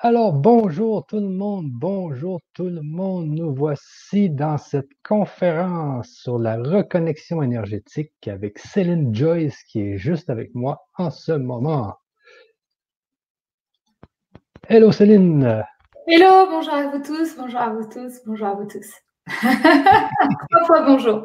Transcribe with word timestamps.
Alors, 0.00 0.34
bonjour 0.34 1.06
tout 1.06 1.20
le 1.20 1.30
monde, 1.30 1.70
bonjour 1.70 2.42
tout 2.52 2.68
le 2.68 2.82
monde. 2.82 3.28
Nous 3.28 3.54
voici 3.54 4.28
dans 4.28 4.58
cette 4.58 4.90
conférence 5.02 6.10
sur 6.10 6.38
la 6.38 6.58
reconnexion 6.58 7.42
énergétique 7.42 8.12
avec 8.28 8.58
Céline 8.58 9.14
Joyce 9.14 9.62
qui 9.62 9.80
est 9.80 9.96
juste 9.96 10.28
avec 10.28 10.54
moi 10.54 10.86
en 10.98 11.10
ce 11.10 11.32
moment. 11.32 11.94
Hello 14.68 14.92
Céline. 14.92 15.64
Hello, 16.06 16.46
bonjour 16.50 16.74
à 16.74 16.88
vous 16.88 17.02
tous, 17.02 17.34
bonjour 17.38 17.60
à 17.60 17.70
vous 17.70 17.88
tous, 17.88 18.20
bonjour 18.26 18.48
à 18.48 18.54
vous 18.54 18.66
tous. 18.66 18.92
Trois 20.64 20.82
bonjour. 20.84 21.24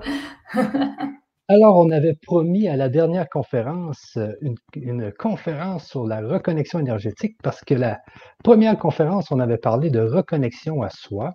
Alors, 1.47 1.77
on 1.77 1.89
avait 1.91 2.15
promis 2.15 2.67
à 2.67 2.77
la 2.77 2.87
dernière 2.87 3.27
conférence 3.27 4.17
euh, 4.17 4.31
une, 4.75 5.11
conférence 5.11 5.87
sur 5.87 6.07
la 6.07 6.21
reconnexion 6.21 6.79
énergétique 6.79 7.35
parce 7.43 7.61
que 7.61 7.73
la 7.73 7.99
première 8.43 8.77
conférence, 8.77 9.31
on 9.31 9.39
avait 9.39 9.57
parlé 9.57 9.89
de 9.89 9.99
reconnexion 9.99 10.81
à 10.81 10.89
soi. 10.89 11.33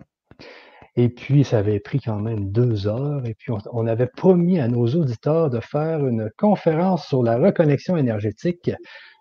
Et 0.96 1.10
puis, 1.10 1.45
ça 1.45 1.58
avait 1.58 1.80
pris 1.80 2.00
quand 2.00 2.18
même 2.18 2.50
deux 2.50 2.86
heures. 2.86 3.26
Et 3.26 3.34
puis, 3.34 3.52
on, 3.72 3.86
avait 3.86 4.06
promis 4.06 4.58
à 4.58 4.68
nos 4.68 4.86
auditeurs 4.86 5.50
de 5.50 5.60
faire 5.60 6.06
une 6.06 6.30
conférence 6.38 7.06
sur 7.06 7.23
la 7.23 7.36
reconnexion 7.36 7.98
énergétique. 7.98 8.70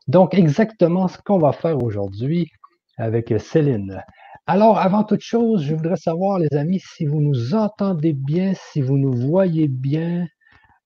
Donc, 0.07 0.33
exactement 0.33 1.09
ce 1.09 1.17
qu'on 1.17 1.39
va 1.39 1.51
faire 1.51 1.83
aujourd'hui 1.83 2.49
avec 2.97 3.33
Céline. 3.39 4.01
Alors, 4.47 4.77
avant 4.77 5.03
toute 5.03 5.21
chose, 5.21 5.63
je 5.63 5.75
voudrais 5.75 5.97
savoir, 5.97 6.39
les 6.39 6.55
amis, 6.55 6.79
si 6.79 7.05
vous 7.05 7.19
nous 7.19 7.55
entendez 7.55 8.13
bien, 8.13 8.53
si 8.53 8.81
vous 8.81 8.97
nous 8.97 9.13
voyez 9.13 9.67
bien, 9.67 10.27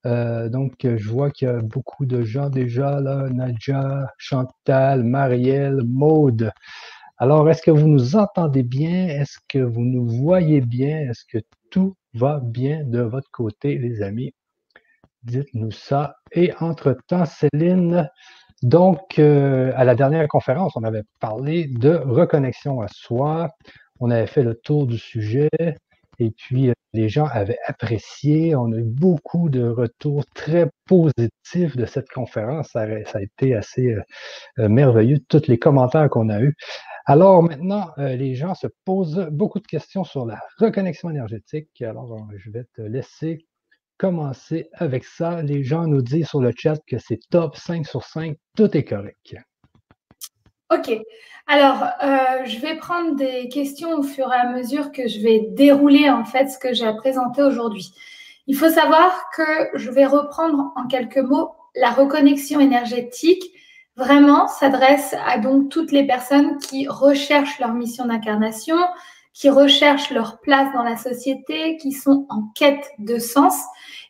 euh, 0.05 0.49
donc, 0.49 0.73
je 0.81 1.09
vois 1.09 1.31
qu'il 1.31 1.47
y 1.47 1.51
a 1.51 1.61
beaucoup 1.61 2.05
de 2.05 2.23
gens 2.23 2.49
déjà 2.49 2.99
là, 3.01 3.29
Nadja, 3.29 4.07
Chantal, 4.17 5.03
Marielle, 5.03 5.81
Maude. 5.85 6.51
Alors, 7.17 7.49
est-ce 7.49 7.61
que 7.61 7.71
vous 7.71 7.87
nous 7.87 8.15
entendez 8.15 8.63
bien? 8.63 9.07
Est-ce 9.07 9.37
que 9.49 9.59
vous 9.59 9.83
nous 9.83 10.07
voyez 10.07 10.61
bien? 10.61 10.99
Est-ce 11.09 11.25
que 11.25 11.43
tout 11.69 11.95
va 12.13 12.39
bien 12.39 12.83
de 12.85 13.01
votre 13.01 13.29
côté, 13.31 13.77
les 13.77 14.01
amis? 14.01 14.33
Dites-nous 15.23 15.71
ça. 15.71 16.15
Et 16.31 16.53
entre-temps, 16.61 17.25
Céline, 17.25 18.09
donc, 18.63 19.19
euh, 19.19 19.71
à 19.75 19.83
la 19.83 19.95
dernière 19.95 20.27
conférence, 20.27 20.73
on 20.75 20.83
avait 20.83 21.03
parlé 21.19 21.67
de 21.67 21.95
reconnexion 21.95 22.81
à 22.81 22.87
soi. 22.87 23.49
On 23.99 24.11
avait 24.11 24.27
fait 24.27 24.43
le 24.43 24.55
tour 24.55 24.87
du 24.87 24.97
sujet. 24.97 25.49
Et 26.19 26.31
puis, 26.31 26.71
les 26.93 27.09
gens 27.09 27.25
avaient 27.25 27.59
apprécié. 27.65 28.55
On 28.55 28.71
a 28.71 28.77
eu 28.77 28.83
beaucoup 28.83 29.49
de 29.49 29.67
retours 29.67 30.25
très 30.33 30.69
positifs 30.85 31.75
de 31.75 31.85
cette 31.85 32.09
conférence. 32.09 32.69
Ça 32.73 32.81
a, 32.81 33.21
été 33.21 33.55
assez 33.55 33.91
euh, 33.91 34.01
euh, 34.59 34.69
merveilleux, 34.69 35.19
tous 35.29 35.47
les 35.47 35.57
commentaires 35.57 36.09
qu'on 36.09 36.29
a 36.29 36.41
eus. 36.41 36.55
Alors 37.05 37.41
maintenant, 37.41 37.91
euh, 37.97 38.15
les 38.15 38.35
gens 38.35 38.53
se 38.53 38.67
posent 38.85 39.27
beaucoup 39.31 39.59
de 39.59 39.67
questions 39.67 40.03
sur 40.03 40.25
la 40.25 40.39
reconnexion 40.57 41.09
énergétique. 41.09 41.81
Alors, 41.81 42.27
je 42.37 42.51
vais 42.51 42.65
te 42.75 42.81
laisser 42.81 43.45
commencer 43.97 44.69
avec 44.73 45.03
ça. 45.03 45.41
Les 45.41 45.63
gens 45.63 45.87
nous 45.87 46.01
disent 46.01 46.27
sur 46.27 46.41
le 46.41 46.53
chat 46.55 46.79
que 46.87 46.97
c'est 46.97 47.19
top 47.29 47.55
5 47.55 47.85
sur 47.85 48.03
5, 48.03 48.35
tout 48.55 48.75
est 48.75 48.83
correct. 48.83 49.35
Ok. 50.71 50.91
Alors, 51.47 51.83
euh, 52.03 52.45
je 52.45 52.59
vais 52.59 52.75
prendre 52.75 53.15
des 53.15 53.49
questions 53.49 53.93
au 53.97 54.03
fur 54.03 54.31
et 54.31 54.35
à 54.35 54.51
mesure 54.51 54.91
que 54.91 55.07
je 55.07 55.19
vais 55.19 55.47
dérouler 55.49 56.11
en 56.11 56.23
fait 56.25 56.47
ce 56.47 56.59
que 56.59 56.75
j'ai 56.75 56.85
à 56.85 56.93
présenter 56.93 57.41
aujourd'hui. 57.41 57.91
Il 58.45 58.55
faut 58.55 58.69
savoir 58.69 59.31
que 59.35 59.69
je 59.73 59.89
vais 59.89 60.05
reprendre 60.05 60.71
en 60.75 60.85
quelques 60.85 61.17
mots 61.17 61.49
la 61.75 61.89
reconnexion 61.89 62.59
énergétique. 62.59 63.43
Vraiment, 63.95 64.47
s'adresse 64.47 65.15
à 65.25 65.39
donc 65.39 65.69
toutes 65.69 65.91
les 65.91 66.05
personnes 66.05 66.59
qui 66.59 66.87
recherchent 66.87 67.59
leur 67.59 67.73
mission 67.73 68.05
d'incarnation, 68.05 68.77
qui 69.33 69.49
recherchent 69.49 70.11
leur 70.11 70.39
place 70.41 70.71
dans 70.73 70.83
la 70.83 70.97
société, 70.97 71.77
qui 71.77 71.91
sont 71.91 72.27
en 72.29 72.43
quête 72.53 72.91
de 72.99 73.17
sens 73.17 73.55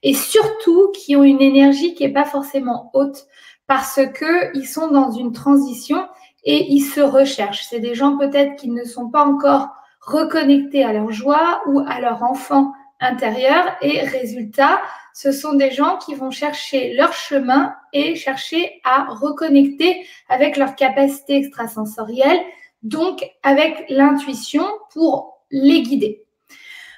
et 0.03 0.14
surtout 0.14 0.92
qui 0.92 1.16
ont 1.16 1.24
une 1.24 1.42
énergie 1.42 1.94
qui 1.96 2.03
n'est 2.03 2.14
pas 2.14 2.25
forcément 2.25 2.92
haute 2.94 3.28
parce 3.66 4.00
qu'ils 4.18 4.68
sont 4.68 4.90
dans 4.90 5.12
une 5.12 5.31
transition 5.31 6.06
et 6.44 6.72
ils 6.72 6.81
se 6.81 7.01
recherchent. 7.01 7.66
C'est 7.69 7.79
des 7.79 7.95
gens 7.95 8.17
peut-être 8.17 8.55
qui 8.55 8.69
ne 8.69 8.83
sont 8.83 9.09
pas 9.09 9.25
encore 9.25 9.69
reconnectés 10.01 10.83
à 10.83 10.94
leur 10.94 11.11
joie 11.11 11.61
ou 11.67 11.81
à 11.88 12.00
leur 12.00 12.23
enfant 12.23 12.73
intérieur 13.00 13.66
et 13.81 14.01
résultat, 14.01 14.81
ce 15.13 15.31
sont 15.31 15.53
des 15.53 15.72
gens 15.72 15.97
qui 15.97 16.16
vont 16.16 16.31
chercher 16.31 16.94
leur 16.94 17.13
chemin 17.13 17.73
et 17.94 18.16
chercher 18.16 18.81
à 18.83 19.05
reconnecter 19.09 20.05
avec 20.27 20.57
leur 20.57 20.75
capacité 20.75 21.38
extrasensorielle, 21.38 22.39
donc 22.83 23.25
avec 23.44 23.85
l'intuition 23.89 24.66
pour 24.91 25.41
les 25.51 25.81
guider. 25.81 26.23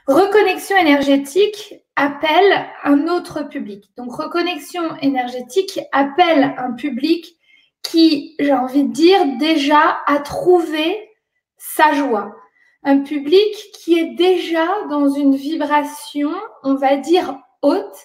Reconnexion 0.07 0.75
énergétique 0.77 1.75
appelle 1.95 2.65
un 2.83 3.07
autre 3.07 3.47
public. 3.47 3.91
Donc 3.95 4.13
reconnexion 4.13 4.95
énergétique 5.01 5.79
appelle 5.91 6.55
un 6.57 6.73
public 6.73 7.37
qui, 7.83 8.35
j'ai 8.39 8.53
envie 8.53 8.83
de 8.83 8.93
dire, 8.93 9.37
déjà 9.37 10.01
a 10.07 10.19
trouvé 10.19 11.09
sa 11.57 11.93
joie. 11.93 12.35
Un 12.83 12.99
public 12.99 13.53
qui 13.75 13.99
est 13.99 14.15
déjà 14.15 14.67
dans 14.89 15.09
une 15.09 15.35
vibration, 15.35 16.31
on 16.63 16.75
va 16.75 16.97
dire, 16.97 17.37
haute. 17.61 17.97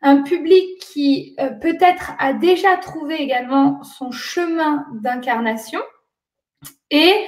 Un 0.00 0.22
public 0.22 0.80
qui 0.80 1.36
euh, 1.38 1.50
peut-être 1.50 2.12
a 2.18 2.32
déjà 2.32 2.76
trouvé 2.76 3.16
également 3.16 3.82
son 3.84 4.10
chemin 4.10 4.86
d'incarnation. 4.94 5.80
Et 6.90 7.26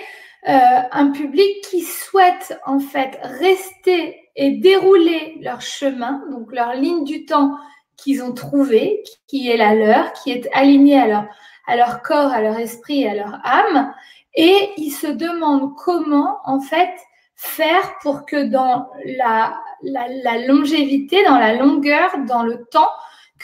euh, 0.48 0.80
un 0.90 1.10
public 1.10 1.62
qui 1.70 1.82
souhaite 1.82 2.58
en 2.66 2.78
fait 2.78 3.18
rester 3.22 4.16
et 4.36 4.50
dérouler 4.52 5.38
leur 5.40 5.60
chemin, 5.60 6.22
donc 6.30 6.52
leur 6.52 6.74
ligne 6.74 7.04
du 7.04 7.24
temps 7.24 7.56
qu'ils 7.96 8.22
ont 8.22 8.32
trouvé, 8.32 9.02
qui 9.26 9.48
est 9.48 9.56
la 9.56 9.74
leur, 9.74 10.12
qui 10.12 10.32
est 10.32 10.48
alignée 10.52 10.98
à 10.98 11.06
leur 11.06 11.24
à 11.66 11.76
leur 11.76 12.02
corps, 12.02 12.32
à 12.32 12.40
leur 12.40 12.58
esprit 12.58 13.02
et 13.02 13.10
à 13.10 13.14
leur 13.14 13.40
âme. 13.44 13.94
Et 14.34 14.72
ils 14.76 14.90
se 14.90 15.06
demandent 15.06 15.74
comment, 15.76 16.38
en 16.44 16.60
fait, 16.60 16.90
faire 17.36 17.94
pour 18.02 18.26
que 18.26 18.44
dans 18.44 18.88
la, 19.18 19.58
la, 19.82 20.46
longévité, 20.46 21.24
dans 21.24 21.38
la 21.38 21.54
longueur, 21.54 22.10
dans 22.26 22.42
le 22.42 22.64
temps, 22.66 22.90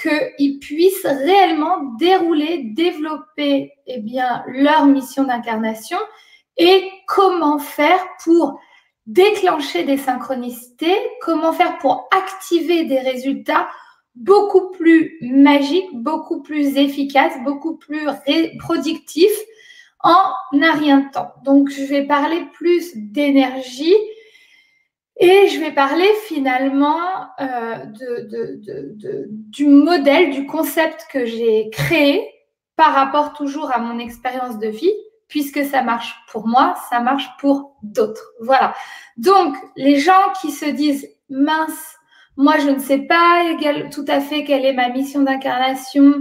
qu'ils 0.01 0.59
puissent 0.59 1.07
réellement 1.07 1.79
dérouler, 1.99 2.63
développer 2.75 3.73
eh 3.87 3.99
bien, 3.99 4.45
leur 4.47 4.87
mission 4.87 5.25
d'incarnation 5.25 5.99
et 6.57 6.91
comment 7.07 7.59
faire 7.59 8.01
pour 8.25 8.59
déclencher 9.07 9.85
des 9.85 9.97
synchronicités, 9.97 10.97
comment 11.21 11.53
faire 11.53 11.79
pour 11.79 12.09
activer 12.13 12.85
des 12.85 13.01
résultats 13.01 13.69
beaucoup 14.21 14.71
plus 14.71 15.17
magique, 15.23 15.89
beaucoup 15.95 16.43
plus 16.43 16.77
efficace, 16.77 17.33
beaucoup 17.43 17.77
plus 17.77 18.07
productif 18.59 19.31
en 20.03 20.33
un 20.53 20.73
rien 20.73 21.01
de 21.01 21.11
temps. 21.11 21.33
Donc, 21.45 21.71
je 21.71 21.83
vais 21.83 22.07
parler 22.07 22.45
plus 22.53 22.93
d'énergie 22.95 23.97
et 25.19 25.49
je 25.49 25.59
vais 25.61 25.73
parler 25.73 26.09
finalement 26.27 27.01
euh, 27.41 27.77
du 29.29 29.67
modèle, 29.67 30.31
du 30.31 30.47
concept 30.47 31.07
que 31.11 31.25
j'ai 31.27 31.71
créé 31.71 32.27
par 32.77 32.95
rapport 32.95 33.33
toujours 33.35 33.71
à 33.73 33.79
mon 33.79 33.99
expérience 33.99 34.59
de 34.59 34.69
vie, 34.69 34.93
puisque 35.29 35.65
ça 35.65 35.83
marche 35.83 36.15
pour 36.31 36.47
moi, 36.47 36.75
ça 36.89 37.01
marche 37.01 37.29
pour 37.39 37.77
d'autres. 37.83 38.33
Voilà. 38.41 38.75
Donc, 39.19 39.55
les 39.77 39.99
gens 39.99 40.33
qui 40.41 40.51
se 40.51 40.65
disent 40.65 41.09
mince, 41.29 41.97
moi, 42.37 42.59
je 42.59 42.71
ne 42.71 42.79
sais 42.79 43.01
pas 43.01 43.45
tout 43.91 44.05
à 44.09 44.21
fait 44.21 44.45
quelle 44.45 44.65
est 44.65 44.73
ma 44.73 44.89
mission 44.89 45.23
d'incarnation. 45.23 46.15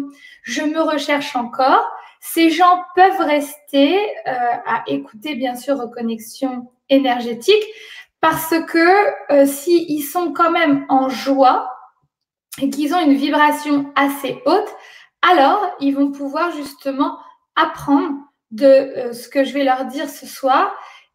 Je 0.43 0.61
me 0.63 0.81
recherche 0.81 1.35
encore. 1.35 1.89
Ces 2.19 2.49
gens 2.49 2.83
peuvent 2.95 3.21
rester 3.21 3.97
euh, 4.27 4.31
à 4.65 4.83
écouter, 4.87 5.35
bien 5.35 5.55
sûr, 5.55 5.77
reconnexion 5.77 6.69
énergétique 6.89 7.63
parce 8.21 8.53
que 8.67 9.31
euh, 9.31 9.45
s'ils 9.45 10.03
sont 10.03 10.33
quand 10.33 10.51
même 10.51 10.85
en 10.89 11.07
joie 11.07 11.71
et 12.61 12.69
qu'ils 12.69 12.93
ont 12.93 12.99
une 12.99 13.15
vibration 13.15 13.93
assez 13.95 14.41
haute, 14.45 14.75
alors 15.21 15.65
ils 15.79 15.95
vont 15.95 16.11
pouvoir 16.11 16.51
justement 16.51 17.17
apprendre 17.55 18.15
de 18.51 18.65
euh, 18.65 19.13
ce 19.13 19.29
que 19.29 19.45
je 19.45 19.53
vais 19.53 19.63
leur 19.63 19.85
dire 19.85 20.09
ce 20.09 20.25
soir 20.25 20.69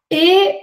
et 0.09 0.61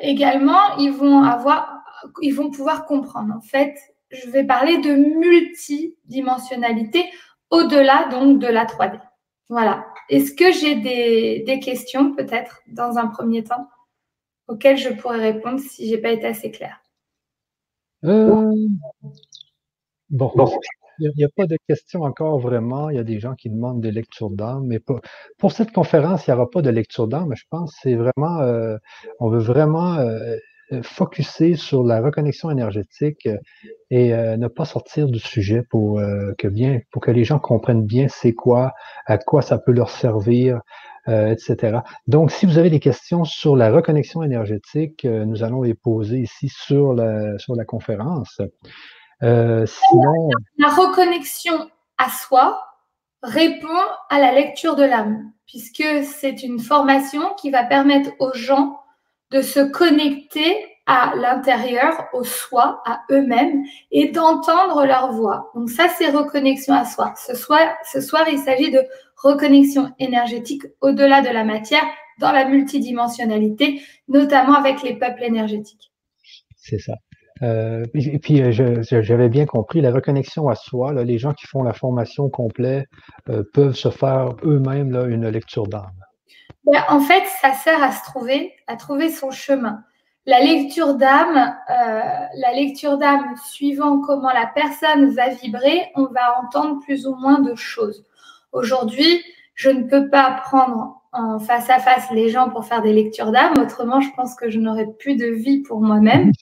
également 0.00 0.76
ils 0.78 0.92
vont 0.92 1.24
avoir 1.24 1.83
ils 2.22 2.34
vont 2.34 2.50
pouvoir 2.50 2.86
comprendre. 2.86 3.34
En 3.34 3.40
fait, 3.40 3.74
je 4.10 4.28
vais 4.30 4.44
parler 4.44 4.78
de 4.78 4.94
multidimensionnalité 4.94 7.04
au-delà 7.50 8.08
donc 8.10 8.38
de 8.38 8.46
la 8.46 8.64
3D. 8.64 9.00
Voilà. 9.48 9.84
Est-ce 10.08 10.32
que 10.32 10.52
j'ai 10.52 10.76
des, 10.76 11.60
questions 11.60 12.14
peut-être 12.14 12.60
dans 12.68 12.96
un 12.98 13.08
premier 13.08 13.42
temps 13.44 13.68
auxquelles 14.48 14.78
je 14.78 14.90
pourrais 14.90 15.32
répondre 15.32 15.60
si 15.60 15.88
j'ai 15.88 15.98
pas 15.98 16.10
été 16.10 16.26
assez 16.26 16.50
claire? 16.50 16.80
Euh, 18.04 18.52
Bon. 20.14 20.30
Il 21.00 21.10
n'y 21.16 21.24
a, 21.24 21.28
pas 21.28 21.46
de 21.46 21.58
questions 21.68 22.02
encore 22.02 22.38
vraiment. 22.38 22.88
Il 22.88 22.96
y 22.96 23.00
a 23.00 23.04
des 23.04 23.18
gens 23.18 23.34
qui 23.34 23.50
demandent 23.50 23.80
des 23.80 23.90
lectures 23.90 24.30
d'âme, 24.30 24.66
mais 24.66 24.78
pour, 24.78 25.00
pour 25.38 25.50
cette 25.50 25.72
conférence, 25.72 26.26
il 26.26 26.30
n'y 26.30 26.36
aura 26.36 26.48
pas 26.48 26.62
de 26.62 26.70
lecture 26.70 27.08
d'âme. 27.08 27.34
Je 27.34 27.42
pense 27.50 27.72
que 27.72 27.78
c'est 27.82 27.96
vraiment, 27.96 28.40
euh, 28.42 28.76
on 29.18 29.28
veut 29.28 29.40
vraiment 29.40 29.94
euh, 29.94 30.36
focuser 30.82 31.56
sur 31.56 31.84
la 31.84 32.00
reconnexion 32.00 32.50
énergétique 32.50 33.28
et 33.90 34.12
ne 34.12 34.48
pas 34.48 34.64
sortir 34.64 35.06
du 35.08 35.18
sujet 35.18 35.62
pour 35.62 36.00
que 36.38 36.48
bien, 36.48 36.80
pour 36.90 37.02
que 37.02 37.10
les 37.10 37.24
gens 37.24 37.38
comprennent 37.38 37.84
bien 37.84 38.06
c'est 38.08 38.32
quoi, 38.32 38.72
à 39.06 39.18
quoi 39.18 39.42
ça 39.42 39.58
peut 39.58 39.72
leur 39.72 39.90
servir, 39.90 40.60
etc. 41.06 41.78
Donc, 42.06 42.30
si 42.30 42.46
vous 42.46 42.58
avez 42.58 42.70
des 42.70 42.80
questions 42.80 43.24
sur 43.24 43.56
la 43.56 43.70
reconnexion 43.70 44.22
énergétique, 44.22 45.04
nous 45.04 45.42
allons 45.42 45.62
les 45.62 45.74
poser 45.74 46.18
ici 46.20 46.48
sur 46.48 46.94
la, 46.94 47.38
sur 47.38 47.54
la 47.54 47.64
conférence. 47.64 48.40
Euh. 49.22 49.66
La 50.58 50.68
reconnexion 50.68 51.70
à 51.98 52.10
soi 52.10 52.62
répond 53.22 53.68
à 54.10 54.18
la 54.18 54.32
lecture 54.32 54.76
de 54.76 54.82
l'âme, 54.82 55.32
puisque 55.46 56.04
c'est 56.04 56.42
une 56.42 56.58
formation 56.58 57.34
qui 57.40 57.50
va 57.50 57.64
permettre 57.64 58.10
aux 58.18 58.34
gens 58.34 58.80
de 59.30 59.42
se 59.42 59.60
connecter 59.60 60.56
à 60.86 61.14
l'intérieur, 61.16 62.08
au 62.12 62.24
soi, 62.24 62.82
à 62.84 63.02
eux-mêmes 63.10 63.62
et 63.90 64.10
d'entendre 64.10 64.84
leur 64.84 65.12
voix. 65.12 65.50
Donc 65.54 65.70
ça, 65.70 65.88
c'est 65.88 66.10
reconnexion 66.10 66.74
à 66.74 66.84
soi. 66.84 67.14
Ce 67.16 67.34
soir, 67.34 68.28
il 68.30 68.38
s'agit 68.38 68.70
de 68.70 68.80
reconnexion 69.16 69.92
énergétique 69.98 70.62
au-delà 70.82 71.22
de 71.22 71.30
la 71.30 71.44
matière, 71.44 71.84
dans 72.20 72.32
la 72.32 72.44
multidimensionnalité, 72.44 73.80
notamment 74.08 74.54
avec 74.54 74.82
les 74.82 74.94
peuples 74.96 75.24
énergétiques. 75.24 75.90
C'est 76.56 76.78
ça. 76.78 76.94
Euh, 77.42 77.84
et 77.94 78.18
puis, 78.18 78.42
euh, 78.42 78.82
j'avais 78.82 79.28
bien 79.28 79.46
compris, 79.46 79.80
la 79.80 79.90
reconnexion 79.90 80.48
à 80.48 80.54
soi, 80.54 80.92
les 81.02 81.18
gens 81.18 81.32
qui 81.32 81.46
font 81.46 81.62
la 81.62 81.72
formation 81.72 82.28
complète 82.28 82.86
euh, 83.28 83.42
peuvent 83.52 83.74
se 83.74 83.90
faire 83.90 84.36
eux-mêmes 84.44 84.94
une 85.08 85.28
lecture 85.28 85.66
d'âme. 85.66 85.90
Ben, 86.64 86.82
en 86.88 87.00
fait, 87.00 87.24
ça 87.40 87.52
sert 87.52 87.82
à 87.82 87.92
se 87.92 88.02
trouver, 88.04 88.54
à 88.66 88.76
trouver 88.76 89.10
son 89.10 89.30
chemin. 89.30 89.84
La 90.26 90.40
lecture 90.40 90.94
d'âme, 90.94 91.54
la 91.68 92.52
lecture 92.54 92.96
d'âme, 92.96 93.34
suivant 93.52 94.00
comment 94.00 94.32
la 94.32 94.46
personne 94.46 95.10
va 95.10 95.28
vibrer, 95.28 95.90
on 95.94 96.06
va 96.06 96.40
entendre 96.42 96.80
plus 96.80 97.06
ou 97.06 97.14
moins 97.16 97.40
de 97.40 97.54
choses. 97.54 98.06
Aujourd'hui, 98.52 99.22
je 99.54 99.68
ne 99.68 99.82
peux 99.82 100.08
pas 100.08 100.30
prendre 100.44 101.02
en 101.12 101.38
face 101.38 101.70
à 101.70 101.78
face 101.78 102.10
les 102.10 102.30
gens 102.30 102.48
pour 102.48 102.64
faire 102.64 102.82
des 102.82 102.92
lectures 102.92 103.30
d'âme, 103.30 103.54
autrement, 103.58 104.00
je 104.00 104.08
pense 104.16 104.34
que 104.34 104.50
je 104.50 104.58
n'aurais 104.58 104.88
plus 104.98 105.16
de 105.16 105.26
vie 105.26 105.60
pour 105.60 105.80
moi-même. 105.80 106.32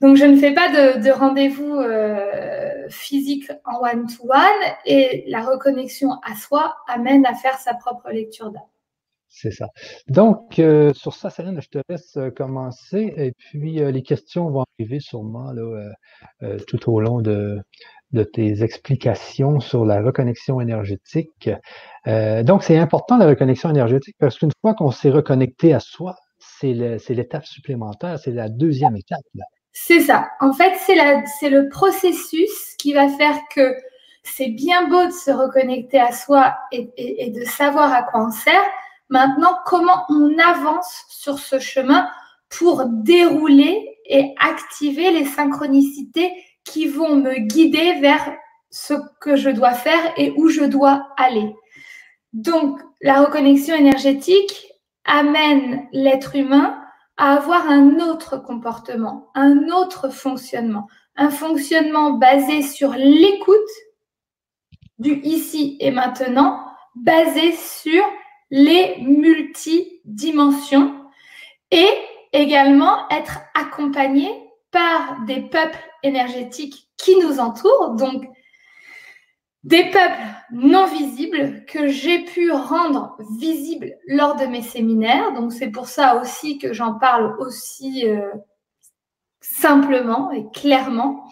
Donc, 0.00 0.16
je 0.16 0.24
ne 0.24 0.36
fais 0.36 0.52
pas 0.52 0.68
de, 0.68 1.10
rendez-vous 1.10 1.74
euh, 1.74 2.88
physique 2.88 3.50
en 3.64 3.82
one-to-one 3.82 4.76
et 4.84 5.24
la 5.26 5.40
reconnexion 5.40 6.12
à 6.22 6.36
soi 6.36 6.76
amène 6.86 7.26
à 7.26 7.34
faire 7.34 7.58
sa 7.58 7.74
propre 7.74 8.10
lecture 8.10 8.50
d'âme. 8.50 8.62
C'est 9.38 9.50
ça. 9.50 9.68
Donc, 10.08 10.58
euh, 10.58 10.94
sur 10.94 11.12
ça, 11.12 11.28
Céline, 11.28 11.60
je 11.60 11.68
te 11.68 11.78
laisse 11.90 12.16
euh, 12.16 12.30
commencer 12.30 13.12
et 13.18 13.32
puis 13.32 13.74
les 13.92 14.02
questions 14.02 14.48
vont 14.48 14.64
arriver 14.78 14.98
sûrement 14.98 15.52
tout 16.66 16.90
au 16.90 17.00
long 17.00 17.20
de, 17.20 17.62
tes 18.32 18.62
explications 18.62 19.60
sur 19.60 19.84
la 19.84 20.00
reconnexion 20.00 20.58
énergétique. 20.62 21.50
donc, 22.06 22.62
c'est 22.62 22.78
important 22.78 23.18
la 23.18 23.26
reconnexion 23.26 23.68
énergétique 23.68 24.16
parce 24.18 24.38
qu'une 24.38 24.52
fois 24.62 24.72
qu'on 24.72 24.90
s'est 24.90 25.10
reconnecté 25.10 25.74
à 25.74 25.80
soi, 25.80 26.16
c'est 26.38 26.72
l'étape 26.72 27.44
supplémentaire, 27.44 28.18
c'est 28.18 28.30
la 28.30 28.48
deuxième 28.48 28.96
étape. 28.96 29.20
C'est 29.72 30.00
ça. 30.00 30.30
En 30.40 30.54
fait, 30.54 30.72
c'est 30.78 31.50
le 31.50 31.68
processus 31.68 32.74
qui 32.78 32.94
va 32.94 33.08
faire 33.08 33.36
que 33.54 33.74
c'est 34.26 34.48
bien 34.48 34.88
beau 34.88 35.06
de 35.06 35.12
se 35.12 35.30
reconnecter 35.30 36.00
à 36.00 36.12
soi 36.12 36.56
et, 36.72 37.30
de 37.30 37.44
savoir 37.44 37.92
à 37.92 38.02
quoi 38.02 38.26
on 38.26 38.30
sert. 38.30 38.64
Maintenant, 39.08 39.58
comment 39.64 40.04
on 40.08 40.36
avance 40.38 41.04
sur 41.08 41.38
ce 41.38 41.58
chemin 41.58 42.08
pour 42.48 42.84
dérouler 42.86 43.98
et 44.06 44.34
activer 44.38 45.10
les 45.10 45.24
synchronicités 45.24 46.32
qui 46.64 46.86
vont 46.88 47.16
me 47.16 47.38
guider 47.38 48.00
vers 48.00 48.34
ce 48.70 48.94
que 49.20 49.36
je 49.36 49.50
dois 49.50 49.74
faire 49.74 50.12
et 50.16 50.32
où 50.36 50.48
je 50.48 50.64
dois 50.64 51.08
aller? 51.16 51.54
Donc, 52.32 52.80
la 53.00 53.22
reconnexion 53.22 53.76
énergétique 53.76 54.72
amène 55.04 55.86
l'être 55.92 56.34
humain 56.34 56.82
à 57.16 57.34
avoir 57.34 57.68
un 57.68 57.98
autre 58.00 58.36
comportement, 58.36 59.30
un 59.34 59.68
autre 59.68 60.10
fonctionnement, 60.10 60.88
un 61.16 61.30
fonctionnement 61.30 62.12
basé 62.12 62.62
sur 62.62 62.92
l'écoute 62.92 63.58
du 64.98 65.20
ici 65.22 65.76
et 65.80 65.90
maintenant, 65.90 66.66
basé 66.94 67.52
sur 67.52 68.02
les 68.50 68.96
multidimensions 69.00 70.94
et 71.70 71.88
également 72.32 73.08
être 73.10 73.40
accompagné 73.54 74.28
par 74.70 75.24
des 75.26 75.40
peuples 75.40 75.78
énergétiques 76.02 76.88
qui 76.96 77.16
nous 77.16 77.40
entourent, 77.40 77.94
donc 77.96 78.24
des 79.66 79.90
peuples 79.90 80.22
non 80.52 80.86
visibles 80.86 81.64
que 81.66 81.88
j'ai 81.88 82.20
pu 82.20 82.52
rendre 82.52 83.16
visibles 83.40 83.96
lors 84.06 84.36
de 84.36 84.46
mes 84.46 84.62
séminaires. 84.62 85.32
Donc 85.32 85.52
c'est 85.52 85.70
pour 85.70 85.88
ça 85.88 86.20
aussi 86.20 86.58
que 86.58 86.72
j'en 86.72 86.94
parle 86.94 87.34
aussi 87.40 88.08
euh, 88.08 88.30
simplement 89.40 90.30
et 90.30 90.46
clairement. 90.54 91.24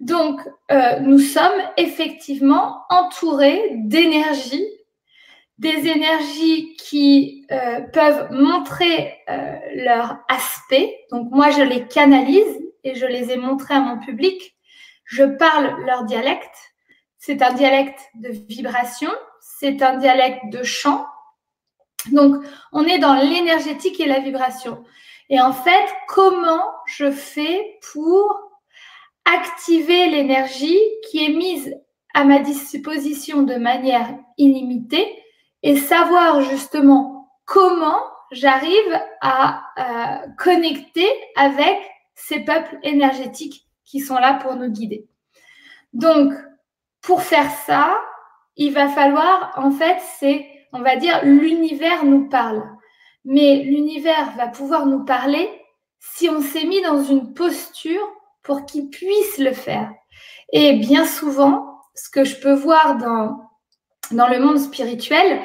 Donc 0.00 0.40
euh, 0.72 0.98
nous 0.98 1.20
sommes 1.20 1.62
effectivement 1.76 2.82
entourés 2.90 3.70
d'énergies, 3.74 4.66
des 5.58 5.88
énergies 5.88 6.76
qui 6.76 7.46
euh, 7.50 7.80
peuvent 7.92 8.30
montrer 8.30 9.14
leur 9.74 10.18
aspect. 10.28 10.98
Donc 11.10 11.30
moi 11.30 11.50
je 11.50 11.62
les 11.62 11.86
canalise 11.86 12.60
et 12.84 12.94
je 12.94 13.06
les 13.06 13.30
ai 13.30 13.36
montrés 13.36 13.74
à 13.74 13.80
mon 13.80 13.98
public. 13.98 14.56
Je 15.04 15.24
parle 15.24 15.84
leur 15.84 16.04
dialecte 16.04 16.56
c'est 17.26 17.42
un 17.42 17.52
dialecte 17.52 17.98
de 18.14 18.28
vibration, 18.28 19.10
c'est 19.40 19.82
un 19.82 19.96
dialecte 19.96 20.44
de 20.52 20.62
chant. 20.62 21.04
Donc, 22.12 22.36
on 22.70 22.84
est 22.84 23.00
dans 23.00 23.14
l'énergétique 23.14 23.98
et 23.98 24.06
la 24.06 24.20
vibration. 24.20 24.84
Et 25.28 25.40
en 25.40 25.52
fait, 25.52 25.88
comment 26.06 26.62
je 26.86 27.10
fais 27.10 27.80
pour 27.92 28.52
activer 29.24 30.06
l'énergie 30.06 30.78
qui 31.10 31.24
est 31.24 31.34
mise 31.34 31.74
à 32.14 32.22
ma 32.22 32.38
disposition 32.38 33.42
de 33.42 33.56
manière 33.56 34.08
illimitée 34.38 35.20
et 35.66 35.74
savoir 35.74 36.42
justement 36.42 37.28
comment 37.44 38.00
j'arrive 38.30 39.00
à 39.20 39.64
euh, 39.78 40.28
connecter 40.38 41.08
avec 41.34 41.76
ces 42.14 42.38
peuples 42.38 42.78
énergétiques 42.84 43.66
qui 43.84 43.98
sont 43.98 44.14
là 44.14 44.34
pour 44.34 44.54
nous 44.54 44.68
guider. 44.68 45.08
Donc, 45.92 46.32
pour 47.02 47.22
faire 47.22 47.50
ça, 47.66 47.96
il 48.54 48.72
va 48.74 48.86
falloir, 48.86 49.54
en 49.56 49.72
fait, 49.72 49.98
c'est, 50.20 50.46
on 50.72 50.82
va 50.82 50.94
dire, 50.94 51.18
l'univers 51.24 52.04
nous 52.04 52.28
parle. 52.28 52.62
Mais 53.24 53.56
l'univers 53.64 54.36
va 54.36 54.46
pouvoir 54.46 54.86
nous 54.86 55.04
parler 55.04 55.50
si 55.98 56.28
on 56.28 56.42
s'est 56.42 56.64
mis 56.64 56.80
dans 56.82 57.02
une 57.02 57.34
posture 57.34 58.08
pour 58.44 58.66
qu'il 58.66 58.88
puisse 58.88 59.38
le 59.38 59.52
faire. 59.52 59.90
Et 60.52 60.74
bien 60.74 61.04
souvent, 61.04 61.80
ce 61.96 62.08
que 62.08 62.24
je 62.24 62.36
peux 62.36 62.54
voir 62.54 62.98
dans, 62.98 63.40
dans 64.10 64.28
le 64.28 64.38
monde 64.38 64.58
spirituel, 64.58 65.40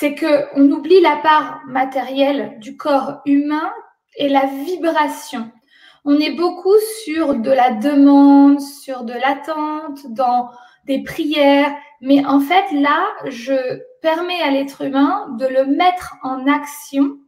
c'est 0.00 0.14
qu'on 0.14 0.70
oublie 0.70 1.02
la 1.02 1.16
part 1.16 1.60
matérielle 1.66 2.56
du 2.58 2.74
corps 2.78 3.20
humain 3.26 3.70
et 4.16 4.30
la 4.30 4.46
vibration. 4.46 5.52
On 6.06 6.18
est 6.18 6.32
beaucoup 6.32 6.78
sur 7.04 7.34
de 7.34 7.50
la 7.50 7.72
demande, 7.72 8.62
sur 8.62 9.04
de 9.04 9.12
l'attente, 9.12 10.10
dans 10.14 10.48
des 10.86 11.02
prières. 11.02 11.70
Mais 12.00 12.24
en 12.24 12.40
fait, 12.40 12.64
là, 12.72 13.08
je 13.26 13.52
permets 14.00 14.40
à 14.40 14.50
l'être 14.50 14.80
humain 14.80 15.36
de 15.38 15.44
le 15.44 15.66
mettre 15.66 16.14
en 16.22 16.46
action 16.46 17.18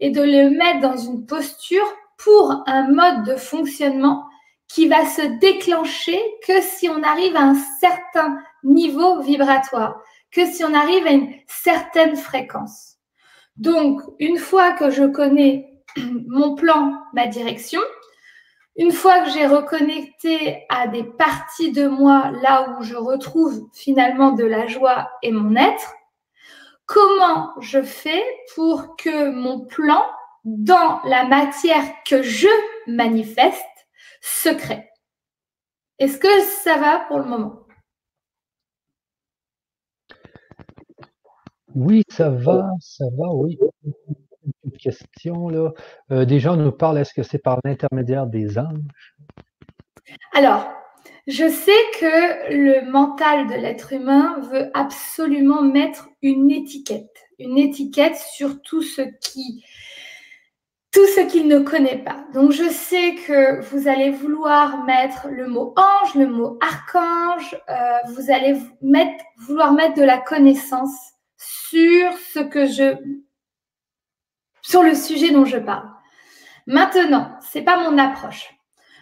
et 0.00 0.08
de 0.08 0.22
le 0.22 0.48
mettre 0.56 0.80
dans 0.80 0.96
une 0.96 1.26
posture 1.26 1.86
pour 2.16 2.62
un 2.66 2.88
mode 2.88 3.24
de 3.24 3.36
fonctionnement 3.36 4.24
qui 4.68 4.88
va 4.88 5.04
se 5.04 5.38
déclencher 5.38 6.18
que 6.46 6.62
si 6.62 6.88
on 6.88 7.02
arrive 7.02 7.36
à 7.36 7.42
un 7.42 7.56
certain 7.78 8.38
niveau 8.64 9.20
vibratoire, 9.20 10.00
que 10.32 10.46
si 10.46 10.64
on 10.64 10.74
arrive 10.74 11.06
à 11.06 11.12
une 11.12 11.32
certaine 11.46 12.16
fréquence. 12.16 12.96
Donc, 13.56 14.00
une 14.18 14.38
fois 14.38 14.72
que 14.72 14.90
je 14.90 15.04
connais 15.04 15.82
mon 16.26 16.54
plan, 16.54 16.94
ma 17.12 17.26
direction, 17.26 17.80
une 18.76 18.92
fois 18.92 19.20
que 19.20 19.30
j'ai 19.30 19.46
reconnecté 19.46 20.64
à 20.70 20.88
des 20.88 21.04
parties 21.04 21.72
de 21.72 21.86
moi, 21.86 22.30
là 22.42 22.70
où 22.70 22.82
je 22.82 22.96
retrouve 22.96 23.68
finalement 23.74 24.32
de 24.32 24.44
la 24.44 24.66
joie 24.66 25.10
et 25.22 25.30
mon 25.30 25.54
être, 25.56 25.92
comment 26.86 27.50
je 27.60 27.82
fais 27.82 28.24
pour 28.54 28.96
que 28.96 29.30
mon 29.30 29.60
plan 29.60 30.02
dans 30.44 31.00
la 31.04 31.24
matière 31.24 31.84
que 32.06 32.22
je 32.22 32.48
manifeste 32.86 33.60
se 34.22 34.48
crée? 34.48 34.88
Est-ce 35.98 36.16
que 36.16 36.40
ça 36.64 36.78
va 36.78 37.00
pour 37.00 37.18
le 37.18 37.24
moment? 37.24 37.61
Oui, 41.74 42.02
ça 42.08 42.30
va, 42.30 42.70
ça 42.80 43.04
va, 43.18 43.32
oui. 43.34 43.58
Une 44.64 44.72
question 44.72 45.48
là. 45.48 45.70
Euh, 46.10 46.24
des 46.24 46.40
gens 46.40 46.56
nous 46.56 46.72
parlent, 46.72 46.98
est-ce 46.98 47.14
que 47.14 47.22
c'est 47.22 47.38
par 47.38 47.60
l'intermédiaire 47.64 48.26
des 48.26 48.58
anges? 48.58 48.80
Alors, 50.34 50.68
je 51.26 51.48
sais 51.48 51.70
que 52.00 52.52
le 52.52 52.90
mental 52.90 53.46
de 53.46 53.54
l'être 53.54 53.92
humain 53.92 54.40
veut 54.50 54.70
absolument 54.74 55.62
mettre 55.62 56.08
une 56.22 56.50
étiquette, 56.50 57.28
une 57.38 57.58
étiquette 57.58 58.16
sur 58.16 58.60
tout 58.62 58.82
ce 58.82 59.02
qui 59.20 59.64
tout 60.92 61.06
ce 61.16 61.20
qu'il 61.20 61.48
ne 61.48 61.60
connaît 61.60 62.04
pas. 62.04 62.26
Donc 62.34 62.52
je 62.52 62.68
sais 62.68 63.14
que 63.26 63.62
vous 63.62 63.88
allez 63.88 64.10
vouloir 64.10 64.84
mettre 64.84 65.28
le 65.28 65.48
mot 65.48 65.74
ange, 65.76 66.14
le 66.14 66.26
mot 66.26 66.58
archange, 66.60 67.56
euh, 67.70 67.98
vous 68.14 68.30
allez 68.30 68.58
vouloir 69.38 69.72
mettre 69.72 69.94
de 69.94 70.02
la 70.02 70.18
connaissance 70.18 71.11
sur 71.72 72.12
ce 72.34 72.40
que 72.40 72.66
je 72.66 72.96
sur 74.60 74.82
le 74.82 74.94
sujet 74.94 75.30
dont 75.30 75.46
je 75.46 75.56
parle. 75.56 75.88
Maintenant, 76.66 77.36
c'est 77.40 77.62
pas 77.62 77.78
mon 77.78 77.98
approche. 77.98 78.54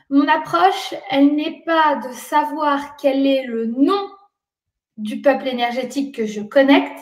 Mon 0.09 0.27
approche, 0.29 0.95
elle 1.11 1.35
n'est 1.35 1.63
pas 1.67 1.97
de 1.97 2.13
savoir 2.13 2.97
quel 2.97 3.27
est 3.27 3.45
le 3.45 3.67
nom 3.67 4.09
du 4.97 5.21
peuple 5.21 5.49
énergétique 5.49 6.15
que 6.15 6.27
je 6.27 6.41
connecte, 6.41 6.99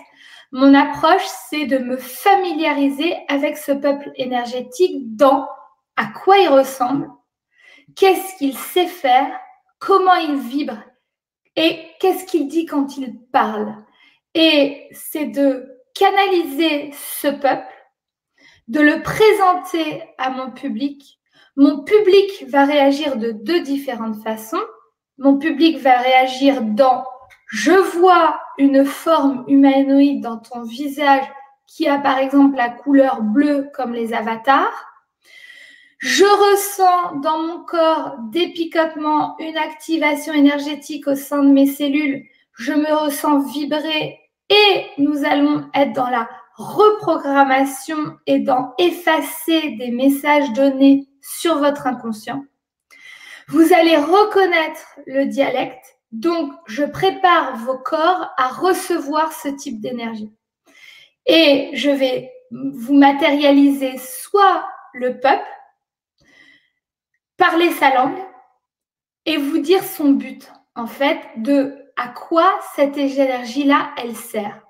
mon 0.53 0.73
approche, 0.73 1.27
c'est 1.51 1.67
de 1.67 1.79
me 1.79 1.99
familiariser 1.99 3.17
avec 3.29 3.59
ce 3.59 3.73
peuple 3.73 4.11
énergétique 4.17 5.15
dans 5.17 5.47
à 5.97 6.07
quoi 6.07 6.39
il 6.39 6.49
ressemble, 6.49 7.11
qu'est-ce 7.95 8.37
qu'il 8.39 8.57
sait 8.57 8.87
faire, 8.87 9.31
comment 9.79 10.15
il 10.15 10.37
vibre 10.37 10.79
et 11.57 11.79
qu'est-ce 12.01 12.25
qu'il 12.25 12.49
dit 12.49 12.65
quand 12.65 12.97
il 12.97 13.19
parle. 13.31 13.75
Et 14.41 14.87
c'est 14.93 15.27
de 15.27 15.69
canaliser 15.97 16.93
ce 16.93 17.27
peuple, 17.27 17.75
de 18.69 18.81
le 18.81 19.03
présenter 19.03 20.05
à 20.17 20.31
mon 20.31 20.53
public. 20.53 21.19
Mon 21.57 21.83
public 21.83 22.45
va 22.47 22.65
réagir 22.65 23.17
de 23.17 23.33
deux 23.33 23.63
différentes 23.63 24.23
façons. 24.23 24.63
Mon 25.19 25.39
public 25.39 25.79
va 25.79 25.99
réagir 25.99 26.63
dans 26.63 27.05
je 27.49 27.73
vois 27.99 28.41
une 28.59 28.85
forme 28.85 29.45
humanoïde 29.49 30.23
dans 30.23 30.39
ton 30.39 30.63
visage 30.63 31.25
qui 31.67 31.89
a 31.89 31.99
par 31.99 32.19
exemple 32.19 32.57
la 32.57 32.71
couleur 32.71 33.23
bleue 33.23 33.69
comme 33.75 33.93
les 33.93 34.15
avatars. 34.15 34.87
Je 35.99 36.23
ressens 36.23 37.17
dans 37.23 37.43
mon 37.43 37.65
corps 37.65 38.15
des 38.31 38.53
picotements, 38.53 39.37
une 39.41 39.59
activation 39.59 40.33
énergétique 40.33 41.09
au 41.09 41.17
sein 41.17 41.43
de 41.43 41.51
mes 41.51 41.67
cellules. 41.67 42.25
Je 42.53 42.73
me 42.73 42.95
ressens 42.95 43.41
vibrer 43.41 44.21
et 44.51 44.87
nous 44.99 45.25
allons 45.25 45.69
être 45.75 45.93
dans 45.93 46.11
la 46.11 46.29
reprogrammation 46.55 48.19
et 48.27 48.41
dans 48.41 48.75
effacer 48.79 49.77
des 49.79 49.91
messages 49.91 50.53
donnés 50.53 51.07
sur 51.21 51.59
votre 51.59 51.87
inconscient. 51.87 52.45
Vous 53.49 53.73
allez 53.73 53.97
reconnaître 53.97 54.99
le 55.07 55.27
dialecte 55.27 55.99
donc, 56.13 56.53
je 56.67 56.85
prépare 56.85 57.57
vos 57.57 57.79
corps 57.79 58.33
à 58.37 58.49
recevoir 58.49 59.33
ce 59.33 59.49
type 59.49 59.81
d'énergie. 59.81 60.33
Et 61.27 61.71
je 61.75 61.91
vais 61.91 62.33
vous 62.51 62.95
matérialiser 62.95 63.99
soit 63.99 64.67
le 64.95 65.21
peuple, 65.21 65.45
parler 67.37 67.71
sa 67.73 67.95
langue 67.95 68.19
et 69.27 69.37
vous 69.37 69.59
dire 69.59 69.85
son 69.85 70.13
but, 70.13 70.51
en 70.75 70.87
fait, 70.87 71.19
de 71.37 71.88
à 71.99 72.09
quoi 72.09 72.49
cette 72.77 72.97
énergie-là, 72.97 73.91
elle 73.99 74.17
sert. 74.17 74.63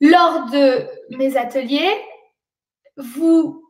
Lors 0.00 0.46
de 0.50 0.86
mes 1.16 1.36
ateliers, 1.38 1.96
vous 2.98 3.62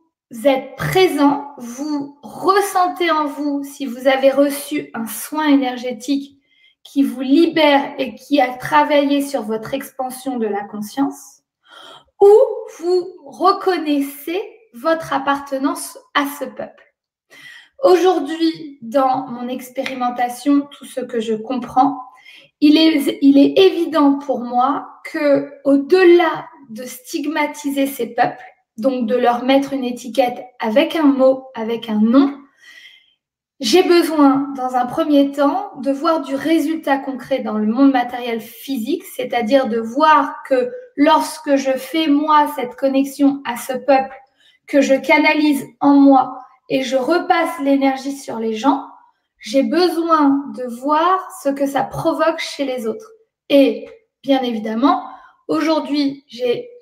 êtes 0.43 0.75
présent, 0.75 1.53
vous 1.57 2.19
ressentez 2.21 3.09
en 3.09 3.25
vous, 3.25 3.63
si 3.63 3.85
vous 3.85 4.07
avez 4.07 4.31
reçu 4.31 4.91
un 4.93 5.07
soin 5.07 5.47
énergétique, 5.47 6.41
qui 6.83 7.03
vous 7.03 7.21
libère 7.21 7.93
et 7.97 8.15
qui 8.15 8.39
a 8.41 8.53
travaillé 8.57 9.21
sur 9.21 9.41
votre 9.43 9.73
expansion 9.73 10.37
de 10.37 10.47
la 10.47 10.63
conscience, 10.63 11.41
ou 12.19 12.33
vous 12.79 13.07
reconnaissez 13.25 14.41
votre 14.73 15.13
appartenance 15.13 15.97
à 16.13 16.25
ce 16.39 16.45
peuple. 16.45 16.93
Aujourd'hui, 17.83 18.79
dans 18.81 19.27
mon 19.27 19.47
expérimentation, 19.47 20.67
tout 20.71 20.85
ce 20.85 20.99
que 20.99 21.19
je 21.19 21.33
comprends, 21.33 22.01
il 22.61 22.77
est, 22.77 23.17
il 23.21 23.37
est 23.37 23.57
évident 23.57 24.19
pour 24.19 24.39
moi 24.39 24.87
que 25.11 25.51
au-delà 25.63 26.47
de 26.69 26.83
stigmatiser 26.83 27.87
ces 27.87 28.07
peuples, 28.07 28.43
donc 28.77 29.07
de 29.07 29.15
leur 29.15 29.43
mettre 29.43 29.73
une 29.73 29.83
étiquette 29.83 30.43
avec 30.59 30.95
un 30.95 31.03
mot, 31.03 31.45
avec 31.55 31.89
un 31.89 31.99
nom, 31.99 32.37
j'ai 33.59 33.81
besoin, 33.81 34.53
dans 34.55 34.75
un 34.75 34.85
premier 34.85 35.31
temps, 35.31 35.71
de 35.81 35.91
voir 35.91 36.21
du 36.21 36.35
résultat 36.35 36.99
concret 36.99 37.39
dans 37.39 37.57
le 37.57 37.65
monde 37.65 37.91
matériel 37.91 38.39
physique, 38.39 39.03
c'est-à-dire 39.15 39.67
de 39.67 39.79
voir 39.79 40.43
que 40.47 40.71
lorsque 40.95 41.55
je 41.55 41.71
fais 41.71 42.07
moi 42.07 42.51
cette 42.55 42.75
connexion 42.75 43.41
à 43.45 43.57
ce 43.57 43.73
peuple, 43.73 44.15
que 44.67 44.81
je 44.81 44.93
canalise 44.93 45.65
en 45.79 45.95
moi 45.95 46.37
et 46.69 46.83
je 46.83 46.97
repasse 46.97 47.59
l'énergie 47.63 48.15
sur 48.15 48.37
les 48.37 48.53
gens, 48.53 48.85
j'ai 49.47 49.63
besoin 49.63 50.43
de 50.57 50.63
voir 50.63 51.31
ce 51.41 51.47
que 51.47 51.65
ça 51.65 51.83
provoque 51.83 52.39
chez 52.39 52.65
les 52.65 52.85
autres. 52.85 53.09
Et 53.47 53.87
bien 54.21 54.43
évidemment, 54.43 55.07
aujourd'hui, 55.47 56.25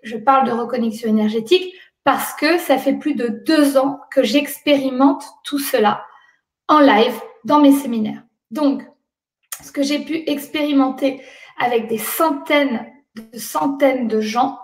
je 0.02 0.18
parle 0.18 0.48
de 0.48 0.52
reconnexion 0.52 1.08
énergétique 1.08 1.76
parce 2.04 2.34
que 2.34 2.58
ça 2.58 2.80
fait 2.80 2.96
plus 2.96 3.14
de 3.14 3.28
deux 3.28 3.78
ans 3.78 4.00
que 4.10 4.24
j'expérimente 4.24 5.24
tout 5.44 5.60
cela 5.60 6.04
en 6.68 6.80
live 6.80 7.14
dans 7.44 7.62
mes 7.62 7.72
séminaires. 7.72 8.24
Donc, 8.50 8.82
ce 9.64 9.72
que 9.72 9.84
j'ai 9.84 10.00
pu 10.00 10.24
expérimenter 10.26 11.22
avec 11.60 11.88
des 11.88 12.00
centaines 12.00 12.92
de 13.14 13.38
centaines 13.38 14.08
de 14.08 14.22
gens, 14.22 14.58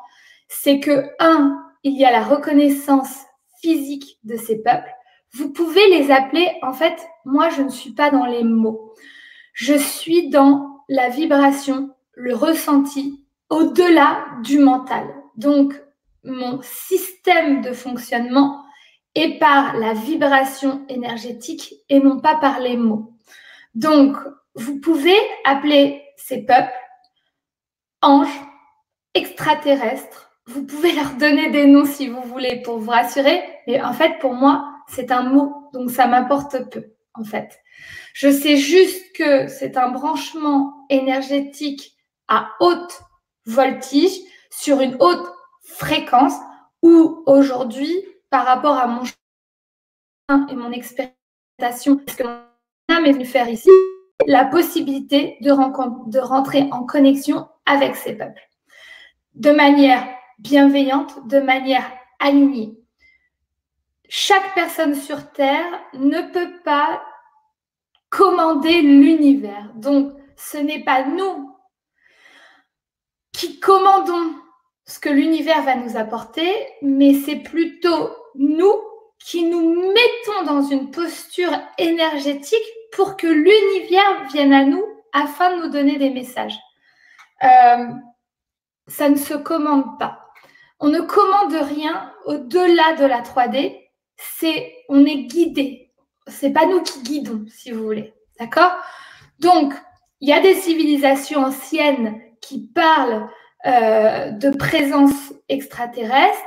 c'est 0.50 0.79
que, 0.79 1.05
un, 1.20 1.55
il 1.84 1.98
y 1.98 2.03
a 2.03 2.12
la 2.12 2.24
reconnaissance 2.24 3.25
physique 3.62 4.17
de 4.24 4.38
ces 4.38 4.62
peuples. 4.63 4.91
Vous 5.34 5.53
pouvez 5.53 5.88
les 5.89 6.10
appeler, 6.12 6.51
en 6.63 6.74
fait, 6.74 6.98
moi, 7.25 7.49
je 7.49 7.61
ne 7.61 7.69
suis 7.69 7.91
pas 7.91 8.09
dans 8.09 8.25
les 8.25 8.43
mots. 8.43 8.93
Je 9.53 9.73
suis 9.73 10.29
dans 10.29 10.83
la 10.89 11.09
vibration, 11.09 11.89
le 12.13 12.35
ressenti, 12.35 13.25
au-delà 13.49 14.25
du 14.43 14.59
mental. 14.59 15.07
Donc, 15.35 15.73
mon 16.23 16.59
système 16.61 17.61
de 17.61 17.73
fonctionnement 17.73 18.63
et 19.15 19.37
par 19.39 19.77
la 19.77 19.93
vibration 19.93 20.85
énergétique 20.87 21.75
et 21.89 21.99
non 21.99 22.19
pas 22.19 22.35
par 22.35 22.59
les 22.59 22.77
mots. 22.77 23.13
Donc, 23.75 24.15
vous 24.55 24.79
pouvez 24.79 25.15
appeler 25.45 26.03
ces 26.17 26.45
peuples 26.45 26.71
anges, 28.01 28.41
extraterrestres. 29.13 30.31
Vous 30.47 30.65
pouvez 30.65 30.93
leur 30.93 31.11
donner 31.13 31.49
des 31.51 31.65
noms 31.65 31.85
si 31.85 32.07
vous 32.07 32.21
voulez 32.21 32.61
pour 32.61 32.79
vous 32.79 32.89
rassurer, 32.89 33.41
mais 33.67 33.81
en 33.81 33.93
fait, 33.93 34.17
pour 34.19 34.33
moi, 34.33 34.65
c'est 34.87 35.11
un 35.11 35.23
mot, 35.23 35.69
donc 35.73 35.89
ça 35.89 36.07
m'apporte 36.07 36.69
peu, 36.69 36.83
en 37.13 37.24
fait. 37.24 37.60
Je 38.13 38.30
sais 38.32 38.58
juste 38.58 39.15
que 39.15 39.48
c'est 39.48 39.77
un 39.77 39.89
branchement 39.89 40.86
énergétique 40.89 41.98
à 42.27 42.51
haute 42.60 43.01
voltige 43.46 44.18
sur 44.50 44.82
une 44.82 44.96
haute 45.00 45.27
fréquence 45.63 46.36
où 46.82 47.24
aujourd'hui, 47.25 47.94
par 48.30 48.46
rapport 48.46 48.77
à 48.77 48.88
mon 48.88 49.03
et 50.50 50.56
mon 50.56 50.72
expérimentation, 50.72 52.01
ce 52.08 52.15
que 52.15 52.24
mon 52.24 52.39
âme 52.89 53.06
est 53.06 53.12
venue 53.12 53.25
faire 53.25 53.50
ici, 53.50 53.70
la 54.27 54.46
possibilité 54.46 55.38
de 55.41 56.20
rentrer 56.20 56.70
en 56.72 56.86
connexion 56.86 57.50
avec 57.65 57.96
ces 57.96 58.13
peuples 58.13 58.41
de 59.36 59.51
manière 59.51 60.08
bienveillante, 60.39 61.27
de 61.27 61.39
manière 61.39 61.89
alignée. 62.20 62.77
Chaque 64.13 64.53
personne 64.56 64.94
sur 64.94 65.32
Terre 65.32 65.72
ne 65.94 66.22
peut 66.34 66.60
pas 66.65 67.01
commander 68.10 68.82
l'univers. 68.82 69.72
Donc, 69.75 70.12
ce 70.36 70.58
n'est 70.58 70.84
pas 70.84 71.06
nous 71.06 71.56
qui 73.32 73.62
commandons 73.62 74.36
ce 74.86 75.00
que 75.00 75.08
l'univers 75.08 75.63
va 75.63 75.75
nous 75.75 75.96
apporter, 75.96 76.53
mais 76.82 77.13
c'est 77.13 77.38
plutôt 77.38 78.10
nous 78.36 78.75
qui 79.18 79.46
nous 79.46 79.94
mettons 79.94 80.44
dans 80.46 80.63
une 80.63 80.91
posture 80.91 81.58
énergétique 81.77 82.58
pour 82.91 83.15
que 83.15 83.27
l'univers 83.27 84.27
vienne 84.34 84.51
à 84.51 84.65
nous 84.65 84.84
afin 85.13 85.56
de 85.56 85.62
nous 85.62 85.70
donner 85.70 85.98
des 85.98 86.10
messages. 86.10 86.60
Euh, 87.44 87.86
ça 88.88 89.08
ne 89.08 89.15
se 89.15 89.36
commande 89.36 89.98
pas. 89.98 90.27
On 90.82 90.89
ne 90.89 91.00
commande 91.00 91.53
rien 91.53 92.12
au-delà 92.25 92.96
de 92.96 93.06
la 93.06 93.22
3D. 93.22 93.80
On 94.89 95.05
est 95.05 95.23
guidé. 95.23 95.91
C'est 96.27 96.51
pas 96.51 96.65
nous 96.65 96.81
qui 96.81 97.01
guidons, 97.01 97.45
si 97.49 97.71
vous 97.71 97.83
voulez. 97.83 98.13
D'accord? 98.39 98.73
Donc, 99.39 99.73
il 100.19 100.29
y 100.29 100.33
a 100.33 100.39
des 100.39 100.55
civilisations 100.55 101.41
anciennes 101.41 102.21
qui 102.41 102.69
parlent 102.73 103.27
de 103.65 104.55
présence 104.57 105.33
extraterrestre 105.49 106.39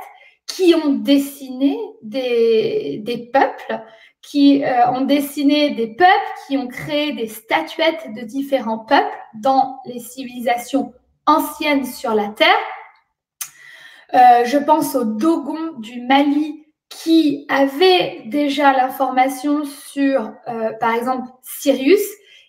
qui 0.47 0.75
ont 0.75 0.93
dessiné 0.93 1.77
des, 2.01 3.01
des 3.03 3.29
peuples, 3.31 3.81
qui 4.21 4.63
ont 4.89 5.01
dessiné 5.01 5.71
des 5.71 5.87
peuples, 5.87 6.09
qui 6.47 6.57
ont 6.57 6.67
créé 6.67 7.13
des 7.13 7.27
statuettes 7.27 8.13
de 8.15 8.21
différents 8.21 8.79
peuples 8.79 9.17
dans 9.35 9.79
les 9.85 9.99
civilisations 9.99 10.93
anciennes 11.25 11.85
sur 11.85 12.13
la 12.13 12.29
Terre. 12.29 14.45
je 14.45 14.57
pense 14.57 14.95
aux 14.95 15.05
Dogons 15.05 15.73
du 15.79 16.01
Mali 16.01 16.64
qui 17.05 17.45
avaient 17.49 18.23
déjà 18.25 18.73
l'information 18.73 19.63
sur, 19.63 20.33
euh, 20.47 20.71
par 20.79 20.95
exemple, 20.95 21.29
Sirius, 21.43 22.01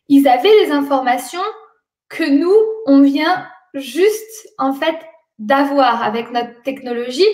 ils 0.08 0.26
avaient 0.26 0.64
les 0.64 0.70
informations 0.70 1.42
que 2.08 2.24
nous, 2.24 2.56
on 2.86 3.02
vient 3.02 3.46
juste, 3.74 4.48
en 4.56 4.72
fait, 4.72 4.96
d'avoir 5.38 6.02
avec 6.02 6.32
notre 6.32 6.62
technologie. 6.62 7.28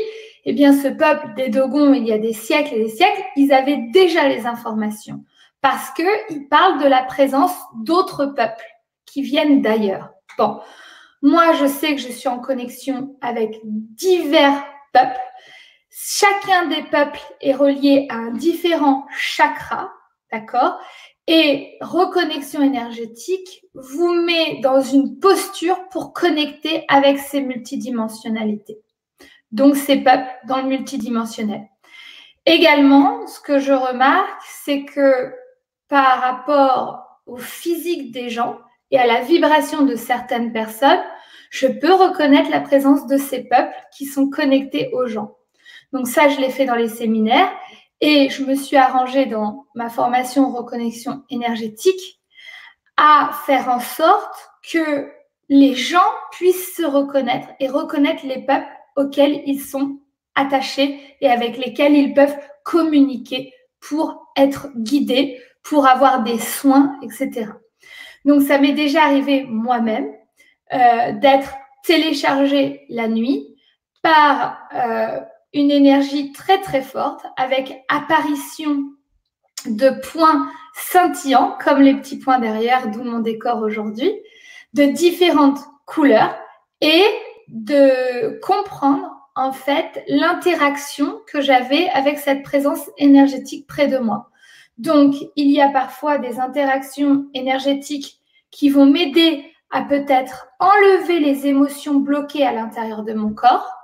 Eh 0.47 0.53
bien, 0.53 0.73
ce 0.73 0.89
peuple 0.89 1.35
des 1.37 1.49
Dogons, 1.49 1.95
il 1.95 2.09
y 2.09 2.13
a 2.13 2.19
des 2.19 2.33
siècles 2.33 2.75
et 2.75 2.83
des 2.83 2.89
siècles, 2.89 3.23
ils 3.37 3.53
avaient 3.53 3.85
déjà 3.93 4.27
les 4.29 4.45
informations 4.45 5.23
parce 5.61 5.91
qu'ils 5.91 6.49
parlent 6.51 6.83
de 6.83 6.89
la 6.89 7.05
présence 7.05 7.55
d'autres 7.85 8.27
peuples 8.27 8.67
qui 9.07 9.23
viennent 9.23 9.63
d'ailleurs. 9.63 10.11
Bon, 10.39 10.59
moi, 11.23 11.53
je 11.53 11.67
sais 11.67 11.95
que 11.95 12.01
je 12.01 12.11
suis 12.11 12.29
en 12.29 12.41
connexion 12.41 13.15
avec 13.21 13.61
divers 13.63 14.65
peuples 14.93 15.21
Chacun 15.95 16.69
des 16.69 16.85
peuples 16.85 17.21
est 17.43 17.53
relié 17.53 18.07
à 18.09 18.15
un 18.15 18.31
différent 18.31 19.05
chakra, 19.15 19.93
d'accord? 20.33 20.79
Et 21.27 21.77
reconnexion 21.83 22.63
énergétique 22.63 23.67
vous 23.75 24.15
met 24.15 24.61
dans 24.63 24.81
une 24.81 25.19
posture 25.19 25.87
pour 25.91 26.15
connecter 26.15 26.87
avec 26.89 27.19
ces 27.19 27.43
multidimensionnalités. 27.43 28.81
Donc 29.51 29.77
ces 29.77 29.99
peuples 29.99 30.31
dans 30.49 30.63
le 30.63 30.69
multidimensionnel. 30.69 31.69
Également, 32.47 33.27
ce 33.27 33.39
que 33.41 33.59
je 33.59 33.75
remarque, 33.75 34.43
c'est 34.65 34.87
que 34.87 35.35
par 35.89 36.23
rapport 36.23 37.21
au 37.27 37.37
physique 37.37 38.13
des 38.13 38.31
gens 38.31 38.59
et 38.91 38.99
à 38.99 39.07
la 39.07 39.21
vibration 39.21 39.83
de 39.83 39.95
certaines 39.95 40.55
personnes, 40.55 41.03
je 41.51 41.67
peux 41.67 41.93
reconnaître 41.93 42.49
la 42.49 42.61
présence 42.61 43.07
de 43.07 43.19
ces 43.19 43.45
peuples 43.45 43.77
qui 43.95 44.07
sont 44.07 44.31
connectés 44.31 44.91
aux 44.95 45.07
gens. 45.07 45.37
Donc 45.93 46.09
ça, 46.09 46.29
je 46.29 46.41
l'ai 46.41 46.51
fait 46.51 46.65
dans 46.65 46.75
les 46.75 46.89
séminaires 46.89 47.51
et 48.01 48.31
je 48.31 48.45
me 48.45 48.55
suis 48.55 48.77
arrangée 48.77 49.27
dans 49.27 49.67
ma 49.75 49.89
formation 49.89 50.51
reconnexion 50.51 51.23
énergétique 51.31 52.21
à 52.97 53.31
faire 53.47 53.69
en 53.69 53.81
sorte 53.81 54.35
que 54.71 55.11
les 55.49 55.75
gens 55.75 55.99
puissent 56.31 56.77
se 56.77 56.85
reconnaître 56.85 57.49
et 57.61 57.69
reconnaître 57.69 58.27
les 58.27 58.45
peuples 58.45 58.67
auxquels 58.97 59.43
ils 59.47 59.61
sont 59.61 59.99
attachés 60.35 61.17
et 61.21 61.29
avec 61.29 61.59
lesquels 61.59 61.95
ils 61.95 62.15
peuvent 62.15 62.37
communiquer 62.65 63.53
pour 63.81 64.33
être 64.37 64.69
guidés, 64.77 65.41
pour 65.63 65.87
avoir 65.87 66.23
des 66.23 66.39
soins, 66.39 66.99
etc. 67.03 67.51
Donc 68.25 68.43
ça 68.43 68.59
m'est 68.59 68.73
déjà 68.73 69.03
arrivé 69.03 69.45
moi-même 69.45 70.11
euh, 70.73 71.13
d'être 71.13 71.55
téléchargée 71.85 72.87
la 72.89 73.09
nuit 73.09 73.57
par 74.01 74.59
euh, 74.75 75.21
une 75.55 75.71
énergie 75.71 76.33
très 76.33 76.61
très 76.61 76.83
forte 76.83 77.25
avec 77.37 77.85
apparition 77.89 78.85
de 79.67 79.91
points 80.13 80.49
scintillants, 80.75 81.57
comme 81.63 81.81
les 81.81 81.95
petits 81.95 82.19
points 82.19 82.39
derrière, 82.39 82.91
d'où 82.91 83.03
mon 83.05 83.21
décor 83.21 83.63
aujourd'hui, 83.63 84.13
de 84.75 84.85
différentes 84.85 85.61
couleurs 85.87 86.35
et 86.81 87.05
de 87.49 88.41
comprendre 88.41 89.11
en 89.35 89.53
fait 89.53 90.03
l'interaction 90.09 91.21
que 91.27 91.41
j'avais 91.41 91.89
avec 91.91 92.19
cette 92.19 92.43
présence 92.43 92.91
énergétique 92.99 93.67
près 93.67 93.89
de 93.89 93.99
moi. 93.99 94.31
Donc, 94.79 95.15
il 95.37 95.51
y 95.51 95.61
a 95.61 95.69
parfois 95.69 96.19
des 96.19 96.41
interactions 96.41 97.27
énergétiques 97.35 98.21
qui 98.51 98.69
vont 98.69 98.87
m'aider 98.87 99.45
à 99.71 99.83
peut-être 99.83 100.49
enlever 100.59 101.19
les 101.21 101.47
émotions 101.47 101.95
bloquées 101.95 102.47
à 102.47 102.53
l'intérieur 102.53 103.03
de 103.03 103.13
mon 103.15 103.33
corps 103.33 103.82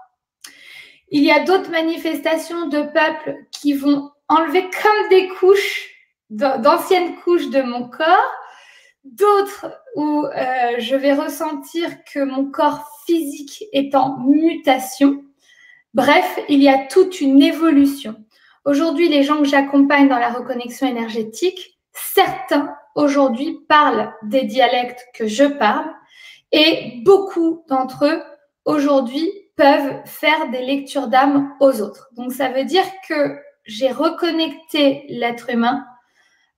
il 1.10 1.24
y 1.24 1.30
a 1.30 1.44
d'autres 1.44 1.70
manifestations 1.70 2.66
de 2.68 2.82
peuples 2.82 3.36
qui 3.50 3.72
vont 3.72 4.10
enlever 4.28 4.68
comme 4.82 5.08
des 5.10 5.28
couches, 5.28 5.90
d'anciennes 6.30 7.16
couches 7.16 7.48
de 7.50 7.62
mon 7.62 7.88
corps, 7.88 8.32
d'autres 9.04 9.66
où 9.96 10.26
euh, 10.26 10.74
je 10.78 10.94
vais 10.96 11.14
ressentir 11.14 12.04
que 12.04 12.20
mon 12.20 12.50
corps 12.50 12.86
physique 13.06 13.64
est 13.72 13.94
en 13.94 14.18
mutation. 14.18 15.24
Bref, 15.94 16.38
il 16.48 16.62
y 16.62 16.68
a 16.68 16.86
toute 16.86 17.20
une 17.20 17.42
évolution. 17.42 18.16
Aujourd'hui, 18.64 19.08
les 19.08 19.22
gens 19.22 19.38
que 19.38 19.48
j'accompagne 19.48 20.08
dans 20.08 20.18
la 20.18 20.30
reconnexion 20.30 20.86
énergétique, 20.86 21.78
certains 21.92 22.74
aujourd'hui 22.94 23.60
parlent 23.68 24.12
des 24.24 24.42
dialectes 24.42 25.06
que 25.14 25.26
je 25.26 25.44
parle 25.44 25.86
et 26.52 27.00
beaucoup 27.04 27.64
d'entre 27.68 28.04
eux 28.06 28.22
aujourd'hui 28.64 29.47
peuvent 29.58 30.00
faire 30.06 30.50
des 30.50 30.64
lectures 30.64 31.08
d'âme 31.08 31.52
aux 31.60 31.82
autres. 31.82 32.08
Donc 32.12 32.32
ça 32.32 32.48
veut 32.48 32.64
dire 32.64 32.84
que 33.08 33.36
j'ai 33.64 33.90
reconnecté 33.90 35.04
l'être 35.08 35.50
humain 35.50 35.84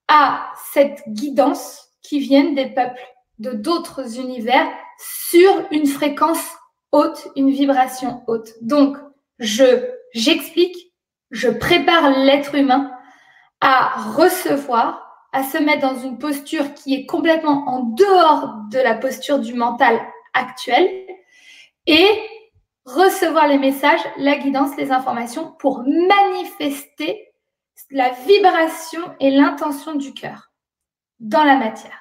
à 0.07 0.53
cette 0.73 1.03
guidance 1.09 1.89
qui 2.03 2.21
vient 2.21 2.53
des 2.53 2.67
peuples 2.67 3.01
de 3.39 3.53
d'autres 3.53 4.19
univers 4.21 4.69
sur 4.99 5.51
une 5.71 5.87
fréquence 5.87 6.45
haute, 6.93 7.27
une 7.37 7.51
vibration 7.51 8.23
haute. 8.27 8.51
Donc 8.61 8.99
je 9.39 9.89
j'explique, 10.13 10.93
je 11.31 11.49
prépare 11.49 12.11
l'être 12.11 12.55
humain 12.55 12.91
à 13.63 13.95
recevoir, 14.15 15.27
à 15.33 15.43
se 15.43 15.57
mettre 15.57 15.89
dans 15.89 15.99
une 15.99 16.19
posture 16.19 16.75
qui 16.75 16.95
est 16.95 17.07
complètement 17.07 17.67
en 17.67 17.81
dehors 17.81 18.57
de 18.71 18.79
la 18.79 18.95
posture 18.95 19.39
du 19.39 19.55
mental 19.55 19.99
actuel 20.35 20.87
et 21.87 22.07
recevoir 22.95 23.49
les 23.49 23.59
messages, 23.59 24.01
la 24.17 24.37
guidance, 24.37 24.77
les 24.77 24.91
informations 24.91 25.53
pour 25.59 25.85
manifester 25.85 27.33
la 27.91 28.11
vibration 28.11 29.01
et 29.21 29.31
l'intention 29.31 29.95
du 29.95 30.13
cœur 30.13 30.51
dans 31.19 31.45
la 31.45 31.57
matière. 31.57 31.99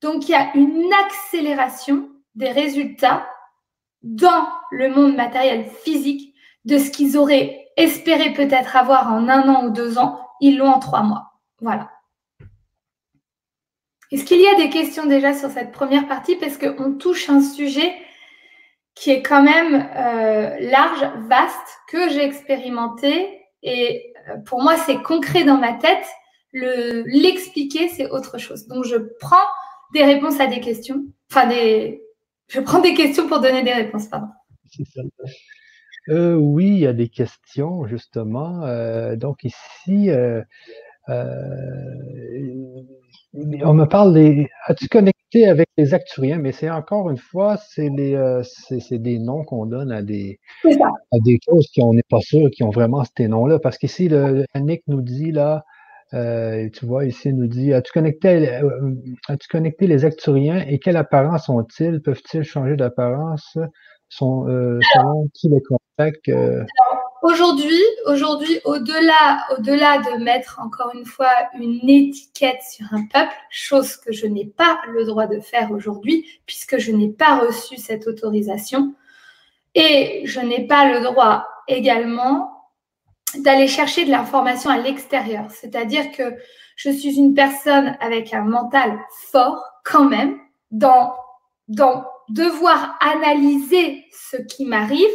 Donc 0.00 0.28
il 0.28 0.32
y 0.32 0.34
a 0.34 0.50
une 0.54 0.92
accélération 1.04 2.10
des 2.34 2.50
résultats 2.50 3.26
dans 4.02 4.48
le 4.70 4.88
monde 4.88 5.14
matériel 5.14 5.64
physique 5.64 6.34
de 6.64 6.78
ce 6.78 6.90
qu'ils 6.90 7.16
auraient 7.16 7.68
espéré 7.76 8.32
peut-être 8.32 8.76
avoir 8.76 9.12
en 9.12 9.28
un 9.28 9.48
an 9.48 9.66
ou 9.66 9.70
deux 9.70 9.98
ans, 9.98 10.20
ils 10.40 10.58
l'ont 10.58 10.68
en 10.68 10.78
trois 10.78 11.02
mois. 11.02 11.32
Voilà. 11.60 11.90
Est-ce 14.10 14.24
qu'il 14.24 14.40
y 14.40 14.46
a 14.46 14.56
des 14.56 14.68
questions 14.68 15.06
déjà 15.06 15.32
sur 15.32 15.50
cette 15.50 15.72
première 15.72 16.06
partie? 16.06 16.36
Parce 16.36 16.58
qu'on 16.58 16.92
touche 16.94 17.30
un 17.30 17.40
sujet 17.40 17.94
qui 18.94 19.10
est 19.10 19.22
quand 19.22 19.42
même 19.42 19.88
euh, 19.96 20.56
large, 20.70 21.26
vaste, 21.28 21.78
que 21.88 22.10
j'ai 22.10 22.24
expérimenté. 22.24 23.40
Et 23.62 24.12
euh, 24.28 24.36
pour 24.44 24.62
moi, 24.62 24.76
c'est 24.76 25.02
concret 25.02 25.44
dans 25.44 25.58
ma 25.58 25.72
tête. 25.74 26.04
Le, 26.52 27.02
l'expliquer, 27.06 27.88
c'est 27.88 28.10
autre 28.10 28.38
chose. 28.38 28.66
Donc, 28.66 28.84
je 28.84 28.96
prends 29.20 29.36
des 29.94 30.04
réponses 30.04 30.40
à 30.40 30.46
des 30.46 30.60
questions. 30.60 31.04
Enfin, 31.30 31.46
des, 31.46 32.02
je 32.48 32.60
prends 32.60 32.80
des 32.80 32.94
questions 32.94 33.26
pour 33.26 33.40
donner 33.40 33.62
des 33.62 33.72
réponses, 33.72 34.08
pardon. 34.08 34.28
Euh, 36.08 36.34
oui, 36.34 36.66
il 36.66 36.78
y 36.78 36.86
a 36.86 36.92
des 36.92 37.08
questions, 37.08 37.86
justement. 37.86 38.66
donc, 39.16 39.44
ici, 39.44 40.10
on 43.34 43.74
me 43.74 43.86
parle 43.86 44.14
des. 44.14 44.48
As-tu 44.66 44.88
connecté 44.88 45.46
avec 45.46 45.68
les 45.76 45.94
acturiens? 45.94 46.38
Mais 46.38 46.52
c'est 46.52 46.70
encore 46.70 47.10
une 47.10 47.16
fois, 47.16 47.56
c'est 47.56 47.90
des, 47.90 48.14
euh, 48.14 48.42
c'est, 48.42 48.98
des 48.98 49.18
noms 49.18 49.44
qu'on 49.44 49.66
donne 49.66 49.90
à 49.90 50.02
des, 50.02 50.38
à 50.64 51.18
des 51.24 51.38
choses 51.44 51.68
qu'on 51.74 51.94
n'est 51.94 52.04
pas 52.08 52.20
sûr 52.20 52.50
qui 52.50 52.62
ont 52.62 52.70
vraiment 52.70 53.04
ces 53.16 53.28
noms-là. 53.28 53.58
Parce 53.58 53.78
qu'ici, 53.78 54.08
le, 54.08 54.44
Annick 54.52 54.82
nous 54.86 55.00
dit 55.00 55.32
là, 55.32 55.64
euh, 56.12 56.68
tu 56.70 56.84
vois, 56.84 57.06
ici, 57.06 57.30
il 57.30 57.36
nous 57.36 57.46
dit 57.46 57.72
As-tu 57.72 57.92
connecté, 57.92 58.50
euh, 58.50 58.94
as-tu 59.28 59.48
connecté 59.48 59.86
les 59.86 60.04
acturiens 60.04 60.64
et 60.66 60.78
quelle 60.78 60.96
apparence 60.96 61.48
ont-ils? 61.48 62.02
Peuvent-ils 62.02 62.44
changer 62.44 62.76
d'apparence? 62.76 63.56
Sont, 64.10 64.44
selon 64.46 65.30
qui 65.32 65.48
les 65.48 65.62
contacts? 65.62 66.30
Aujourd'hui, 67.22 67.80
aujourd'hui, 68.06 68.58
au-delà, 68.64 69.46
au-delà 69.56 69.98
de 69.98 70.24
mettre 70.24 70.58
encore 70.60 70.90
une 70.92 71.04
fois 71.04 71.30
une 71.54 71.88
étiquette 71.88 72.60
sur 72.68 72.86
un 72.90 73.06
peuple, 73.06 73.32
chose 73.48 73.96
que 73.96 74.12
je 74.12 74.26
n'ai 74.26 74.44
pas 74.44 74.80
le 74.88 75.04
droit 75.04 75.28
de 75.28 75.38
faire 75.38 75.70
aujourd'hui, 75.70 76.26
puisque 76.46 76.78
je 76.78 76.90
n'ai 76.90 77.10
pas 77.10 77.38
reçu 77.38 77.76
cette 77.76 78.08
autorisation, 78.08 78.96
et 79.76 80.22
je 80.24 80.40
n'ai 80.40 80.66
pas 80.66 80.92
le 80.92 81.00
droit 81.04 81.46
également 81.68 82.72
d'aller 83.36 83.68
chercher 83.68 84.04
de 84.04 84.10
l'information 84.10 84.70
à 84.70 84.78
l'extérieur. 84.78 85.46
C'est-à-dire 85.50 86.10
que 86.10 86.34
je 86.74 86.90
suis 86.90 87.16
une 87.16 87.34
personne 87.34 87.96
avec 88.00 88.34
un 88.34 88.42
mental 88.42 88.98
fort 89.30 89.62
quand 89.84 90.06
même 90.06 90.38
dans, 90.72 91.14
dans 91.68 92.04
devoir 92.28 92.98
analyser 93.00 94.06
ce 94.10 94.38
qui 94.38 94.64
m'arrive, 94.64 95.08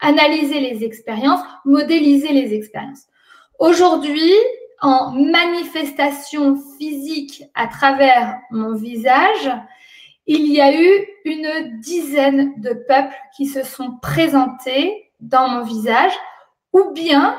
analyser 0.00 0.60
les 0.60 0.84
expériences, 0.84 1.40
modéliser 1.64 2.32
les 2.32 2.54
expériences. 2.54 3.06
Aujourd'hui, 3.58 4.32
en 4.80 5.12
manifestation 5.12 6.56
physique 6.78 7.44
à 7.54 7.66
travers 7.66 8.38
mon 8.50 8.74
visage, 8.74 9.50
il 10.26 10.46
y 10.46 10.60
a 10.60 10.74
eu 10.74 11.06
une 11.24 11.80
dizaine 11.80 12.60
de 12.60 12.72
peuples 12.72 13.16
qui 13.36 13.46
se 13.46 13.62
sont 13.62 13.98
présentés 14.00 15.10
dans 15.20 15.48
mon 15.48 15.64
visage, 15.64 16.12
ou 16.72 16.92
bien 16.92 17.38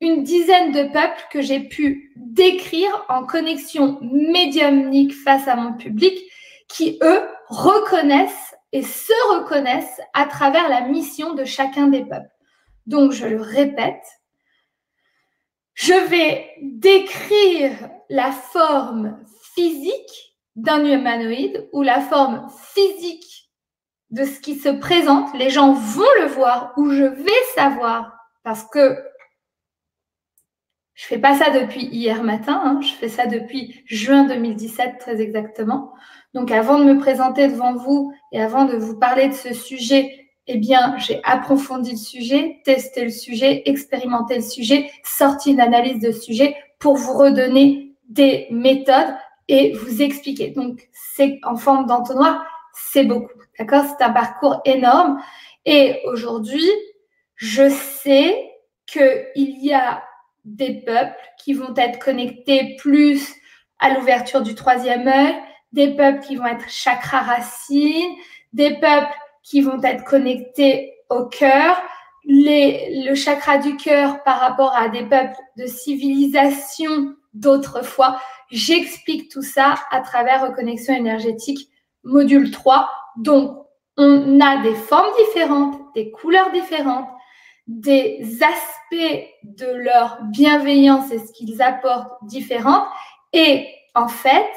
une 0.00 0.22
dizaine 0.22 0.72
de 0.72 0.82
peuples 0.92 1.24
que 1.30 1.40
j'ai 1.40 1.60
pu 1.60 2.12
décrire 2.16 3.06
en 3.08 3.24
connexion 3.24 3.98
médiumnique 4.02 5.14
face 5.14 5.48
à 5.48 5.56
mon 5.56 5.72
public, 5.72 6.18
qui, 6.68 6.98
eux, 7.02 7.22
reconnaissent 7.48 8.54
et 8.72 8.82
se 8.82 9.12
reconnaissent 9.34 10.00
à 10.14 10.26
travers 10.26 10.68
la 10.68 10.82
mission 10.82 11.34
de 11.34 11.44
chacun 11.44 11.88
des 11.88 12.04
peuples. 12.04 12.30
Donc, 12.86 13.12
je 13.12 13.26
le 13.26 13.40
répète, 13.40 14.04
je 15.74 15.94
vais 16.08 16.50
décrire 16.62 17.90
la 18.08 18.32
forme 18.32 19.18
physique 19.54 20.36
d'un 20.56 20.84
humanoïde 20.84 21.68
ou 21.72 21.82
la 21.82 22.00
forme 22.00 22.48
physique 22.74 23.50
de 24.10 24.24
ce 24.24 24.40
qui 24.40 24.56
se 24.56 24.68
présente. 24.68 25.32
Les 25.34 25.50
gens 25.50 25.72
vont 25.72 26.14
le 26.20 26.26
voir 26.26 26.72
ou 26.76 26.90
je 26.90 27.04
vais 27.04 27.44
savoir 27.54 28.12
parce 28.42 28.64
que 28.64 28.98
je 30.98 31.06
fais 31.06 31.18
pas 31.18 31.38
ça 31.38 31.50
depuis 31.50 31.84
hier 31.84 32.24
matin, 32.24 32.60
hein. 32.64 32.80
je 32.82 32.92
fais 32.92 33.08
ça 33.08 33.26
depuis 33.26 33.82
juin 33.86 34.24
2017 34.24 34.98
très 34.98 35.20
exactement. 35.20 35.92
Donc 36.34 36.50
avant 36.50 36.80
de 36.80 36.92
me 36.92 36.98
présenter 36.98 37.46
devant 37.46 37.76
vous 37.76 38.12
et 38.32 38.42
avant 38.42 38.64
de 38.64 38.76
vous 38.76 38.98
parler 38.98 39.28
de 39.28 39.32
ce 39.32 39.54
sujet, 39.54 40.28
eh 40.48 40.56
bien, 40.56 40.98
j'ai 40.98 41.20
approfondi 41.22 41.92
le 41.92 41.96
sujet, 41.96 42.60
testé 42.64 43.04
le 43.04 43.10
sujet, 43.10 43.62
expérimenté 43.66 44.34
le 44.34 44.42
sujet, 44.42 44.90
sorti 45.04 45.52
une 45.52 45.60
analyse 45.60 46.00
de 46.00 46.10
sujet 46.10 46.56
pour 46.80 46.96
vous 46.96 47.16
redonner 47.16 47.94
des 48.08 48.48
méthodes 48.50 49.14
et 49.46 49.74
vous 49.74 50.02
expliquer. 50.02 50.50
Donc, 50.50 50.88
c'est 50.90 51.38
en 51.44 51.54
forme 51.54 51.86
d'entonnoir, 51.86 52.44
c'est 52.74 53.04
beaucoup. 53.04 53.38
D'accord? 53.56 53.84
C'est 53.86 54.04
un 54.04 54.10
parcours 54.10 54.60
énorme. 54.64 55.20
Et 55.64 56.00
aujourd'hui, 56.06 56.68
je 57.36 57.68
sais 57.68 58.50
qu'il 58.86 59.64
y 59.64 59.72
a 59.72 60.02
des 60.56 60.82
peuples 60.84 61.14
qui 61.38 61.52
vont 61.52 61.74
être 61.76 61.98
connectés 61.98 62.76
plus 62.78 63.34
à 63.78 63.90
l'ouverture 63.90 64.42
du 64.42 64.54
troisième 64.54 65.06
œil, 65.06 65.34
des 65.72 65.94
peuples 65.94 66.20
qui 66.20 66.36
vont 66.36 66.46
être 66.46 66.68
chakra 66.68 67.20
racine, 67.20 68.14
des 68.52 68.74
peuples 68.78 69.14
qui 69.42 69.60
vont 69.60 69.82
être 69.82 70.04
connectés 70.04 70.94
au 71.10 71.26
cœur, 71.26 71.80
les, 72.24 73.04
le 73.06 73.14
chakra 73.14 73.58
du 73.58 73.76
cœur 73.76 74.22
par 74.22 74.40
rapport 74.40 74.74
à 74.76 74.88
des 74.88 75.02
peuples 75.02 75.36
de 75.56 75.66
civilisation 75.66 77.14
d'autrefois. 77.34 78.20
J'explique 78.50 79.30
tout 79.30 79.42
ça 79.42 79.74
à 79.90 80.00
travers 80.00 80.42
Reconnexion 80.42 80.94
énergétique 80.94 81.70
module 82.04 82.50
3. 82.50 82.90
Donc, 83.18 83.58
on 83.96 84.40
a 84.40 84.62
des 84.62 84.74
formes 84.74 85.12
différentes, 85.26 85.76
des 85.94 86.10
couleurs 86.10 86.50
différentes, 86.52 87.08
des 87.68 88.42
aspects 88.42 89.28
de 89.44 89.66
leur 89.66 90.18
bienveillance 90.24 91.12
et 91.12 91.18
ce 91.18 91.32
qu'ils 91.32 91.62
apportent 91.62 92.12
différents. 92.22 92.86
Et 93.32 93.68
en 93.94 94.08
fait, 94.08 94.50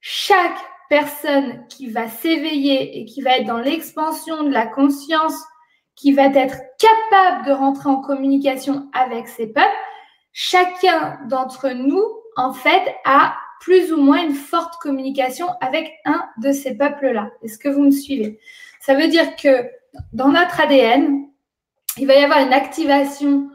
chaque 0.00 0.58
personne 0.88 1.66
qui 1.68 1.88
va 1.88 2.08
s'éveiller 2.08 2.98
et 2.98 3.04
qui 3.04 3.20
va 3.20 3.36
être 3.36 3.46
dans 3.46 3.58
l'expansion 3.58 4.42
de 4.42 4.50
la 4.50 4.66
conscience, 4.66 5.36
qui 5.94 6.12
va 6.12 6.26
être 6.26 6.56
capable 6.78 7.46
de 7.46 7.52
rentrer 7.52 7.90
en 7.90 8.00
communication 8.00 8.88
avec 8.94 9.28
ses 9.28 9.48
peuples, 9.48 9.68
chacun 10.32 11.18
d'entre 11.28 11.68
nous, 11.68 12.04
en 12.36 12.52
fait, 12.52 12.94
a 13.04 13.34
plus 13.60 13.92
ou 13.92 14.00
moins 14.00 14.22
une 14.22 14.34
forte 14.34 14.76
communication 14.80 15.48
avec 15.60 15.92
un 16.06 16.24
de 16.38 16.52
ces 16.52 16.76
peuples-là. 16.76 17.30
Est-ce 17.42 17.58
que 17.58 17.68
vous 17.68 17.82
me 17.82 17.90
suivez? 17.90 18.38
Ça 18.80 18.94
veut 18.94 19.08
dire 19.08 19.36
que 19.36 19.68
dans 20.12 20.28
notre 20.28 20.60
ADN, 20.60 21.28
il 21.98 22.06
va 22.06 22.14
y 22.14 22.24
avoir 22.24 22.40
une 22.40 22.52
activation 22.52 23.50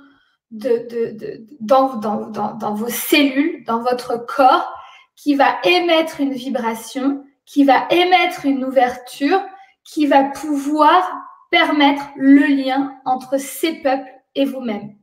dans, 0.51 1.95
dans, 1.95 2.73
vos 2.73 2.89
cellules, 2.89 3.63
dans 3.65 3.81
votre 3.81 4.25
corps, 4.25 4.73
qui 5.15 5.35
va 5.35 5.57
émettre 5.63 6.21
une 6.21 6.33
vibration, 6.33 7.23
qui 7.45 7.63
va 7.63 7.87
émettre 7.89 8.45
une 8.45 8.63
ouverture, 8.63 9.41
qui 9.83 10.05
va 10.05 10.23
pouvoir 10.23 11.09
permettre 11.49 12.03
le 12.15 12.45
lien 12.45 12.93
entre 13.05 13.37
ces 13.37 13.81
peuples 13.81 14.09
et 14.35 14.45
vous-même. 14.45 14.95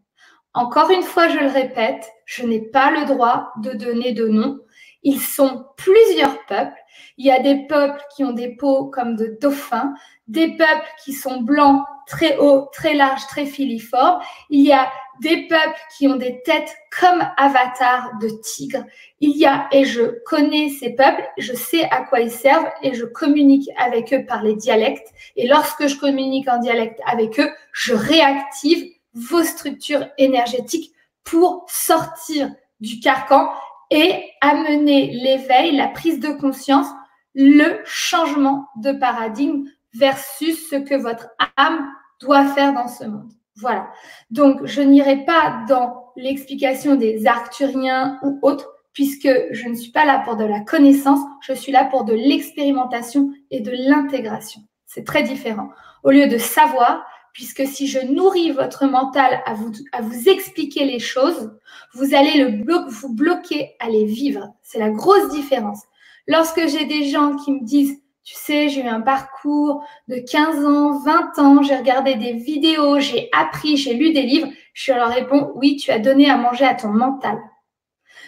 Encore 0.53 0.91
une 0.91 1.03
fois, 1.03 1.29
je 1.29 1.39
le 1.39 1.47
répète, 1.47 2.11
je 2.25 2.45
n'ai 2.45 2.61
pas 2.61 2.91
le 2.91 3.07
droit 3.07 3.53
de 3.63 3.73
donner 3.73 4.13
de 4.13 4.27
nom. 4.27 4.59
Ils 5.03 5.21
sont 5.21 5.65
plusieurs 5.77 6.45
peuples. 6.47 6.75
Il 7.17 7.27
y 7.27 7.31
a 7.31 7.39
des 7.39 7.67
peuples 7.67 8.03
qui 8.15 8.25
ont 8.25 8.33
des 8.33 8.57
peaux 8.57 8.87
comme 8.87 9.15
de 9.15 9.39
dauphins, 9.41 9.95
des 10.31 10.57
peuples 10.57 10.89
qui 11.03 11.13
sont 11.13 11.41
blancs, 11.41 11.85
très 12.07 12.39
hauts, 12.39 12.69
très 12.73 12.95
larges, 12.95 13.27
très 13.27 13.47
filiformes. 13.47 14.21
Il 14.49 14.61
y 14.61 14.73
a 14.73 14.91
des 15.21 15.49
peuples 15.49 15.81
qui 15.97 16.07
ont 16.07 16.17
des 16.17 16.41
têtes 16.43 16.73
comme 16.99 17.27
avatars 17.37 18.13
de 18.21 18.29
tigres. 18.43 18.85
Il 19.19 19.37
y 19.37 19.45
a, 19.45 19.69
et 19.73 19.85
je 19.85 20.23
connais 20.25 20.71
ces 20.71 20.95
peuples, 20.95 21.27
je 21.37 21.53
sais 21.53 21.85
à 21.91 22.05
quoi 22.05 22.21
ils 22.21 22.31
servent 22.31 22.71
et 22.83 22.95
je 22.95 23.05
communique 23.05 23.69
avec 23.77 24.15
eux 24.15 24.25
par 24.25 24.43
les 24.43 24.55
dialectes. 24.55 25.09
Et 25.35 25.49
lorsque 25.49 25.89
je 25.89 25.99
communique 25.99 26.49
en 26.49 26.59
dialecte 26.59 27.01
avec 27.07 27.41
eux, 27.41 27.51
je 27.73 27.95
réactive 27.95 28.89
vos 29.15 29.43
structures 29.43 30.07
énergétiques 30.17 30.93
pour 31.25 31.67
sortir 31.69 32.51
du 32.79 33.01
carcan 33.01 33.51
et 33.91 34.31
amener 34.41 35.11
l'éveil, 35.13 35.77
la 35.77 35.89
prise 35.89 36.21
de 36.21 36.31
conscience, 36.31 36.87
le 37.35 37.81
changement 37.85 38.69
de 38.77 38.93
paradigme 38.93 39.65
versus 39.95 40.69
ce 40.69 40.77
que 40.77 40.95
votre 40.95 41.29
âme 41.57 41.89
doit 42.21 42.47
faire 42.47 42.73
dans 42.73 42.89
ce 42.89 43.05
monde. 43.05 43.33
Voilà. 43.57 43.89
Donc, 44.31 44.65
je 44.65 44.81
n'irai 44.81 45.25
pas 45.25 45.65
dans 45.69 46.13
l'explication 46.17 46.97
des 46.97 47.27
arcturiens 47.27 48.19
ou 48.23 48.39
autres, 48.43 48.71
puisque 48.93 49.29
je 49.51 49.69
ne 49.69 49.75
suis 49.75 49.93
pas 49.93 50.05
là 50.05 50.23
pour 50.25 50.37
de 50.37 50.45
la 50.45 50.61
connaissance, 50.61 51.21
je 51.43 51.53
suis 51.53 51.73
là 51.73 51.85
pour 51.85 52.05
de 52.05 52.15
l'expérimentation 52.15 53.31
et 53.51 53.61
de 53.61 53.73
l'intégration. 53.73 54.63
C'est 54.87 55.05
très 55.05 55.23
différent. 55.23 55.71
Au 56.03 56.11
lieu 56.11 56.27
de 56.27 56.39
savoir, 56.39 57.05
puisque 57.33 57.67
si 57.67 57.87
je 57.87 58.01
nourris 58.01 58.51
votre 58.51 58.87
mental 58.87 59.41
à 59.47 59.55
vous, 59.55 59.73
à 59.93 60.03
vous 60.03 60.29
expliquer 60.29 60.85
les 60.85 60.99
choses, 60.99 61.53
vous 61.95 62.15
allez 62.15 62.43
le 62.43 62.65
vous 62.89 63.15
bloquer 63.15 63.77
à 63.79 63.89
les 63.89 64.05
vivre. 64.05 64.49
C'est 64.63 64.79
la 64.79 64.91
grosse 64.91 65.31
différence. 65.31 65.83
Lorsque 66.27 66.67
j'ai 66.69 66.87
des 66.87 67.05
gens 67.09 67.37
qui 67.37 67.53
me 67.53 67.65
disent 67.65 68.01
tu 68.31 68.37
sais, 68.37 68.69
j'ai 68.69 68.83
eu 68.83 68.87
un 68.87 69.01
parcours 69.01 69.85
de 70.07 70.19
15 70.19 70.65
ans, 70.65 71.01
20 71.01 71.39
ans, 71.41 71.63
j'ai 71.65 71.75
regardé 71.75 72.15
des 72.15 72.35
vidéos, 72.35 73.01
j'ai 73.01 73.29
appris, 73.37 73.77
j'ai 73.77 73.95
lu 73.95 74.13
des 74.13 74.23
livres. 74.23 74.47
Je 74.73 74.93
leur 74.93 75.09
réponds, 75.09 75.51
oui, 75.57 75.75
tu 75.75 75.91
as 75.91 75.99
donné 75.99 76.31
à 76.31 76.37
manger 76.37 76.65
à 76.65 76.77
ton 76.77 76.91
mental. 76.91 77.37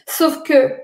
Sauf 0.08 0.42
que 0.42 0.76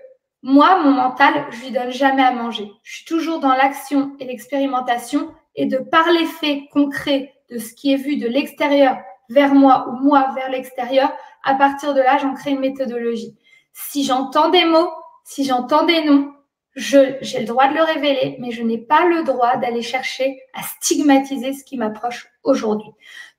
moi, 0.43 0.81
mon 0.85 0.93
mental, 0.93 1.47
je 1.51 1.65
lui 1.65 1.73
donne 1.73 1.91
jamais 1.91 2.23
à 2.23 2.31
manger. 2.31 2.71
Je 2.85 2.99
suis 2.99 3.05
toujours 3.07 3.41
dans 3.41 3.55
l'action 3.55 4.13
et 4.21 4.25
l'expérimentation 4.25 5.35
et 5.57 5.67
de 5.67 5.79
par 5.79 6.09
les 6.13 6.27
faits 6.27 6.61
concrets 6.71 7.35
de 7.51 7.59
ce 7.59 7.75
qui 7.75 7.93
est 7.93 7.97
vu 7.97 8.19
de 8.19 8.29
l'extérieur 8.29 8.99
vers 9.31 9.53
moi 9.53 9.89
ou 9.89 10.05
moi 10.05 10.29
vers 10.37 10.49
l'extérieur, 10.49 11.11
à 11.43 11.57
partir 11.57 11.93
de 11.93 12.01
là, 12.01 12.19
j'en 12.19 12.35
crée 12.35 12.53
une 12.53 12.61
méthodologie. 12.61 13.37
Si 13.73 14.05
j'entends 14.05 14.51
des 14.51 14.65
mots, 14.65 14.93
si 15.25 15.45
j'entends 15.45 15.85
des 15.87 16.05
noms, 16.05 16.33
j'ai 16.79 17.41
le 17.41 17.45
droit 17.45 17.69
de 17.69 17.75
le 17.75 17.83
révéler, 17.83 18.37
mais 18.39 18.53
je 18.53 18.63
n'ai 18.63 18.79
pas 18.79 19.05
le 19.07 19.25
droit 19.25 19.57
d'aller 19.57 19.83
chercher 19.83 20.41
à 20.55 20.63
stigmatiser 20.63 21.53
ce 21.53 21.65
qui 21.65 21.77
m'approche 21.77 22.29
aujourd'hui. 22.45 22.91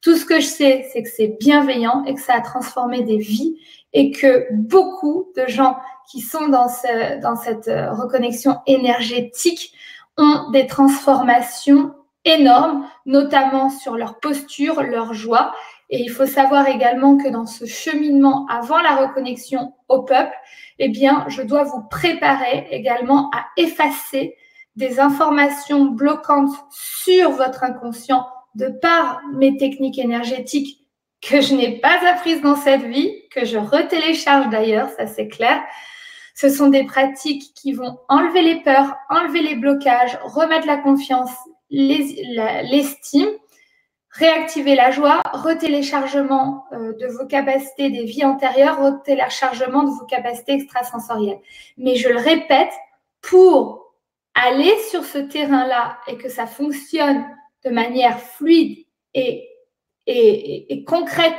Tout 0.02 0.16
ce 0.16 0.26
que 0.26 0.40
je 0.40 0.46
sais, 0.46 0.90
c'est 0.92 1.04
que 1.04 1.10
c'est 1.10 1.38
bienveillant 1.40 2.04
et 2.06 2.14
que 2.14 2.22
ça 2.22 2.36
a 2.36 2.42
transformé 2.42 3.02
des 3.04 3.18
vies 3.18 3.58
et 3.94 4.12
que 4.12 4.48
beaucoup 4.52 5.32
de 5.38 5.48
gens 5.48 5.78
qui 6.12 6.22
sont 6.22 6.50
dans, 6.50 6.68
ce, 6.68 7.22
dans 7.22 7.36
cette 7.36 7.68
euh, 7.68 7.94
reconnexion 7.94 8.58
énergétique 8.68 9.74
ont 10.18 10.50
des 10.52 10.68
transformations 10.68 11.94
énormes, 12.26 12.86
notamment 13.06 13.70
sur 13.70 13.96
leur 13.96 14.20
posture, 14.20 14.84
leur 14.84 15.14
joie. 15.14 15.54
Et 15.90 16.02
il 16.02 16.10
faut 16.10 16.26
savoir 16.26 16.68
également 16.68 17.18
que 17.18 17.30
dans 17.30 17.46
ce 17.46 17.66
cheminement 17.66 18.46
avant 18.48 18.80
la 18.80 18.96
reconnexion 18.96 19.74
au 19.88 20.04
peuple, 20.04 20.36
eh 20.78 20.90
bien, 20.90 21.26
je 21.30 21.42
dois 21.42 21.64
vous 21.64 21.84
préparer 21.90 22.68
également 22.72 23.32
à 23.32 23.46
effacer 23.58 24.36
des 24.76 25.00
informations 25.00 25.86
bloquantes 25.86 26.56
sur 26.72 27.32
votre 27.32 27.64
inconscient 27.64 28.28
de 28.56 28.68
par 28.68 29.22
mes 29.34 29.58
techniques 29.58 29.98
énergétiques 29.98 30.80
que 31.22 31.42
je 31.42 31.54
n'ai 31.54 31.80
pas 31.80 32.00
apprises 32.08 32.42
dans 32.42 32.56
cette 32.56 32.84
vie, 32.84 33.14
que 33.30 33.46
je 33.46 33.58
retélécharge 33.58 34.50
d'ailleurs, 34.50 34.90
ça 34.98 35.08
c'est 35.08 35.28
clair. 35.28 35.62
Ce 36.34 36.50
sont 36.50 36.70
des 36.70 36.86
pratiques 36.86 37.54
qui 37.56 37.74
vont 37.74 37.98
enlever 38.08 38.42
les 38.42 38.62
peurs, 38.62 38.96
enlever 39.10 39.42
les 39.42 39.56
blocages, 39.56 40.18
remettre 40.24 40.68
la 40.68 40.78
confiance 40.78 41.32
l'estime, 41.70 43.30
réactiver 44.20 44.76
la 44.76 44.92
joie, 44.92 45.22
retéléchargement 45.34 46.66
euh, 46.74 46.94
de 46.94 47.08
vos 47.08 47.26
capacités 47.26 47.90
des 47.90 48.04
vies 48.04 48.26
antérieures, 48.26 48.80
retéléchargement 48.80 49.84
de 49.84 49.92
vos 49.92 50.06
capacités 50.06 50.54
extrasensorielles. 50.54 51.40
Mais 51.78 51.96
je 51.96 52.10
le 52.10 52.18
répète, 52.18 52.72
pour 53.22 53.94
aller 54.36 54.78
sur 54.90 55.06
ce 55.06 55.18
terrain-là 55.18 55.98
et 56.08 56.18
que 56.18 56.30
ça 56.30 56.46
fonctionne 56.46 57.26
de 57.66 57.70
manière 57.70 58.20
fluide 58.20 58.86
et, 59.14 59.50
et, 60.06 60.84
concrète, 60.86 61.36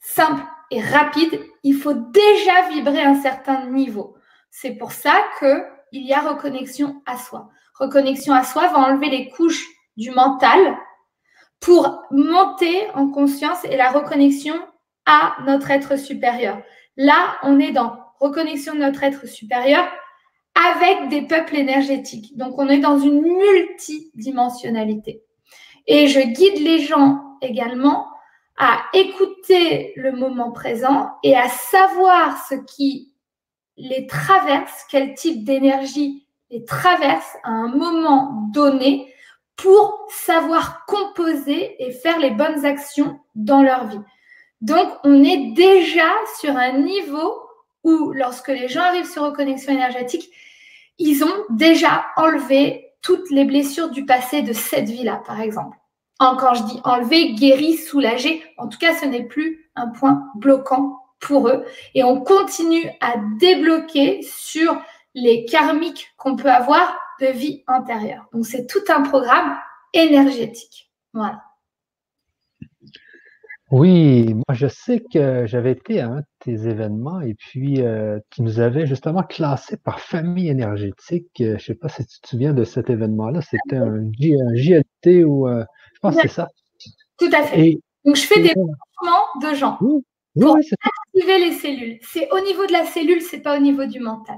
simple 0.00 0.42
et 0.70 0.80
rapide, 0.80 1.40
il 1.62 1.74
faut 1.74 1.94
déjà 1.94 2.68
vibrer 2.70 3.02
un 3.02 3.20
certain 3.20 3.66
niveau. 3.66 4.16
C'est 4.50 4.72
pour 4.72 4.92
ça 4.92 5.14
qu'il 5.38 6.06
y 6.06 6.12
a 6.12 6.20
reconnexion 6.20 7.02
à 7.06 7.16
soi. 7.16 7.48
Reconnexion 7.74 8.34
à 8.34 8.44
soi 8.44 8.68
va 8.68 8.78
enlever 8.78 9.08
les 9.08 9.28
couches 9.28 9.66
du 9.96 10.10
mental 10.10 10.76
pour 11.62 12.02
monter 12.10 12.90
en 12.94 13.08
conscience 13.08 13.64
et 13.64 13.76
la 13.76 13.90
reconnexion 13.90 14.54
à 15.06 15.36
notre 15.46 15.70
être 15.70 15.96
supérieur. 15.96 16.60
Là, 16.96 17.36
on 17.44 17.58
est 17.58 17.70
dans 17.70 17.96
reconnexion 18.20 18.74
de 18.74 18.80
notre 18.80 19.02
être 19.04 19.26
supérieur 19.26 19.84
avec 20.54 21.08
des 21.08 21.22
peuples 21.22 21.56
énergétiques. 21.56 22.36
Donc, 22.36 22.58
on 22.58 22.68
est 22.68 22.80
dans 22.80 22.98
une 22.98 23.22
multidimensionnalité. 23.22 25.22
Et 25.86 26.08
je 26.08 26.20
guide 26.20 26.60
les 26.60 26.80
gens 26.80 27.38
également 27.40 28.08
à 28.58 28.82
écouter 28.92 29.92
le 29.96 30.12
moment 30.12 30.52
présent 30.52 31.10
et 31.22 31.36
à 31.36 31.48
savoir 31.48 32.44
ce 32.46 32.54
qui 32.54 33.14
les 33.76 34.06
traverse, 34.06 34.84
quel 34.90 35.14
type 35.14 35.44
d'énergie 35.44 36.26
les 36.50 36.64
traverse 36.64 37.36
à 37.44 37.50
un 37.50 37.68
moment 37.68 38.48
donné 38.52 39.11
pour 39.62 40.08
savoir 40.10 40.84
composer 40.86 41.76
et 41.78 41.92
faire 41.92 42.18
les 42.18 42.30
bonnes 42.30 42.66
actions 42.66 43.20
dans 43.36 43.62
leur 43.62 43.86
vie. 43.86 44.00
Donc, 44.60 44.88
on 45.04 45.22
est 45.22 45.52
déjà 45.52 46.10
sur 46.40 46.56
un 46.56 46.78
niveau 46.78 47.40
où, 47.84 48.12
lorsque 48.12 48.48
les 48.48 48.68
gens 48.68 48.82
arrivent 48.82 49.10
sur 49.10 49.22
reconnexion 49.22 49.72
énergétique, 49.72 50.30
ils 50.98 51.22
ont 51.22 51.44
déjà 51.50 52.06
enlevé 52.16 52.88
toutes 53.02 53.30
les 53.30 53.44
blessures 53.44 53.90
du 53.90 54.04
passé 54.04 54.42
de 54.42 54.52
cette 54.52 54.88
vie-là, 54.88 55.22
par 55.24 55.40
exemple. 55.40 55.76
Quand 56.18 56.54
je 56.54 56.62
dis 56.64 56.80
enlever, 56.84 57.34
guéri, 57.34 57.76
soulagé, 57.76 58.44
en 58.58 58.68
tout 58.68 58.78
cas, 58.78 58.94
ce 58.94 59.06
n'est 59.06 59.24
plus 59.24 59.70
un 59.74 59.88
point 59.88 60.24
bloquant 60.36 61.00
pour 61.20 61.48
eux. 61.48 61.64
Et 61.94 62.04
on 62.04 62.20
continue 62.20 62.90
à 63.00 63.14
débloquer 63.38 64.22
sur 64.22 64.80
les 65.14 65.44
karmiques 65.44 66.12
qu'on 66.16 66.36
peut 66.36 66.50
avoir 66.50 66.96
de 67.20 67.26
vie 67.26 67.64
antérieure. 67.66 68.26
Donc, 68.32 68.46
c'est 68.46 68.66
tout 68.66 68.84
un 68.88 69.02
programme 69.02 69.56
énergétique. 69.92 70.90
Voilà. 71.12 71.42
Oui, 73.72 74.34
moi 74.34 74.52
je 74.52 74.66
sais 74.66 75.02
que 75.10 75.46
j'avais 75.46 75.72
été 75.72 76.00
à 76.00 76.08
un 76.08 76.16
de 76.18 76.26
tes 76.40 76.68
événements 76.68 77.22
et 77.22 77.32
puis 77.32 77.80
euh, 77.80 78.18
tu 78.28 78.42
nous 78.42 78.60
avais 78.60 78.86
justement 78.86 79.22
classé 79.22 79.78
par 79.78 79.98
famille 79.98 80.50
énergétique. 80.50 81.30
Je 81.38 81.52
ne 81.52 81.58
sais 81.58 81.74
pas 81.74 81.88
si 81.88 82.06
tu 82.06 82.20
te 82.20 82.28
souviens 82.28 82.52
de 82.52 82.64
cet 82.64 82.90
événement-là. 82.90 83.40
C'était 83.40 83.76
un, 83.76 84.10
JLT 84.12 85.24
ou 85.24 85.48
euh, 85.48 85.64
je 85.94 86.00
pense 86.00 86.16
que 86.16 86.22
c'est 86.22 86.34
ça. 86.34 86.48
Tout 87.18 87.30
à 87.32 87.44
fait. 87.44 87.78
Donc 88.04 88.16
je 88.16 88.26
fais 88.26 88.42
des 88.42 88.52
mouvements 88.54 89.50
de 89.50 89.54
gens 89.54 89.78
oui, 89.80 90.02
pour 90.38 90.54
activer 90.56 91.38
les 91.38 91.52
cellules. 91.52 91.98
C'est 92.02 92.30
au 92.30 92.40
niveau 92.40 92.66
de 92.66 92.72
la 92.72 92.84
cellule, 92.84 93.22
c'est 93.22 93.40
pas 93.40 93.56
au 93.56 93.60
niveau 93.60 93.86
du 93.86 94.00
mental. 94.00 94.36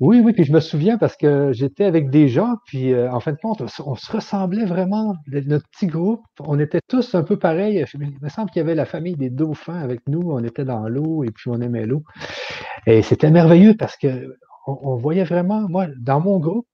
Oui, 0.00 0.20
oui, 0.20 0.32
puis 0.32 0.42
je 0.42 0.52
me 0.52 0.58
souviens 0.58 0.98
parce 0.98 1.16
que 1.16 1.52
j'étais 1.52 1.84
avec 1.84 2.10
des 2.10 2.28
gens, 2.28 2.56
puis 2.66 2.92
euh, 2.92 3.08
en 3.12 3.20
fin 3.20 3.30
de 3.30 3.38
compte, 3.40 3.62
on, 3.84 3.94
se 3.94 4.12
ressemblait 4.12 4.64
vraiment, 4.64 5.14
notre 5.28 5.68
petit 5.68 5.86
groupe, 5.86 6.24
on 6.40 6.58
était 6.58 6.80
tous 6.88 7.14
un 7.14 7.22
peu 7.22 7.38
pareils. 7.38 7.84
Il 7.94 8.18
me 8.20 8.28
semble 8.28 8.50
qu'il 8.50 8.58
y 8.58 8.64
avait 8.64 8.74
la 8.74 8.86
famille 8.86 9.14
des 9.14 9.30
dauphins 9.30 9.78
avec 9.78 10.00
nous, 10.08 10.32
on 10.32 10.42
était 10.42 10.64
dans 10.64 10.88
l'eau 10.88 11.22
et 11.22 11.30
puis 11.30 11.48
on 11.48 11.60
aimait 11.60 11.86
l'eau. 11.86 12.02
Et 12.86 13.02
c'était 13.02 13.30
merveilleux 13.30 13.76
parce 13.78 13.96
que 13.96 14.36
on, 14.66 14.96
voyait 14.96 15.24
vraiment, 15.24 15.68
moi, 15.68 15.86
dans 15.98 16.20
mon 16.20 16.38
groupe, 16.40 16.66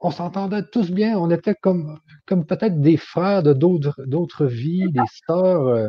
on 0.00 0.10
s'entendait 0.10 0.64
tous 0.72 0.90
bien, 0.90 1.16
on 1.16 1.30
était 1.30 1.54
comme, 1.54 2.00
comme 2.26 2.44
peut-être 2.44 2.80
des 2.80 2.96
frères 2.96 3.42
de 3.42 3.52
d'autres, 3.52 4.46
vies, 4.46 4.90
des 4.90 5.00
sœurs. 5.26 5.66
Euh. 5.68 5.88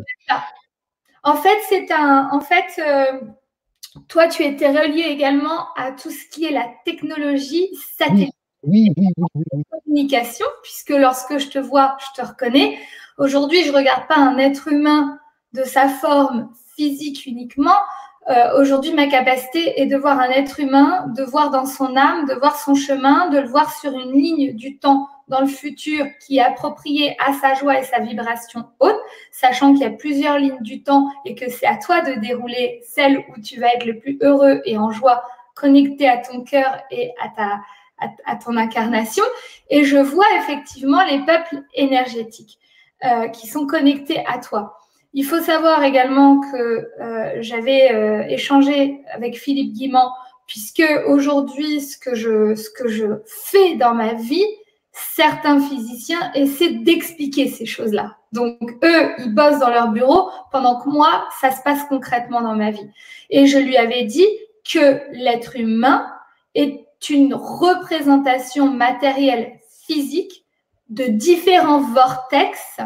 En 1.23 1.35
fait, 1.35 1.57
c'est 1.67 1.91
un, 1.91 2.29
en 2.31 2.41
fait, 2.41 2.79
euh, 2.79 3.21
toi, 4.07 4.27
tu 4.27 4.43
étais 4.43 4.69
relié 4.69 5.01
également 5.01 5.73
à 5.75 5.91
tout 5.91 6.11
ce 6.11 6.25
qui 6.29 6.45
est 6.45 6.51
la 6.51 6.67
technologie 6.85 7.69
satellite. 7.97 8.33
Oui, 8.63 8.91
oui, 8.97 9.07
oui, 9.35 9.63
Communication, 9.85 10.45
puisque 10.63 10.89
lorsque 10.89 11.37
je 11.37 11.47
te 11.47 11.59
vois, 11.59 11.97
je 11.99 12.21
te 12.21 12.27
reconnais. 12.27 12.77
Aujourd'hui, 13.17 13.63
je 13.63 13.71
ne 13.71 13.77
regarde 13.77 14.07
pas 14.07 14.17
un 14.17 14.37
être 14.37 14.67
humain 14.67 15.17
de 15.53 15.63
sa 15.63 15.87
forme 15.87 16.49
physique 16.75 17.25
uniquement. 17.25 17.77
Euh, 18.29 18.61
aujourd'hui, 18.61 18.93
ma 18.93 19.07
capacité 19.07 19.81
est 19.81 19.87
de 19.87 19.97
voir 19.97 20.19
un 20.19 20.29
être 20.29 20.59
humain, 20.59 21.05
de 21.15 21.23
voir 21.23 21.49
dans 21.49 21.65
son 21.65 21.95
âme, 21.95 22.27
de 22.27 22.33
voir 22.35 22.57
son 22.57 22.75
chemin, 22.75 23.29
de 23.29 23.39
le 23.39 23.47
voir 23.47 23.73
sur 23.79 23.91
une 23.91 24.11
ligne 24.11 24.53
du 24.53 24.77
temps 24.77 25.07
dans 25.29 25.41
le 25.41 25.47
futur 25.47 26.05
qui 26.19 26.37
est 26.37 26.41
approprié 26.41 27.15
à 27.19 27.33
sa 27.33 27.53
joie 27.53 27.79
et 27.79 27.83
sa 27.83 27.99
vibration 27.99 28.65
haute, 28.79 28.99
sachant 29.31 29.73
qu'il 29.73 29.83
y 29.83 29.85
a 29.85 29.91
plusieurs 29.91 30.37
lignes 30.37 30.61
du 30.61 30.83
temps 30.83 31.07
et 31.25 31.35
que 31.35 31.49
c'est 31.49 31.65
à 31.65 31.77
toi 31.77 32.01
de 32.01 32.19
dérouler 32.19 32.81
celle 32.83 33.19
où 33.19 33.39
tu 33.41 33.59
vas 33.59 33.73
être 33.73 33.85
le 33.85 33.99
plus 33.99 34.17
heureux 34.21 34.61
et 34.65 34.77
en 34.77 34.91
joie, 34.91 35.23
connecté 35.55 36.07
à 36.07 36.17
ton 36.17 36.43
cœur 36.43 36.81
et 36.91 37.11
à 37.21 37.29
ta 37.29 37.59
à, 38.25 38.35
ton 38.35 38.57
incarnation. 38.57 39.23
Et 39.69 39.83
je 39.83 39.97
vois 39.97 40.25
effectivement 40.37 41.03
les 41.05 41.19
peuples 41.19 41.63
énergétiques 41.73 42.59
euh, 43.03 43.27
qui 43.27 43.47
sont 43.47 43.67
connectés 43.67 44.23
à 44.25 44.37
toi. 44.39 44.77
Il 45.13 45.25
faut 45.25 45.41
savoir 45.41 45.83
également 45.83 46.39
que 46.39 46.87
euh, 47.01 47.37
j'avais 47.41 47.91
euh, 47.91 48.23
échangé 48.27 49.01
avec 49.11 49.37
Philippe 49.37 49.73
Guimand, 49.73 50.11
puisque 50.47 50.83
aujourd'hui, 51.07 51.81
ce 51.81 51.97
que 51.97 52.15
je, 52.15 52.55
ce 52.55 52.69
que 52.69 52.87
je 52.87 53.05
fais 53.25 53.75
dans 53.75 53.93
ma 53.93 54.13
vie, 54.13 54.45
certains 55.15 55.59
physiciens 55.59 56.31
essaient 56.33 56.73
d'expliquer 56.73 57.47
ces 57.47 57.65
choses-là. 57.65 58.17
Donc, 58.31 58.57
eux, 58.83 59.13
ils 59.19 59.33
bossent 59.33 59.59
dans 59.59 59.69
leur 59.69 59.89
bureau 59.89 60.29
pendant 60.51 60.79
que 60.79 60.89
moi, 60.89 61.27
ça 61.41 61.51
se 61.51 61.61
passe 61.61 61.83
concrètement 61.89 62.41
dans 62.41 62.55
ma 62.55 62.71
vie. 62.71 62.89
Et 63.29 63.47
je 63.47 63.57
lui 63.57 63.77
avais 63.77 64.03
dit 64.03 64.27
que 64.71 65.01
l'être 65.11 65.55
humain 65.55 66.11
est 66.55 66.85
une 67.09 67.33
représentation 67.33 68.67
matérielle 68.67 69.59
physique 69.85 70.45
de 70.89 71.05
différents 71.05 71.81
vortex 71.81 72.79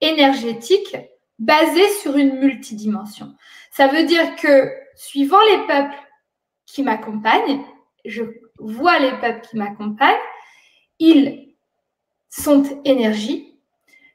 énergétiques 0.00 0.96
basés 1.38 1.88
sur 2.00 2.16
une 2.16 2.38
multidimension. 2.38 3.34
Ça 3.70 3.88
veut 3.88 4.04
dire 4.04 4.36
que 4.36 4.72
suivant 4.94 5.40
les 5.50 5.66
peuples 5.66 5.98
qui 6.66 6.82
m'accompagnent, 6.82 7.62
je 8.04 8.22
vois 8.58 8.98
les 8.98 9.12
peuples 9.12 9.46
qui 9.48 9.56
m'accompagnent, 9.56 10.16
ils 10.98 11.54
sont 12.30 12.64
énergie. 12.84 13.54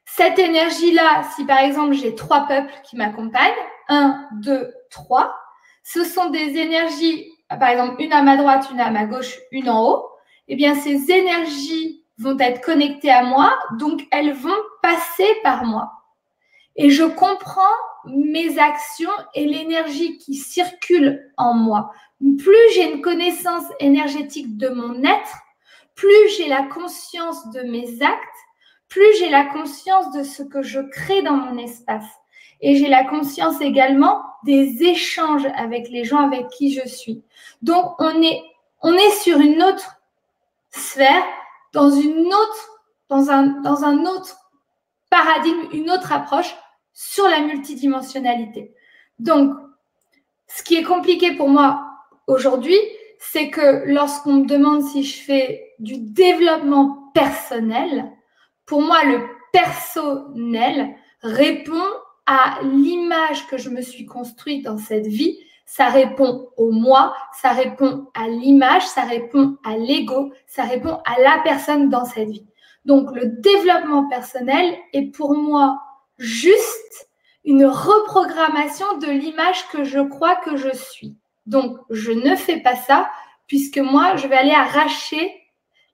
Cette 0.04 0.38
énergie-là, 0.38 1.24
si 1.34 1.44
par 1.44 1.58
exemple 1.58 1.92
j'ai 1.92 2.14
trois 2.14 2.46
peuples 2.46 2.72
qui 2.84 2.96
m'accompagnent, 2.96 3.52
un, 3.88 4.26
deux, 4.40 4.72
trois, 4.90 5.34
ce 5.84 6.04
sont 6.04 6.30
des 6.30 6.56
énergies, 6.56 7.32
par 7.48 7.68
exemple 7.68 8.02
une 8.02 8.12
à 8.12 8.22
ma 8.22 8.36
droite, 8.36 8.68
une 8.72 8.80
à 8.80 8.90
ma 8.90 9.04
gauche, 9.04 9.38
une 9.52 9.70
en 9.70 9.84
haut, 9.84 10.08
eh 10.48 10.56
bien 10.56 10.74
ces 10.74 11.10
énergies 11.10 12.02
vont 12.18 12.38
être 12.38 12.60
connectées 12.62 13.10
à 13.10 13.22
moi, 13.22 13.56
donc 13.78 14.06
elles 14.10 14.32
vont 14.32 14.50
passer 14.82 15.28
par 15.42 15.64
moi. 15.64 15.92
Et 16.76 16.90
je 16.90 17.04
comprends 17.04 17.62
mes 18.06 18.58
actions 18.58 19.10
et 19.34 19.44
l'énergie 19.44 20.18
qui 20.18 20.34
circule 20.34 21.32
en 21.36 21.54
moi. 21.54 21.92
Plus 22.20 22.72
j'ai 22.74 22.92
une 22.92 23.02
connaissance 23.02 23.64
énergétique 23.80 24.56
de 24.56 24.68
mon 24.68 25.02
être, 25.02 25.38
plus 25.98 26.28
j'ai 26.36 26.48
la 26.48 26.62
conscience 26.62 27.50
de 27.50 27.62
mes 27.62 28.00
actes, 28.02 28.38
plus 28.88 29.18
j'ai 29.18 29.30
la 29.30 29.46
conscience 29.46 30.12
de 30.12 30.22
ce 30.22 30.44
que 30.44 30.62
je 30.62 30.78
crée 30.78 31.22
dans 31.22 31.34
mon 31.34 31.58
espace. 31.58 32.06
Et 32.60 32.76
j'ai 32.76 32.88
la 32.88 33.02
conscience 33.02 33.60
également 33.60 34.22
des 34.44 34.84
échanges 34.84 35.46
avec 35.56 35.88
les 35.90 36.04
gens 36.04 36.20
avec 36.20 36.48
qui 36.50 36.72
je 36.72 36.86
suis. 36.86 37.24
Donc, 37.62 37.96
on 37.98 38.22
est, 38.22 38.40
on 38.80 38.94
est 38.94 39.10
sur 39.22 39.38
une 39.38 39.60
autre 39.60 39.96
sphère, 40.70 41.24
dans 41.72 41.90
une 41.90 42.26
autre, 42.26 42.80
dans 43.08 43.30
un, 43.30 43.60
dans 43.62 43.82
un 43.82 44.04
autre 44.06 44.38
paradigme, 45.10 45.68
une 45.72 45.90
autre 45.90 46.12
approche 46.12 46.54
sur 46.92 47.28
la 47.28 47.40
multidimensionnalité. 47.40 48.72
Donc, 49.18 49.52
ce 50.46 50.62
qui 50.62 50.76
est 50.76 50.84
compliqué 50.84 51.34
pour 51.34 51.48
moi 51.48 51.82
aujourd'hui, 52.28 52.78
c'est 53.18 53.50
que 53.50 53.84
lorsqu'on 53.86 54.34
me 54.34 54.46
demande 54.46 54.82
si 54.82 55.02
je 55.02 55.22
fais 55.22 55.74
du 55.78 55.98
développement 55.98 57.10
personnel, 57.14 58.10
pour 58.66 58.82
moi, 58.82 59.02
le 59.04 59.20
personnel 59.52 60.94
répond 61.22 61.84
à 62.26 62.60
l'image 62.62 63.46
que 63.46 63.56
je 63.56 63.70
me 63.70 63.80
suis 63.80 64.06
construite 64.06 64.64
dans 64.64 64.78
cette 64.78 65.06
vie. 65.06 65.38
Ça 65.64 65.88
répond 65.88 66.48
au 66.56 66.70
moi, 66.70 67.14
ça 67.32 67.50
répond 67.50 68.06
à 68.14 68.28
l'image, 68.28 68.86
ça 68.86 69.02
répond 69.02 69.56
à 69.64 69.76
l'ego, 69.76 70.32
ça 70.46 70.62
répond 70.62 70.98
à 71.04 71.20
la 71.20 71.40
personne 71.42 71.88
dans 71.88 72.04
cette 72.04 72.30
vie. 72.30 72.46
Donc 72.84 73.14
le 73.14 73.26
développement 73.26 74.08
personnel 74.08 74.74
est 74.92 75.14
pour 75.14 75.34
moi 75.34 75.78
juste 76.18 77.08
une 77.44 77.64
reprogrammation 77.64 78.98
de 78.98 79.06
l'image 79.06 79.66
que 79.68 79.84
je 79.84 80.00
crois 80.00 80.36
que 80.36 80.56
je 80.56 80.74
suis. 80.74 81.16
Donc 81.48 81.78
je 81.90 82.12
ne 82.12 82.36
fais 82.36 82.60
pas 82.60 82.76
ça 82.76 83.10
puisque 83.46 83.78
moi, 83.78 84.16
je 84.16 84.28
vais 84.28 84.36
aller 84.36 84.52
arracher 84.52 85.32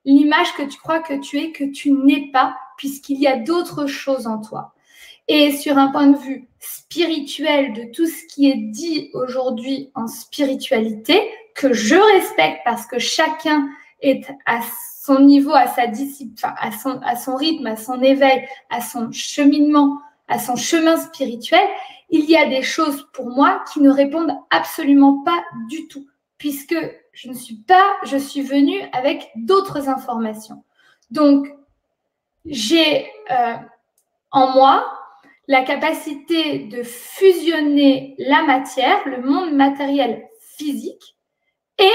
l'image 0.04 0.52
que 0.54 0.62
tu 0.62 0.76
crois 0.78 0.98
que 0.98 1.14
tu 1.14 1.38
es, 1.38 1.52
que 1.52 1.64
tu 1.64 1.92
n'es 1.92 2.30
pas, 2.32 2.56
puisqu'il 2.76 3.18
y 3.18 3.26
a 3.26 3.36
d'autres 3.36 3.86
choses 3.86 4.26
en 4.26 4.40
toi. 4.40 4.74
Et 5.28 5.52
sur 5.52 5.78
un 5.78 5.88
point 5.88 6.08
de 6.08 6.18
vue 6.18 6.48
spirituel 6.58 7.72
de 7.72 7.84
tout 7.92 8.06
ce 8.06 8.26
qui 8.26 8.50
est 8.50 8.56
dit 8.56 9.10
aujourd'hui 9.14 9.90
en 9.94 10.08
spiritualité, 10.08 11.22
que 11.54 11.72
je 11.72 11.94
respecte 11.94 12.60
parce 12.64 12.86
que 12.86 12.98
chacun 12.98 13.68
est 14.02 14.26
à 14.44 14.60
son 15.00 15.20
niveau, 15.20 15.54
à 15.54 15.68
sa 15.68 15.86
discipline, 15.86 16.34
à 16.42 16.72
son, 16.72 17.00
à 17.02 17.14
son 17.14 17.36
rythme, 17.36 17.66
à 17.66 17.76
son 17.76 18.02
éveil, 18.02 18.44
à 18.70 18.80
son 18.80 19.12
cheminement, 19.12 20.00
à 20.28 20.38
son 20.38 20.56
chemin 20.56 20.96
spirituel, 20.96 21.66
il 22.10 22.24
y 22.24 22.36
a 22.36 22.46
des 22.46 22.62
choses 22.62 23.08
pour 23.12 23.30
moi 23.30 23.64
qui 23.72 23.80
ne 23.80 23.90
répondent 23.90 24.32
absolument 24.50 25.22
pas 25.24 25.42
du 25.68 25.88
tout, 25.88 26.06
puisque 26.38 26.76
je 27.12 27.28
ne 27.28 27.34
suis 27.34 27.56
pas, 27.56 27.96
je 28.04 28.16
suis 28.16 28.42
venue 28.42 28.80
avec 28.92 29.30
d'autres 29.36 29.88
informations. 29.88 30.64
Donc, 31.10 31.46
j'ai 32.44 33.06
euh, 33.30 33.56
en 34.30 34.52
moi 34.52 34.86
la 35.46 35.62
capacité 35.62 36.60
de 36.60 36.82
fusionner 36.82 38.14
la 38.18 38.42
matière, 38.42 39.06
le 39.06 39.20
monde 39.20 39.52
matériel 39.52 40.26
physique 40.56 41.16
et 41.78 41.90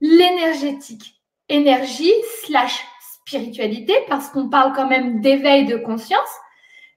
l'énergétique. 0.00 1.20
Énergie 1.48 2.12
slash 2.44 2.84
spiritualité, 3.16 3.94
parce 4.08 4.28
qu'on 4.28 4.48
parle 4.48 4.72
quand 4.74 4.86
même 4.88 5.20
d'éveil 5.20 5.66
de 5.66 5.76
conscience, 5.76 6.20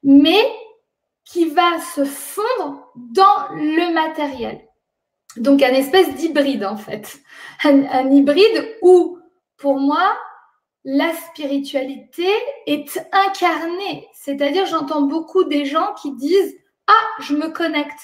mais 0.04 0.40
qui 1.28 1.50
va 1.50 1.80
se 1.80 2.06
fondre 2.06 2.92
dans 2.96 3.50
le 3.54 3.94
matériel. 3.94 4.62
Donc 5.36 5.62
un 5.62 5.74
espèce 5.74 6.14
d'hybride 6.16 6.64
en 6.64 6.78
fait. 6.78 7.20
Un, 7.64 8.10
hybride 8.12 8.76
où, 8.82 9.20
pour 9.58 9.80
moi, 9.80 10.16
la 10.84 11.14
spiritualité 11.14 12.30
est 12.66 13.00
incarnée. 13.12 14.08
C'est-à-dire, 14.14 14.66
j'entends 14.66 15.02
beaucoup 15.02 15.44
des 15.44 15.66
gens 15.66 15.94
qui 16.02 16.14
disent 16.14 16.56
Ah, 16.88 17.22
je 17.22 17.36
me 17.36 17.50
connecte. 17.50 18.00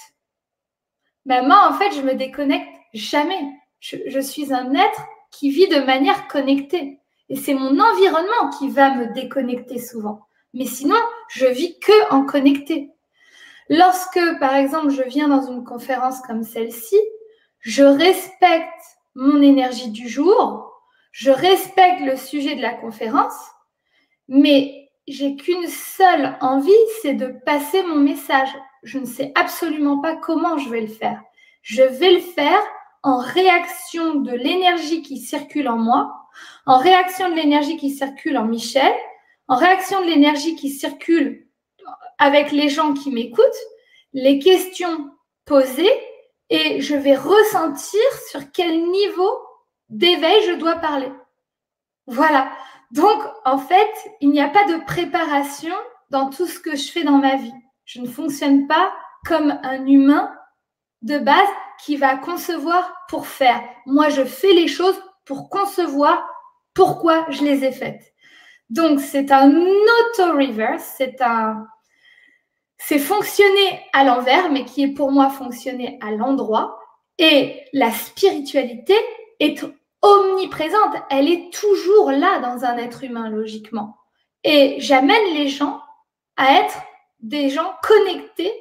Mais 1.25 1.39
ben, 1.39 1.47
moi, 1.47 1.69
en 1.69 1.73
fait, 1.73 1.91
je 1.95 2.01
me 2.01 2.15
déconnecte 2.15 2.75
jamais. 2.93 3.41
Je, 3.79 4.19
suis 4.19 4.53
un 4.53 4.73
être 4.73 5.01
qui 5.31 5.49
vit 5.49 5.67
de 5.67 5.79
manière 5.79 6.27
connectée. 6.27 6.99
Et 7.29 7.36
c'est 7.36 7.53
mon 7.53 7.79
environnement 7.79 8.49
qui 8.57 8.69
va 8.69 8.93
me 8.95 9.13
déconnecter 9.13 9.79
souvent. 9.79 10.27
Mais 10.53 10.65
sinon, 10.65 10.99
je 11.29 11.45
vis 11.45 11.79
que 11.79 12.12
en 12.12 12.25
connecté. 12.25 12.92
Lorsque, 13.75 14.19
par 14.39 14.53
exemple, 14.53 14.91
je 14.91 15.01
viens 15.01 15.29
dans 15.29 15.51
une 15.51 15.63
conférence 15.63 16.21
comme 16.21 16.43
celle-ci, 16.43 16.99
je 17.57 17.81
respecte 17.83 18.83
mon 19.15 19.41
énergie 19.41 19.89
du 19.89 20.07
jour, 20.07 20.71
je 21.12 21.31
respecte 21.31 22.01
le 22.01 22.15
sujet 22.15 22.53
de 22.53 22.62
la 22.62 22.75
conférence, 22.75 23.33
mais 24.27 24.91
j'ai 25.07 25.36
qu'une 25.36 25.65
seule 25.65 26.38
envie, 26.39 26.71
c'est 27.01 27.15
de 27.15 27.33
passer 27.47 27.81
mon 27.81 27.95
message. 27.95 28.49
Je 28.83 28.99
ne 28.99 29.05
sais 29.05 29.31
absolument 29.33 29.97
pas 30.01 30.17
comment 30.17 30.59
je 30.59 30.69
vais 30.69 30.81
le 30.81 30.88
faire. 30.88 31.23
Je 31.63 31.81
vais 31.81 32.13
le 32.13 32.19
faire 32.19 32.62
en 33.01 33.17
réaction 33.17 34.13
de 34.13 34.33
l'énergie 34.33 35.01
qui 35.01 35.17
circule 35.17 35.67
en 35.67 35.77
moi, 35.77 36.13
en 36.67 36.77
réaction 36.77 37.27
de 37.27 37.36
l'énergie 37.36 37.77
qui 37.77 37.89
circule 37.89 38.38
en 38.38 38.45
Michel, 38.45 38.93
en 39.47 39.55
réaction 39.55 39.99
de 40.01 40.05
l'énergie 40.12 40.55
qui 40.55 40.69
circule 40.69 41.47
avec 42.17 42.51
les 42.51 42.69
gens 42.69 42.93
qui 42.93 43.11
m'écoutent, 43.11 43.43
les 44.13 44.39
questions 44.39 45.09
posées 45.45 45.91
et 46.49 46.81
je 46.81 46.95
vais 46.95 47.15
ressentir 47.15 48.01
sur 48.29 48.51
quel 48.51 48.89
niveau 48.89 49.39
d'éveil 49.89 50.43
je 50.47 50.53
dois 50.53 50.75
parler. 50.75 51.11
Voilà. 52.07 52.51
Donc, 52.91 53.19
en 53.45 53.57
fait, 53.57 53.91
il 54.21 54.29
n'y 54.29 54.41
a 54.41 54.49
pas 54.49 54.65
de 54.65 54.83
préparation 54.85 55.73
dans 56.09 56.29
tout 56.29 56.45
ce 56.45 56.59
que 56.59 56.75
je 56.75 56.91
fais 56.91 57.03
dans 57.03 57.17
ma 57.17 57.35
vie. 57.35 57.53
Je 57.85 57.99
ne 57.99 58.07
fonctionne 58.07 58.67
pas 58.67 58.93
comme 59.25 59.59
un 59.63 59.85
humain 59.85 60.31
de 61.01 61.17
base 61.17 61.47
qui 61.83 61.97
va 61.97 62.17
concevoir 62.17 62.95
pour 63.09 63.27
faire. 63.27 63.61
Moi, 63.85 64.09
je 64.09 64.23
fais 64.23 64.53
les 64.53 64.67
choses 64.67 65.01
pour 65.25 65.49
concevoir 65.49 66.27
pourquoi 66.73 67.25
je 67.29 67.43
les 67.43 67.63
ai 67.63 67.71
faites. 67.71 68.12
Donc, 68.73 69.01
c'est 69.01 69.31
un 69.31 69.51
auto-reverse, 69.55 70.95
c'est 70.97 71.21
un, 71.21 71.67
c'est 72.79 72.97
fonctionner 72.97 73.86
à 73.93 74.03
l'envers, 74.03 74.51
mais 74.51 74.65
qui 74.65 74.81
est 74.81 74.93
pour 74.95 75.12
moi 75.12 75.29
fonctionner 75.29 75.99
à 76.01 76.09
l'endroit. 76.09 76.79
Et 77.19 77.65
la 77.71 77.91
spiritualité 77.91 78.95
est 79.39 79.63
omniprésente, 80.01 80.95
elle 81.12 81.29
est 81.29 81.53
toujours 81.53 82.09
là 82.09 82.39
dans 82.39 82.65
un 82.65 82.77
être 82.77 83.03
humain, 83.03 83.29
logiquement. 83.29 83.95
Et 84.43 84.77
j'amène 84.79 85.36
les 85.36 85.49
gens 85.49 85.79
à 86.36 86.55
être 86.55 86.81
des 87.19 87.51
gens 87.51 87.75
connectés 87.83 88.51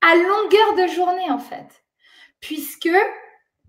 à 0.00 0.14
longueur 0.14 0.76
de 0.78 0.94
journée, 0.94 1.30
en 1.30 1.38
fait, 1.38 1.84
puisque 2.40 2.88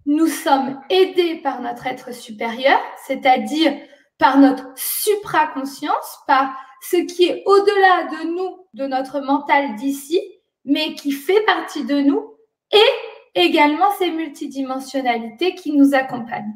nous 0.05 0.27
sommes 0.27 0.81
aidés 0.89 1.35
par 1.35 1.59
notre 1.59 1.87
être 1.87 2.13
supérieur, 2.13 2.79
c'est-à-dire 3.05 3.77
par 4.17 4.37
notre 4.37 4.65
supraconscience, 4.75 6.19
par 6.25 6.55
ce 6.81 6.97
qui 6.97 7.25
est 7.25 7.43
au-delà 7.45 8.03
de 8.05 8.27
nous, 8.35 8.57
de 8.73 8.87
notre 8.87 9.19
mental 9.19 9.75
d'ici, 9.75 10.21
mais 10.65 10.95
qui 10.95 11.11
fait 11.11 11.41
partie 11.45 11.85
de 11.85 12.01
nous, 12.01 12.33
et 12.71 13.35
également 13.35 13.91
ces 13.97 14.11
multidimensionnalités 14.11 15.55
qui 15.55 15.71
nous 15.71 15.93
accompagnent. 15.93 16.55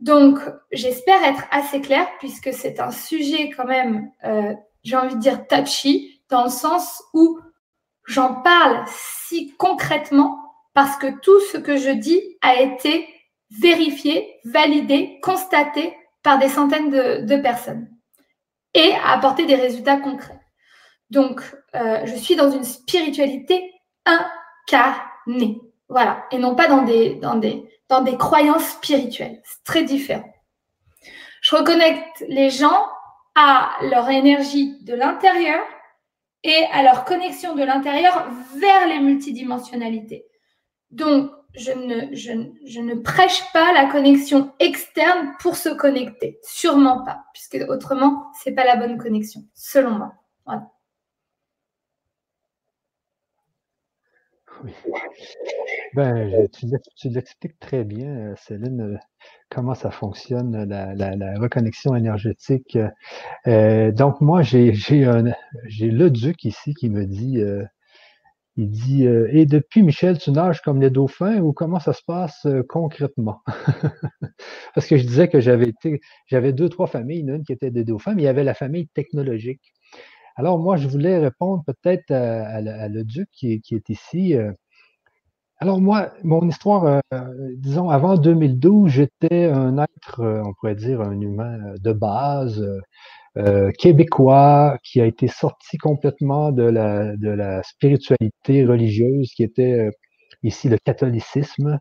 Donc, 0.00 0.38
j'espère 0.72 1.22
être 1.24 1.44
assez 1.50 1.80
claire 1.80 2.08
puisque 2.18 2.52
c'est 2.52 2.80
un 2.80 2.90
sujet 2.90 3.50
quand 3.50 3.64
même, 3.64 4.10
euh, 4.24 4.54
j'ai 4.82 4.96
envie 4.96 5.14
de 5.14 5.20
dire 5.20 5.46
touchy, 5.46 6.22
dans 6.28 6.44
le 6.44 6.50
sens 6.50 7.02
où 7.14 7.38
j'en 8.04 8.34
parle 8.34 8.84
si 8.88 9.54
concrètement 9.56 10.38
parce 10.74 10.96
que 10.96 11.06
tout 11.20 11.40
ce 11.52 11.56
que 11.56 11.76
je 11.76 11.90
dis 11.90 12.20
a 12.42 12.60
été 12.60 13.08
vérifié, 13.50 14.38
validé, 14.44 15.18
constaté 15.22 15.96
des 16.38 16.48
centaines 16.48 16.90
de 16.90 17.36
personnes 17.36 17.88
et 18.74 18.92
à 18.92 19.12
apporter 19.12 19.46
des 19.46 19.54
résultats 19.54 19.96
concrets. 19.96 20.40
Donc, 21.10 21.40
euh, 21.74 22.02
je 22.04 22.14
suis 22.14 22.36
dans 22.36 22.50
une 22.50 22.64
spiritualité 22.64 23.72
incarnée. 24.04 25.60
Voilà. 25.88 26.24
Et 26.30 26.38
non 26.38 26.54
pas 26.54 26.68
dans 26.68 26.82
des, 26.82 27.14
dans 27.14 27.36
des, 27.36 27.64
dans 27.88 28.02
des 28.02 28.16
croyances 28.16 28.68
spirituelles. 28.70 29.40
C'est 29.44 29.64
très 29.64 29.82
différent. 29.84 30.28
Je 31.40 31.54
reconnecte 31.54 32.24
les 32.28 32.50
gens 32.50 32.86
à 33.34 33.70
leur 33.82 34.08
énergie 34.10 34.76
de 34.82 34.94
l'intérieur 34.94 35.62
et 36.42 36.64
à 36.72 36.82
leur 36.82 37.04
connexion 37.04 37.54
de 37.54 37.62
l'intérieur 37.62 38.28
vers 38.56 38.88
les 38.88 39.00
multidimensionnalités. 39.00 40.26
Donc, 40.90 41.30
je 41.56 41.72
ne, 41.72 42.14
je, 42.14 42.80
ne 42.80 42.94
prêche 42.94 43.42
pas 43.52 43.72
la 43.72 43.86
connexion 43.86 44.52
externe 44.60 45.32
pour 45.40 45.56
se 45.56 45.70
connecter. 45.70 46.38
Sûrement 46.42 47.04
pas, 47.04 47.24
puisque 47.32 47.58
autrement, 47.68 48.26
ce 48.42 48.50
n'est 48.50 48.54
pas 48.54 48.64
la 48.64 48.76
bonne 48.76 48.98
connexion, 48.98 49.42
selon 49.54 49.92
moi. 49.92 50.14
Oui. 50.46 50.56
Ben, 55.94 56.48
tu, 56.48 57.08
l'expliques 57.08 57.58
très 57.58 57.84
bien, 57.84 58.34
Céline, 58.36 58.98
comment 59.50 59.74
ça 59.74 59.90
fonctionne, 59.90 60.64
la, 60.64 61.38
reconnexion 61.38 61.94
énergétique. 61.94 62.78
Euh, 63.46 63.92
donc, 63.92 64.20
moi, 64.20 64.42
j'ai 64.42 64.72
le 64.72 66.08
duc 66.08 66.44
ici 66.44 66.74
qui 66.74 66.88
me 66.88 67.04
dit 67.04 67.40
euh, 67.40 67.64
il 68.56 68.70
dit 68.70 69.06
euh, 69.06 69.28
Et 69.32 69.46
depuis, 69.46 69.82
Michel, 69.82 70.18
tu 70.18 70.30
nages 70.30 70.62
comme 70.62 70.80
les 70.80 70.90
dauphins 70.90 71.40
ou 71.40 71.52
comment 71.52 71.78
ça 71.78 71.92
se 71.92 72.02
passe 72.06 72.46
euh, 72.46 72.62
concrètement? 72.66 73.42
Parce 74.74 74.86
que 74.86 74.96
je 74.96 75.06
disais 75.06 75.28
que 75.28 75.40
j'avais 75.40 75.68
été, 75.68 76.00
j'avais 76.26 76.52
deux, 76.52 76.68
trois 76.68 76.86
familles, 76.86 77.20
une 77.20 77.44
qui 77.44 77.52
était 77.52 77.70
des 77.70 77.84
dauphins, 77.84 78.14
mais 78.14 78.22
il 78.22 78.24
y 78.24 78.28
avait 78.28 78.44
la 78.44 78.54
famille 78.54 78.88
technologique. 78.88 79.72
Alors, 80.36 80.58
moi, 80.58 80.76
je 80.76 80.88
voulais 80.88 81.18
répondre 81.18 81.64
peut-être 81.66 82.10
à, 82.10 82.60
le 82.60 83.04
duc 83.04 83.28
qui, 83.32 83.62
est 83.70 83.88
ici. 83.88 84.34
Euh. 84.34 84.52
Alors, 85.58 85.80
moi, 85.80 86.12
mon 86.22 86.46
histoire, 86.46 87.00
disons, 87.56 87.88
avant 87.88 88.16
2012, 88.18 88.90
j'étais 88.90 89.46
un 89.46 89.78
être, 89.78 90.20
on 90.44 90.52
pourrait 90.52 90.74
dire, 90.74 91.00
un 91.00 91.18
humain 91.18 91.58
de 91.80 91.92
base 91.92 92.62
euh, 93.38 93.70
québécois 93.78 94.78
qui 94.82 95.00
a 95.00 95.04
été 95.04 95.28
sorti 95.28 95.76
complètement 95.76 96.52
de 96.52 96.62
la, 96.62 97.62
spiritualité 97.62 98.64
religieuse, 98.64 99.30
qui 99.34 99.42
était 99.42 99.72
euh, 99.72 99.90
ici 100.42 100.70
le 100.70 100.78
catholicisme. 100.78 101.78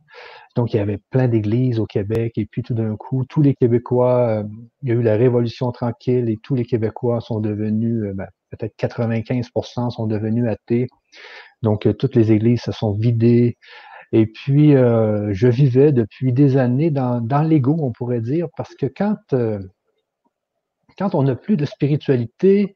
Donc, 0.57 0.73
il 0.73 0.77
y 0.77 0.79
avait 0.81 0.99
plein 1.11 1.29
d'églises 1.29 1.79
au 1.79 1.85
Québec. 1.85 2.33
Et 2.37 2.45
puis, 2.45 2.61
tout 2.61 2.73
d'un 2.73 2.97
coup, 2.97 3.23
tous 3.29 3.41
les 3.41 3.53
Québécois, 3.55 4.39
euh, 4.39 4.43
il 4.83 4.89
y 4.89 4.91
a 4.91 4.95
eu 4.95 5.01
la 5.01 5.15
Révolution 5.15 5.71
tranquille 5.71 6.29
et 6.29 6.37
tous 6.43 6.55
les 6.55 6.65
Québécois 6.65 7.21
sont 7.21 7.39
devenus, 7.39 8.03
ben, 8.15 8.27
peut-être 8.51 8.75
95% 8.77 9.91
sont 9.91 10.07
devenus 10.07 10.47
athées. 10.49 10.87
Donc, 11.61 11.87
toutes 11.97 12.15
les 12.15 12.33
églises 12.33 12.61
se 12.61 12.73
sont 12.73 12.91
vidées. 12.91 13.55
Et 14.11 14.27
puis, 14.27 14.71
je 14.71 15.47
vivais 15.47 15.91
depuis 15.91 16.31
des 16.33 16.57
années 16.57 16.91
dans, 16.91 17.21
dans 17.21 17.41
l'ego, 17.41 17.75
on 17.79 17.91
pourrait 17.91 18.21
dire, 18.21 18.47
parce 18.55 18.75
que 18.75 18.85
quand, 18.85 19.15
quand 20.97 21.15
on 21.15 21.23
n'a 21.23 21.35
plus 21.35 21.57
de 21.57 21.65
spiritualité, 21.65 22.75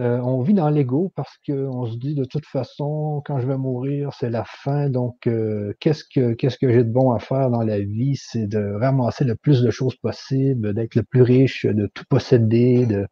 euh, 0.00 0.18
on 0.18 0.42
vit 0.42 0.54
dans 0.54 0.70
l'ego 0.70 1.12
parce 1.14 1.36
qu'on 1.46 1.86
se 1.86 1.96
dit 1.96 2.14
de 2.16 2.24
toute 2.24 2.46
façon, 2.46 3.22
quand 3.24 3.38
je 3.38 3.46
vais 3.46 3.56
mourir, 3.56 4.12
c'est 4.18 4.30
la 4.30 4.44
fin. 4.44 4.90
Donc, 4.90 5.26
euh, 5.28 5.72
qu'est-ce 5.78 6.04
que 6.04 6.72
j'ai 6.72 6.84
de 6.84 6.90
bon 6.90 7.12
à 7.12 7.20
faire 7.20 7.50
dans 7.50 7.62
la 7.62 7.78
vie? 7.78 8.16
C'est 8.16 8.48
de 8.48 8.74
ramasser 8.80 9.24
le 9.24 9.36
plus 9.36 9.62
de 9.62 9.70
choses 9.70 9.94
possible, 9.96 10.74
d'être 10.74 10.96
le 10.96 11.04
plus 11.04 11.22
riche, 11.22 11.64
de 11.64 11.86
tout 11.94 12.04
posséder. 12.08 12.86
De... 12.86 13.06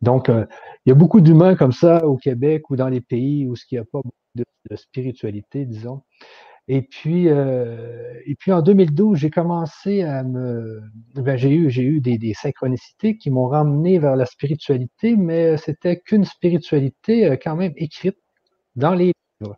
Donc, 0.00 0.28
euh, 0.28 0.46
il 0.84 0.90
y 0.90 0.92
a 0.92 0.94
beaucoup 0.94 1.20
d'humains 1.20 1.56
comme 1.56 1.72
ça 1.72 2.06
au 2.06 2.16
Québec 2.16 2.70
ou 2.70 2.76
dans 2.76 2.88
les 2.88 3.00
pays 3.00 3.48
où 3.48 3.54
il 3.54 3.74
n'y 3.74 3.78
a 3.78 3.84
pas 3.84 4.00
de, 4.36 4.44
de 4.70 4.76
spiritualité, 4.76 5.64
disons. 5.66 6.02
Et 6.68 6.82
puis, 6.82 7.28
euh, 7.28 8.20
et 8.26 8.34
puis 8.34 8.50
en 8.52 8.60
2012, 8.60 9.18
j'ai 9.18 9.30
commencé 9.30 10.02
à 10.02 10.24
me. 10.24 10.82
Ben, 11.14 11.36
j'ai 11.36 11.50
eu, 11.54 11.70
j'ai 11.70 11.82
eu 11.82 12.00
des, 12.00 12.18
des, 12.18 12.34
synchronicités 12.34 13.16
qui 13.16 13.30
m'ont 13.30 13.46
ramené 13.46 13.98
vers 13.98 14.16
la 14.16 14.26
spiritualité, 14.26 15.14
mais 15.16 15.56
c'était 15.58 16.00
qu'une 16.00 16.24
spiritualité 16.24 17.26
euh, 17.26 17.36
quand 17.40 17.54
même 17.54 17.72
écrite 17.76 18.16
dans 18.74 18.94
les 18.94 19.12
livres. 19.40 19.56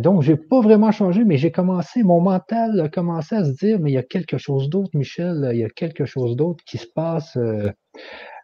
Donc, 0.00 0.22
j'ai 0.22 0.36
pas 0.36 0.60
vraiment 0.60 0.90
changé, 0.90 1.24
mais 1.24 1.36
j'ai 1.36 1.52
commencé, 1.52 2.02
mon 2.02 2.20
mental 2.20 2.80
a 2.80 2.88
commencé 2.88 3.36
à 3.36 3.44
se 3.44 3.52
dire, 3.52 3.78
mais 3.78 3.92
il 3.92 3.94
y 3.94 3.98
a 3.98 4.02
quelque 4.02 4.36
chose 4.36 4.68
d'autre, 4.68 4.90
Michel, 4.94 5.48
il 5.52 5.60
y 5.60 5.64
a 5.64 5.70
quelque 5.70 6.04
chose 6.06 6.34
d'autre 6.36 6.64
qui 6.66 6.78
se 6.78 6.88
passe 6.88 7.36
euh, 7.36 7.70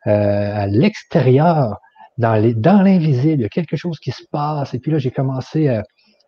euh 0.07 0.55
à 0.55 0.67
l'extérieur, 0.69 1.79
dans 2.19 2.83
l'invisible, 2.83 3.41
il 3.41 3.43
y 3.43 3.45
a 3.45 3.49
quelque 3.49 3.77
chose 3.77 3.99
qui 3.99 4.13
se 4.13 4.25
passe. 4.31 4.75
Et 4.75 4.79
puis 4.79 4.93
là, 4.93 4.99
j'ai 4.99 5.11
commencé 5.11 5.69
à 5.69 5.83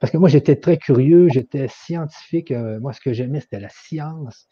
parce 0.04 0.12
que 0.12 0.18
moi, 0.18 0.28
j'étais 0.28 0.56
très 0.56 0.76
curieux, 0.76 1.28
j'étais 1.30 1.66
scientifique. 1.66 2.50
Euh, 2.50 2.78
moi, 2.78 2.92
ce 2.92 3.00
que 3.00 3.14
j'aimais, 3.14 3.40
c'était 3.40 3.58
la 3.58 3.70
science. 3.70 4.48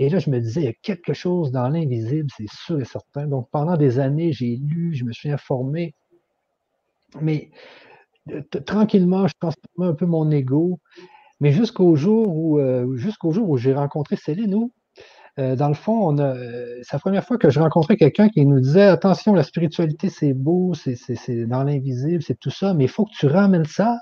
Et 0.00 0.08
là, 0.08 0.18
je 0.18 0.30
me 0.30 0.40
disais, 0.40 0.62
il 0.62 0.64
y 0.64 0.68
a 0.68 0.72
quelque 0.82 1.12
chose 1.12 1.52
dans 1.52 1.68
l'invisible, 1.68 2.28
c'est 2.36 2.50
sûr 2.50 2.80
et 2.80 2.84
certain. 2.84 3.28
Donc, 3.28 3.48
pendant 3.52 3.76
des 3.76 4.00
années, 4.00 4.32
j'ai 4.32 4.56
lu, 4.56 4.96
je 4.96 5.04
me 5.04 5.12
suis 5.12 5.30
informé. 5.30 5.94
Mais 7.20 7.52
euh, 8.32 8.42
tranquillement, 8.66 9.28
je 9.28 9.34
transformais 9.38 9.92
un 9.92 9.94
peu 9.94 10.06
mon 10.06 10.28
ego. 10.32 10.80
Mais 11.38 11.52
jusqu'au 11.52 11.94
jour 11.94 12.36
où, 12.36 12.58
euh, 12.58 12.96
jusqu'au 12.96 13.30
jour 13.30 13.48
où 13.48 13.56
j'ai 13.56 13.74
rencontré 13.74 14.16
Céline, 14.16 14.56
où, 14.56 14.72
dans 15.38 15.68
le 15.68 15.74
fond, 15.74 16.16
c'est 16.16 16.92
la 16.94 16.98
première 16.98 17.24
fois 17.24 17.38
que 17.38 17.48
je 17.48 17.60
rencontrais 17.60 17.96
quelqu'un 17.96 18.28
qui 18.28 18.44
nous 18.44 18.58
disait 18.58 18.86
attention, 18.86 19.34
la 19.34 19.44
spiritualité, 19.44 20.08
c'est 20.08 20.32
beau, 20.32 20.74
c'est, 20.74 21.46
dans 21.46 21.62
l'invisible, 21.62 22.24
c'est 22.24 22.40
tout 22.40 22.50
ça, 22.50 22.74
mais 22.74 22.84
il 22.84 22.90
faut 22.90 23.04
que 23.04 23.14
tu 23.16 23.28
ramènes 23.28 23.66
ça 23.66 24.00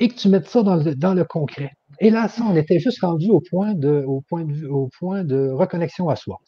et 0.00 0.08
que 0.08 0.14
tu 0.14 0.28
mettes 0.28 0.48
ça 0.48 0.62
dans 0.62 0.74
le, 0.76 1.24
concret. 1.24 1.70
Et 2.00 2.10
là, 2.10 2.26
ça, 2.26 2.42
on 2.48 2.56
était 2.56 2.80
juste 2.80 3.02
rendu 3.02 3.30
au 3.30 3.40
point 3.40 3.74
de, 3.74 4.02
au 4.06 4.20
reconnexion 5.56 6.08
à 6.08 6.16
soi. 6.16 6.38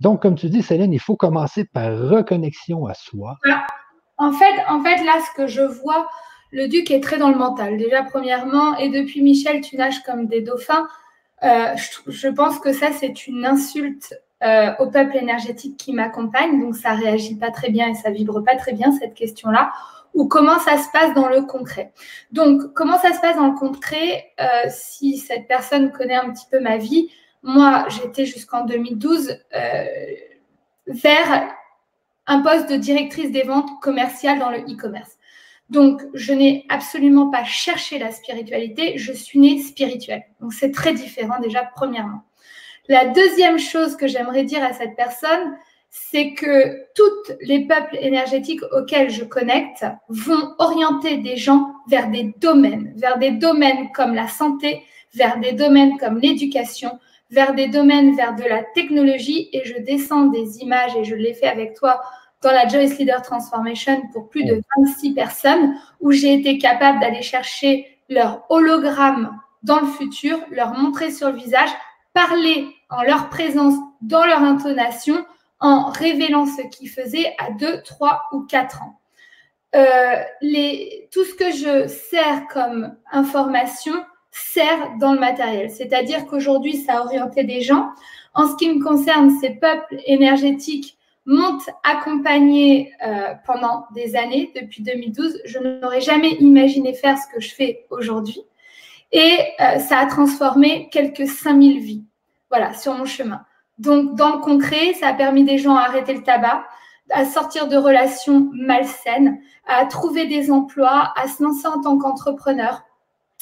Donc, 0.00 0.22
comme 0.22 0.36
tu 0.36 0.48
dis, 0.48 0.62
Céline, 0.62 0.92
il 0.92 1.00
faut 1.00 1.16
commencer 1.16 1.64
par 1.64 1.90
reconnexion 1.98 2.86
à 2.86 2.94
soi. 2.94 3.36
En 4.18 4.32
fait, 4.32 4.54
en 4.68 4.82
fait, 4.82 5.04
là, 5.04 5.18
ce 5.20 5.36
que 5.36 5.48
je 5.48 5.62
vois, 5.62 6.08
le 6.52 6.68
duc 6.68 6.92
est 6.92 7.02
très 7.02 7.18
dans 7.18 7.30
le 7.30 7.36
mental. 7.36 7.76
Déjà, 7.76 8.04
premièrement, 8.04 8.76
et 8.76 8.88
depuis 8.88 9.20
Michel, 9.20 9.60
tu 9.60 9.76
nages 9.76 10.02
comme 10.04 10.26
des 10.26 10.40
dauphins. 10.40 10.86
Euh, 11.42 11.74
je, 12.06 12.28
pense 12.28 12.60
que 12.60 12.72
ça, 12.72 12.92
c'est 12.92 13.26
une 13.26 13.44
insulte 13.44 14.14
euh, 14.44 14.70
au 14.78 14.88
peuple 14.90 15.16
énergétique 15.16 15.76
qui 15.76 15.92
m'accompagne. 15.92 16.60
Donc, 16.60 16.76
ça 16.76 16.94
réagit 16.94 17.34
pas 17.34 17.50
très 17.50 17.70
bien 17.70 17.88
et 17.88 17.94
ça 17.94 18.12
vibre 18.12 18.44
pas 18.44 18.54
très 18.54 18.72
bien, 18.72 18.92
cette 18.92 19.14
question-là 19.14 19.72
ou 20.14 20.26
comment 20.26 20.58
ça 20.58 20.76
se 20.78 20.88
passe 20.92 21.14
dans 21.14 21.28
le 21.28 21.42
concret. 21.42 21.92
Donc, 22.30 22.74
comment 22.74 22.98
ça 22.98 23.12
se 23.12 23.20
passe 23.20 23.36
dans 23.36 23.48
le 23.48 23.58
concret 23.58 24.32
euh, 24.40 24.68
Si 24.68 25.18
cette 25.18 25.48
personne 25.48 25.90
connaît 25.92 26.16
un 26.16 26.30
petit 26.30 26.46
peu 26.50 26.60
ma 26.60 26.76
vie, 26.76 27.10
moi, 27.42 27.86
j'étais 27.88 28.24
jusqu'en 28.24 28.64
2012 28.64 29.38
euh, 29.54 29.84
vers 30.86 31.54
un 32.26 32.40
poste 32.40 32.70
de 32.70 32.76
directrice 32.76 33.32
des 33.32 33.42
ventes 33.42 33.80
commerciales 33.80 34.38
dans 34.38 34.50
le 34.50 34.58
e-commerce. 34.58 35.18
Donc, 35.70 36.02
je 36.12 36.32
n'ai 36.32 36.66
absolument 36.68 37.30
pas 37.30 37.44
cherché 37.44 37.98
la 37.98 38.12
spiritualité, 38.12 38.98
je 38.98 39.12
suis 39.12 39.38
née 39.38 39.58
spirituelle. 39.60 40.24
Donc, 40.40 40.52
c'est 40.52 40.70
très 40.70 40.92
différent 40.92 41.40
déjà, 41.40 41.64
premièrement. 41.64 42.24
La 42.88 43.06
deuxième 43.06 43.58
chose 43.58 43.96
que 43.96 44.06
j'aimerais 44.06 44.44
dire 44.44 44.62
à 44.62 44.72
cette 44.72 44.96
personne, 44.96 45.56
c'est 45.94 46.32
que 46.32 46.86
tous 46.94 47.34
les 47.42 47.66
peuples 47.66 47.98
énergétiques 48.00 48.62
auxquels 48.72 49.10
je 49.10 49.24
connecte 49.24 49.84
vont 50.08 50.54
orienter 50.58 51.18
des 51.18 51.36
gens 51.36 51.70
vers 51.86 52.08
des 52.08 52.34
domaines, 52.38 52.94
vers 52.96 53.18
des 53.18 53.30
domaines 53.30 53.92
comme 53.92 54.14
la 54.14 54.26
santé, 54.26 54.82
vers 55.14 55.38
des 55.38 55.52
domaines 55.52 55.98
comme 55.98 56.18
l'éducation, 56.18 56.98
vers 57.30 57.54
des 57.54 57.68
domaines 57.68 58.16
vers 58.16 58.34
de 58.34 58.42
la 58.42 58.62
technologie. 58.74 59.50
Et 59.52 59.66
je 59.66 59.82
descends 59.82 60.28
des 60.28 60.60
images 60.60 60.96
et 60.96 61.04
je 61.04 61.14
l'ai 61.14 61.34
fait 61.34 61.46
avec 61.46 61.74
toi 61.74 62.00
dans 62.40 62.52
la 62.52 62.66
Joyce 62.66 62.96
Leader 62.96 63.20
Transformation 63.20 64.00
pour 64.14 64.30
plus 64.30 64.44
de 64.44 64.62
26 64.78 65.12
personnes 65.12 65.74
où 66.00 66.10
j'ai 66.10 66.32
été 66.32 66.56
capable 66.56 67.00
d'aller 67.00 67.20
chercher 67.20 67.98
leur 68.08 68.46
hologramme 68.48 69.38
dans 69.62 69.80
le 69.80 69.86
futur, 69.88 70.38
leur 70.50 70.72
montrer 70.72 71.10
sur 71.10 71.30
le 71.30 71.36
visage, 71.36 71.70
parler 72.14 72.66
en 72.88 73.02
leur 73.02 73.28
présence, 73.28 73.74
dans 74.00 74.24
leur 74.24 74.42
intonation 74.42 75.22
en 75.62 75.90
révélant 75.90 76.44
ce 76.44 76.62
qu'ils 76.62 76.90
faisaient 76.90 77.34
à 77.38 77.52
2, 77.52 77.82
3 77.82 78.24
ou 78.32 78.40
4 78.40 78.82
ans. 78.82 78.98
Euh, 79.74 80.16
tout 81.10 81.24
ce 81.24 81.34
que 81.34 81.50
je 81.50 81.88
sers 81.88 82.46
comme 82.48 82.94
information 83.10 83.94
sert 84.30 84.96
dans 84.98 85.14
le 85.14 85.20
matériel. 85.20 85.70
C'est-à-dire 85.70 86.26
qu'aujourd'hui, 86.26 86.76
ça 86.76 86.98
a 86.98 87.04
orienté 87.04 87.44
des 87.44 87.62
gens. 87.62 87.90
En 88.34 88.48
ce 88.48 88.56
qui 88.56 88.68
me 88.68 88.82
concerne, 88.82 89.30
ces 89.40 89.50
peuples 89.50 89.96
énergétiques 90.04 90.98
m'ont 91.26 91.58
accompagné 91.84 92.92
euh, 93.06 93.34
pendant 93.46 93.86
des 93.94 94.16
années, 94.16 94.52
depuis 94.60 94.82
2012. 94.82 95.42
Je 95.44 95.58
n'aurais 95.58 96.00
jamais 96.00 96.32
imaginé 96.40 96.92
faire 96.92 97.16
ce 97.16 97.32
que 97.32 97.40
je 97.40 97.54
fais 97.54 97.86
aujourd'hui. 97.90 98.42
Et 99.12 99.38
euh, 99.60 99.78
ça 99.78 99.98
a 99.98 100.06
transformé 100.06 100.88
quelques 100.90 101.28
5000 101.28 101.80
vies, 101.80 102.04
voilà, 102.50 102.74
sur 102.74 102.94
mon 102.94 103.04
chemin. 103.04 103.44
Donc, 103.82 104.14
dans 104.14 104.36
le 104.36 104.38
concret, 104.38 104.94
ça 105.00 105.08
a 105.08 105.12
permis 105.12 105.42
des 105.42 105.58
gens 105.58 105.74
à 105.74 105.82
arrêter 105.82 106.14
le 106.14 106.22
tabac, 106.22 106.64
à 107.10 107.24
sortir 107.24 107.66
de 107.66 107.76
relations 107.76 108.48
malsaines, 108.52 109.40
à 109.66 109.84
trouver 109.86 110.26
des 110.26 110.52
emplois, 110.52 111.12
à 111.16 111.26
se 111.26 111.42
lancer 111.42 111.66
en 111.66 111.80
tant 111.80 111.98
qu'entrepreneur, 111.98 112.84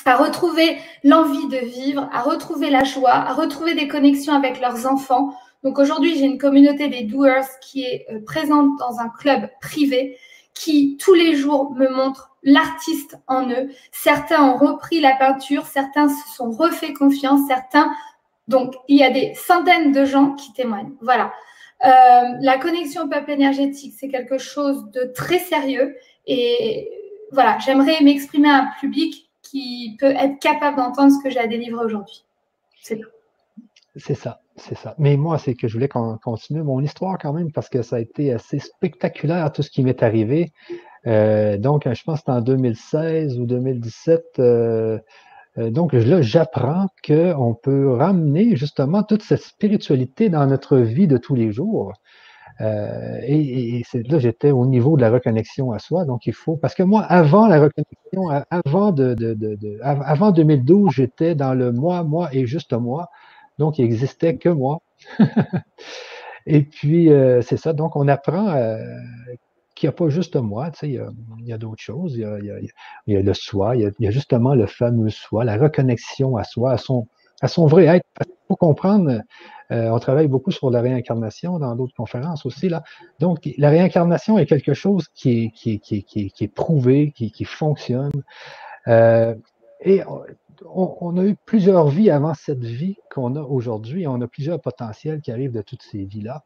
à 0.07 0.17
retrouver 0.17 0.79
l'envie 1.05 1.47
de 1.49 1.59
vivre, 1.59 2.09
à 2.11 2.23
retrouver 2.23 2.71
la 2.71 2.85
joie, 2.85 3.13
à 3.13 3.35
retrouver 3.35 3.75
des 3.75 3.87
connexions 3.87 4.33
avec 4.33 4.63
leurs 4.63 4.87
enfants. 4.91 5.35
Donc 5.63 5.79
aujourd'hui, 5.79 6.17
j'ai 6.17 6.25
une 6.25 6.39
communauté 6.39 6.89
des 6.89 7.03
doers 7.03 7.45
qui 7.61 7.83
est 7.83 8.07
euh, 8.11 8.21
présente 8.25 8.79
dans 8.79 8.99
un 8.99 9.11
club 9.11 9.47
privé 9.61 10.17
qui 10.55 10.97
tous 10.99 11.13
les 11.13 11.37
jours 11.37 11.75
me 11.75 11.89
montre 11.91 12.31
l'artiste 12.43 13.19
en 13.27 13.47
eux. 13.51 13.69
Certains 13.93 14.43
ont 14.43 14.57
repris 14.57 15.01
la 15.01 15.15
peinture, 15.17 15.67
certains 15.67 16.09
se 16.09 16.35
sont 16.35 16.51
refait 16.51 16.95
confiance, 16.95 17.41
certains 17.47 17.93
donc, 18.49 18.75
il 18.89 18.97
y 18.97 19.05
a 19.05 19.11
des 19.11 19.35
centaines 19.35 19.93
de 19.93 20.05
gens 20.05 20.35
qui 20.35 20.53
témoignent. 20.53 20.93
Voilà. 21.01 21.33
Euh, 21.85 21.89
la 22.41 22.59
connexion 22.59 23.05
au 23.05 23.09
peuple 23.09 23.31
énergétique, 23.31 23.95
c'est 23.99 24.09
quelque 24.09 24.39
chose 24.39 24.91
de 24.91 25.05
très 25.15 25.39
sérieux. 25.39 25.97
Et 26.27 26.91
voilà, 27.33 27.59
j'aimerais 27.59 28.01
m'exprimer 28.03 28.51
à 28.51 28.57
un 28.57 28.69
public 28.81 29.31
qui 29.43 29.97
peut 29.99 30.15
être 30.17 30.39
capable 30.41 30.77
d'entendre 30.77 31.13
ce 31.13 31.23
que 31.23 31.31
j'ai 31.31 31.39
à 31.39 31.47
délivrer 31.47 31.85
aujourd'hui. 31.85 32.25
C'est 32.83 32.99
tout. 32.99 33.09
C'est 33.97 34.15
ça, 34.15 34.41
c'est 34.57 34.77
ça. 34.77 34.95
Mais 34.99 35.17
moi, 35.17 35.39
c'est 35.39 35.55
que 35.55 35.67
je 35.69 35.75
voulais 35.75 35.89
continuer 35.89 36.63
mon 36.63 36.81
histoire 36.81 37.19
quand 37.19 37.33
même 37.33 37.51
parce 37.51 37.69
que 37.69 37.83
ça 37.83 37.97
a 37.97 38.01
été 38.01 38.33
assez 38.33 38.59
spectaculaire 38.59 39.51
tout 39.53 39.63
ce 39.63 39.71
qui 39.71 39.83
m'est 39.83 40.03
arrivé. 40.03 40.53
Euh, 41.07 41.57
donc, 41.57 41.89
je 41.93 42.03
pense 42.05 42.21
que 42.21 42.31
en 42.31 42.41
2016 42.41 43.39
ou 43.39 43.47
2017. 43.47 44.25
Euh, 44.39 44.99
donc 45.69 45.93
là, 45.93 46.23
j'apprends 46.23 46.87
qu'on 47.07 47.55
peut 47.55 47.93
ramener 47.93 48.57
justement 48.57 49.03
toute 49.03 49.23
cette 49.23 49.43
spiritualité 49.43 50.29
dans 50.31 50.47
notre 50.47 50.79
vie 50.79 51.07
de 51.07 51.19
tous 51.19 51.35
les 51.35 51.53
jours. 51.53 51.93
Euh, 52.61 53.19
et, 53.23 53.83
là, 53.95 54.19
j'étais 54.19 54.51
au 54.51 54.67
niveau 54.67 54.97
de 54.97 55.03
la 55.03 55.11
reconnexion 55.11 55.73
à 55.73 55.79
soi. 55.79 56.05
Donc, 56.05 56.27
il 56.27 56.35
faut. 56.35 56.57
Parce 56.57 56.75
que 56.75 56.83
moi, 56.83 57.03
avant 57.03 57.47
la 57.47 57.61
reconnexion, 57.61 58.45
avant, 58.51 58.93
de, 58.93 59.17
avant 59.83 60.31
2012, 60.31 60.93
j'étais 60.93 61.35
dans 61.35 61.55
le 61.55 61.73
moi, 61.73 62.03
moi 62.05 62.29
et 62.33 62.47
juste 62.47 62.73
moi. 62.75 63.09
Donc, 63.59 63.79
il 63.79 63.83
n'existait 63.83 64.37
que 64.37 64.49
moi. 64.49 64.81
et 66.47 66.63
puis, 66.63 67.11
euh, 67.11 67.41
c'est 67.43 67.57
ça. 67.57 67.73
Donc, 67.73 67.97
on 67.97 68.09
apprend 68.09 68.55
qu'il 69.81 69.89
n'y 69.89 69.95
a 69.95 69.97
pas 69.97 70.11
juste 70.11 70.37
moi, 70.37 70.71
il 70.83 71.01
y 71.41 71.53
a, 71.53 71.59
d'autres 71.59 71.83
choses, 71.83 72.15
il 72.15 72.71
y 73.07 73.17
a, 73.17 73.23
le 73.23 73.35
soi, 73.35 73.77
il 73.77 73.91
y 73.99 74.07
a, 74.07 74.11
justement 74.11 74.55
le 74.55 74.67
fameux 74.67 75.09
soi, 75.09 75.43
la 75.45 75.57
reconnexion 75.57 76.37
à 76.37 76.45
soi, 76.45 76.73
à 76.73 76.77
son, 76.77 77.09
à 77.41 77.49
son 77.49 77.67
vrai 77.67 77.87
être. 77.87 78.05
Faut 78.47 78.57
comprendre, 78.57 79.23
euh, 79.71 79.89
on 79.91 79.99
travaille 80.01 80.27
beaucoup 80.27 80.51
sur 80.51 80.71
la 80.71 80.81
réincarnation 80.83 81.59
dans 81.59 81.75
d'autres 81.77 81.95
conférences 81.95 82.45
aussi. 82.45 82.69
Là. 82.69 82.83
Donc, 83.21 83.49
la 83.57 83.71
réincarnation 83.71 84.39
est 84.39 84.47
quelque 84.47 84.75
chose 84.75 85.07
qui 85.15 85.45
est, 85.45 85.51
qui 85.53 85.75
est, 85.75 85.79
qui 85.79 85.97
est, 85.99 86.31
qui 86.31 86.45
est, 86.45 86.53
prouvé, 86.53 87.13
qui, 87.13 87.31
qui 87.31 87.45
fonctionne. 87.45 88.11
Euh, 88.89 89.35
et 89.81 90.03
on, 90.67 90.97
on, 91.01 91.17
a 91.17 91.25
eu 91.25 91.37
plusieurs 91.47 91.89
vies 91.89 92.11
avant 92.11 92.35
cette 92.35 92.65
vie 92.65 92.97
qu'on 93.11 93.37
a 93.37 93.41
aujourd'hui. 93.41 94.07
On 94.07 94.21
a 94.21 94.27
plusieurs 94.27 94.61
potentiels 94.61 95.21
qui 95.21 95.31
arrivent 95.31 95.53
de 95.53 95.63
toutes 95.63 95.83
ces 95.83 96.05
vies-là. 96.05 96.43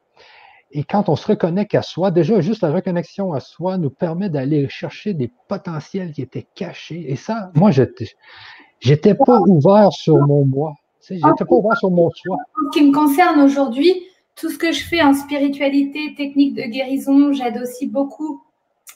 Et 0.77 0.83
quand 0.83 1.09
on 1.09 1.15
se 1.15 1.29
reconnecte 1.29 1.77
à 1.77 1.83
soi, 1.83 2.11
déjà 2.11 2.41
juste 2.41 2.63
la 2.63 2.73
reconnexion 2.73 3.33
à 3.33 3.39
soi 3.39 3.79
nous 3.79 3.91
permet 3.91 4.29
d'aller 4.29 4.69
chercher 4.69 5.15
des 5.15 5.31
potentiels 5.47 6.13
qui 6.13 6.21
étaient 6.21 6.47
cachés. 6.57 7.05
Et 7.09 7.15
ça, 7.15 7.53
moi, 7.55 7.71
j'étais, 7.71 8.09
j'étais 8.81 9.15
pas 9.15 9.39
ouvert 9.47 9.93
sur 9.93 10.19
mon 10.19 10.45
moi. 10.45 10.75
J'étais 11.09 11.45
pas 11.45 11.55
ouvert 11.55 11.79
sur 11.79 11.93
mon 11.93 12.11
soi. 12.11 12.37
En 12.37 12.73
ce 12.73 12.79
qui 12.79 12.85
me 12.85 12.93
concerne 12.93 13.41
aujourd'hui, 13.41 13.95
tout 14.35 14.51
ce 14.51 14.59
que 14.59 14.73
je 14.73 14.83
fais 14.83 15.01
en 15.01 15.15
spiritualité, 15.15 16.13
technique 16.17 16.55
de 16.55 16.63
guérison, 16.63 17.33
j'aide 17.33 17.59
aussi 17.63 17.87
beaucoup 17.87 18.43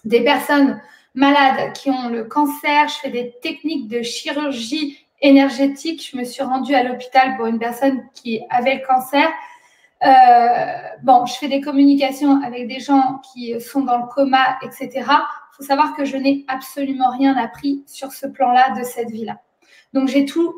des 0.04 0.24
personnes 0.24 0.80
malades 1.14 1.74
qui 1.74 1.90
ont 1.90 2.08
le 2.08 2.24
cancer. 2.24 2.88
Je 2.88 2.94
fais 2.94 3.10
des 3.10 3.34
techniques 3.40 3.86
de 3.86 4.02
chirurgie 4.02 5.06
énergétique. 5.20 6.08
Je 6.10 6.16
me 6.16 6.24
suis 6.24 6.42
rendue 6.42 6.74
à 6.74 6.82
l'hôpital 6.82 7.36
pour 7.36 7.46
une 7.46 7.60
personne 7.60 8.02
qui 8.14 8.40
avait 8.50 8.74
le 8.74 8.86
cancer. 8.86 9.28
Euh, 10.05 10.09
bon, 11.03 11.26
je 11.26 11.34
fais 11.34 11.49
des 11.49 11.61
communications 11.61 12.40
avec 12.42 12.68
des 12.68 12.80
gens 12.80 13.20
qui 13.32 13.61
sont 13.61 13.82
dans 13.82 13.99
le 13.99 14.07
coma, 14.07 14.59
etc. 14.62 14.90
Il 14.94 15.57
faut 15.57 15.64
savoir 15.64 15.96
que 15.96 16.05
je 16.05 16.16
n'ai 16.16 16.44
absolument 16.49 17.11
rien 17.11 17.36
appris 17.36 17.82
sur 17.86 18.12
ce 18.12 18.26
plan-là 18.26 18.78
de 18.78 18.84
cette 18.84 19.11
vie-là. 19.11 19.40
Donc, 19.92 20.09
j'ai 20.09 20.24
tout 20.24 20.55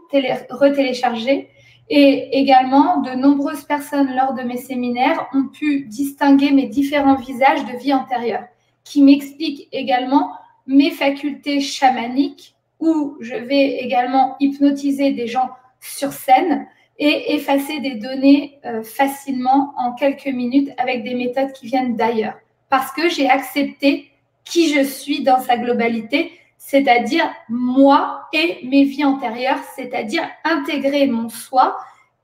retéléchargé. 0.50 1.48
Et 1.92 2.38
également, 2.38 2.98
de 2.98 3.10
nombreuses 3.12 3.64
personnes 3.64 4.14
lors 4.14 4.34
de 4.34 4.42
mes 4.42 4.58
séminaires 4.58 5.26
ont 5.34 5.48
pu 5.48 5.86
distinguer 5.86 6.52
mes 6.52 6.66
différents 6.66 7.16
visages 7.16 7.64
de 7.64 7.76
vie 7.78 7.92
antérieure, 7.92 8.44
qui 8.84 9.02
m'expliquent 9.02 9.68
également 9.72 10.30
mes 10.68 10.92
facultés 10.92 11.60
chamaniques, 11.60 12.54
où 12.78 13.16
je 13.20 13.34
vais 13.34 13.78
également 13.78 14.36
hypnotiser 14.38 15.12
des 15.12 15.26
gens 15.26 15.50
sur 15.80 16.12
scène 16.12 16.66
et 17.00 17.34
effacer 17.34 17.80
des 17.80 17.94
données 17.94 18.60
euh, 18.66 18.82
facilement 18.82 19.72
en 19.78 19.92
quelques 19.94 20.26
minutes 20.26 20.70
avec 20.76 21.02
des 21.02 21.14
méthodes 21.14 21.52
qui 21.52 21.66
viennent 21.66 21.96
d'ailleurs. 21.96 22.34
Parce 22.68 22.92
que 22.92 23.08
j'ai 23.08 23.28
accepté 23.28 24.10
qui 24.44 24.72
je 24.72 24.84
suis 24.84 25.22
dans 25.22 25.40
sa 25.40 25.56
globalité, 25.56 26.30
c'est-à-dire 26.58 27.24
moi 27.48 28.28
et 28.34 28.60
mes 28.64 28.84
vies 28.84 29.04
antérieures, 29.04 29.62
c'est-à-dire 29.74 30.28
intégrer 30.44 31.06
mon 31.06 31.30
soi 31.30 31.78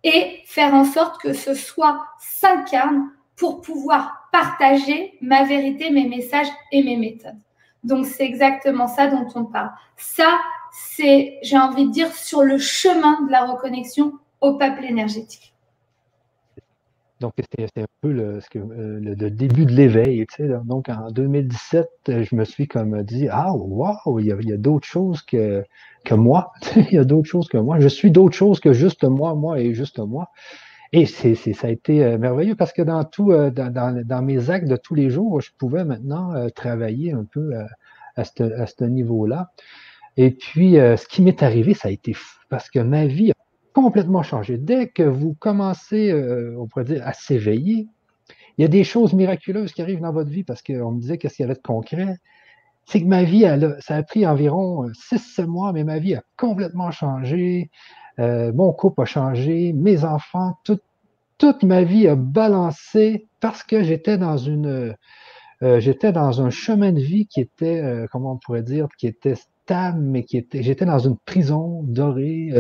et 0.05 0.43
faire 0.45 0.74
en 0.74 0.85
sorte 0.85 1.20
que 1.22 1.33
ce 1.33 1.55
soi 1.55 2.05
s'incarne 2.20 3.11
pour 3.35 3.62
pouvoir 3.62 4.29
partager 4.31 5.14
ma 5.22 5.45
vérité, 5.45 5.91
mes 5.91 6.07
messages 6.07 6.49
et 6.70 6.83
mes 6.83 6.97
méthodes. 6.97 7.39
Donc 7.83 8.05
c'est 8.05 8.24
exactement 8.24 8.89
ça 8.89 9.07
dont 9.07 9.27
on 9.35 9.47
parle. 9.47 9.70
Ça, 9.97 10.39
c'est, 10.70 11.39
j'ai 11.43 11.57
envie 11.57 11.87
de 11.87 11.93
dire, 11.93 12.12
sur 12.12 12.43
le 12.43 12.59
chemin 12.59 13.22
de 13.22 13.31
la 13.31 13.47
reconnexion 13.47 14.12
au 14.41 14.55
peuple 14.55 14.84
énergétique. 14.84 15.57
Donc, 17.20 17.32
c'est 17.39 17.82
un 17.82 17.87
peu 18.03 18.12
le, 18.12 18.41
euh, 18.57 19.01
le, 19.01 19.14
le 19.14 19.30
début 19.30 19.64
de 19.64 19.72
l'éveil. 19.72 20.26
Tu 20.26 20.47
sais, 20.47 20.53
donc, 20.64 20.91
en 20.91 21.11
2017, 21.11 21.89
je 22.09 22.37
me 22.37 22.45
suis 22.45 22.68
comme 22.68 23.03
dit 23.03 23.28
Ah, 23.30 23.55
waouh, 23.55 24.20
il 24.20 24.26
y 24.26 24.53
a, 24.53 24.57
d'autres 24.59 24.87
choses 24.87 25.22
que, 25.22 25.64
que 26.05 26.14
moi. 26.14 26.53
il 26.76 26.93
y 26.93 26.99
a 26.99 27.05
d'autres 27.05 27.28
choses 27.28 27.49
que 27.49 27.57
moi. 27.57 27.80
Je 27.80 27.89
suis 27.89 28.11
d'autres 28.11 28.37
choses 28.37 28.61
que 28.61 28.74
juste 28.74 29.05
moi, 29.05 29.34
moi 29.34 29.61
et 29.61 29.72
juste 29.72 29.99
moi. 29.99 30.28
Et 30.93 31.07
ça 31.07 31.28
a 31.66 31.70
été 31.70 32.05
euh, 32.05 32.18
merveilleux 32.18 32.55
parce 32.55 32.72
que 32.72 32.82
dans 32.82 33.05
tout, 33.05 33.32
euh, 33.32 33.51
dans, 33.51 33.72
dans, 33.72 34.05
dans, 34.05 34.22
mes 34.22 34.51
actes 34.51 34.68
de 34.68 34.76
tous 34.76 34.95
les 34.95 35.09
jours, 35.09 35.41
je 35.41 35.51
pouvais 35.57 35.84
maintenant 35.84 36.34
travailler 36.55 37.12
un 37.12 37.24
peu 37.24 37.53
à 38.16 38.24
ce, 38.24 38.43
à 38.43 38.66
ce 38.66 38.84
niveau-là. 38.84 39.53
Et 40.18 40.30
puis, 40.30 40.74
ce 40.74 41.07
qui 41.09 41.22
m'est 41.22 41.43
arrivé, 41.43 41.72
ça 41.72 41.89
a 41.89 41.91
été 41.91 42.12
fou 42.12 42.41
parce 42.49 42.70
que 42.70 42.78
ma 42.78 43.07
vie 43.07 43.30
a 43.30 43.34
complètement 43.77 44.22
changé. 44.22 44.57
Dès 44.57 44.89
que 44.89 45.03
vous 45.03 45.35
commencez, 45.35 46.11
euh, 46.11 46.57
on 46.59 46.66
pourrait 46.66 46.87
dire, 46.87 47.07
à 47.07 47.12
s'éveiller, 47.12 47.87
il 48.57 48.62
y 48.62 48.64
a 48.64 48.68
des 48.68 48.85
choses 48.85 49.12
miraculeuses 49.12 49.74
qui 49.74 49.83
arrivent 49.83 50.01
dans 50.01 50.14
votre 50.14 50.31
vie 50.31 50.45
parce 50.45 50.62
qu'on 50.62 50.93
me 50.93 50.99
disait 50.99 51.18
qu'est-ce 51.18 51.37
qu'il 51.37 51.43
y 51.43 51.45
avait 51.45 51.57
de 51.57 51.62
concret? 51.62 52.16
C'est 52.87 53.03
que 53.03 53.07
ma 53.07 53.22
vie, 53.22 53.45
ça 53.81 53.97
a 53.97 54.03
pris 54.03 54.27
environ 54.27 54.89
6-7 55.12 55.45
mois, 55.45 55.74
mais 55.74 55.85
ma 55.85 55.99
vie 55.99 56.14
a 56.14 56.22
complètement 56.39 56.91
changé. 56.91 57.70
Euh, 58.18 58.51
mon 58.55 58.72
couple 58.72 59.03
a 59.03 59.05
changé, 59.05 59.74
mes 59.74 60.05
enfants, 60.05 60.55
toute 61.37 61.62
ma 61.62 61.83
vie 61.83 62.09
a 62.09 62.16
balancé 62.16 63.27
parce 63.41 63.62
que 63.62 63.83
j'étais 63.83 64.16
dans 64.16 64.39
une, 64.39 64.95
euh, 65.62 65.81
j'étais 65.81 66.12
dans 66.12 66.41
un 66.41 66.49
chemin 66.49 66.93
de 66.93 67.01
vie 67.01 67.27
qui 67.27 67.43
était, 67.43 68.07
comment 68.11 68.33
on 68.33 68.39
pourrait 68.39 68.62
dire, 68.62 68.89
qui 68.97 69.07
était 69.07 69.35
stable, 69.35 70.01
mais 70.01 70.22
qui 70.22 70.39
était, 70.39 70.62
j'étais 70.62 70.87
dans 70.87 71.01
une 71.01 71.18
prison 71.18 71.83
dorée 71.83 72.55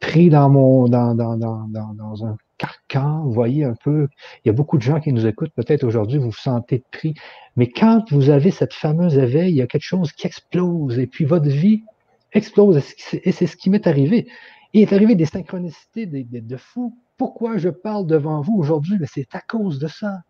pris 0.00 0.30
dans 0.30 0.48
mon 0.50 0.88
dans, 0.88 2.24
un 2.24 2.36
carcan, 2.58 3.22
vous 3.24 3.32
voyez 3.32 3.64
un 3.64 3.74
peu, 3.84 4.08
il 4.44 4.48
y 4.48 4.50
a 4.50 4.52
beaucoup 4.52 4.78
de 4.78 4.82
gens 4.82 5.00
qui 5.00 5.12
nous 5.12 5.26
écoutent, 5.26 5.52
peut-être 5.54 5.84
aujourd'hui 5.84 6.18
vous 6.18 6.30
vous 6.30 6.32
sentez 6.32 6.82
pris, 6.90 7.14
mais 7.56 7.68
quand 7.68 8.10
vous 8.10 8.30
avez 8.30 8.50
cette 8.50 8.74
fameuse 8.74 9.16
éveil, 9.16 9.52
il 9.52 9.56
y 9.56 9.62
a 9.62 9.66
quelque 9.66 9.82
chose 9.82 10.12
qui 10.12 10.26
explose 10.26 10.98
et 10.98 11.06
puis 11.06 11.24
votre 11.24 11.48
vie 11.48 11.84
explose 12.32 12.82
et 13.12 13.32
c'est 13.32 13.46
ce 13.46 13.56
qui 13.56 13.70
m'est 13.70 13.86
arrivé. 13.86 14.28
Il 14.72 14.82
est 14.82 14.92
arrivé 14.92 15.14
des 15.14 15.24
synchronicités 15.24 16.06
de, 16.06 16.24
de, 16.40 16.56
fou. 16.56 16.96
Pourquoi 17.16 17.56
je 17.56 17.70
parle 17.70 18.06
devant 18.06 18.42
vous 18.42 18.56
aujourd'hui? 18.58 18.98
C'est 19.06 19.34
à 19.34 19.40
cause 19.40 19.78
de 19.78 19.88
ça. 19.88 20.22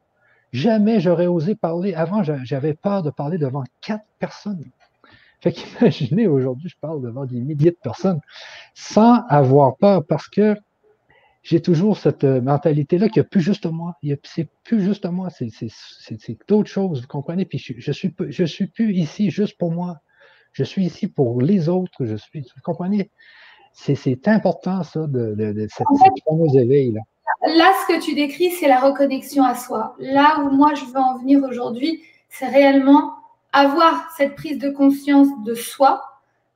Jamais 0.53 1.01
j'aurais 1.01 1.27
osé 1.27 1.55
parler. 1.55 1.93
Avant, 1.95 2.23
j'avais 2.23 2.75
peur 2.75 3.03
de 3.03 3.11
parler 3.11 3.37
devant 3.37 3.65
quatre 3.81 4.07
personnes. 4.19 4.65
Fait 5.41 5.53
qu'imaginez, 5.53 6.27
aujourd'hui, 6.27 6.69
je 6.69 6.77
parle 6.81 7.01
devant 7.03 7.25
des 7.25 7.41
milliers 7.41 7.71
de 7.71 7.79
personnes 7.83 8.21
sans 8.75 9.23
avoir 9.29 9.77
peur 9.77 10.05
parce 10.05 10.29
que 10.29 10.57
j'ai 11.43 11.63
toujours 11.63 11.97
cette 11.97 12.25
euh, 12.25 12.41
mentalité-là 12.41 13.09
qu'il 13.09 13.23
n'y 13.23 13.27
a 13.27 13.29
plus 13.31 13.41
juste 13.41 13.67
moi. 13.67 13.95
C'est 14.25 14.49
plus 14.65 14.83
juste 14.83 15.07
moi, 15.07 15.29
c'est 15.31 16.39
d'autres 16.49 16.69
choses, 16.69 17.03
vous 17.03 17.07
comprenez? 17.07 17.45
Puis 17.45 17.59
je, 17.59 17.73
je, 17.79 17.93
suis, 17.93 18.15
je 18.29 18.45
suis 18.45 18.67
plus 18.67 18.93
ici 18.93 19.31
juste 19.31 19.57
pour 19.57 19.71
moi. 19.73 19.99
Je 20.53 20.65
suis 20.65 20.85
ici 20.85 21.07
pour 21.07 21.41
les 21.41 21.69
autres. 21.69 22.05
Je 22.05 22.17
suis, 22.17 22.41
vous 22.41 22.63
comprenez? 22.63 23.11
C'est 23.73 24.27
important, 24.27 24.83
ça, 24.83 25.07
de, 25.07 25.35
de, 25.35 25.53
de 25.53 25.69
cette, 25.71 25.87
cette 26.03 26.25
fameuse 26.29 26.57
éveil-là. 26.57 27.01
Là, 27.47 27.73
ce 27.83 27.95
que 27.95 28.05
tu 28.05 28.15
décris, 28.17 28.51
c'est 28.51 28.67
la 28.67 28.81
reconnexion 28.81 29.45
à 29.45 29.55
soi. 29.55 29.95
Là 30.01 30.41
où 30.43 30.51
moi, 30.51 30.75
je 30.75 30.85
veux 30.87 30.99
en 30.99 31.19
venir 31.19 31.41
aujourd'hui, 31.45 32.03
c'est 32.29 32.49
réellement 32.49 33.15
avoir 33.53 34.11
cette 34.17 34.35
prise 34.35 34.59
de 34.59 34.71
conscience 34.71 35.29
de 35.45 35.55
soi, 35.55 36.03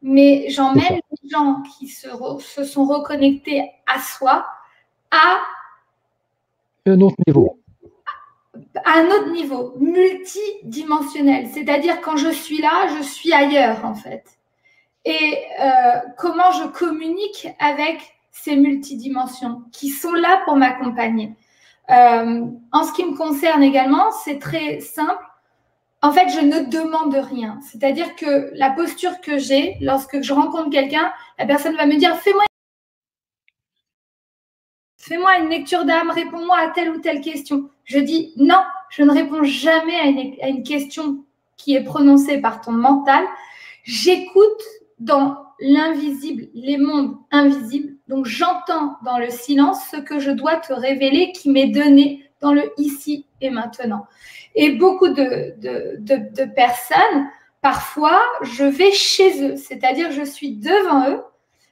mais 0.02 0.46
j'emmène 0.48 1.00
les 1.10 1.28
gens 1.28 1.62
qui 1.62 1.88
se, 1.88 2.08
se, 2.40 2.64
sont 2.64 2.84
reconnectés 2.84 3.70
à 3.86 4.00
soi 4.00 4.46
à 5.10 5.40
un 6.86 7.00
autre 7.00 7.16
niveau. 7.26 7.58
À 8.84 8.98
un 8.98 9.06
autre 9.06 9.30
niveau, 9.30 9.74
multidimensionnel. 9.78 11.46
C'est-à-dire 11.52 12.00
quand 12.00 12.16
je 12.16 12.30
suis 12.30 12.60
là, 12.60 12.88
je 12.98 13.02
suis 13.02 13.32
ailleurs 13.32 13.84
en 13.84 13.94
fait. 13.94 14.24
Et 15.04 15.38
euh, 15.60 16.00
comment 16.18 16.50
je 16.52 16.68
communique 16.68 17.48
avec 17.58 18.14
ces 18.30 18.56
multidimensions 18.56 19.62
qui 19.72 19.90
sont 19.90 20.12
là 20.12 20.42
pour 20.44 20.56
m'accompagner. 20.56 21.34
Euh, 21.90 22.46
en 22.72 22.84
ce 22.84 22.92
qui 22.92 23.04
me 23.04 23.16
concerne 23.16 23.62
également, 23.62 24.10
c'est 24.24 24.38
très 24.38 24.80
simple 24.80 25.24
en 26.02 26.12
fait, 26.12 26.28
je 26.28 26.40
ne 26.40 26.68
demande 26.68 27.14
rien. 27.14 27.60
C'est-à-dire 27.62 28.16
que 28.16 28.50
la 28.54 28.70
posture 28.70 29.20
que 29.20 29.38
j'ai 29.38 29.76
lorsque 29.80 30.20
je 30.20 30.32
rencontre 30.32 30.70
quelqu'un, 30.70 31.12
la 31.38 31.46
personne 31.46 31.76
va 31.76 31.86
me 31.86 31.96
dire 31.96 32.16
fais-moi 32.16 32.44
une 35.38 35.48
lecture 35.48 35.84
d'âme, 35.84 36.10
réponds-moi 36.10 36.56
à 36.58 36.68
telle 36.68 36.90
ou 36.90 36.98
telle 37.00 37.20
question. 37.20 37.68
Je 37.84 37.98
dis 37.98 38.32
non, 38.36 38.62
je 38.90 39.02
ne 39.02 39.10
réponds 39.10 39.44
jamais 39.44 39.96
à 39.96 40.06
une, 40.06 40.34
à 40.42 40.48
une 40.48 40.62
question 40.62 41.24
qui 41.56 41.74
est 41.74 41.84
prononcée 41.84 42.38
par 42.38 42.60
ton 42.60 42.72
mental. 42.72 43.24
J'écoute 43.84 44.62
dans 44.98 45.36
l'invisible, 45.60 46.48
les 46.54 46.78
mondes 46.78 47.16
invisibles. 47.30 47.94
Donc 48.08 48.26
j'entends 48.26 48.96
dans 49.04 49.18
le 49.18 49.30
silence 49.30 49.78
ce 49.90 49.96
que 49.96 50.18
je 50.18 50.30
dois 50.30 50.56
te 50.56 50.72
révéler 50.72 51.32
qui 51.32 51.50
m'est 51.50 51.68
donné 51.68 52.28
dans 52.40 52.52
le 52.52 52.72
ici 52.78 53.26
et 53.42 53.50
maintenant. 53.50 54.06
Et 54.54 54.72
beaucoup 54.72 55.08
de, 55.08 56.44
personnes, 56.54 57.28
parfois, 57.60 58.20
je 58.42 58.64
vais 58.64 58.92
chez 58.92 59.44
eux, 59.44 59.56
c'est-à-dire 59.56 60.10
je 60.10 60.24
suis 60.24 60.56
devant 60.56 61.10
eux, 61.10 61.22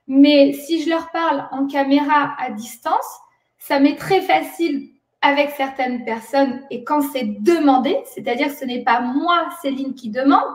mais 0.07 0.53
si 0.53 0.83
je 0.83 0.91
leur 0.91 1.11
parle 1.11 1.47
en 1.53 1.67
caméra 1.67 2.35
à 2.39 2.51
distance, 2.51 3.21
ça 3.59 3.79
m'est 3.79 3.97
très 3.97 4.21
facile 4.21 4.89
avec 5.23 5.51
certaines 5.51 6.05
personnes 6.05 6.63
et 6.71 6.83
quand 6.83 7.03
c'est 7.03 7.43
demandé, 7.43 7.97
c'est-à-dire 8.07 8.51
ce 8.51 8.65
n'est 8.65 8.83
pas 8.83 9.01
moi, 9.01 9.49
Céline, 9.63 9.95
qui 9.95 10.11
demande, 10.11 10.49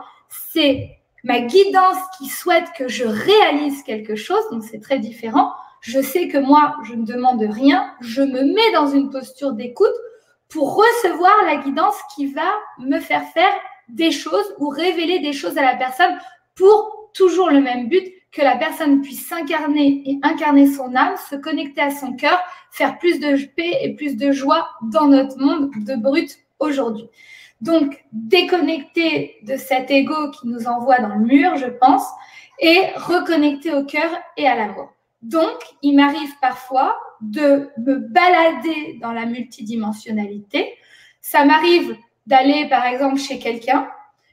c'est 0.51 0.89
ma 1.23 1.39
guidance 1.41 1.97
qui 2.17 2.27
souhaite 2.27 2.71
que 2.77 2.87
je 2.87 3.05
réalise 3.05 3.83
quelque 3.83 4.15
chose, 4.15 4.41
donc 4.51 4.63
c'est 4.63 4.81
très 4.81 4.99
différent. 4.99 5.51
Je 5.81 6.01
sais 6.01 6.27
que 6.27 6.39
moi, 6.39 6.77
je 6.83 6.95
ne 6.95 7.05
demande 7.05 7.41
rien, 7.41 7.93
je 8.01 8.23
me 8.23 8.41
mets 8.41 8.71
dans 8.73 8.87
une 8.87 9.11
posture 9.11 9.53
d'écoute 9.53 9.93
pour 10.55 10.77
recevoir 10.77 11.43
la 11.45 11.57
guidance 11.57 11.97
qui 12.15 12.27
va 12.27 12.49
me 12.79 13.01
faire 13.01 13.27
faire 13.33 13.53
des 13.89 14.11
choses 14.11 14.55
ou 14.57 14.69
révéler 14.69 15.19
des 15.19 15.33
choses 15.33 15.57
à 15.57 15.61
la 15.61 15.75
personne 15.75 16.17
pour 16.55 17.11
toujours 17.13 17.49
le 17.49 17.59
même 17.59 17.89
but, 17.89 18.07
que 18.31 18.41
la 18.41 18.55
personne 18.55 19.01
puisse 19.01 19.27
s'incarner 19.27 20.01
et 20.05 20.17
incarner 20.23 20.67
son 20.67 20.95
âme, 20.95 21.15
se 21.29 21.35
connecter 21.35 21.81
à 21.81 21.91
son 21.91 22.13
cœur, 22.13 22.39
faire 22.71 22.97
plus 22.99 23.19
de 23.19 23.45
paix 23.47 23.79
et 23.81 23.95
plus 23.95 24.15
de 24.15 24.31
joie 24.31 24.69
dans 24.81 25.07
notre 25.07 25.37
monde 25.37 25.71
de 25.75 25.95
brut 25.95 26.37
aujourd'hui. 26.59 27.09
Donc, 27.59 28.05
déconnecter 28.13 29.35
de 29.43 29.57
cet 29.57 29.91
ego 29.91 30.31
qui 30.31 30.47
nous 30.47 30.67
envoie 30.67 30.99
dans 30.99 31.15
le 31.15 31.25
mur, 31.25 31.57
je 31.57 31.67
pense, 31.67 32.05
et 32.59 32.79
reconnecter 32.95 33.73
au 33.73 33.83
cœur 33.83 34.09
et 34.37 34.47
à 34.47 34.55
l'amour. 34.55 34.93
Donc, 35.21 35.57
il 35.81 35.97
m'arrive 35.97 36.31
parfois 36.39 36.97
de 37.21 37.69
me 37.77 37.97
balader 37.97 38.99
dans 39.01 39.11
la 39.11 39.25
multidimensionnalité. 39.25 40.73
Ça 41.21 41.45
m'arrive 41.45 41.95
d'aller, 42.27 42.67
par 42.69 42.85
exemple, 42.85 43.17
chez 43.17 43.39
quelqu'un, 43.39 43.87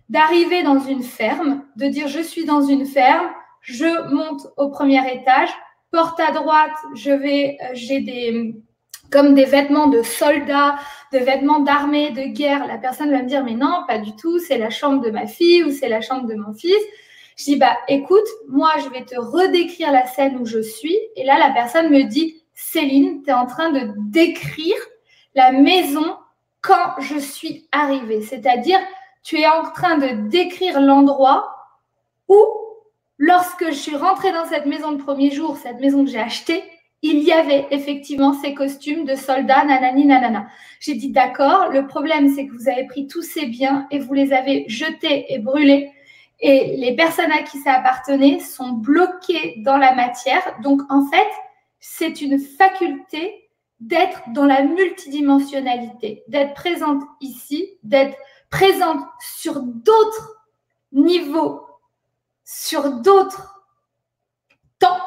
d'arriver 0.09 0.63
dans 0.63 0.81
une 0.81 1.03
ferme, 1.03 1.65
de 1.77 1.87
dire 1.87 2.09
je 2.09 2.21
suis 2.21 2.45
dans 2.45 2.63
une 2.63 2.87
ferme, 2.87 3.31
je 3.61 4.13
monte 4.13 4.47
au 4.57 4.69
premier 4.69 5.01
étage, 5.15 5.51
porte 5.91 6.19
à 6.21 6.33
droite, 6.33 6.73
je 6.95 7.11
vais, 7.11 7.57
euh, 7.63 7.69
j'ai 7.75 8.01
des 8.01 8.55
comme 9.11 9.35
des 9.35 9.45
vêtements 9.45 9.89
de 9.89 10.03
soldats, 10.03 10.77
de 11.13 11.19
vêtements 11.19 11.61
d'armée, 11.61 12.11
de 12.13 12.23
guerre. 12.33 12.67
La 12.67 12.79
personne 12.79 13.11
va 13.11 13.23
me 13.23 13.29
dire 13.29 13.45
mais 13.45 13.55
non, 13.55 13.85
pas 13.87 13.99
du 13.99 14.17
tout, 14.17 14.39
c'est 14.39 14.57
la 14.57 14.71
chambre 14.71 15.03
de 15.03 15.11
ma 15.11 15.27
fille 15.27 15.63
ou 15.65 15.71
c'est 15.71 15.89
la 15.89 16.01
chambre 16.01 16.27
de 16.27 16.35
mon 16.35 16.55
fils. 16.55 16.83
Je 17.37 17.45
dis 17.45 17.57
bah 17.57 17.77
écoute, 17.89 18.27
moi 18.49 18.71
je 18.83 18.89
vais 18.89 19.05
te 19.05 19.19
redécrire 19.19 19.93
la 19.93 20.07
scène 20.07 20.39
où 20.41 20.47
je 20.47 20.61
suis 20.61 20.99
et 21.15 21.25
là 21.25 21.39
la 21.39 21.51
personne 21.51 21.91
me 21.91 22.05
dit 22.05 22.42
Céline, 22.55 23.23
tu 23.23 23.31
es 23.31 23.33
en 23.33 23.47
train 23.47 23.71
de 23.71 23.93
décrire 24.11 24.77
la 25.35 25.53
maison 25.53 26.17
quand 26.61 27.01
je 27.01 27.19
suis 27.19 27.69
arrivée, 27.73 28.23
c'est-à-dire 28.23 28.79
tu 29.23 29.39
es 29.39 29.47
en 29.47 29.71
train 29.73 29.99
de 29.99 30.29
décrire 30.29 30.81
l'endroit 30.81 31.55
où 32.29 32.45
lorsque 33.19 33.67
je 33.67 33.77
suis 33.77 33.97
rentrée 33.97 34.33
dans 34.33 34.47
cette 34.47 34.67
maison 34.67 34.93
le 34.93 34.99
premier 34.99 35.31
jour, 35.31 35.57
cette 35.57 35.81
maison 35.81 36.05
que 36.05 36.11
j'ai 36.11 36.21
achetée, 36.21 36.63
il 37.03 37.19
y 37.19 37.33
avait 37.33 37.67
effectivement 37.73 38.33
ces 38.33 38.55
costumes 38.55 39.05
de 39.05 39.17
soldats, 39.17 39.65
nanani, 39.65 40.07
nanana. 40.07 40.47
J'ai 40.79 40.95
dit 40.95 41.11
d'accord, 41.11 41.69
le 41.71 41.87
problème 41.87 42.33
c'est 42.33 42.47
que 42.47 42.53
vous 42.53 42.69
avez 42.69 42.87
pris 42.87 43.09
tous 43.09 43.23
ces 43.23 43.47
biens 43.47 43.89
et 43.91 43.99
vous 43.99 44.15
les 44.15 44.33
avez 44.33 44.65
jetés 44.69 45.33
et 45.33 45.39
brûlés. 45.39 45.91
Et 46.39 46.77
les 46.77 46.95
personnes 46.95 47.31
à 47.33 47.43
qui 47.43 47.59
ça 47.59 47.75
appartenait 47.75 48.39
sont 48.41 48.71
bloquées 48.71 49.55
dans 49.59 49.77
la 49.77 49.95
matière. 49.95 50.43
Donc 50.63 50.83
en 50.91 51.05
fait, 51.07 51.29
c'est 51.83 52.23
une 52.23 52.39
faculté 52.39 53.51
d'être 53.81 54.23
dans 54.29 54.47
la 54.47 54.63
multidimensionnalité, 54.63 56.23
d'être 56.29 56.55
présente 56.55 57.03
ici, 57.21 57.79
d'être 57.83 58.17
présente 58.49 59.05
sur 59.21 59.61
d'autres 59.61 60.39
niveaux 60.93 61.67
sur 62.45 62.91
d'autres 63.01 63.65
temps 64.79 65.01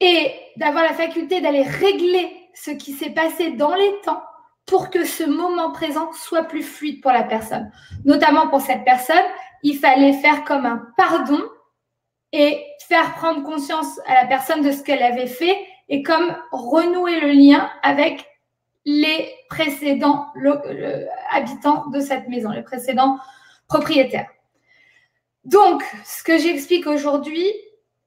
et 0.00 0.32
d'avoir 0.56 0.84
la 0.84 0.94
faculté 0.94 1.40
d'aller 1.40 1.62
régler 1.62 2.48
ce 2.54 2.70
qui 2.70 2.92
s'est 2.92 3.10
passé 3.10 3.50
dans 3.52 3.74
les 3.74 4.00
temps 4.04 4.22
pour 4.66 4.90
que 4.90 5.04
ce 5.04 5.24
moment 5.24 5.72
présent 5.72 6.12
soit 6.12 6.44
plus 6.44 6.62
fluide 6.62 7.00
pour 7.00 7.10
la 7.10 7.24
personne. 7.24 7.72
Notamment 8.04 8.48
pour 8.48 8.60
cette 8.60 8.84
personne, 8.84 9.16
il 9.62 9.78
fallait 9.78 10.12
faire 10.12 10.44
comme 10.44 10.66
un 10.66 10.86
pardon 10.96 11.42
et 12.32 12.64
faire 12.86 13.14
prendre 13.14 13.42
conscience 13.42 14.00
à 14.06 14.14
la 14.14 14.26
personne 14.26 14.62
de 14.62 14.72
ce 14.72 14.82
qu'elle 14.82 15.02
avait 15.02 15.26
fait 15.26 15.56
et 15.88 16.02
comme 16.02 16.36
renouer 16.52 17.20
le 17.20 17.30
lien 17.30 17.70
avec 17.82 18.26
les 18.84 19.30
précédents 19.48 20.26
habitants 21.30 21.86
de 21.88 22.00
cette 22.00 22.28
maison, 22.28 22.50
les 22.50 22.62
précédents 22.62 23.18
propriétaires. 23.68 24.28
Donc, 25.44 25.82
ce 26.04 26.22
que 26.22 26.38
j'explique 26.38 26.86
aujourd'hui, 26.86 27.46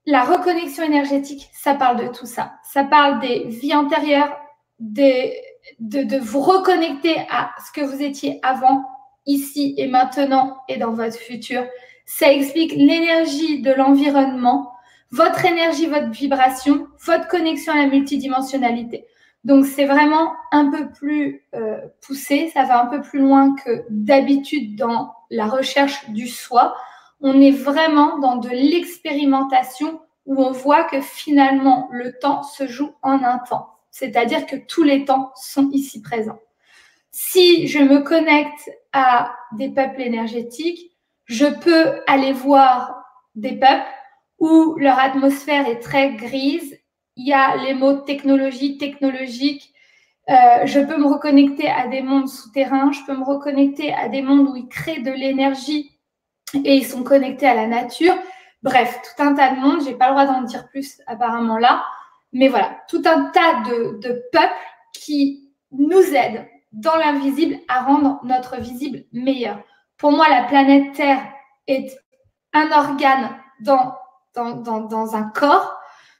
la 0.06 0.24
reconnexion 0.24 0.84
énergétique, 0.84 1.50
ça 1.54 1.76
parle 1.76 2.04
de 2.04 2.08
tout 2.08 2.26
ça. 2.26 2.54
Ça 2.64 2.84
parle 2.84 3.20
des 3.20 3.46
vies 3.46 3.76
antérieures, 3.76 4.36
de, 4.80 5.32
de 5.80 6.18
vous 6.18 6.42
reconnecter 6.42 7.16
à 7.30 7.52
ce 7.66 7.72
que 7.72 7.86
vous 7.86 8.02
étiez 8.02 8.40
avant, 8.42 8.84
ici 9.26 9.76
et 9.78 9.88
maintenant 9.88 10.58
et 10.68 10.78
dans 10.78 10.92
votre 10.92 11.18
futur. 11.18 11.66
Ça 12.14 12.32
explique 12.32 12.74
l'énergie 12.74 13.62
de 13.62 13.72
l'environnement, 13.72 14.74
votre 15.12 15.46
énergie, 15.46 15.88
votre 15.88 16.10
vibration, 16.10 16.88
votre 17.06 17.28
connexion 17.28 17.74
à 17.74 17.78
la 17.78 17.88
multidimensionnalité. 17.88 19.06
Donc 19.44 19.66
c'est 19.66 19.86
vraiment 19.86 20.34
un 20.52 20.70
peu 20.70 20.90
plus 20.92 21.46
euh, 21.56 21.80
poussé, 22.06 22.52
ça 22.54 22.64
va 22.66 22.84
un 22.84 22.88
peu 22.88 23.02
plus 23.02 23.20
loin 23.20 23.56
que 23.56 23.86
d'habitude 23.90 24.76
dans 24.76 25.14
la 25.30 25.48
recherche 25.48 26.10
du 26.10 26.28
soi 26.28 26.76
on 27.22 27.40
est 27.40 27.52
vraiment 27.52 28.18
dans 28.20 28.38
de 28.38 28.50
l'expérimentation 28.50 30.02
où 30.26 30.42
on 30.42 30.52
voit 30.52 30.84
que 30.84 31.02
finalement 31.02 31.88
le 31.92 32.18
temps 32.20 32.44
se 32.44 32.68
joue 32.68 32.92
en 33.02 33.24
un 33.24 33.38
temps. 33.38 33.76
C'est-à-dire 33.92 34.46
que 34.46 34.56
tous 34.56 34.84
les 34.84 35.06
temps 35.06 35.32
sont 35.36 35.70
ici 35.72 36.02
présents. 36.02 36.40
Si 37.12 37.68
je 37.68 37.80
me 37.80 38.00
connecte 38.00 38.72
à 38.94 39.34
des 39.58 39.70
peuples 39.70 40.02
énergétiques, 40.02 40.91
je 41.32 41.46
peux 41.46 42.02
aller 42.08 42.34
voir 42.34 43.06
des 43.36 43.54
peuples 43.54 43.88
où 44.38 44.76
leur 44.78 45.00
atmosphère 45.00 45.66
est 45.66 45.80
très 45.80 46.14
grise. 46.16 46.78
Il 47.16 47.26
y 47.26 47.32
a 47.32 47.56
les 47.56 47.74
mots 47.74 48.02
technologie, 48.02 48.78
technologique. 48.78 49.74
Euh, 50.30 50.66
je 50.66 50.82
peux 50.82 50.98
me 50.98 51.08
reconnecter 51.08 51.70
à 51.70 51.88
des 51.88 52.02
mondes 52.02 52.28
souterrains. 52.28 52.92
Je 52.92 53.00
peux 53.06 53.16
me 53.16 53.24
reconnecter 53.24 53.94
à 53.94 54.10
des 54.10 54.22
mondes 54.22 54.50
où 54.50 54.58
ils 54.58 54.68
créent 54.68 55.04
de 55.04 55.12
l'énergie 55.12 55.98
et 56.54 56.76
ils 56.76 56.86
sont 56.86 57.04
connectés 57.04 57.48
à 57.48 57.56
la 57.56 57.68
nature. 57.68 58.14
Bref, 58.62 59.00
tout 59.02 59.24
un 59.24 59.34
tas 59.34 59.56
de 59.56 59.60
monde. 59.62 59.82
J'ai 59.86 59.94
pas 59.94 60.08
le 60.08 60.12
droit 60.12 60.26
d'en 60.26 60.42
dire 60.42 60.68
plus 60.68 61.00
apparemment 61.08 61.58
là, 61.58 61.86
mais 62.34 62.50
voilà, 62.50 62.78
tout 62.90 63.04
un 63.06 63.32
tas 63.32 63.70
de, 63.70 64.00
de 64.02 64.22
peuples 64.34 64.54
qui 64.94 65.50
nous 65.72 66.14
aident 66.14 66.46
dans 66.74 66.98
l'invisible 66.98 67.56
à 67.70 67.84
rendre 67.84 68.20
notre 68.26 68.60
visible 68.60 69.06
meilleur. 69.14 69.64
Pour 70.02 70.12
moi, 70.12 70.28
la 70.30 70.46
planète 70.46 70.96
Terre 70.96 71.22
est 71.68 71.96
un 72.54 72.72
organe 72.72 73.38
dans, 73.60 73.94
dans, 74.34 74.56
dans, 74.56 74.80
dans 74.80 75.16
un 75.16 75.30
corps. 75.30 75.80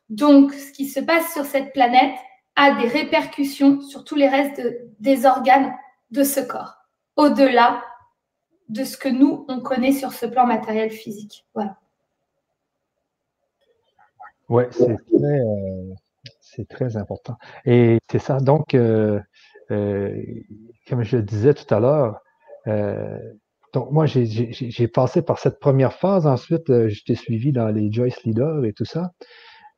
Donc, 0.10 0.54
ce 0.54 0.72
qui 0.72 0.86
se 0.86 1.00
passe 1.00 1.34
sur 1.34 1.46
cette 1.46 1.74
planète 1.74 2.16
a 2.56 2.80
des 2.80 2.88
répercussions 2.88 3.82
sur 3.82 4.04
tous 4.04 4.14
les 4.14 4.28
restes 4.28 4.62
des 5.00 5.26
organes 5.26 5.74
de 6.12 6.24
ce 6.24 6.42
corps, 6.42 6.76
au-delà 7.16 7.84
de 8.70 8.84
ce 8.84 8.98
que 8.98 9.10
nous, 9.10 9.46
on 9.50 9.62
connaît 9.62 9.94
sur 9.94 10.14
ce 10.14 10.28
plan 10.28 10.46
matériel 10.46 10.92
physique. 10.92 11.48
Voilà. 11.56 11.76
Oui, 14.48 14.64
euh, 14.80 15.96
c'est 16.40 16.68
très, 16.68 16.98
important. 16.98 17.36
Et 17.66 17.98
c'est 18.12 18.20
ça. 18.20 18.40
Donc, 18.40 18.76
euh, 18.76 19.20
euh, 19.72 20.22
comme 20.88 21.02
je 21.02 21.18
le 21.18 21.24
disais 21.24 21.56
tout 21.56 21.74
à 21.74 21.80
l'heure, 21.80 22.22
donc 23.74 23.92
moi, 23.92 24.06
j'ai 24.06 24.88
passé 24.88 25.22
par 25.22 25.40
cette 25.40 25.60
première 25.60 25.94
phase. 25.94 26.28
Ensuite, 26.28 26.68
je 26.68 27.04
t'ai 27.04 27.16
suivi 27.16 27.52
dans 27.52 27.70
les 27.70 27.92
Joyce 27.92 28.24
Leaders 28.24 28.66
et 28.66 28.74
tout 28.74 28.86
ça. 28.86 29.12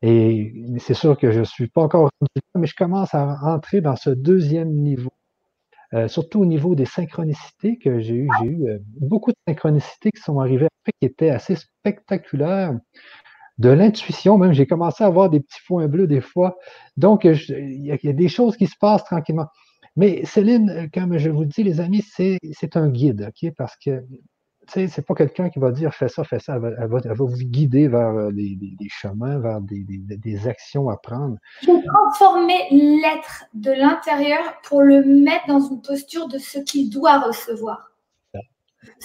Et 0.01 0.53
c'est 0.79 0.93
sûr 0.93 1.17
que 1.17 1.31
je 1.31 1.39
ne 1.39 1.45
suis 1.45 1.67
pas 1.67 1.81
encore, 1.81 2.09
mais 2.55 2.67
je 2.67 2.75
commence 2.75 3.13
à 3.13 3.37
entrer 3.43 3.81
dans 3.81 3.95
ce 3.95 4.09
deuxième 4.09 4.71
niveau 4.71 5.13
euh, 5.93 6.07
surtout 6.07 6.41
au 6.41 6.45
niveau 6.45 6.73
des 6.73 6.85
synchronicités 6.85 7.77
que 7.77 7.99
j'ai 7.99 8.15
eu. 8.15 8.29
J'ai 8.41 8.47
eu 8.47 8.67
euh, 8.67 8.79
beaucoup 8.99 9.31
de 9.31 9.37
synchronicités 9.47 10.09
qui 10.11 10.21
sont 10.21 10.39
arrivées 10.39 10.65
après, 10.65 10.91
qui 10.99 11.05
étaient 11.05 11.29
assez 11.29 11.55
spectaculaires. 11.55 12.73
De 13.59 13.69
l'intuition, 13.69 14.39
même, 14.39 14.53
j'ai 14.53 14.65
commencé 14.65 15.03
à 15.03 15.07
avoir 15.07 15.29
des 15.29 15.39
petits 15.39 15.61
points 15.67 15.87
bleus 15.87 16.07
des 16.07 16.21
fois. 16.21 16.57
Donc, 16.97 17.25
il 17.25 17.85
y, 17.85 18.09
a 18.09 18.13
des 18.13 18.27
choses 18.27 18.57
qui 18.57 18.65
se 18.65 18.75
passent 18.79 19.03
tranquillement. 19.03 19.45
Mais 19.95 20.25
Céline, 20.25 20.89
comme 20.93 21.17
je 21.17 21.29
vous 21.29 21.45
dis, 21.45 21.63
les 21.63 21.79
amis, 21.79 22.01
c'est 22.01 22.77
un 22.77 22.89
guide, 22.89 23.29
OK? 23.29 23.51
Parce 23.55 23.75
que 23.77 24.03
sais, 24.69 24.87
c'est 24.87 25.05
pas 25.05 25.15
quelqu'un 25.15 25.49
qui 25.49 25.59
va 25.59 25.71
dire 25.71 25.93
fais 25.93 26.07
ça, 26.07 26.23
fais 26.23 26.39
ça. 26.39 26.55
Elle 26.55 26.87
va, 26.87 27.13
vous 27.13 27.27
guider 27.27 27.87
vers 27.87 28.15
euh, 28.15 28.31
des, 28.31 28.57
chemins, 28.89 29.39
vers 29.39 29.59
des, 29.61 30.47
actions 30.47 30.89
à 30.89 30.97
prendre. 30.97 31.37
Je 31.61 31.71
vais 31.71 31.83
transformer 31.83 32.67
l'être 32.71 33.45
de 33.53 33.71
l'intérieur 33.71 34.61
pour 34.63 34.81
le 34.81 35.03
mettre 35.03 35.47
dans 35.47 35.59
une 35.59 35.81
posture 35.81 36.27
de 36.27 36.37
ce 36.37 36.59
qu'il 36.59 36.89
doit 36.89 37.19
recevoir. 37.19 37.91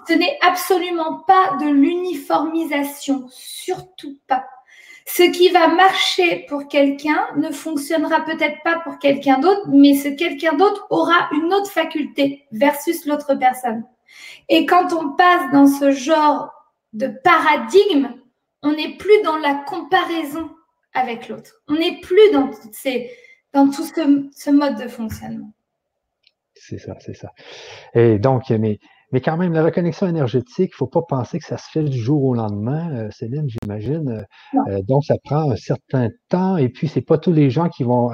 Ce 0.09 0.13
n'est 0.13 0.39
absolument 0.47 1.21
pas 1.27 1.57
de 1.61 1.71
l'uniformisation, 1.71 3.27
surtout 3.31 4.19
pas. 4.27 4.45
Ce 5.11 5.23
qui 5.23 5.49
va 5.49 5.69
marcher 5.69 6.45
pour 6.49 6.69
quelqu'un 6.69 7.29
ne 7.37 7.51
fonctionnera 7.51 8.27
peut-être 8.27 8.63
pas 8.63 8.79
pour 8.81 8.99
quelqu'un 8.99 9.39
d'autre, 9.39 9.67
mais 9.69 9.95
ce 9.95 10.09
quelqu'un 10.09 10.55
d'autre 10.55 10.87
aura 10.91 11.31
une 11.33 11.53
autre 11.55 11.71
faculté 11.71 12.45
versus 12.53 13.07
l'autre 13.07 13.35
personne. 13.35 13.85
Et 14.51 14.67
quand 14.67 14.93
on 14.93 15.17
passe 15.17 15.51
dans 15.51 15.67
ce 15.67 15.93
genre 15.93 16.53
de 16.93 17.09
paradigme, 17.25 18.15
on 18.63 18.73
n'est 18.73 18.97
plus 18.99 19.23
dans 19.25 19.39
la 19.39 19.55
comparaison 19.55 20.51
avec 20.93 21.29
l'autre. 21.29 21.63
On 21.69 21.75
n'est 21.75 22.01
plus 22.01 22.31
dans, 22.33 22.49
tout 22.49 23.85
ce, 23.85 24.31
ce 24.37 24.51
mode 24.51 24.77
de 24.77 24.89
fonctionnement. 24.89 25.53
C'est 26.55 26.79
ça, 26.79 26.95
c'est 27.01 27.15
ça. 27.15 27.33
Et 27.95 28.19
donc, 28.19 28.51
mais 28.51 28.79
mais 29.13 29.21
quand 29.21 29.37
même, 29.37 29.53
la 29.55 29.65
reconnexion 29.65 30.07
énergétique, 30.07 30.71
il 30.73 30.75
ne 30.75 30.77
faut 30.77 30.87
pas 30.87 31.03
penser 31.03 31.39
que 31.39 31.45
ça 31.45 31.57
se 31.57 31.71
fait 31.71 31.83
du 31.83 31.99
jour 31.99 32.23
au 32.25 32.35
lendemain, 32.35 32.91
euh, 32.95 33.11
Céline, 33.11 33.49
j'imagine. 33.49 34.27
Euh, 34.69 34.83
donc, 34.83 35.05
ça 35.05 35.15
prend 35.25 35.51
un 35.51 35.57
certain 35.57 36.09
temps 36.29 36.57
et 36.57 36.69
puis, 36.69 36.89
ce 36.89 36.99
n'est 36.99 37.05
pas 37.05 37.17
tous 37.17 37.33
les 37.33 37.49
gens 37.49 37.69
qui 37.69 37.85
vont 37.85 38.11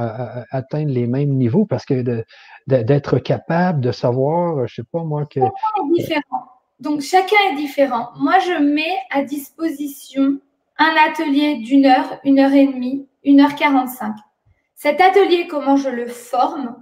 atteindre 0.51 0.93
les 0.93 1.07
mêmes 1.07 1.31
niveaux 1.31 1.67
parce 1.67 1.85
que 1.85 2.23
d'être 2.67 3.19
capable 3.19 3.81
de 3.81 3.93
savoir, 3.93 4.59
je 4.59 4.63
ne 4.63 4.85
sais 4.85 4.89
pas 4.91 5.03
moi, 5.03 5.25
que. 5.27 5.41
Chacun 5.41 5.85
est 5.85 5.99
différent. 5.99 6.45
Donc, 6.81 7.01
chacun 7.01 7.37
est 7.53 7.57
différent. 7.57 8.09
Moi, 8.19 8.39
je 8.41 8.63
mets 8.63 8.97
à 9.11 9.23
disposition 9.23 10.39
un 10.79 10.95
atelier 11.09 11.57
d'une 11.57 11.87
heure, 11.87 12.19
une 12.25 12.39
heure 12.39 12.53
et 12.53 12.67
demie, 12.67 13.09
une 13.25 13.41
heure 13.41 13.55
quarante-cinq. 13.55 14.15
Cet 14.75 15.01
atelier, 15.01 15.47
comment 15.49 15.77
je 15.77 15.89
le 15.89 16.07
forme, 16.07 16.77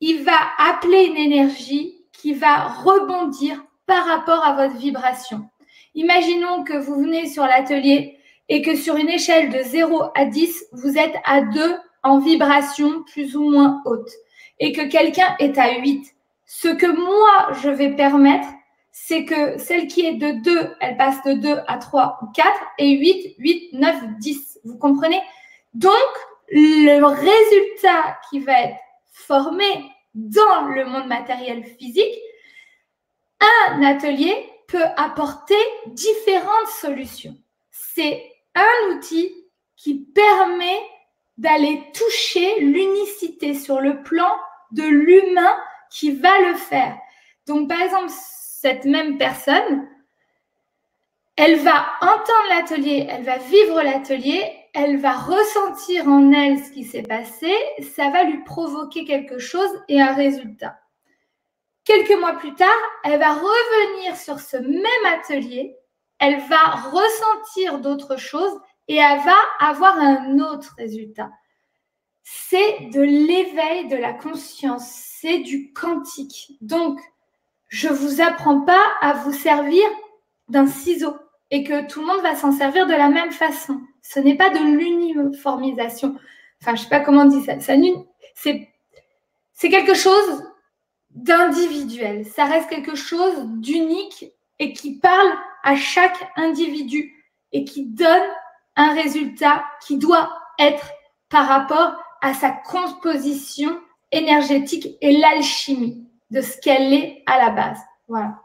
il 0.00 0.24
va 0.24 0.36
appeler 0.58 1.06
une 1.06 1.16
énergie 1.16 1.97
qui 2.18 2.34
va 2.34 2.64
rebondir 2.68 3.64
par 3.86 4.04
rapport 4.06 4.44
à 4.44 4.54
votre 4.54 4.76
vibration. 4.76 5.48
Imaginons 5.94 6.64
que 6.64 6.76
vous 6.76 6.96
venez 6.96 7.26
sur 7.26 7.44
l'atelier 7.44 8.18
et 8.48 8.62
que 8.62 8.76
sur 8.76 8.96
une 8.96 9.08
échelle 9.08 9.50
de 9.50 9.62
0 9.62 10.02
à 10.14 10.24
10, 10.24 10.66
vous 10.72 10.98
êtes 10.98 11.16
à 11.24 11.40
2 11.40 11.76
en 12.02 12.18
vibration 12.18 13.02
plus 13.12 13.36
ou 13.36 13.50
moins 13.50 13.82
haute 13.84 14.10
et 14.60 14.72
que 14.72 14.88
quelqu'un 14.88 15.36
est 15.38 15.58
à 15.58 15.78
8. 15.78 16.04
Ce 16.46 16.68
que 16.68 16.86
moi, 16.86 17.52
je 17.62 17.70
vais 17.70 17.94
permettre, 17.94 18.48
c'est 18.90 19.24
que 19.24 19.58
celle 19.58 19.86
qui 19.86 20.04
est 20.04 20.14
de 20.14 20.42
2, 20.42 20.74
elle 20.80 20.96
passe 20.96 21.22
de 21.24 21.34
2 21.34 21.60
à 21.66 21.78
3 21.78 22.18
ou 22.22 22.26
4 22.34 22.48
et 22.78 22.98
8, 22.98 23.36
8, 23.38 23.72
9, 23.74 23.96
10. 24.18 24.60
Vous 24.64 24.78
comprenez? 24.78 25.20
Donc, 25.74 25.92
le 26.50 27.04
résultat 27.04 28.18
qui 28.28 28.40
va 28.40 28.62
être 28.62 28.76
formé 29.12 29.64
dans 30.18 30.66
le 30.66 30.84
monde 30.84 31.06
matériel 31.06 31.64
physique, 31.64 32.18
un 33.40 33.82
atelier 33.84 34.50
peut 34.66 34.84
apporter 34.96 35.54
différentes 35.86 36.68
solutions. 36.80 37.36
C'est 37.70 38.32
un 38.54 38.90
outil 38.90 39.32
qui 39.76 39.94
permet 39.94 40.80
d'aller 41.36 41.84
toucher 41.94 42.60
l'unicité 42.60 43.54
sur 43.54 43.80
le 43.80 44.02
plan 44.02 44.30
de 44.72 44.82
l'humain 44.82 45.56
qui 45.90 46.10
va 46.10 46.36
le 46.40 46.54
faire. 46.54 46.98
Donc, 47.46 47.68
par 47.68 47.80
exemple, 47.80 48.10
cette 48.10 48.84
même 48.84 49.18
personne, 49.18 49.88
elle 51.36 51.60
va 51.60 51.86
entendre 52.00 52.48
l'atelier, 52.48 53.06
elle 53.08 53.22
va 53.22 53.38
vivre 53.38 53.80
l'atelier, 53.80 54.57
elle 54.74 54.98
va 54.98 55.12
ressentir 55.12 56.06
en 56.08 56.32
elle 56.32 56.58
ce 56.58 56.70
qui 56.70 56.84
s'est 56.84 57.02
passé, 57.02 57.52
ça 57.94 58.10
va 58.10 58.24
lui 58.24 58.42
provoquer 58.44 59.04
quelque 59.04 59.38
chose 59.38 59.70
et 59.88 60.00
un 60.00 60.14
résultat. 60.14 60.78
Quelques 61.84 62.18
mois 62.20 62.34
plus 62.34 62.54
tard, 62.54 62.68
elle 63.04 63.18
va 63.18 63.32
revenir 63.32 64.16
sur 64.16 64.40
ce 64.40 64.56
même 64.56 65.14
atelier, 65.18 65.74
elle 66.18 66.40
va 66.40 66.90
ressentir 66.90 67.78
d'autres 67.80 68.18
choses 68.18 68.60
et 68.88 68.96
elle 68.96 69.20
va 69.20 69.36
avoir 69.60 69.96
un 69.98 70.38
autre 70.38 70.74
résultat. 70.76 71.30
C'est 72.22 72.90
de 72.92 73.00
l'éveil 73.00 73.88
de 73.88 73.96
la 73.96 74.12
conscience, 74.12 74.86
c'est 75.20 75.38
du 75.38 75.72
quantique. 75.72 76.52
Donc, 76.60 77.00
je 77.68 77.88
ne 77.88 77.94
vous 77.94 78.20
apprends 78.20 78.60
pas 78.60 78.84
à 79.00 79.14
vous 79.14 79.32
servir 79.32 79.84
d'un 80.48 80.66
ciseau 80.66 81.16
et 81.50 81.64
que 81.64 81.86
tout 81.86 82.00
le 82.00 82.06
monde 82.06 82.20
va 82.20 82.34
s'en 82.34 82.52
servir 82.52 82.86
de 82.86 82.92
la 82.92 83.08
même 83.08 83.32
façon. 83.32 83.80
Ce 84.02 84.20
n'est 84.20 84.36
pas 84.36 84.50
de 84.50 84.58
l'uniformisation. 84.58 86.16
Enfin, 86.60 86.74
je 86.74 86.80
ne 86.80 86.84
sais 86.84 86.90
pas 86.90 87.00
comment 87.00 87.22
on 87.22 87.26
dit 87.26 87.42
ça. 87.42 87.54
c'est, 87.60 88.68
c'est 89.52 89.68
quelque 89.68 89.94
chose 89.94 90.44
d'individuel. 91.10 92.26
Ça 92.26 92.44
reste 92.44 92.68
quelque 92.68 92.94
chose 92.94 93.46
d'unique 93.46 94.32
et 94.58 94.72
qui 94.72 94.98
parle 94.98 95.32
à 95.62 95.76
chaque 95.76 96.30
individu 96.36 97.14
et 97.52 97.64
qui 97.64 97.86
donne 97.86 98.28
un 98.76 98.94
résultat 98.94 99.64
qui 99.86 99.98
doit 99.98 100.30
être 100.58 100.90
par 101.28 101.46
rapport 101.46 101.96
à 102.20 102.34
sa 102.34 102.50
composition 102.50 103.80
énergétique 104.12 104.96
et 105.00 105.16
l'alchimie 105.18 106.08
de 106.30 106.40
ce 106.40 106.58
qu'elle 106.60 106.92
est 106.92 107.22
à 107.26 107.38
la 107.38 107.50
base. 107.50 107.78
Voilà. 108.08 108.40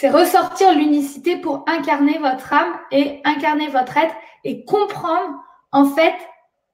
C'est 0.00 0.10
ressortir 0.10 0.76
l'unicité 0.76 1.40
pour 1.40 1.64
incarner 1.66 2.18
votre 2.18 2.52
âme 2.52 2.72
et 2.92 3.20
incarner 3.24 3.66
votre 3.66 3.96
être 3.96 4.14
et 4.44 4.64
comprendre 4.64 5.42
en 5.72 5.86
fait 5.86 6.14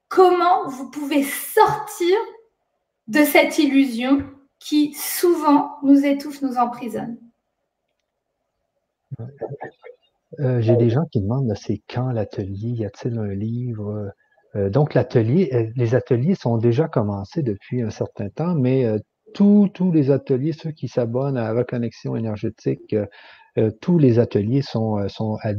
comment 0.09 0.69
vous 0.69 0.91
pouvez 0.91 1.23
sortir 1.23 2.15
de 3.09 3.21
cette 3.21 3.59
illusion 3.59 4.23
qui 4.59 4.93
souvent 4.93 5.71
nous 5.83 6.05
étouffe, 6.05 6.43
nous 6.43 6.59
emprisonne. 6.59 7.17
Euh, 10.41 10.61
j'ai 10.61 10.77
des 10.77 10.91
gens 10.91 11.07
qui 11.11 11.23
demandent 11.23 11.51
c'est 11.57 11.81
quand 11.89 12.11
l'atelier, 12.11 12.73
y 12.73 12.85
a-t-il 12.85 13.19
un 13.19 13.33
livre? 13.33 14.13
Euh, 14.55 14.69
Donc 14.69 14.93
l'atelier, 14.93 15.49
euh, 15.55 15.71
les 15.77 15.95
ateliers 15.95 16.35
sont 16.35 16.59
déjà 16.59 16.89
commencés 16.89 17.43
depuis 17.43 17.81
un 17.81 17.91
certain 17.91 18.29
temps, 18.29 18.55
mais 18.55 18.85
tous, 19.35 19.93
les 19.93 20.11
ateliers, 20.11 20.53
ceux 20.53 20.71
qui 20.71 20.89
s'abonnent 20.89 21.37
à 21.37 21.53
reconnexion 21.53 22.17
énergétique, 22.17 22.95
euh, 22.95 23.07
euh, 23.59 23.71
tous 23.81 23.99
les 23.99 24.19
ateliers 24.19 24.63
sont, 24.63 24.99
euh, 24.99 25.09
sont 25.09 25.39
à, 25.43 25.53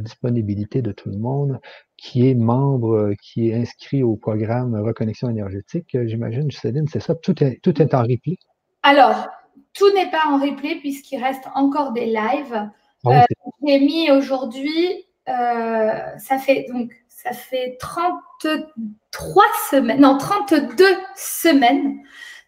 disponibilité 0.00 0.82
de 0.82 0.92
tout 0.92 1.08
le 1.08 1.18
monde 1.18 1.60
qui 1.96 2.28
est 2.28 2.34
membre, 2.34 3.12
qui 3.22 3.48
est 3.48 3.54
inscrit 3.54 4.02
au 4.02 4.16
programme 4.16 4.74
Reconnexion 4.74 5.30
énergétique. 5.30 5.96
J'imagine, 6.06 6.50
Céline, 6.50 6.88
c'est 6.88 7.00
ça? 7.00 7.14
Tout 7.14 7.42
est, 7.42 7.60
tout 7.62 7.80
est 7.80 7.94
en 7.94 8.02
replay? 8.02 8.36
Alors, 8.82 9.28
tout 9.72 9.92
n'est 9.94 10.10
pas 10.10 10.24
en 10.28 10.38
replay 10.38 10.76
puisqu'il 10.76 11.22
reste 11.22 11.44
encore 11.54 11.92
des 11.92 12.06
lives. 12.06 12.68
Ah 13.06 13.24
j'ai 13.66 13.80
mis 13.80 14.10
aujourd'hui, 14.10 15.06
ça 15.26 16.38
fait 16.38 16.66
donc 16.70 16.90
ça 17.08 17.32
fait 17.32 17.76
33 17.78 19.44
semaines, 19.70 20.00
non 20.00 20.18
32 20.18 20.84
semaines 21.16 21.98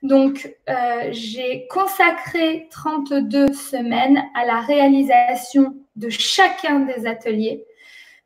donc, 0.07 0.55
euh, 0.69 1.09
j'ai 1.11 1.67
consacré 1.69 2.69
32 2.71 3.53
semaines 3.53 4.23
à 4.35 4.45
la 4.45 4.61
réalisation 4.61 5.75
de 5.97 6.09
chacun 6.09 6.81
des 6.81 7.07
ateliers. 7.07 7.65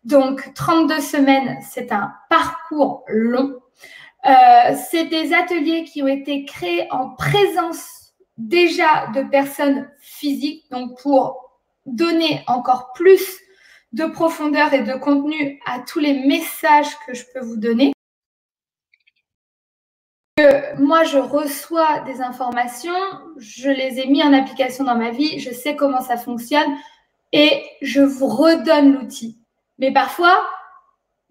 Donc, 0.05 0.53
32 0.55 1.01
semaines, 1.01 1.59
c'est 1.63 1.93
un 1.93 2.13
parcours 2.29 3.05
long. 3.09 3.55
Euh, 4.27 4.75
c'est 4.91 5.07
des 5.07 5.33
ateliers 5.33 5.85
qui 5.85 6.03
ont 6.03 6.09
été 6.09 6.45
créés 6.45 6.87
en 6.91 7.11
présence 7.11 8.13
déjà 8.37 9.07
de 9.15 9.23
personnes 9.23 9.91
physiques, 10.01 10.71
donc 10.71 11.01
pour 11.01 11.61
donner 11.87 12.43
encore 12.47 12.93
plus 12.95 13.39
de 13.93 14.05
profondeur 14.05 14.73
et 14.73 14.83
de 14.83 14.95
contenu 14.95 15.61
à 15.67 15.81
tous 15.81 15.99
les 15.99 16.27
messages 16.27 16.97
que 17.07 17.15
je 17.15 17.25
peux 17.33 17.41
vous 17.41 17.57
donner 17.57 17.93
moi, 20.79 21.05
je 21.05 21.19
reçois 21.19 22.01
des 22.01 22.21
informations, 22.21 22.93
je 23.37 23.71
les 23.71 24.01
ai 24.01 24.07
mis 24.07 24.23
en 24.23 24.33
application 24.33 24.85
dans 24.85 24.97
ma 24.97 25.11
vie, 25.11 25.41
je 25.41 25.51
sais 25.51 25.77
comment 25.77 26.01
ça 26.01 26.17
fonctionne 26.17 26.77
et 27.33 27.63
je 27.81 28.01
vous 28.01 28.27
redonne 28.27 28.93
l'outil. 28.95 29.39
Mais 29.79 29.93
parfois, 29.93 30.47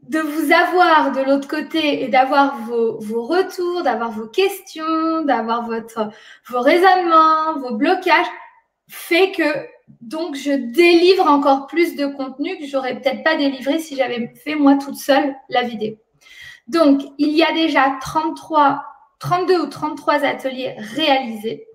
de 0.03 0.19
vous 0.19 0.51
avoir 0.51 1.11
de 1.11 1.21
l'autre 1.21 1.47
côté 1.47 2.03
et 2.03 2.07
d'avoir 2.07 2.57
vos, 2.61 2.99
vos, 2.99 3.25
retours, 3.25 3.83
d'avoir 3.83 4.11
vos 4.11 4.27
questions, 4.27 5.23
d'avoir 5.23 5.65
votre, 5.65 6.09
vos 6.47 6.61
raisonnements, 6.61 7.59
vos 7.59 7.75
blocages, 7.75 8.27
fait 8.87 9.31
que 9.31 9.43
donc 10.01 10.35
je 10.35 10.51
délivre 10.51 11.27
encore 11.27 11.67
plus 11.67 11.95
de 11.95 12.05
contenu 12.07 12.57
que 12.57 12.65
j'aurais 12.65 12.99
peut-être 12.99 13.23
pas 13.23 13.35
délivré 13.35 13.79
si 13.79 13.95
j'avais 13.95 14.33
fait 14.43 14.55
moi 14.55 14.75
toute 14.75 14.95
seule 14.95 15.35
la 15.49 15.63
vidéo. 15.63 15.95
Donc, 16.67 17.01
il 17.17 17.29
y 17.29 17.43
a 17.43 17.51
déjà 17.51 17.97
33 17.99 18.83
32 19.19 19.61
ou 19.61 19.67
33 19.67 20.23
ateliers 20.25 20.75
réalisés. 20.77 21.67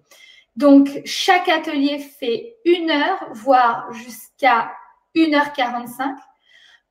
Donc, 0.56 0.88
chaque 1.04 1.48
atelier 1.48 1.98
fait 1.98 2.56
une 2.64 2.90
heure, 2.90 3.26
voire 3.32 3.92
jusqu'à 3.92 4.72
1h45. 5.16 6.14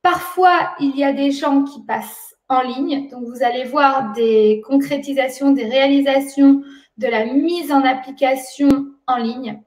Parfois, 0.02 0.74
il 0.80 0.96
y 0.96 1.04
a 1.04 1.12
des 1.12 1.30
gens 1.30 1.64
qui 1.64 1.82
passent 1.84 2.34
en 2.48 2.60
ligne. 2.60 3.08
Donc, 3.08 3.24
vous 3.24 3.42
allez 3.42 3.64
voir 3.64 4.12
des 4.12 4.62
concrétisations, 4.66 5.52
des 5.52 5.64
réalisations, 5.64 6.62
de 6.98 7.06
la 7.08 7.24
mise 7.24 7.72
en 7.72 7.82
application 7.82 8.68
en 9.06 9.16
ligne. 9.16 9.60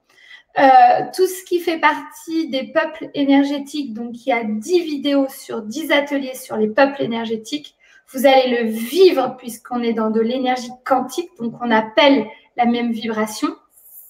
Euh, 0.58 1.04
tout 1.14 1.26
ce 1.26 1.44
qui 1.44 1.60
fait 1.60 1.78
partie 1.78 2.48
des 2.48 2.72
peuples 2.72 3.10
énergétiques, 3.14 3.94
donc 3.94 4.26
il 4.26 4.30
y 4.30 4.32
a 4.32 4.42
10 4.42 4.80
vidéos 4.80 5.28
sur 5.28 5.62
10 5.62 5.92
ateliers 5.92 6.34
sur 6.34 6.56
les 6.56 6.68
peuples 6.68 7.02
énergétiques. 7.02 7.76
Vous 8.12 8.26
allez 8.26 8.62
le 8.62 8.68
vivre 8.68 9.36
puisqu'on 9.36 9.82
est 9.82 9.92
dans 9.92 10.10
de 10.10 10.20
l'énergie 10.20 10.70
quantique, 10.84 11.30
donc 11.38 11.54
on 11.60 11.70
appelle 11.70 12.26
la 12.56 12.64
même 12.64 12.90
vibration. 12.90 13.48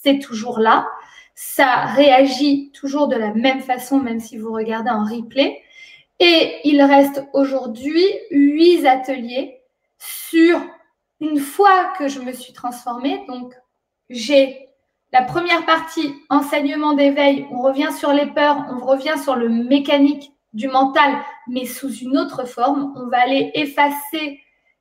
C'est 0.01 0.21
toujours 0.21 0.61
là. 0.61 0.89
Ça 1.35 1.85
réagit 1.85 2.71
toujours 2.73 3.09
de 3.09 3.17
la 3.17 3.35
même 3.35 3.61
façon, 3.61 3.99
même 3.99 4.21
si 4.21 4.39
vous 4.39 4.53
regardez 4.53 4.91
en 4.91 5.05
replay. 5.05 5.61
Et 6.21 6.61
il 6.65 6.83
reste 6.83 7.25
aujourd'hui 7.33 8.05
8 8.31 8.87
ateliers 8.87 9.61
sur 9.99 10.61
une 11.21 11.39
fois 11.39 11.93
que 11.99 12.09
je 12.09 12.21
me 12.21 12.33
suis 12.33 12.53
transformée. 12.53 13.25
Donc, 13.29 13.55
j'ai 14.11 14.69
la 15.13 15.23
première 15.23 15.65
partie, 15.65 16.15
enseignement 16.29 16.93
d'éveil, 16.93 17.47
on 17.51 17.63
revient 17.63 17.93
sur 17.99 18.13
les 18.13 18.27
peurs, 18.27 18.65
on 18.71 18.85
revient 18.85 19.17
sur 19.23 19.37
le 19.37 19.49
mécanique 19.49 20.33
du 20.53 20.69
mental, 20.69 21.19
mais 21.47 21.67
sous 21.67 21.93
une 21.93 22.17
autre 22.17 22.47
forme. 22.47 22.93
On 22.97 23.09
va 23.09 23.21
aller 23.21 23.51
effacer 23.55 24.41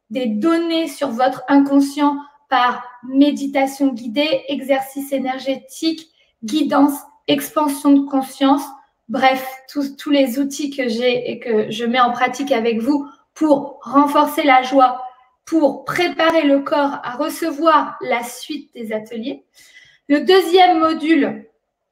des 0.09 0.27
données 0.27 0.87
sur 0.87 1.09
votre 1.09 1.43
inconscient 1.47 2.17
par 2.49 2.83
méditation 3.03 3.87
guidée, 3.87 4.43
exercice 4.47 5.11
énergétique, 5.11 6.09
guidance, 6.43 6.99
expansion 7.27 7.91
de 7.91 8.05
conscience, 8.05 8.63
bref, 9.09 9.45
tous, 9.69 10.09
les 10.09 10.39
outils 10.39 10.69
que 10.69 10.87
j'ai 10.87 11.29
et 11.29 11.39
que 11.39 11.69
je 11.69 11.85
mets 11.85 11.99
en 11.99 12.11
pratique 12.11 12.51
avec 12.51 12.79
vous 12.79 13.07
pour 13.33 13.79
renforcer 13.81 14.43
la 14.43 14.63
joie, 14.63 15.01
pour 15.45 15.85
préparer 15.85 16.43
le 16.43 16.59
corps 16.59 16.99
à 17.03 17.15
recevoir 17.17 17.97
la 18.01 18.23
suite 18.23 18.73
des 18.73 18.93
ateliers. 18.93 19.45
Le 20.07 20.21
deuxième 20.21 20.79
module, 20.79 21.45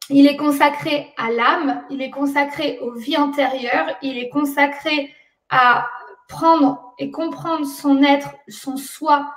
il 0.09 0.27
est 0.27 0.37
consacré 0.37 1.13
à 1.17 1.31
l'âme, 1.31 1.83
il 1.89 2.01
est 2.01 2.09
consacré 2.09 2.79
aux 2.79 2.93
vies 2.93 3.17
antérieures, 3.17 3.95
il 4.01 4.17
est 4.17 4.29
consacré 4.29 5.13
à 5.49 5.87
prendre 6.27 6.93
et 6.99 7.11
comprendre 7.11 7.65
son 7.65 8.03
être, 8.03 8.31
son 8.47 8.77
soi 8.77 9.33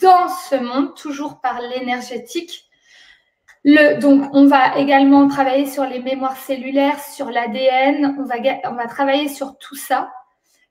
dans 0.00 0.28
ce 0.28 0.56
monde, 0.56 0.94
toujours 0.94 1.40
par 1.40 1.60
l'énergétique. 1.60 2.64
Le, 3.64 3.98
donc, 3.98 4.28
on 4.32 4.46
va 4.46 4.78
également 4.78 5.26
travailler 5.28 5.66
sur 5.66 5.84
les 5.84 6.00
mémoires 6.00 6.36
cellulaires, 6.36 7.00
sur 7.00 7.30
l'ADN, 7.30 8.16
on 8.18 8.24
va, 8.24 8.36
on 8.64 8.74
va 8.74 8.86
travailler 8.86 9.28
sur 9.28 9.58
tout 9.58 9.74
ça 9.74 10.10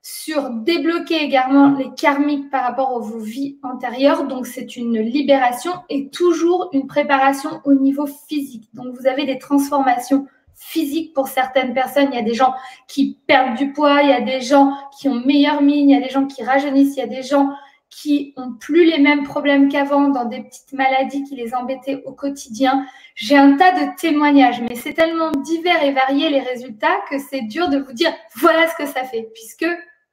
sur 0.08 0.52
débloquer 0.52 1.24
également 1.24 1.76
les 1.76 1.90
karmiques 1.96 2.52
par 2.52 2.64
rapport 2.64 2.94
aux 2.94 3.02
vos 3.02 3.18
vies 3.18 3.58
antérieures. 3.64 4.28
Donc, 4.28 4.46
c'est 4.46 4.76
une 4.76 5.00
libération 5.00 5.72
et 5.90 6.10
toujours 6.10 6.70
une 6.74 6.86
préparation 6.86 7.60
au 7.64 7.74
niveau 7.74 8.06
physique. 8.06 8.70
Donc, 8.76 8.96
vous 8.96 9.08
avez 9.08 9.26
des 9.26 9.40
transformations 9.40 10.28
physiques 10.54 11.16
pour 11.16 11.28
certaines 11.28 11.74
personnes. 11.74 12.10
Il 12.12 12.16
y 12.18 12.20
a 12.20 12.22
des 12.22 12.36
gens 12.36 12.54
qui 12.88 13.18
perdent 13.26 13.58
du 13.58 13.74
poids, 13.74 14.04
il 14.04 14.10
y 14.10 14.14
a 14.14 14.22
des 14.22 14.42
gens 14.42 14.74
qui 14.96 15.10
ont 15.10 15.16
meilleure 15.26 15.64
mine, 15.64 15.90
il 15.90 15.96
y 15.96 15.98
a 15.98 16.06
des 16.06 16.14
gens 16.14 16.28
qui 16.28 16.44
rajeunissent, 16.44 16.96
il 16.98 17.00
y 17.00 17.02
a 17.02 17.08
des 17.08 17.24
gens 17.24 17.50
qui 17.90 18.36
ont 18.38 18.54
plus 18.54 18.86
les 18.86 19.00
mêmes 19.00 19.24
problèmes 19.24 19.70
qu'avant 19.70 20.10
dans 20.10 20.26
des 20.26 20.44
petites 20.44 20.74
maladies 20.74 21.24
qui 21.24 21.36
les 21.36 21.56
embêtaient 21.56 22.04
au 22.06 22.12
quotidien. 22.12 22.86
J'ai 23.16 23.38
un 23.38 23.58
tas 23.58 23.72
de 23.72 23.96
témoignages, 23.98 24.62
mais 24.62 24.76
c'est 24.76 24.94
tellement 24.94 25.32
divers 25.32 25.82
et 25.82 25.94
varié 25.94 26.30
les 26.30 26.42
résultats 26.42 27.02
que 27.10 27.18
c'est 27.18 27.42
dur 27.42 27.70
de 27.70 27.80
vous 27.80 27.94
dire 27.94 28.14
voilà 28.36 28.68
ce 28.68 28.76
que 28.76 28.86
ça 28.86 29.04
fait, 29.04 29.32
puisque 29.34 29.66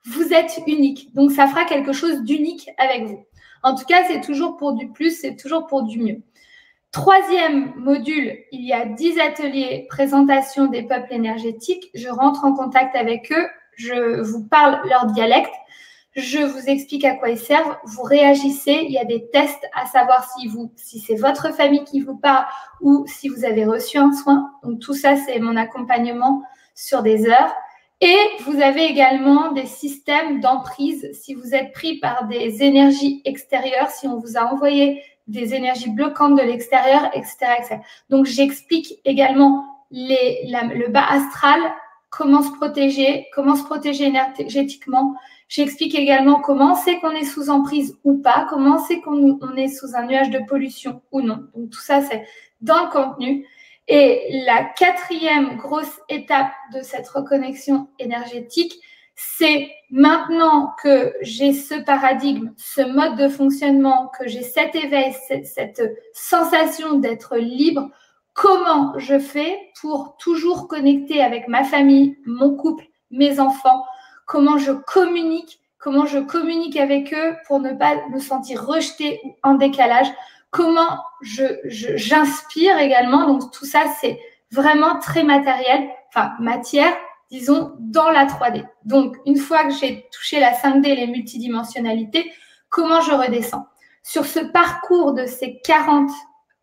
vous 0.04 0.32
êtes 0.32 0.60
unique. 0.66 1.14
Donc, 1.14 1.32
ça 1.32 1.46
fera 1.46 1.64
quelque 1.64 1.92
chose 1.92 2.22
d'unique 2.22 2.70
avec 2.78 3.04
vous. 3.04 3.24
En 3.62 3.74
tout 3.74 3.84
cas, 3.84 4.04
c'est 4.08 4.20
toujours 4.20 4.56
pour 4.56 4.72
du 4.72 4.88
plus, 4.90 5.20
c'est 5.20 5.36
toujours 5.36 5.66
pour 5.66 5.84
du 5.84 5.98
mieux. 6.00 6.22
Troisième 6.90 7.72
module, 7.76 8.36
il 8.50 8.66
y 8.66 8.72
a 8.74 8.84
10 8.84 9.18
ateliers 9.18 9.86
présentation 9.88 10.66
des 10.66 10.82
peuples 10.82 11.12
énergétiques. 11.12 11.90
Je 11.94 12.08
rentre 12.08 12.44
en 12.44 12.52
contact 12.52 12.94
avec 12.96 13.32
eux, 13.32 13.46
je 13.76 14.20
vous 14.20 14.44
parle 14.46 14.86
leur 14.86 15.06
dialecte, 15.06 15.54
je 16.14 16.40
vous 16.40 16.68
explique 16.68 17.06
à 17.06 17.14
quoi 17.14 17.30
ils 17.30 17.38
servent, 17.38 17.78
vous 17.84 18.02
réagissez, 18.02 18.80
il 18.82 18.90
y 18.90 18.98
a 18.98 19.06
des 19.06 19.30
tests 19.30 19.64
à 19.74 19.86
savoir 19.86 20.28
si 20.36 20.46
vous, 20.48 20.70
si 20.76 21.00
c'est 21.00 21.14
votre 21.14 21.54
famille 21.54 21.84
qui 21.84 22.02
vous 22.02 22.18
parle 22.18 22.44
ou 22.82 23.06
si 23.06 23.30
vous 23.30 23.46
avez 23.46 23.64
reçu 23.64 23.96
un 23.96 24.12
soin. 24.12 24.52
Donc 24.62 24.80
tout 24.80 24.92
ça, 24.92 25.16
c'est 25.16 25.38
mon 25.38 25.56
accompagnement 25.56 26.42
sur 26.74 27.02
des 27.02 27.26
heures. 27.26 27.54
Et 28.04 28.18
vous 28.40 28.60
avez 28.60 28.84
également 28.84 29.52
des 29.52 29.66
systèmes 29.66 30.40
d'emprise 30.40 31.08
si 31.12 31.34
vous 31.34 31.54
êtes 31.54 31.72
pris 31.72 31.98
par 32.00 32.26
des 32.26 32.64
énergies 32.64 33.22
extérieures, 33.24 33.90
si 33.90 34.08
on 34.08 34.18
vous 34.18 34.36
a 34.36 34.52
envoyé 34.52 35.00
des 35.28 35.54
énergies 35.54 35.88
bloquantes 35.88 36.36
de 36.36 36.42
l'extérieur, 36.42 37.08
etc., 37.14 37.78
Donc, 38.10 38.26
j'explique 38.26 38.98
également 39.04 39.64
le 39.92 40.88
bas 40.88 41.06
astral, 41.08 41.60
comment 42.10 42.42
se 42.42 42.50
protéger, 42.50 43.28
comment 43.36 43.54
se 43.54 43.62
protéger 43.62 44.06
énergétiquement. 44.06 45.14
J'explique 45.46 45.94
également 45.94 46.40
comment 46.40 46.74
c'est 46.74 46.98
qu'on 46.98 47.12
est 47.12 47.24
sous 47.24 47.50
emprise 47.50 47.96
ou 48.02 48.18
pas, 48.18 48.48
comment 48.50 48.78
c'est 48.78 49.00
qu'on 49.00 49.38
est 49.54 49.68
sous 49.68 49.94
un 49.94 50.06
nuage 50.06 50.30
de 50.30 50.40
pollution 50.48 51.02
ou 51.12 51.20
non. 51.20 51.44
Donc, 51.54 51.70
tout 51.70 51.80
ça, 51.80 52.00
c'est 52.00 52.26
dans 52.62 52.82
le 52.82 52.90
contenu. 52.90 53.46
Et 53.88 54.42
la 54.46 54.64
quatrième 54.64 55.56
grosse 55.56 56.00
étape 56.08 56.52
de 56.72 56.82
cette 56.82 57.08
reconnexion 57.08 57.88
énergétique, 57.98 58.80
c'est 59.14 59.70
maintenant 59.90 60.74
que 60.82 61.14
j'ai 61.20 61.52
ce 61.52 61.74
paradigme, 61.74 62.52
ce 62.56 62.80
mode 62.80 63.16
de 63.16 63.28
fonctionnement, 63.28 64.10
que 64.18 64.26
j'ai 64.26 64.42
cet 64.42 64.74
éveil, 64.74 65.14
cette, 65.44 65.82
sensation 66.14 66.98
d'être 66.98 67.36
libre, 67.36 67.90
comment 68.34 68.98
je 68.98 69.18
fais 69.18 69.58
pour 69.80 70.16
toujours 70.16 70.68
connecter 70.68 71.22
avec 71.22 71.48
ma 71.48 71.64
famille, 71.64 72.16
mon 72.24 72.54
couple, 72.54 72.86
mes 73.10 73.40
enfants, 73.40 73.84
comment 74.26 74.58
je 74.58 74.72
communique, 74.72 75.60
comment 75.78 76.06
je 76.06 76.18
communique 76.18 76.76
avec 76.76 77.12
eux 77.12 77.34
pour 77.46 77.60
ne 77.60 77.72
pas 77.72 78.06
me 78.08 78.18
sentir 78.18 78.64
rejeté 78.64 79.20
ou 79.24 79.36
en 79.42 79.54
décalage, 79.54 80.10
comment 80.52 81.02
j'inspire 81.22 82.78
également. 82.78 83.26
Donc 83.26 83.50
tout 83.50 83.64
ça, 83.64 83.84
c'est 84.00 84.20
vraiment 84.52 85.00
très 85.00 85.24
matériel, 85.24 85.88
enfin 86.08 86.32
matière, 86.38 86.92
disons, 87.30 87.72
dans 87.80 88.10
la 88.10 88.26
3D. 88.26 88.64
Donc 88.84 89.16
une 89.26 89.38
fois 89.38 89.64
que 89.64 89.74
j'ai 89.74 90.06
touché 90.12 90.38
la 90.38 90.52
5D, 90.52 90.94
les 90.94 91.08
multidimensionnalités, 91.08 92.30
comment 92.68 93.00
je 93.00 93.12
redescends? 93.12 93.66
Sur 94.04 94.26
ce 94.26 94.40
parcours 94.40 95.14
de 95.14 95.26
ces 95.26 95.60
40 95.64 96.10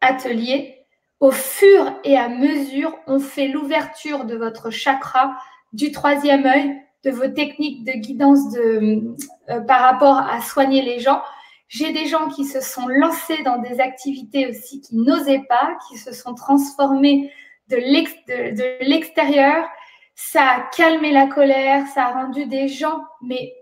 ateliers, 0.01 0.85
au 1.19 1.31
fur 1.31 1.91
et 2.03 2.17
à 2.17 2.29
mesure, 2.29 2.95
on 3.07 3.19
fait 3.19 3.47
l'ouverture 3.47 4.23
de 4.25 4.35
votre 4.35 4.69
chakra, 4.69 5.35
du 5.73 5.91
troisième 5.91 6.45
œil, 6.45 6.75
de 7.03 7.11
vos 7.11 7.27
techniques 7.27 7.83
de 7.85 7.93
guidance 7.93 8.51
de, 8.51 9.15
euh, 9.49 9.61
par 9.61 9.81
rapport 9.81 10.17
à 10.17 10.41
soigner 10.41 10.81
les 10.81 10.99
gens. 10.99 11.21
J'ai 11.69 11.93
des 11.93 12.07
gens 12.07 12.29
qui 12.29 12.45
se 12.45 12.61
sont 12.61 12.87
lancés 12.87 13.43
dans 13.43 13.59
des 13.59 13.79
activités 13.79 14.47
aussi 14.47 14.81
qui 14.81 14.97
n'osaient 14.97 15.45
pas, 15.47 15.77
qui 15.87 15.97
se 15.97 16.11
sont 16.11 16.33
transformés 16.33 17.31
de 17.69 17.77
l'extérieur. 18.81 19.69
Ça 20.15 20.41
a 20.41 20.61
calmé 20.75 21.11
la 21.11 21.27
colère, 21.27 21.85
ça 21.87 22.07
a 22.07 22.23
rendu 22.23 22.47
des 22.47 22.67
gens, 22.67 22.99
mais 23.21 23.53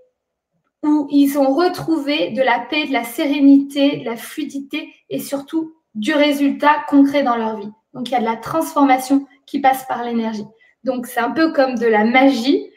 où 0.83 1.07
ils 1.11 1.37
ont 1.37 1.53
retrouvé 1.53 2.31
de 2.31 2.41
la 2.41 2.59
paix, 2.59 2.85
de 2.85 2.93
la 2.93 3.03
sérénité, 3.03 3.97
de 3.97 4.05
la 4.05 4.15
fluidité 4.15 4.93
et 5.09 5.19
surtout 5.19 5.73
du 5.93 6.13
résultat 6.13 6.85
concret 6.87 7.23
dans 7.23 7.35
leur 7.35 7.57
vie. 7.57 7.71
Donc 7.93 8.07
il 8.09 8.13
y 8.13 8.15
a 8.15 8.21
de 8.21 8.25
la 8.25 8.37
transformation 8.37 9.27
qui 9.45 9.59
passe 9.59 9.85
par 9.85 10.03
l'énergie. 10.03 10.45
Donc 10.85 11.07
c'est 11.07 11.19
un 11.19 11.31
peu 11.31 11.51
comme 11.51 11.75
de 11.75 11.87
la 11.87 12.05
magie 12.05 12.69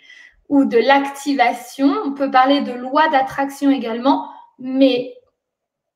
ou 0.48 0.64
de 0.64 0.78
l'activation. 0.78 1.94
On 2.04 2.14
peut 2.14 2.32
parler 2.32 2.62
de 2.62 2.72
loi 2.72 3.08
d'attraction 3.10 3.70
également, 3.70 4.28
mais 4.58 5.14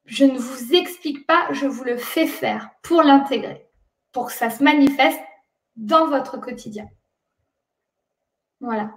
je 0.04 0.24
ne 0.24 0.38
vous 0.38 0.74
explique 0.74 1.26
pas, 1.26 1.48
je 1.52 1.66
vous 1.66 1.84
le 1.84 1.96
fais 1.96 2.26
faire 2.26 2.70
pour 2.82 3.02
l'intégrer, 3.02 3.66
pour 4.12 4.26
que 4.26 4.32
ça 4.32 4.50
se 4.50 4.62
manifeste 4.62 5.20
dans 5.76 6.08
votre 6.08 6.38
quotidien. 6.38 6.86
Voilà. 8.60 8.92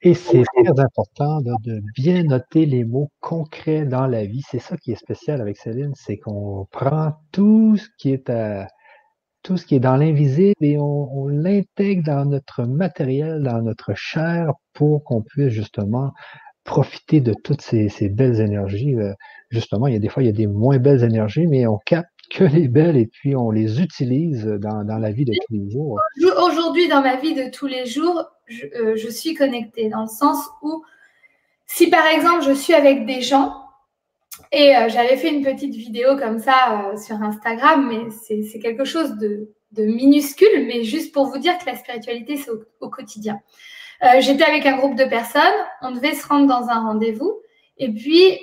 Et 0.00 0.14
c'est 0.14 0.44
très 0.44 0.80
important 0.80 1.40
de, 1.40 1.82
bien 1.96 2.22
noter 2.22 2.66
les 2.66 2.84
mots 2.84 3.10
concrets 3.20 3.84
dans 3.84 4.06
la 4.06 4.24
vie. 4.24 4.42
C'est 4.48 4.60
ça 4.60 4.76
qui 4.76 4.92
est 4.92 4.96
spécial 4.96 5.40
avec 5.40 5.56
Céline, 5.56 5.92
c'est 5.96 6.18
qu'on 6.18 6.68
prend 6.70 7.14
tout 7.32 7.76
ce 7.76 7.88
qui 7.98 8.12
est 8.12 8.30
tout 9.42 9.56
ce 9.56 9.66
qui 9.66 9.76
est 9.76 9.80
dans 9.80 9.96
l'invisible 9.96 10.56
et 10.60 10.78
on, 10.78 11.28
l'intègre 11.28 12.04
dans 12.04 12.24
notre 12.26 12.64
matériel, 12.64 13.42
dans 13.42 13.62
notre 13.62 13.94
chair 13.94 14.52
pour 14.72 15.04
qu'on 15.04 15.22
puisse 15.22 15.52
justement 15.52 16.12
profiter 16.68 17.22
de 17.22 17.32
toutes 17.32 17.62
ces, 17.62 17.88
belles 18.10 18.40
énergies. 18.40 18.94
Euh, 18.94 19.14
justement, 19.48 19.86
il 19.86 19.94
y 19.94 19.96
a 19.96 19.98
des 19.98 20.10
fois, 20.10 20.22
il 20.22 20.26
y 20.26 20.28
a 20.28 20.32
des 20.32 20.46
moins 20.46 20.76
belles 20.76 21.02
énergies, 21.02 21.46
mais 21.46 21.66
on 21.66 21.78
capte 21.78 22.10
que 22.30 22.44
les 22.44 22.68
belles 22.68 22.98
et 22.98 23.06
puis 23.06 23.34
on 23.34 23.50
les 23.50 23.80
utilise 23.80 24.44
dans, 24.44 24.84
la 24.84 25.10
vie 25.10 25.24
de 25.24 25.32
tous 25.32 25.54
les 25.54 25.70
jours. 25.70 25.98
Aujourd'hui, 26.44 26.86
dans 26.86 27.00
ma 27.00 27.16
vie 27.16 27.34
de 27.34 27.50
tous 27.50 27.66
les 27.66 27.86
jours, 27.86 28.22
euh, 28.76 28.96
je, 28.96 29.08
suis 29.08 29.32
connectée 29.32 29.88
dans 29.88 30.02
le 30.02 30.08
sens 30.08 30.36
où 30.62 30.84
si 31.64 31.88
par 31.88 32.06
exemple 32.06 32.44
je 32.44 32.52
suis 32.52 32.74
avec 32.74 33.06
des 33.06 33.22
gens 33.22 33.54
Et 34.52 34.76
euh, 34.76 34.90
j'avais 34.90 35.16
fait 35.16 35.30
une 35.30 35.42
petite 35.42 35.74
vidéo 35.74 36.16
comme 36.18 36.38
ça 36.38 36.92
sur 37.02 37.16
Instagram, 37.22 37.88
mais 37.88 38.10
c'est 38.10 38.58
quelque 38.58 38.84
chose 38.84 39.16
de, 39.16 39.48
minuscule, 39.78 40.66
mais 40.66 40.84
juste 40.84 41.14
pour 41.14 41.26
vous 41.28 41.38
dire 41.38 41.56
que 41.56 41.64
la 41.64 41.76
spiritualité, 41.76 42.36
c'est 42.36 42.50
au, 42.80 42.90
quotidien. 42.90 43.40
J'étais 44.20 44.44
avec 44.44 44.64
un 44.66 44.76
groupe 44.76 44.94
de 44.94 45.04
personnes, 45.04 45.42
on 45.82 45.90
devait 45.90 46.14
se 46.14 46.26
rendre 46.26 46.46
dans 46.46 46.68
un 46.68 46.80
rendez-vous, 46.80 47.40
et 47.78 47.92
puis, 47.92 48.38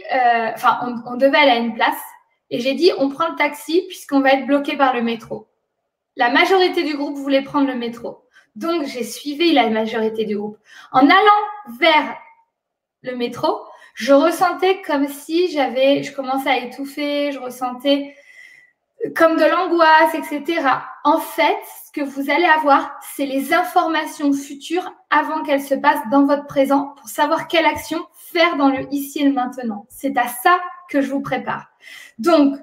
enfin, 0.54 0.80
on, 0.84 1.14
on 1.14 1.16
devait 1.16 1.38
aller 1.38 1.52
à 1.52 1.58
une 1.58 1.74
place, 1.74 2.02
et 2.50 2.60
j'ai 2.60 2.74
dit, 2.74 2.92
on 2.98 3.10
prend 3.10 3.30
le 3.30 3.36
taxi 3.36 3.84
puisqu'on 3.88 4.20
va 4.20 4.34
être 4.34 4.46
bloqué 4.46 4.78
par 4.78 4.94
le 4.94 5.02
métro. 5.02 5.48
La 6.16 6.30
majorité 6.30 6.84
du 6.84 6.96
groupe 6.96 7.18
voulait 7.18 7.42
prendre 7.42 7.68
le 7.68 7.76
métro. 7.76 8.24
Donc, 8.56 8.86
j'ai 8.86 9.04
suivi 9.04 9.52
la 9.52 9.70
majorité 9.70 10.26
du 10.26 10.38
groupe. 10.38 10.58
En 10.92 11.02
allant 11.02 11.42
vers 11.80 12.16
le 13.02 13.16
métro, 13.16 13.62
je 13.96 14.14
ressentais 14.14 14.82
comme 14.82 15.08
si 15.08 15.50
j'avais, 15.50 16.04
je 16.04 16.14
commençais 16.14 16.50
à 16.50 16.58
étouffer, 16.60 17.32
je 17.32 17.40
ressentais 17.40 18.16
comme 19.16 19.38
de 19.38 19.46
l'angoisse, 19.46 20.16
etc. 20.16 20.68
En 21.04 21.20
fait, 21.20 21.58
ce 21.86 21.92
que 21.92 22.02
vous 22.02 22.30
allez 22.30 22.46
avoir, 22.46 22.98
c'est 23.16 23.26
les 23.26 23.54
informations 23.54 24.32
futures 24.34 24.92
avant 25.10 25.44
qu'elles 25.44 25.62
se 25.62 25.76
passent 25.76 26.08
dans 26.12 26.26
votre 26.26 26.48
présent 26.48 26.94
pour 26.98 27.08
savoir 27.08 27.48
quelle 27.48 27.66
action 27.66 28.00
faire 28.16 28.58
dans 28.58 28.70
le 28.70 28.88
ici 28.92 29.20
et 29.20 29.26
le 29.26 29.34
maintenant. 29.34 29.86
C'est 29.90 30.18
à 30.18 30.28
ça 30.28 30.60
que 30.90 31.02
je 31.02 31.12
vous 31.12 31.22
prépare. 31.22 31.68
Donc, 32.20 32.58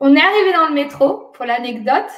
on 0.00 0.14
est 0.14 0.20
arrivé 0.20 0.52
dans 0.52 0.68
le 0.68 0.74
métro, 0.74 1.30
pour 1.34 1.44
l'anecdote. 1.44 2.10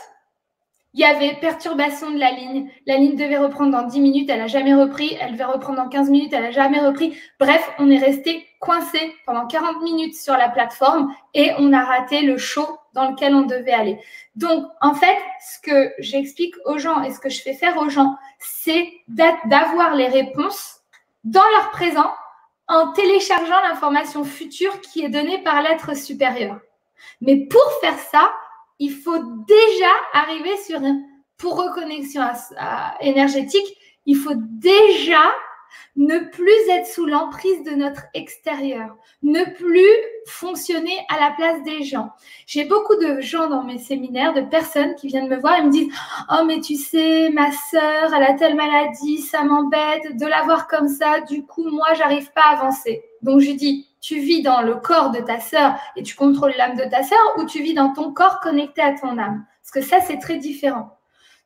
Il 0.92 1.00
y 1.00 1.04
avait 1.04 1.36
perturbation 1.40 2.10
de 2.10 2.18
la 2.18 2.32
ligne. 2.32 2.68
La 2.86 2.96
ligne 2.96 3.14
devait 3.14 3.38
reprendre 3.38 3.70
dans 3.70 3.86
10 3.86 4.00
minutes, 4.00 4.28
elle 4.28 4.40
n'a 4.40 4.48
jamais 4.48 4.74
repris. 4.74 5.16
Elle 5.20 5.32
devait 5.32 5.44
reprendre 5.44 5.82
dans 5.82 5.88
15 5.88 6.10
minutes, 6.10 6.32
elle 6.32 6.42
n'a 6.42 6.50
jamais 6.50 6.80
repris. 6.80 7.16
Bref, 7.38 7.70
on 7.78 7.90
est 7.90 7.98
resté 7.98 8.44
coincé 8.58 9.14
pendant 9.24 9.46
40 9.46 9.82
minutes 9.82 10.16
sur 10.16 10.36
la 10.36 10.48
plateforme 10.48 11.14
et 11.32 11.52
on 11.58 11.72
a 11.72 11.84
raté 11.84 12.22
le 12.22 12.36
show 12.36 12.66
dans 12.94 13.10
lequel 13.10 13.34
on 13.34 13.42
devait 13.42 13.72
aller. 13.72 13.98
Donc, 14.36 14.66
en 14.80 14.94
fait, 14.94 15.16
ce 15.40 15.58
que 15.60 15.92
j'explique 15.98 16.54
aux 16.64 16.78
gens 16.78 17.02
et 17.02 17.12
ce 17.12 17.20
que 17.20 17.28
je 17.28 17.40
fais 17.40 17.54
faire 17.54 17.76
aux 17.78 17.88
gens, 17.88 18.16
c'est 18.38 18.90
d'avoir 19.08 19.94
les 19.94 20.08
réponses 20.08 20.80
dans 21.24 21.48
leur 21.56 21.70
présent 21.70 22.12
en 22.68 22.92
téléchargeant 22.92 23.60
l'information 23.68 24.24
future 24.24 24.80
qui 24.80 25.04
est 25.04 25.08
donnée 25.08 25.42
par 25.42 25.62
l'être 25.62 25.96
supérieur. 25.96 26.58
Mais 27.20 27.46
pour 27.46 27.72
faire 27.80 27.98
ça, 27.98 28.32
il 28.78 28.92
faut 28.92 29.22
déjà 29.46 29.90
arriver 30.14 30.56
sur 30.58 30.80
pour 31.36 31.56
reconnexion 31.56 32.22
énergétique, 33.00 33.76
il 34.06 34.16
faut 34.16 34.34
déjà 34.36 35.22
ne 35.96 36.18
plus 36.18 36.68
être 36.70 36.86
sous 36.86 37.06
l'emprise 37.06 37.62
de 37.64 37.72
notre 37.72 38.02
extérieur, 38.14 38.96
ne 39.22 39.44
plus 39.44 39.84
fonctionner 40.26 41.04
à 41.08 41.18
la 41.18 41.30
place 41.32 41.62
des 41.62 41.82
gens. 41.82 42.10
J'ai 42.46 42.64
beaucoup 42.64 42.96
de 42.96 43.20
gens 43.20 43.48
dans 43.48 43.64
mes 43.64 43.78
séminaires, 43.78 44.32
de 44.32 44.40
personnes 44.40 44.94
qui 44.94 45.08
viennent 45.08 45.28
me 45.28 45.38
voir 45.38 45.58
et 45.58 45.62
me 45.62 45.70
disent 45.70 45.92
Oh, 46.30 46.44
mais 46.46 46.60
tu 46.60 46.76
sais, 46.76 47.30
ma 47.30 47.50
sœur, 47.52 48.14
elle 48.14 48.22
a 48.22 48.34
telle 48.34 48.54
maladie, 48.54 49.18
ça 49.18 49.42
m'embête 49.42 50.16
de 50.16 50.26
la 50.26 50.42
voir 50.42 50.68
comme 50.68 50.88
ça, 50.88 51.20
du 51.20 51.44
coup, 51.44 51.68
moi, 51.70 51.94
j'arrive 51.94 52.30
pas 52.32 52.42
à 52.42 52.58
avancer. 52.58 53.02
Donc, 53.22 53.40
je 53.40 53.52
dis 53.52 53.88
Tu 54.00 54.18
vis 54.18 54.42
dans 54.42 54.62
le 54.62 54.76
corps 54.76 55.10
de 55.10 55.20
ta 55.20 55.40
sœur 55.40 55.74
et 55.96 56.02
tu 56.02 56.14
contrôles 56.14 56.54
l'âme 56.56 56.76
de 56.76 56.84
ta 56.84 57.02
sœur 57.02 57.18
ou 57.38 57.44
tu 57.44 57.62
vis 57.62 57.74
dans 57.74 57.92
ton 57.92 58.12
corps 58.12 58.40
connecté 58.40 58.80
à 58.80 58.92
ton 58.92 59.18
âme? 59.18 59.44
Parce 59.62 59.72
que 59.72 59.80
ça, 59.80 60.00
c'est 60.00 60.18
très 60.18 60.38
différent. 60.38 60.96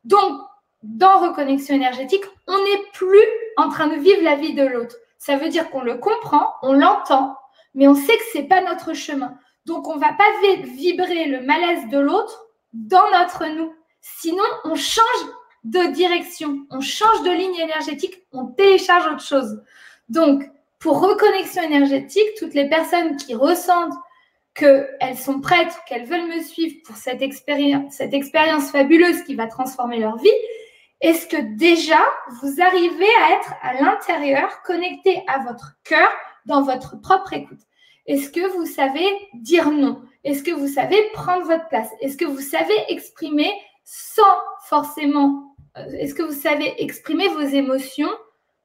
Donc, 0.04 0.40
dans 0.84 1.18
reconnexion 1.18 1.74
énergétique, 1.74 2.24
on 2.46 2.58
n'est 2.58 2.82
plus 2.92 3.24
en 3.56 3.70
train 3.70 3.86
de 3.86 3.96
vivre 3.96 4.22
la 4.22 4.36
vie 4.36 4.54
de 4.54 4.64
l'autre. 4.64 4.96
Ça 5.18 5.36
veut 5.36 5.48
dire 5.48 5.70
qu'on 5.70 5.80
le 5.80 5.96
comprend, 5.96 6.52
on 6.62 6.74
l'entend, 6.74 7.36
mais 7.74 7.88
on 7.88 7.94
sait 7.94 8.16
que 8.16 8.24
c'est 8.32 8.42
pas 8.42 8.60
notre 8.60 8.92
chemin. 8.92 9.34
Donc 9.64 9.88
on 9.88 9.96
va 9.96 10.12
pas 10.12 10.24
vibrer 10.76 11.24
le 11.24 11.40
malaise 11.40 11.88
de 11.90 11.98
l'autre 11.98 12.46
dans 12.74 13.10
notre 13.12 13.46
nous. 13.46 13.72
Sinon, 14.02 14.44
on 14.64 14.74
change 14.74 15.04
de 15.64 15.92
direction, 15.92 16.66
on 16.70 16.82
change 16.82 17.22
de 17.22 17.30
ligne 17.30 17.56
énergétique, 17.56 18.22
on 18.32 18.46
télécharge 18.46 19.06
autre 19.06 19.24
chose. 19.24 19.62
Donc, 20.10 20.44
pour 20.78 21.00
reconnexion 21.00 21.62
énergétique, 21.62 22.28
toutes 22.38 22.52
les 22.52 22.68
personnes 22.68 23.16
qui 23.16 23.34
ressentent 23.34 23.94
qu'elles 24.52 25.16
sont 25.16 25.40
prêtes, 25.40 25.74
qu'elles 25.88 26.04
veulent 26.04 26.28
me 26.28 26.42
suivre 26.42 26.76
pour 26.84 26.96
cette 26.96 27.22
expérience, 27.22 27.94
cette 27.94 28.12
expérience 28.12 28.70
fabuleuse 28.70 29.22
qui 29.22 29.34
va 29.34 29.46
transformer 29.46 29.98
leur 29.98 30.18
vie, 30.18 30.28
est-ce 31.04 31.26
que 31.26 31.36
déjà 31.58 32.00
vous 32.40 32.62
arrivez 32.62 33.14
à 33.20 33.32
être 33.32 33.52
à 33.60 33.74
l'intérieur, 33.74 34.62
connecté 34.62 35.22
à 35.26 35.40
votre 35.40 35.74
cœur, 35.84 36.08
dans 36.46 36.62
votre 36.62 36.98
propre 36.98 37.34
écoute? 37.34 37.60
Est-ce 38.06 38.30
que 38.30 38.56
vous 38.56 38.64
savez 38.64 39.06
dire 39.34 39.70
non? 39.70 40.00
Est-ce 40.24 40.42
que 40.42 40.50
vous 40.50 40.66
savez 40.66 40.96
prendre 41.12 41.44
votre 41.44 41.68
place? 41.68 41.90
Est-ce 42.00 42.16
que 42.16 42.24
vous 42.24 42.40
savez 42.40 42.72
exprimer 42.88 43.52
sans 43.84 44.22
forcément... 44.66 45.54
Euh, 45.76 45.84
est-ce 45.98 46.14
que 46.14 46.22
vous 46.22 46.32
savez 46.32 46.72
exprimer 46.82 47.28
vos 47.28 47.40
émotions 47.40 48.10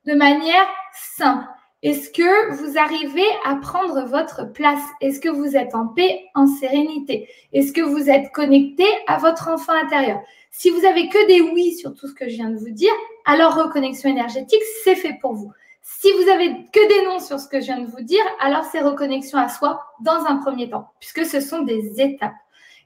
de 0.06 0.14
manière 0.14 0.66
simple 0.94 1.46
est-ce 1.82 2.10
que 2.10 2.52
vous 2.56 2.78
arrivez 2.78 3.26
à 3.46 3.56
prendre 3.56 4.06
votre 4.06 4.52
place? 4.52 4.84
Est-ce 5.00 5.22
que 5.22 5.30
vous 5.30 5.56
êtes 5.56 5.74
en 5.76 5.88
paix, 5.88 6.26
en 6.36 6.46
sérénité? 6.46 7.30
Est-ce 7.54 7.72
que 7.72 7.80
vous 7.80 8.10
êtes 8.10 8.34
connecté 8.34 8.84
à 9.08 9.18
votre 9.18 9.48
enfant 9.48 9.72
intérieur? 9.72 10.20
Si 10.52 10.70
vous 10.70 10.86
avez 10.86 11.10
que 11.10 11.28
des 11.28 11.42
oui 11.42 11.74
sur 11.74 11.94
tout 11.94 12.08
ce 12.08 12.14
que 12.14 12.28
je 12.28 12.36
viens 12.36 12.50
de 12.50 12.58
vous 12.58 12.72
dire, 12.72 12.94
alors 13.26 13.56
reconnexion 13.56 14.10
énergétique, 14.10 14.62
c'est 14.84 14.96
fait 14.96 15.18
pour 15.22 15.34
vous. 15.34 15.52
Si 15.82 16.12
vous 16.14 16.30
avez 16.30 16.50
que 16.72 16.88
des 16.88 17.06
noms 17.06 17.20
sur 17.20 17.40
ce 17.40 17.48
que 17.48 17.60
je 17.60 17.66
viens 17.66 17.80
de 17.80 17.90
vous 17.90 18.02
dire, 18.02 18.24
alors 18.40 18.64
c'est 18.64 18.82
reconnexion 18.82 19.38
à 19.38 19.50
soi 19.50 19.82
dans 20.02 20.26
un 20.26 20.38
premier 20.38 20.70
temps, 20.70 20.90
puisque 21.00 21.26
ce 21.26 21.40
sont 21.40 21.62
des 21.62 22.02
étapes. 22.02 22.34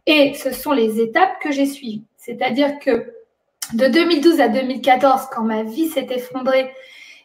Et 0.05 0.34
ce 0.34 0.51
sont 0.51 0.74
les 0.74 0.99
étapes 0.99 1.39
que 1.41 1.51
j'ai 1.51 1.66
suivies. 1.66 2.03
C'est-à-dire 2.18 2.80
que 2.80 3.14
de 3.74 3.88
2012 3.88 4.41
à 4.41 4.49
2014, 4.49 5.28
quand 5.32 5.43
ma 5.43 5.64
vie 5.64 5.88
s'est 5.88 6.07
effondrée 6.09 6.72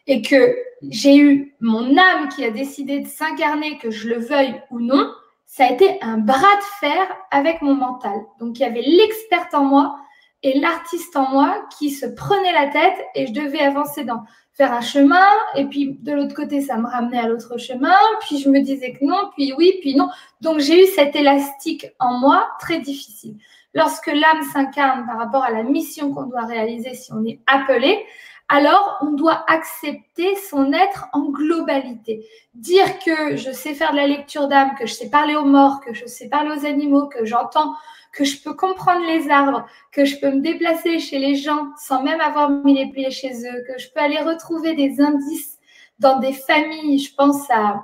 et 0.07 0.21
que 0.21 0.55
j'ai 0.83 1.17
eu 1.17 1.55
mon 1.59 1.97
âme 1.97 2.29
qui 2.29 2.43
a 2.43 2.51
décidé 2.51 3.01
de 3.01 3.07
s'incarner, 3.07 3.77
que 3.77 3.91
je 3.91 4.09
le 4.09 4.19
veuille 4.19 4.55
ou 4.71 4.79
non, 4.79 5.11
ça 5.45 5.65
a 5.65 5.71
été 5.71 5.97
un 6.01 6.17
bras 6.17 6.37
de 6.37 6.63
fer 6.79 7.07
avec 7.31 7.61
mon 7.61 7.75
mental. 7.75 8.19
Donc 8.39 8.57
il 8.59 8.61
y 8.61 8.65
avait 8.65 8.81
l'experte 8.81 9.53
en 9.53 9.65
moi 9.65 9.97
et 10.43 10.59
l'artiste 10.59 11.15
en 11.15 11.29
moi 11.29 11.65
qui 11.77 11.89
se 11.89 12.05
prenait 12.05 12.53
la 12.53 12.67
tête 12.67 12.97
et 13.15 13.27
je 13.27 13.33
devais 13.33 13.59
avancer 13.59 14.03
dans 14.03 14.23
faire 14.53 14.73
un 14.73 14.81
chemin 14.81 15.25
et 15.55 15.65
puis 15.65 15.97
de 16.01 16.11
l'autre 16.11 16.35
côté 16.35 16.59
ça 16.61 16.75
me 16.77 16.85
ramenait 16.85 17.19
à 17.19 17.27
l'autre 17.27 17.57
chemin 17.57 17.95
puis 18.21 18.39
je 18.39 18.49
me 18.49 18.59
disais 18.59 18.93
que 18.93 19.05
non 19.05 19.29
puis 19.35 19.53
oui 19.57 19.79
puis 19.81 19.95
non. 19.95 20.09
Donc 20.41 20.59
j'ai 20.59 20.83
eu 20.83 20.87
cet 20.87 21.15
élastique 21.15 21.87
en 21.99 22.19
moi 22.19 22.47
très 22.59 22.79
difficile. 22.79 23.35
Lorsque 23.73 24.07
l'âme 24.07 24.43
s'incarne 24.51 25.05
par 25.05 25.17
rapport 25.17 25.43
à 25.43 25.51
la 25.51 25.63
mission 25.63 26.13
qu'on 26.13 26.25
doit 26.25 26.45
réaliser 26.45 26.93
si 26.93 27.13
on 27.13 27.23
est 27.23 27.39
appelé 27.47 28.05
alors 28.49 28.97
on 29.01 29.11
doit 29.11 29.45
accepter 29.47 30.35
son 30.35 30.73
être 30.73 31.07
en 31.13 31.29
globalité. 31.29 32.25
Dire 32.55 32.97
que 32.99 33.37
je 33.37 33.51
sais 33.51 33.75
faire 33.75 33.91
de 33.91 33.97
la 33.97 34.07
lecture 34.07 34.47
d'âme, 34.47 34.71
que 34.77 34.87
je 34.87 34.93
sais 34.93 35.09
parler 35.09 35.35
aux 35.35 35.45
morts, 35.45 35.81
que 35.81 35.93
je 35.93 36.07
sais 36.07 36.27
parler 36.27 36.49
aux 36.57 36.65
animaux, 36.65 37.07
que 37.07 37.25
j'entends, 37.25 37.75
que 38.11 38.25
je 38.25 38.41
peux 38.41 38.55
comprendre 38.55 39.05
les 39.05 39.29
arbres, 39.29 39.67
que 39.91 40.03
je 40.03 40.17
peux 40.19 40.31
me 40.31 40.41
déplacer 40.41 40.97
chez 40.97 41.19
les 41.19 41.35
gens 41.35 41.67
sans 41.77 42.01
même 42.01 42.19
avoir 42.19 42.49
mis 42.49 42.73
les 42.73 42.91
pieds 42.91 43.11
chez 43.11 43.31
eux, 43.45 43.63
que 43.67 43.79
je 43.79 43.87
peux 43.93 44.01
aller 44.01 44.19
retrouver 44.19 44.73
des 44.73 44.99
indices 44.99 45.59
dans 45.99 46.17
des 46.17 46.33
familles. 46.33 46.97
Je 46.97 47.13
pense 47.13 47.49
à, 47.51 47.83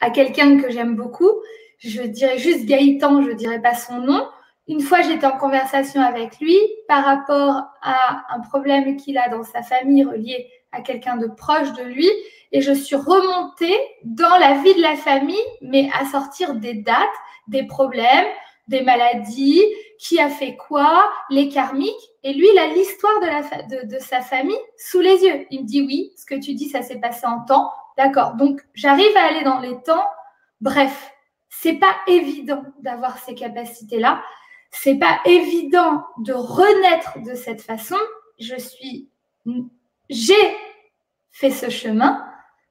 à 0.00 0.10
quelqu'un 0.10 0.60
que 0.60 0.68
j'aime 0.68 0.96
beaucoup. 0.96 1.30
Je 1.78 2.02
dirais 2.02 2.38
juste 2.38 2.64
Gaëtan, 2.66 3.22
je 3.22 3.28
ne 3.28 3.34
dirais 3.34 3.62
pas 3.62 3.74
son 3.74 3.98
nom 4.00 4.26
une 4.68 4.80
fois, 4.80 5.00
j'étais 5.02 5.26
en 5.26 5.38
conversation 5.38 6.02
avec 6.02 6.40
lui 6.40 6.58
par 6.88 7.04
rapport 7.04 7.62
à 7.82 8.24
un 8.34 8.40
problème 8.40 8.96
qu'il 8.96 9.16
a 9.16 9.28
dans 9.28 9.44
sa 9.44 9.62
famille 9.62 10.04
relié 10.04 10.50
à 10.72 10.80
quelqu'un 10.80 11.16
de 11.16 11.28
proche 11.28 11.72
de 11.74 11.84
lui. 11.84 12.10
Et 12.50 12.60
je 12.60 12.72
suis 12.72 12.96
remontée 12.96 13.76
dans 14.04 14.36
la 14.38 14.54
vie 14.54 14.74
de 14.74 14.82
la 14.82 14.96
famille, 14.96 15.36
mais 15.62 15.88
à 15.98 16.04
sortir 16.06 16.54
des 16.54 16.74
dates, 16.74 16.96
des 17.46 17.64
problèmes, 17.64 18.26
des 18.66 18.82
maladies, 18.82 19.62
qui 20.00 20.18
a 20.18 20.28
fait 20.28 20.56
quoi, 20.56 21.08
les 21.30 21.48
karmiques. 21.48 21.94
Et 22.24 22.32
lui, 22.32 22.48
il 22.52 22.58
a 22.58 22.66
l'histoire 22.66 23.20
de, 23.20 23.98
sa 24.00 24.20
famille 24.20 24.58
sous 24.76 25.00
les 25.00 25.22
yeux. 25.22 25.46
Il 25.50 25.62
me 25.62 25.66
dit 25.66 25.82
oui, 25.82 26.12
ce 26.16 26.26
que 26.26 26.34
tu 26.40 26.54
dis, 26.54 26.68
ça 26.68 26.82
s'est 26.82 26.98
passé 26.98 27.24
en 27.24 27.44
temps. 27.44 27.70
D'accord. 27.96 28.34
Donc, 28.34 28.60
j'arrive 28.74 29.16
à 29.16 29.26
aller 29.26 29.44
dans 29.44 29.60
les 29.60 29.80
temps. 29.82 30.04
Bref, 30.60 31.12
c'est 31.48 31.74
pas 31.74 31.94
évident 32.08 32.64
d'avoir 32.80 33.18
ces 33.18 33.34
capacités-là 33.34 34.20
c'est 34.80 34.98
pas 34.98 35.20
évident 35.24 36.04
de 36.18 36.32
renaître 36.32 37.18
de 37.24 37.34
cette 37.34 37.62
façon. 37.62 37.96
Je 38.38 38.56
suis, 38.56 39.08
j'ai 40.10 40.56
fait 41.32 41.50
ce 41.50 41.70
chemin 41.70 42.24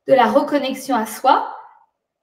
de 0.07 0.13
la 0.13 0.27
reconnexion 0.27 0.95
à 0.95 1.05
soi. 1.05 1.51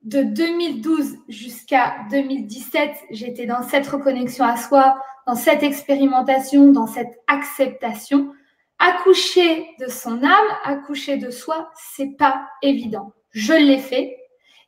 De 0.02 0.22
2012 0.22 1.18
jusqu'à 1.28 1.94
2017, 2.10 2.90
j'étais 3.10 3.46
dans 3.46 3.62
cette 3.62 3.86
reconnexion 3.86 4.44
à 4.44 4.56
soi, 4.56 5.00
dans 5.26 5.34
cette 5.34 5.62
expérimentation, 5.62 6.72
dans 6.72 6.86
cette 6.86 7.20
acceptation. 7.26 8.32
Accoucher 8.78 9.68
de 9.78 9.88
son 9.88 10.24
âme, 10.24 10.56
accoucher 10.64 11.16
de 11.18 11.30
soi, 11.30 11.70
c'est 11.76 12.16
pas 12.16 12.48
évident. 12.62 13.12
Je 13.30 13.52
l'ai 13.52 13.78
fait 13.78 14.16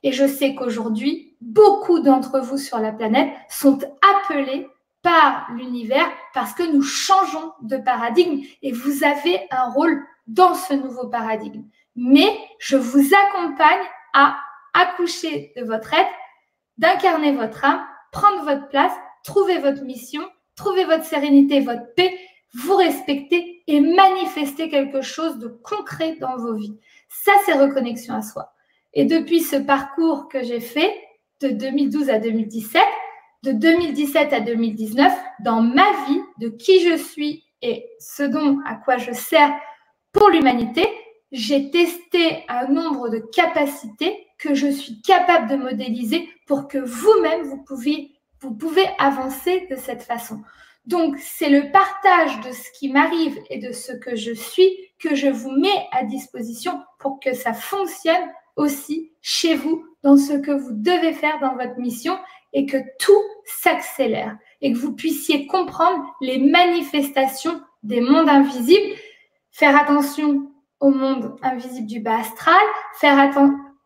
et 0.03 0.11
je 0.11 0.25
sais 0.27 0.55
qu'aujourd'hui, 0.55 1.35
beaucoup 1.41 1.99
d'entre 1.99 2.39
vous 2.39 2.57
sur 2.57 2.79
la 2.79 2.93
planète 2.93 3.33
sont 3.49 3.79
appelés 4.13 4.67
par 5.05 5.45
l'univers 5.51 6.09
parce 6.33 6.55
que 6.55 6.63
nous 6.63 6.81
changeons 6.81 7.53
de 7.61 7.77
paradigme 7.77 8.41
et 8.63 8.71
vous 8.71 9.03
avez 9.03 9.39
un 9.51 9.69
rôle 9.69 10.03
dans 10.25 10.55
ce 10.55 10.73
nouveau 10.73 11.09
paradigme. 11.09 11.63
Mais 11.95 12.35
je 12.57 12.75
vous 12.75 13.11
accompagne 13.13 13.85
à 14.15 14.35
accoucher 14.73 15.53
de 15.55 15.63
votre 15.63 15.93
être, 15.93 16.09
d'incarner 16.79 17.33
votre 17.33 17.63
âme, 17.63 17.85
prendre 18.11 18.45
votre 18.45 18.67
place, 18.69 18.93
trouver 19.23 19.59
votre 19.59 19.83
mission, 19.83 20.23
trouver 20.55 20.85
votre 20.85 21.05
sérénité, 21.05 21.59
votre 21.59 21.93
paix, 21.95 22.17
vous 22.55 22.75
respecter 22.75 23.61
et 23.67 23.81
manifester 23.81 24.69
quelque 24.69 25.03
chose 25.03 25.37
de 25.37 25.49
concret 25.49 26.15
dans 26.19 26.37
vos 26.37 26.55
vies. 26.55 26.79
Ça, 27.09 27.31
c'est 27.45 27.53
reconnexion 27.53 28.15
à 28.15 28.23
soi. 28.23 28.53
Et 28.95 29.05
depuis 29.05 29.41
ce 29.41 29.57
parcours 29.57 30.29
que 30.29 30.41
j'ai 30.41 30.61
fait 30.61 30.91
de 31.41 31.49
2012 31.49 32.09
à 32.09 32.17
2017, 32.17 32.81
de 33.45 33.51
2017 33.51 34.33
à 34.33 34.39
2019, 34.39 35.13
dans 35.41 35.61
ma 35.61 35.89
vie, 36.07 36.21
de 36.39 36.49
qui 36.49 36.81
je 36.81 36.97
suis 36.97 37.43
et 37.61 37.85
ce 37.99 38.23
dont 38.23 38.59
à 38.65 38.75
quoi 38.75 38.97
je 38.97 39.11
sers 39.11 39.53
pour 40.11 40.29
l'humanité, 40.29 40.87
j'ai 41.31 41.69
testé 41.69 42.43
un 42.49 42.67
nombre 42.67 43.09
de 43.09 43.19
capacités 43.19 44.27
que 44.39 44.55
je 44.55 44.67
suis 44.67 45.01
capable 45.01 45.49
de 45.49 45.55
modéliser 45.57 46.27
pour 46.47 46.67
que 46.67 46.79
vous-même, 46.79 47.43
vous 47.43 47.63
pouvez, 47.63 48.87
avancer 48.97 49.67
de 49.69 49.75
cette 49.75 50.03
façon. 50.03 50.39
Donc, 50.85 51.17
c'est 51.19 51.49
le 51.49 51.71
partage 51.71 52.39
de 52.41 52.51
ce 52.51 52.71
qui 52.77 52.89
m'arrive 52.91 53.37
et 53.49 53.59
de 53.59 53.71
ce 53.71 53.91
que 53.91 54.15
je 54.15 54.33
suis 54.33 54.69
que 54.99 55.15
je 55.15 55.27
vous 55.27 55.51
mets 55.51 55.87
à 55.91 56.03
disposition 56.03 56.79
pour 56.99 57.19
que 57.19 57.33
ça 57.33 57.53
fonctionne 57.53 58.31
aussi 58.55 59.11
chez 59.21 59.55
vous 59.55 59.85
dans 60.03 60.17
ce 60.17 60.33
que 60.33 60.51
vous 60.51 60.71
devez 60.71 61.13
faire 61.13 61.39
dans 61.39 61.55
votre 61.55 61.79
mission 61.79 62.17
et 62.53 62.65
que 62.65 62.77
tout 62.99 63.21
s'accélère 63.45 64.37
et 64.61 64.71
que 64.71 64.77
vous 64.77 64.93
puissiez 64.93 65.47
comprendre 65.47 66.03
les 66.21 66.37
manifestations 66.37 67.61
des 67.83 68.01
mondes 68.01 68.29
invisibles, 68.29 68.95
faire 69.51 69.79
attention 69.79 70.51
au 70.79 70.89
monde 70.89 71.37
invisible 71.41 71.87
du 71.87 71.99
bas 71.99 72.19
astral, 72.19 72.61
faire 72.99 73.31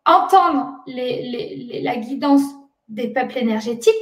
entendre 0.06 0.72
la 0.86 1.96
guidance 1.96 2.42
des 2.88 3.08
peuples 3.08 3.38
énergétiques. 3.38 3.94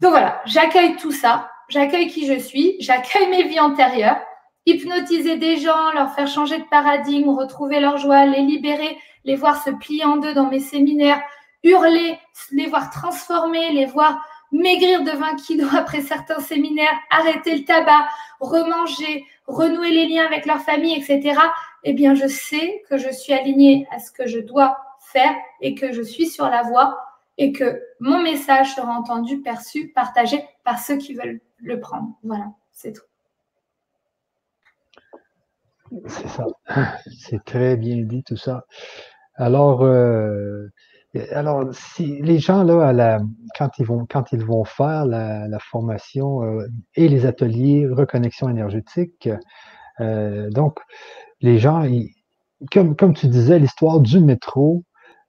Donc 0.00 0.10
voilà, 0.10 0.42
j'accueille 0.44 0.96
tout 0.96 1.12
ça, 1.12 1.50
j'accueille 1.68 2.08
qui 2.08 2.26
je 2.26 2.38
suis, 2.38 2.76
j'accueille 2.80 3.28
mes 3.28 3.44
vies 3.44 3.60
antérieures, 3.60 4.20
hypnotiser 4.66 5.36
des 5.36 5.58
gens, 5.58 5.92
leur 5.94 6.14
faire 6.14 6.26
changer 6.26 6.58
de 6.58 6.64
paradigme, 6.64 7.28
retrouver 7.30 7.80
leur 7.80 7.98
joie, 7.98 8.26
les 8.26 8.42
libérer, 8.42 8.98
les 9.24 9.36
voir 9.36 9.62
se 9.62 9.70
plier 9.70 10.04
en 10.04 10.16
deux 10.16 10.34
dans 10.34 10.48
mes 10.48 10.60
séminaires, 10.60 11.22
hurler, 11.64 12.18
les 12.52 12.66
voir 12.66 12.90
transformer, 12.90 13.72
les 13.72 13.86
voir 13.86 14.24
maigrir 14.52 15.02
de 15.02 15.10
20 15.10 15.36
kilos 15.36 15.74
après 15.74 16.00
certains 16.00 16.38
séminaires, 16.38 16.96
arrêter 17.10 17.56
le 17.56 17.64
tabac, 17.64 18.08
remanger, 18.38 19.26
renouer 19.46 19.90
les 19.90 20.06
liens 20.06 20.24
avec 20.24 20.46
leur 20.46 20.60
famille, 20.60 20.94
etc. 20.94 21.38
Eh 21.82 21.92
bien, 21.92 22.14
je 22.14 22.28
sais 22.28 22.82
que 22.88 22.96
je 22.96 23.10
suis 23.10 23.32
alignée 23.32 23.86
à 23.90 23.98
ce 23.98 24.12
que 24.12 24.26
je 24.26 24.38
dois 24.38 24.78
faire 25.00 25.34
et 25.60 25.74
que 25.74 25.92
je 25.92 26.02
suis 26.02 26.26
sur 26.26 26.48
la 26.48 26.62
voie 26.62 26.98
et 27.36 27.52
que 27.52 27.82
mon 27.98 28.22
message 28.22 28.74
sera 28.74 28.92
entendu, 28.92 29.40
perçu, 29.40 29.88
partagé 29.88 30.44
par 30.62 30.78
ceux 30.78 30.98
qui 30.98 31.14
veulent 31.14 31.40
le 31.58 31.80
prendre. 31.80 32.16
Voilà, 32.22 32.46
c'est 32.72 32.92
tout. 32.92 33.02
C'est 36.06 36.28
ça. 36.28 36.46
C'est 37.06 37.44
très 37.44 37.76
bien 37.76 37.96
dit 38.04 38.22
tout 38.22 38.36
ça. 38.36 38.64
Alors, 39.34 39.82
euh, 39.82 40.68
alors 41.32 41.72
si 41.72 42.20
les 42.22 42.38
gens 42.38 42.64
là, 42.64 42.88
à 42.88 42.92
la, 42.92 43.20
quand 43.56 43.70
ils 43.78 43.86
vont 43.86 44.06
quand 44.08 44.32
ils 44.32 44.44
vont 44.44 44.64
faire 44.64 45.06
la, 45.06 45.58
formation 45.60 46.42
euh, 46.42 46.66
et 46.96 47.08
les 47.08 47.26
ateliers 47.26 47.86
reconnexion 47.86 48.48
énergétique, 48.48 49.28
euh, 50.00 50.50
donc 50.50 50.78
les 51.40 51.58
gens, 51.58 51.86
comme 52.72 52.96
comme 52.96 53.14
tu 53.14 53.28
disais, 53.28 53.58
l'histoire 53.58 54.00
du 54.00 54.20
métro, 54.20 54.84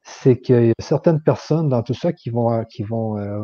c'est 0.08 0.40
qu'il 0.40 0.68
y 0.68 0.70
a 0.70 0.74
certaines 0.78 1.20
personnes 1.20 1.68
dans 1.68 1.82
tout 1.82 1.96
ça 1.96 2.14
qui 2.14 2.30
vont, 2.30 2.54
euh, 2.54 2.64
qui 2.64 2.84
vont 2.84 3.18
euh, 3.18 3.40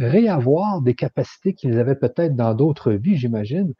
réavoir 0.00 0.82
des 0.82 0.94
capacités 0.94 1.54
qu'ils 1.54 1.78
avaient 1.78 1.94
peut-être 1.94 2.34
dans 2.34 2.52
d'autres 2.52 2.92
vies, 2.92 3.16
j'imagine. 3.16 3.74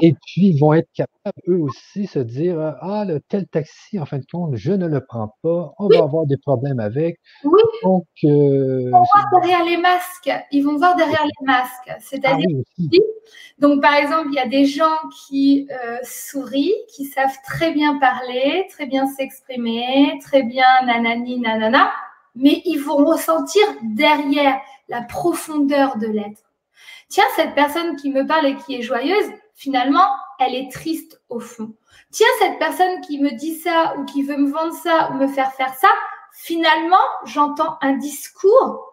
Et 0.00 0.14
puis, 0.14 0.48
ils 0.48 0.58
vont 0.58 0.72
être 0.72 0.88
capables, 0.92 1.38
eux 1.46 1.60
aussi, 1.60 2.08
se 2.08 2.18
dire 2.18 2.58
Ah, 2.80 3.04
le 3.06 3.20
tel 3.20 3.46
taxi, 3.46 4.00
en 4.00 4.04
fin 4.06 4.18
de 4.18 4.26
compte, 4.30 4.56
je 4.56 4.72
ne 4.72 4.88
le 4.88 5.00
prends 5.00 5.36
pas, 5.42 5.72
on 5.78 5.86
va 5.86 6.02
avoir 6.02 6.26
des 6.26 6.38
problèmes 6.38 6.80
avec. 6.80 7.20
Oui. 7.44 7.60
Donc, 7.84 8.06
euh, 8.24 8.28
ils 8.28 8.90
vont 8.90 9.04
voir 9.04 9.40
derrière 9.40 9.64
les 9.64 9.76
masques. 9.76 10.30
Ils 10.50 10.62
vont 10.62 10.76
voir 10.76 10.96
derrière 10.96 11.24
les 11.24 11.46
masques. 11.46 11.92
C'est-à-dire, 12.00 12.48
ah 12.50 12.82
donc, 13.58 13.80
par 13.80 13.94
exemple, 13.94 14.28
il 14.32 14.34
y 14.34 14.40
a 14.40 14.48
des 14.48 14.64
gens 14.64 14.96
qui 15.28 15.68
sourient, 16.02 16.74
qui 16.88 17.04
savent 17.04 17.36
très 17.44 17.72
bien 17.72 17.98
parler, 17.98 18.66
très 18.70 18.86
bien 18.86 19.06
s'exprimer, 19.06 20.18
très 20.24 20.42
bien 20.42 20.64
nanani 20.84 21.27
nanana, 21.36 21.92
mais 22.34 22.62
ils 22.64 22.80
vont 22.80 23.04
ressentir 23.04 23.62
derrière 23.82 24.60
la 24.88 25.02
profondeur 25.02 25.98
de 25.98 26.06
l'être. 26.06 26.42
Tiens, 27.08 27.24
cette 27.36 27.54
personne 27.54 27.96
qui 27.96 28.10
me 28.10 28.26
parle 28.26 28.46
et 28.46 28.56
qui 28.56 28.76
est 28.76 28.82
joyeuse, 28.82 29.30
finalement, 29.54 30.08
elle 30.38 30.54
est 30.54 30.70
triste 30.72 31.20
au 31.28 31.40
fond. 31.40 31.74
Tiens, 32.10 32.26
cette 32.38 32.58
personne 32.58 33.00
qui 33.02 33.20
me 33.20 33.30
dit 33.32 33.54
ça 33.54 33.94
ou 33.98 34.04
qui 34.04 34.22
veut 34.22 34.36
me 34.36 34.50
vendre 34.50 34.74
ça 34.74 35.10
ou 35.10 35.14
me 35.14 35.26
faire 35.26 35.52
faire 35.52 35.74
ça, 35.74 35.88
finalement, 36.32 36.96
j'entends 37.24 37.76
un 37.80 37.92
discours 37.94 38.87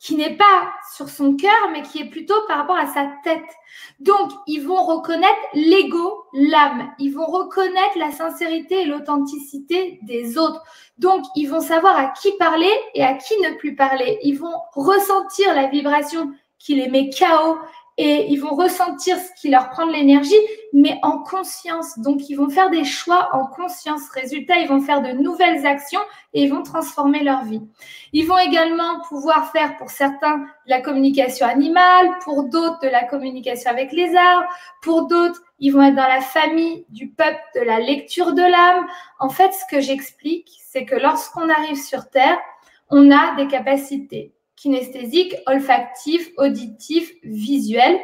qui 0.00 0.14
n'est 0.14 0.36
pas 0.36 0.72
sur 0.94 1.08
son 1.08 1.34
cœur, 1.34 1.70
mais 1.72 1.82
qui 1.82 2.00
est 2.00 2.08
plutôt 2.08 2.40
par 2.46 2.58
rapport 2.58 2.76
à 2.76 2.86
sa 2.86 3.10
tête. 3.24 3.48
Donc, 3.98 4.30
ils 4.46 4.60
vont 4.60 4.82
reconnaître 4.84 5.34
l'ego, 5.54 6.24
l'âme. 6.32 6.92
Ils 6.98 7.10
vont 7.10 7.26
reconnaître 7.26 7.98
la 7.98 8.12
sincérité 8.12 8.82
et 8.82 8.84
l'authenticité 8.84 9.98
des 10.02 10.38
autres. 10.38 10.62
Donc, 10.98 11.24
ils 11.34 11.46
vont 11.46 11.60
savoir 11.60 11.96
à 11.96 12.06
qui 12.06 12.30
parler 12.38 12.70
et 12.94 13.02
à 13.02 13.14
qui 13.14 13.34
ne 13.40 13.54
plus 13.56 13.74
parler. 13.74 14.18
Ils 14.22 14.38
vont 14.38 14.54
ressentir 14.74 15.52
la 15.54 15.66
vibration 15.66 16.32
qui 16.58 16.76
les 16.76 16.88
met 16.88 17.10
KO 17.10 17.58
et 17.96 18.26
ils 18.30 18.40
vont 18.40 18.54
ressentir 18.54 19.16
ce 19.18 19.40
qui 19.40 19.50
leur 19.50 19.70
prend 19.70 19.84
de 19.84 19.92
l'énergie, 19.92 20.36
mais 20.72 20.98
en 21.02 21.18
conscience. 21.18 21.98
Donc, 21.98 22.28
ils 22.28 22.34
vont 22.34 22.48
faire 22.48 22.70
des 22.70 22.84
choix 22.84 23.30
en 23.32 23.46
conscience. 23.46 24.08
Résultat, 24.10 24.58
ils 24.58 24.68
vont 24.68 24.80
faire 24.80 25.02
de 25.02 25.12
nouvelles 25.12 25.66
actions 25.66 26.00
et 26.34 26.42
ils 26.42 26.52
vont 26.52 26.62
transformer 26.62 27.22
leur 27.22 27.44
vie. 27.44 27.62
Ils 28.12 28.26
vont 28.26 28.38
également 28.38 29.00
pouvoir 29.08 29.50
faire 29.50 29.76
pour 29.76 29.90
certains 29.90 30.38
de 30.38 30.70
la 30.70 30.80
communication 30.80 31.46
animale, 31.46 32.08
pour 32.22 32.44
d'autres 32.44 32.80
de 32.82 32.88
la 32.88 33.04
communication 33.04 33.70
avec 33.70 33.92
les 33.92 34.14
arbres, 34.14 34.48
pour 34.82 35.06
d'autres, 35.06 35.42
ils 35.58 35.70
vont 35.70 35.82
être 35.82 35.96
dans 35.96 36.06
la 36.06 36.20
famille 36.20 36.84
du 36.90 37.08
peuple 37.08 37.40
de 37.54 37.60
la 37.60 37.80
lecture 37.80 38.32
de 38.34 38.42
l'âme. 38.42 38.86
En 39.18 39.30
fait, 39.30 39.52
ce 39.52 39.64
que 39.70 39.80
j'explique, 39.80 40.50
c'est 40.66 40.84
que 40.84 40.96
lorsqu'on 40.96 41.48
arrive 41.48 41.82
sur 41.82 42.08
Terre, 42.10 42.38
on 42.90 43.10
a 43.10 43.34
des 43.36 43.46
capacités 43.46 44.32
kinesthésique, 44.60 45.36
olfactif, 45.46 46.30
auditif, 46.36 47.12
visuel 47.22 47.98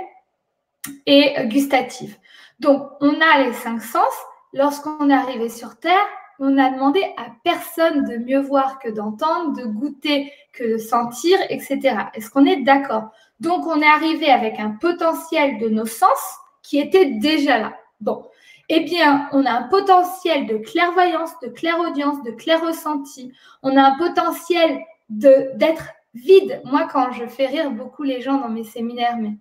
et 1.07 1.35
gustatif. 1.47 2.19
Donc, 2.61 2.91
on 3.01 3.21
a 3.21 3.43
les 3.45 3.53
cinq 3.53 3.81
sens. 3.83 4.13
Lorsqu'on 4.53 5.11
est 5.11 5.15
arrivé 5.15 5.49
sur 5.49 5.77
Terre, 5.79 6.07
on 6.39 6.59
a 6.59 6.71
demandé 6.71 7.03
à 7.17 7.27
personne 7.43 8.05
de 8.05 8.17
mieux 8.17 8.41
voir 8.41 8.79
que 8.79 8.89
d'entendre, 8.89 9.57
de 9.57 9.65
goûter 9.65 10.33
que 10.53 10.75
de 10.75 10.79
sentir, 10.79 11.39
etc. 11.51 11.97
Est-ce 12.15 12.31
qu'on 12.31 12.47
est, 12.47 12.63
d'accord? 12.63 13.11
Donc, 13.41 13.67
on 13.67 13.81
est 13.81 13.87
arrivé 13.87 14.31
avec 14.31 14.59
un 14.59 14.71
potentiel 14.71 15.59
de 15.59 15.69
nos 15.69 15.87
sens 15.87 16.39
qui 16.63 16.79
était 16.79 17.07
déjà 17.07 17.59
là. 17.59 17.75
Bon, 18.01 18.25
eh 18.69 18.81
bien, 18.81 19.29
on 19.33 19.45
a 19.45 19.51
un 19.51 19.65
potentiel 19.65 20.47
de 20.47 20.57
clairvoyance, 20.57 21.39
de 21.41 21.49
clairaudience, 21.49 22.23
de 22.23 22.31
clair 22.31 22.65
ressenti. 22.65 23.33
On 23.63 23.77
a 23.77 23.83
un 23.83 23.99
potentiel 23.99 24.81
d'être 25.09 25.89
vide. 26.15 26.63
Moi, 26.65 26.89
quand 26.91 27.13
je 27.13 27.27
fais 27.27 27.47
rire 27.47 27.71
beaucoup 27.71 28.03
les 28.03 28.21
gens 28.21 28.39
dans 28.39 28.49
mes 28.49 28.65
séminaires, 28.65 29.17
mais 29.19 29.37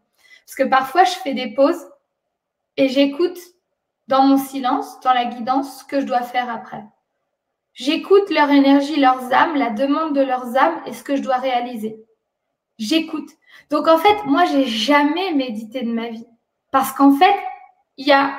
parce 0.46 0.56
que 0.56 0.64
parfois 0.64 1.04
je 1.06 1.14
fais 1.24 1.34
des 1.34 1.54
pauses 1.54 1.88
et 2.78 2.90
j'écoute 2.90 3.38
dans 4.08 4.24
mon 4.24 4.38
silence, 4.38 5.00
dans 5.02 5.14
la 5.14 5.26
guidance, 5.26 5.80
ce 5.80 5.86
que 5.86 6.00
je 6.00 6.06
dois 6.06 6.22
faire 6.22 6.50
après. 6.50 6.84
J'écoute 7.74 8.30
leur 8.30 8.52
énergie, 8.52 9.00
leurs 9.00 9.34
âmes, 9.34 9.56
la 9.56 9.70
demande 9.70 10.16
de 10.16 10.22
leurs 10.22 10.56
âmes 10.58 10.82
et 10.86 10.94
ce 10.94 11.04
que 11.04 11.16
je 11.16 11.22
dois 11.22 11.38
réaliser. 11.38 12.04
J'écoute. 12.78 13.30
Donc 13.70 13.88
en 13.88 13.98
fait, 13.98 14.26
moi, 14.26 14.46
j'ai 14.46 14.66
jamais 14.66 15.32
médité 15.34 15.82
de 15.82 15.92
ma 15.92 16.10
vie 16.10 16.28
parce 16.72 16.92
qu'en 16.92 17.12
fait, 17.16 17.36
il 17.98 18.08
y 18.08 18.12
a, 18.12 18.38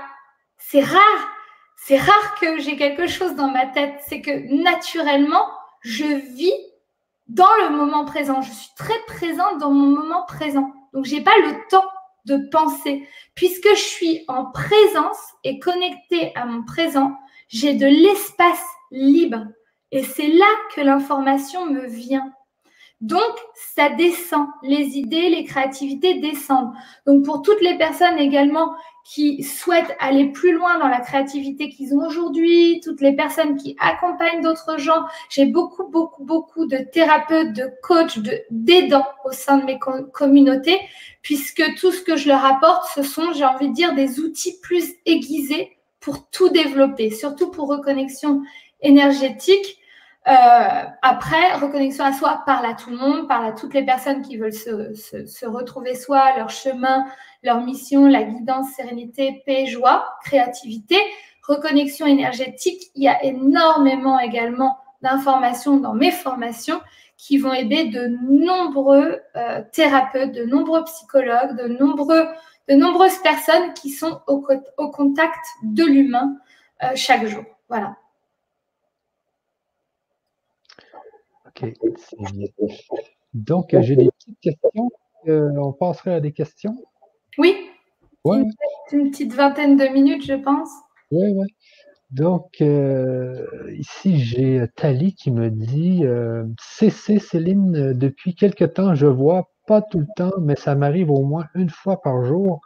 c'est 0.59 0.83
rare, 0.83 1.29
c'est 1.77 1.99
rare 1.99 2.35
que 2.41 2.59
j'ai 2.59 2.77
quelque 2.77 3.07
chose 3.07 3.35
dans 3.35 3.49
ma 3.49 3.67
tête. 3.67 3.95
C'est 4.07 4.21
que 4.21 4.63
naturellement, 4.63 5.47
je 5.81 6.05
vis 6.05 6.55
dans 7.29 7.55
le 7.63 7.77
moment 7.77 8.05
présent. 8.05 8.43
Je 8.43 8.53
suis 8.53 8.71
très 8.77 8.99
présente 9.07 9.59
dans 9.59 9.71
mon 9.71 9.87
moment 9.87 10.25
présent. 10.27 10.73
Donc, 10.93 11.05
j'ai 11.05 11.23
pas 11.23 11.37
le 11.39 11.69
temps 11.69 11.89
de 12.25 12.37
penser. 12.51 13.07
Puisque 13.35 13.69
je 13.71 13.83
suis 13.83 14.25
en 14.29 14.47
présence 14.47 15.19
et 15.45 15.59
connectée 15.59 16.33
à 16.35 16.47
mon 16.47 16.65
présent, 16.65 17.13
j'ai 17.49 17.75
de 17.75 17.87
l'espace 17.87 18.65
libre. 18.91 19.47
Et 19.93 20.03
c'est 20.03 20.29
là 20.29 20.47
que 20.75 20.81
l'information 20.81 21.67
me 21.67 21.87
vient. 21.87 22.33
Donc, 23.01 23.21
ça 23.55 23.91
descend. 23.91 24.47
Les 24.63 24.99
idées, 24.99 25.29
les 25.29 25.45
créativités 25.45 26.21
descendent. 26.21 26.73
Donc, 27.07 27.25
pour 27.25 27.43
toutes 27.43 27.61
les 27.61 27.77
personnes 27.77 28.19
également 28.19 28.75
qui 29.05 29.43
souhaitent 29.43 29.95
aller 30.01 30.33
plus 30.33 30.53
loin 30.53 30.79
dans 30.79 30.89
la 30.89 31.01
créativité 31.01 31.69
qu'ils 31.69 31.95
ont 31.95 32.07
aujourd'hui, 32.07 32.81
toutes 32.83 33.03
les 33.03 33.15
personnes 33.15 33.57
qui 33.57 33.77
accompagnent 33.79 34.41
d'autres 34.43 34.79
gens. 34.79 35.05
J'ai 35.29 35.45
beaucoup, 35.45 35.87
beaucoup, 35.89 36.25
beaucoup 36.25 36.67
de 36.67 36.79
thérapeutes, 36.79 37.53
de 37.53 37.71
coachs, 37.83 38.19
d'aidants 38.51 39.07
au 39.27 39.33
sein 39.33 39.59
de 39.59 39.65
mes 39.67 39.79
communautés, 40.13 40.81
puisque 41.21 41.63
tout 41.79 41.93
ce 41.93 42.01
que 42.01 42.17
je 42.17 42.29
leur 42.29 42.45
apporte, 42.45 42.89
ce 42.95 43.03
sont, 43.03 43.33
j'ai 43.35 43.45
envie 43.45 43.69
de 43.69 43.75
dire, 43.75 43.95
des 43.95 44.21
outils 44.21 44.59
plus 44.63 44.95
aiguisés 45.05 45.77
pour 46.01 46.31
tout 46.31 46.49
développer, 46.49 47.11
surtout 47.11 47.51
pour 47.51 47.69
reconnexion 47.69 48.43
énergétique. 48.81 49.79
Euh, 50.27 50.85
après, 51.03 51.55
reconnexion 51.55 52.05
à 52.05 52.13
soi 52.13 52.43
parle 52.47 52.65
à 52.65 52.75
tout 52.75 52.91
le 52.91 52.97
monde, 52.97 53.29
parle 53.29 53.47
à 53.47 53.53
toutes 53.53 53.75
les 53.75 53.85
personnes 53.85 54.23
qui 54.23 54.39
veulent 54.39 54.55
se, 54.55 54.95
se, 54.95 55.27
se 55.27 55.47
retrouver 55.47 55.95
soi, 55.95 56.35
leur 56.37 56.49
chemin, 56.49 57.05
leur 57.43 57.61
mission, 57.61 58.07
la 58.07 58.23
guidance, 58.23 58.69
sérénité, 58.75 59.43
paix, 59.45 59.67
joie, 59.67 60.17
créativité, 60.25 60.97
reconnexion 61.43 62.07
énergétique. 62.07 62.91
Il 62.95 63.03
y 63.03 63.09
a 63.09 63.23
énormément 63.23 64.19
également 64.19 64.79
d'informations 65.03 65.77
dans 65.77 65.93
mes 65.93 66.11
formations 66.11 66.81
qui 67.19 67.37
vont 67.37 67.53
aider 67.53 67.85
de 67.85 68.07
nombreux 68.07 69.21
euh, 69.37 69.63
thérapeutes, 69.73 70.33
de 70.33 70.45
nombreux 70.45 70.85
psychologues, 70.85 71.57
de, 71.57 71.69
nombreux, 71.69 72.27
de 72.69 72.75
nombreuses 72.75 73.19
personnes 73.19 73.75
qui 73.75 73.91
sont 73.91 74.21
au, 74.27 74.47
au 74.79 74.91
contact 74.91 75.45
de 75.63 75.85
l'humain 75.85 76.35
euh, 76.83 76.89
chaque 76.95 77.27
jour. 77.27 77.45
Voilà. 77.69 77.97
OK. 81.63 81.73
Donc, 83.33 83.77
j'ai 83.81 83.97
des 83.97 84.11
petites 84.11 84.41
questions. 84.41 84.91
Euh, 85.27 85.51
on 85.57 85.73
passerait 85.73 86.15
à 86.15 86.21
des 86.21 86.33
questions? 86.33 86.77
Oui. 87.39 87.71
Une 88.93 89.11
petite 89.11 89.35
vingtaine 89.35 89.77
de 89.77 89.87
minutes, 89.87 90.25
je 90.25 90.35
pense. 90.35 90.71
Oui, 91.11 91.33
oui. 91.37 91.47
Donc, 92.11 92.61
euh, 92.61 93.45
ici, 93.77 94.19
j'ai 94.19 94.65
Tali 94.77 95.15
qui 95.15 95.31
me 95.31 95.51
dit 95.51 96.05
euh, 96.05 96.45
CC 96.61 97.19
Céline, 97.19 97.93
depuis 97.93 98.35
quelque 98.35 98.65
temps, 98.65 98.95
je 98.95 99.07
vois, 99.07 99.51
pas 99.67 99.83
tout 99.83 99.99
le 99.99 100.07
temps, 100.17 100.33
mais 100.41 100.57
ça 100.57 100.75
m'arrive 100.75 101.11
au 101.11 101.23
moins 101.23 101.47
une 101.55 101.71
fois 101.71 102.01
par 102.01 102.25
jour 102.25 102.61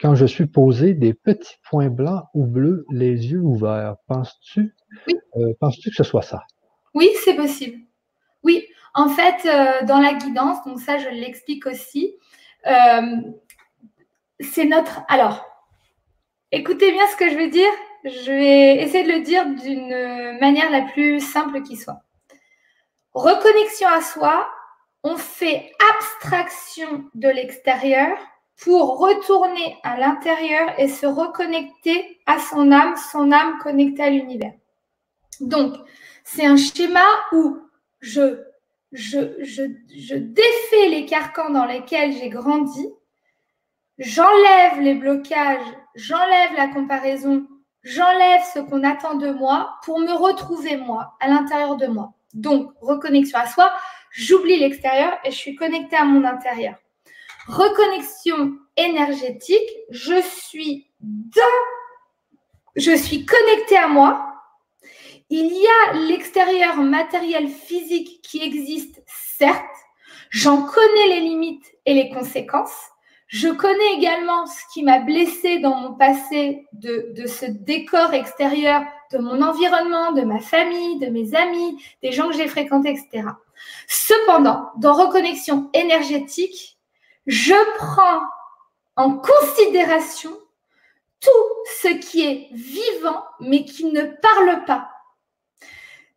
quand 0.00 0.14
je 0.14 0.26
suis 0.26 0.46
posé 0.46 0.94
des 0.94 1.14
petits 1.14 1.56
points 1.68 1.90
blancs 1.90 2.24
ou 2.34 2.46
bleus, 2.46 2.84
les 2.90 3.30
yeux 3.30 3.40
ouverts. 3.40 3.96
Penses-tu? 4.06 4.74
Oui. 5.06 5.14
Euh, 5.36 5.52
penses-tu 5.60 5.90
que 5.90 5.96
ce 5.96 6.04
soit 6.04 6.22
ça? 6.22 6.42
Oui, 6.94 7.10
c'est 7.24 7.34
possible. 7.34 7.78
Oui, 8.42 8.66
en 8.94 9.08
fait, 9.08 9.46
euh, 9.46 9.84
dans 9.84 10.00
la 10.00 10.14
guidance, 10.14 10.64
donc 10.64 10.80
ça, 10.80 10.98
je 10.98 11.08
l'explique 11.08 11.66
aussi, 11.66 12.14
euh, 12.66 13.16
c'est 14.40 14.64
notre. 14.64 15.00
Alors, 15.08 15.44
écoutez 16.52 16.92
bien 16.92 17.06
ce 17.08 17.16
que 17.16 17.28
je 17.30 17.36
veux 17.36 17.48
dire. 17.48 17.70
Je 18.04 18.32
vais 18.32 18.76
essayer 18.82 19.04
de 19.04 19.12
le 19.12 19.20
dire 19.20 19.44
d'une 19.46 20.38
manière 20.38 20.70
la 20.70 20.82
plus 20.82 21.20
simple 21.20 21.62
qui 21.62 21.76
soit. 21.76 22.02
Reconnexion 23.12 23.88
à 23.88 24.00
soi, 24.00 24.48
on 25.02 25.16
fait 25.16 25.72
abstraction 25.94 27.04
de 27.14 27.28
l'extérieur 27.28 28.16
pour 28.62 28.98
retourner 28.98 29.76
à 29.82 29.98
l'intérieur 29.98 30.68
et 30.78 30.88
se 30.88 31.06
reconnecter 31.06 32.20
à 32.26 32.38
son 32.38 32.72
âme, 32.72 32.94
son 33.12 33.30
âme 33.32 33.58
connectée 33.58 34.02
à 34.02 34.10
l'univers. 34.10 34.52
Donc, 35.40 35.74
c'est 36.24 36.46
un 36.46 36.56
schéma 36.56 37.04
où 37.32 37.58
je, 38.00 38.42
je, 38.92 39.18
je, 39.42 39.62
je 39.96 40.14
défais 40.14 40.88
les 40.88 41.06
carcans 41.06 41.50
dans 41.50 41.64
lesquels 41.64 42.12
j'ai 42.12 42.28
grandi 42.28 42.88
J'enlève 43.98 44.80
les 44.80 44.94
blocages, 44.94 45.66
j'enlève 45.96 46.52
la 46.56 46.68
comparaison, 46.68 47.48
j'enlève 47.82 48.42
ce 48.54 48.60
qu'on 48.60 48.84
attend 48.84 49.16
de 49.16 49.32
moi 49.32 49.74
pour 49.84 49.98
me 49.98 50.12
retrouver 50.12 50.76
moi, 50.76 51.16
à 51.18 51.28
l'intérieur 51.28 51.76
de 51.76 51.88
moi. 51.88 52.12
Donc, 52.32 52.70
reconnexion 52.80 53.40
à 53.40 53.48
soi, 53.48 53.72
j'oublie 54.12 54.56
l'extérieur 54.56 55.18
et 55.24 55.32
je 55.32 55.36
suis 55.36 55.56
connectée 55.56 55.96
à 55.96 56.04
mon 56.04 56.22
intérieur. 56.24 56.76
Reconnexion 57.48 58.52
énergétique, 58.76 59.68
je 59.90 60.20
suis 60.22 60.88
dans, 61.00 61.42
je 62.76 62.94
suis 62.94 63.26
connectée 63.26 63.78
à 63.78 63.88
moi. 63.88 64.27
Il 65.30 65.46
y 65.46 65.66
a 65.66 65.92
l'extérieur 66.06 66.76
matériel 66.76 67.48
physique 67.48 68.20
qui 68.22 68.42
existe, 68.42 69.02
certes. 69.06 69.62
J'en 70.30 70.62
connais 70.62 71.08
les 71.08 71.20
limites 71.20 71.74
et 71.84 71.94
les 71.94 72.10
conséquences. 72.10 72.90
Je 73.26 73.48
connais 73.48 73.92
également 73.98 74.46
ce 74.46 74.62
qui 74.72 74.82
m'a 74.82 75.00
blessé 75.00 75.58
dans 75.58 75.74
mon 75.74 75.94
passé 75.94 76.66
de, 76.72 77.12
ce 77.26 77.44
décor 77.44 78.14
extérieur, 78.14 78.82
de 79.12 79.18
mon 79.18 79.42
environnement, 79.42 80.12
de 80.12 80.22
ma 80.22 80.40
famille, 80.40 80.98
de 80.98 81.08
mes 81.08 81.34
amis, 81.34 81.82
des 82.02 82.10
gens 82.10 82.28
que 82.28 82.36
j'ai 82.36 82.48
fréquentés, 82.48 82.90
etc. 82.90 83.28
Cependant, 83.86 84.70
dans 84.78 84.94
reconnexion 84.94 85.68
énergétique, 85.74 86.78
je 87.26 87.54
prends 87.76 88.22
en 88.96 89.18
considération 89.18 90.30
tout 91.20 91.30
ce 91.82 91.88
qui 91.88 92.24
est 92.24 92.48
vivant 92.52 93.24
mais 93.40 93.66
qui 93.66 93.84
ne 93.84 94.04
parle 94.04 94.64
pas. 94.64 94.88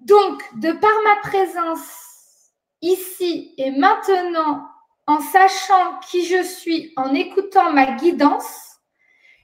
Donc, 0.01 0.43
de 0.59 0.71
par 0.71 0.91
ma 1.03 1.15
présence 1.21 2.51
ici 2.81 3.53
et 3.57 3.71
maintenant 3.71 4.67
en 5.07 5.19
sachant 5.19 5.99
qui 6.09 6.25
je 6.25 6.43
suis, 6.43 6.93
en 6.95 7.13
écoutant 7.13 7.71
ma 7.71 7.91
guidance, 7.93 8.77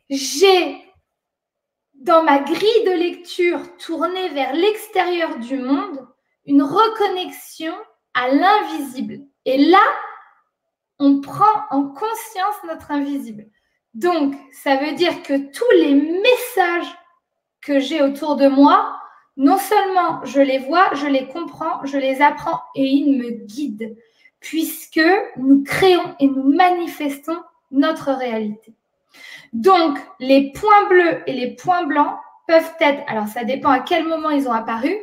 j'ai 0.10 0.84
dans 1.96 2.24
ma 2.24 2.40
grille 2.40 2.84
de 2.86 2.92
lecture 2.92 3.60
tournée 3.78 4.30
vers 4.30 4.54
l'extérieur 4.54 5.38
du 5.40 5.58
monde 5.58 6.08
une 6.46 6.64
reconnexion 6.64 7.74
à 8.14 8.30
l'invisible. 8.30 9.20
Et 9.46 9.58
là, 9.58 9.84
on 11.00 11.22
prend 11.22 11.66
en 11.70 11.90
conscience 11.90 12.56
notre 12.66 12.92
invisible. 12.92 13.48
Donc, 13.94 14.36
ça 14.52 14.78
veut 14.78 14.94
dire 14.94 15.22
que 15.24 15.52
tous 15.52 15.72
les 15.76 15.94
messages 15.94 16.96
que 17.62 17.80
j'ai 17.80 18.02
autour 18.02 18.36
de 18.36 18.48
moi, 18.48 18.97
non 19.38 19.58
seulement 19.58 20.26
je 20.26 20.42
les 20.42 20.58
vois, 20.58 20.90
je 20.96 21.08
les 21.08 21.28
comprends, 21.28 21.86
je 21.86 21.98
les 21.98 22.22
apprends 22.22 22.60
et 22.76 22.86
ils 22.86 23.18
me 23.18 23.30
guident 23.30 23.96
puisque 24.40 25.02
nous 25.38 25.64
créons 25.64 26.16
et 26.20 26.28
nous 26.28 26.54
manifestons 26.54 27.38
notre 27.72 28.12
réalité. 28.12 28.74
Donc, 29.54 29.98
les 30.20 30.52
points 30.52 30.88
bleus 30.90 31.24
et 31.28 31.34
les 31.34 31.56
points 31.56 31.86
blancs 31.86 32.18
peuvent 32.48 32.74
être, 32.80 33.04
alors 33.08 33.28
ça 33.28 33.44
dépend 33.44 33.70
à 33.70 33.80
quel 33.80 34.06
moment 34.08 34.30
ils 34.30 34.48
ont 34.48 34.54
apparu. 34.54 34.96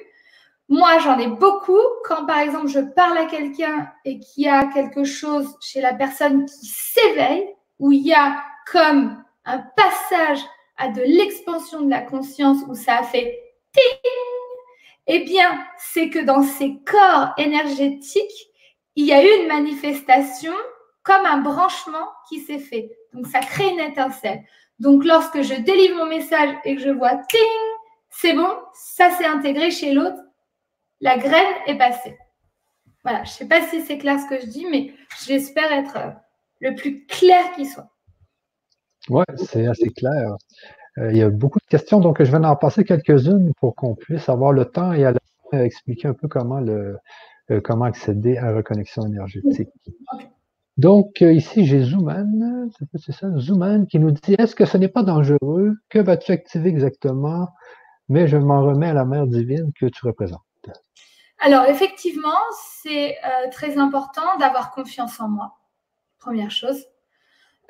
Moi, 0.69 0.99
j'en 0.99 1.19
ai 1.19 1.27
beaucoup. 1.27 1.81
Quand, 2.05 2.25
par 2.27 2.39
exemple, 2.39 2.69
je 2.69 2.81
parle 2.81 3.19
à 3.19 3.27
quelqu'un 3.27 3.91
et 4.05 4.19
qu'il 4.19 4.45
y 4.45 4.49
a 4.49 4.65
quelque 4.67 5.05
chose 5.05 5.57
chez 5.61 5.81
la 5.81 5.93
personne 5.93 6.47
qui 6.47 6.67
s'éveille, 6.67 7.47
où 7.79 7.93
il 7.93 8.07
y 8.07 8.15
a 8.15 8.43
comme 8.71 9.23
un 9.45 9.59
passage 9.59 10.41
à 10.77 10.89
de 10.89 11.03
l'expansion 11.03 11.83
de 11.83 11.91
la 11.91 12.01
conscience, 12.01 12.59
où 12.69 12.75
ça 12.75 12.97
a 12.97 13.03
fait 13.03 13.44
ting, 13.75 14.13
eh 15.07 15.25
bien, 15.25 15.65
c'est 15.79 16.09
que 16.09 16.19
dans 16.19 16.43
ces 16.43 16.79
corps 16.87 17.35
énergétiques, 17.37 18.49
il 18.97 19.07
y 19.07 19.13
a 19.13 19.23
eu 19.23 19.43
une 19.43 19.49
manifestation 19.49 20.55
comme 21.03 21.27
un 21.27 21.39
branchement 21.39 22.09
qui 22.29 22.41
s'est 22.41 22.59
fait. 22.59 22.97
Donc, 23.13 23.27
ça 23.27 23.41
crée 23.41 23.69
une 23.69 23.81
étincelle. 23.81 24.43
Donc, 24.79 25.05
lorsque 25.05 25.43
je 25.43 25.55
délivre 25.55 25.97
mon 25.97 26.07
message 26.07 26.57
et 26.65 26.77
que 26.77 26.83
je 26.83 26.91
vois 26.91 27.17
ting, 27.29 27.41
c'est 28.11 28.33
bon, 28.33 28.49
ça 28.73 29.11
s'est 29.11 29.27
intégré 29.27 29.71
chez 29.71 29.93
l'autre, 29.93 30.21
la 31.01 31.19
graine 31.19 31.55
est 31.67 31.77
passée. 31.77 32.17
Voilà, 33.03 33.25
je 33.25 33.31
ne 33.31 33.35
sais 33.35 33.49
pas 33.49 33.67
si 33.69 33.83
c'est 33.83 33.99
clair 33.99 34.19
ce 34.19 34.27
que 34.27 34.41
je 34.41 34.47
dis, 34.47 34.67
mais 34.67 34.95
j'espère 35.27 35.71
être 35.73 35.97
euh, 35.97 36.11
le 36.61 36.75
plus 36.75 37.05
clair 37.07 37.53
qui 37.55 37.67
soit. 37.67 37.91
Oui, 39.11 39.25
c'est 39.37 39.67
assez 39.67 39.91
clair. 39.91 40.37
Euh, 40.99 41.11
il 41.11 41.17
y 41.17 41.23
a 41.23 41.31
beaucoup 41.31 41.59
de 41.59 41.67
questions, 41.67 42.01
donc 42.01 42.23
je 42.23 42.31
vais 42.31 42.45
en 42.45 42.57
passer 42.57 42.85
quelques-unes 42.85 43.53
pour 43.61 43.75
qu'on 43.75 43.95
puisse 43.95 44.29
avoir 44.29 44.53
le 44.53 44.65
temps 44.65 44.93
et 44.93 45.05
à 45.05 45.15
expliquer 45.53 46.09
un 46.09 46.15
peu 46.15 46.29
comment 46.29 46.63
euh, 46.63 46.97
accéder 47.85 48.37
à 48.37 48.47
la 48.47 48.57
reconnexion 48.57 49.07
énergétique. 49.07 49.69
Donc, 50.77 51.23
euh, 51.23 51.33
ici, 51.33 51.67
j'ai 51.67 51.83
Zooman, 51.83 52.69
c'est 52.97 53.13
ça, 53.13 53.31
Zooman, 53.39 53.87
qui 53.87 54.01
nous 54.01 54.11
dit 54.11 54.35
Est-ce 54.39 54.57
que 54.57 54.65
ce 54.65 54.77
n'est 54.77 54.89
pas 54.89 55.05
dangereux? 55.05 55.75
Que 55.89 56.01
vas-tu 56.01 56.33
activer 56.33 56.69
exactement? 56.69 57.49
Mais 58.09 58.27
je 58.27 58.37
m'en 58.37 58.63
remets 58.63 58.89
à 58.89 58.93
la 58.93 59.05
mère 59.05 59.27
divine 59.27 59.71
que 59.79 59.87
tu 59.87 60.05
représentes. 60.05 60.41
Alors, 61.39 61.65
effectivement, 61.67 62.41
c'est 62.83 63.17
euh, 63.25 63.51
très 63.53 63.79
important 63.79 64.37
d'avoir 64.39 64.73
confiance 64.73 65.21
en 65.21 65.29
moi. 65.29 65.59
Première 66.19 66.51
chose. 66.51 66.87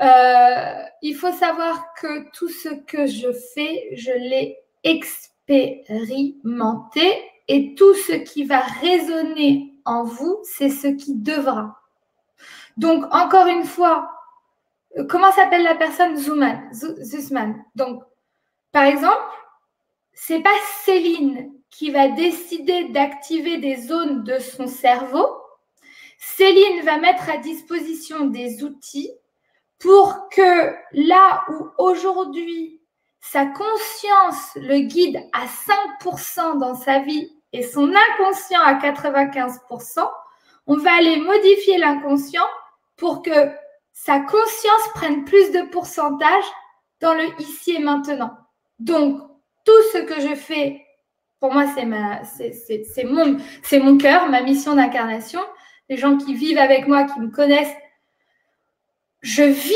Il 0.01 1.15
faut 1.15 1.33
savoir 1.33 1.95
que 1.95 2.31
tout 2.33 2.49
ce 2.49 2.69
que 2.69 3.07
je 3.07 3.33
fais, 3.55 3.89
je 3.93 4.13
l'ai 4.13 4.59
expérimenté 4.83 7.23
et 7.49 7.75
tout 7.75 7.95
ce 7.95 8.13
qui 8.13 8.45
va 8.45 8.61
résonner 8.61 9.75
en 9.85 10.05
vous, 10.05 10.39
c'est 10.45 10.71
ce 10.71 10.89
qui 10.89 11.15
devra. 11.15 11.79
Donc, 12.77 13.05
encore 13.13 13.47
une 13.47 13.65
fois, 13.65 14.11
euh, 14.99 15.05
comment 15.09 15.31
s'appelle 15.33 15.63
la 15.63 15.75
personne? 15.75 16.17
Zuman, 16.17 16.71
Zuzman 16.73 17.63
Donc, 17.75 18.03
par 18.73 18.85
exemple, 18.85 19.17
c'est 20.13 20.41
pas 20.41 20.51
Céline 20.85 21.53
qui 21.71 21.91
va 21.91 22.09
décider 22.09 22.89
d'activer 22.89 23.59
des 23.59 23.77
zones 23.77 24.25
de 24.25 24.39
son 24.39 24.67
cerveau. 24.67 25.27
Céline 26.19 26.85
va 26.85 26.99
mettre 26.99 27.29
à 27.29 27.39
disposition 27.39 28.27
des 28.27 28.65
outils 28.65 29.11
pour 29.85 30.31
que 30.31 30.75
là 30.93 31.45
où 31.51 31.69
aujourd'hui 31.77 32.81
sa 33.21 33.45
conscience 33.45 34.57
le 34.57 34.79
guide 34.79 35.23
à 35.35 35.45
5% 36.01 36.59
dans 36.59 36.75
sa 36.75 37.01
vie 37.01 37.31
et 37.53 37.63
son 37.63 37.93
inconscient 37.93 38.63
à 38.63 38.75
95%, 38.77 40.09
on 40.67 40.79
va 40.79 40.95
aller 40.95 41.17
modifier 41.21 41.77
l'inconscient 41.77 42.47
pour 42.97 43.21
que 43.21 43.51
sa 43.93 44.21
conscience 44.21 44.89
prenne 44.95 45.25
plus 45.27 45.53
de 45.53 45.61
pourcentage 45.71 46.45
dans 47.03 47.13
le 47.13 47.27
ici 47.39 47.75
et 47.75 47.79
maintenant. 47.79 48.39
Donc, 48.79 49.21
tout 49.67 49.83
ce 49.93 49.99
que 49.99 50.19
je 50.19 50.35
fais, 50.35 50.81
pour 51.41 51.53
moi, 51.53 51.67
c'est 51.75 51.85
ma, 51.85 52.25
c'est 52.25 53.05
mon, 53.05 53.37
c'est 53.63 53.81
mon 53.81 53.99
cœur, 53.99 54.31
ma 54.31 54.41
mission 54.41 54.77
d'incarnation. 54.77 55.41
Les 55.91 55.99
gens 55.99 56.17
qui 56.17 56.33
vivent 56.33 56.57
avec 56.57 56.89
moi, 56.89 57.05
qui 57.05 57.21
me 57.21 57.29
connaissent, 57.29 57.75
je 59.25 59.43
vis 59.43 59.73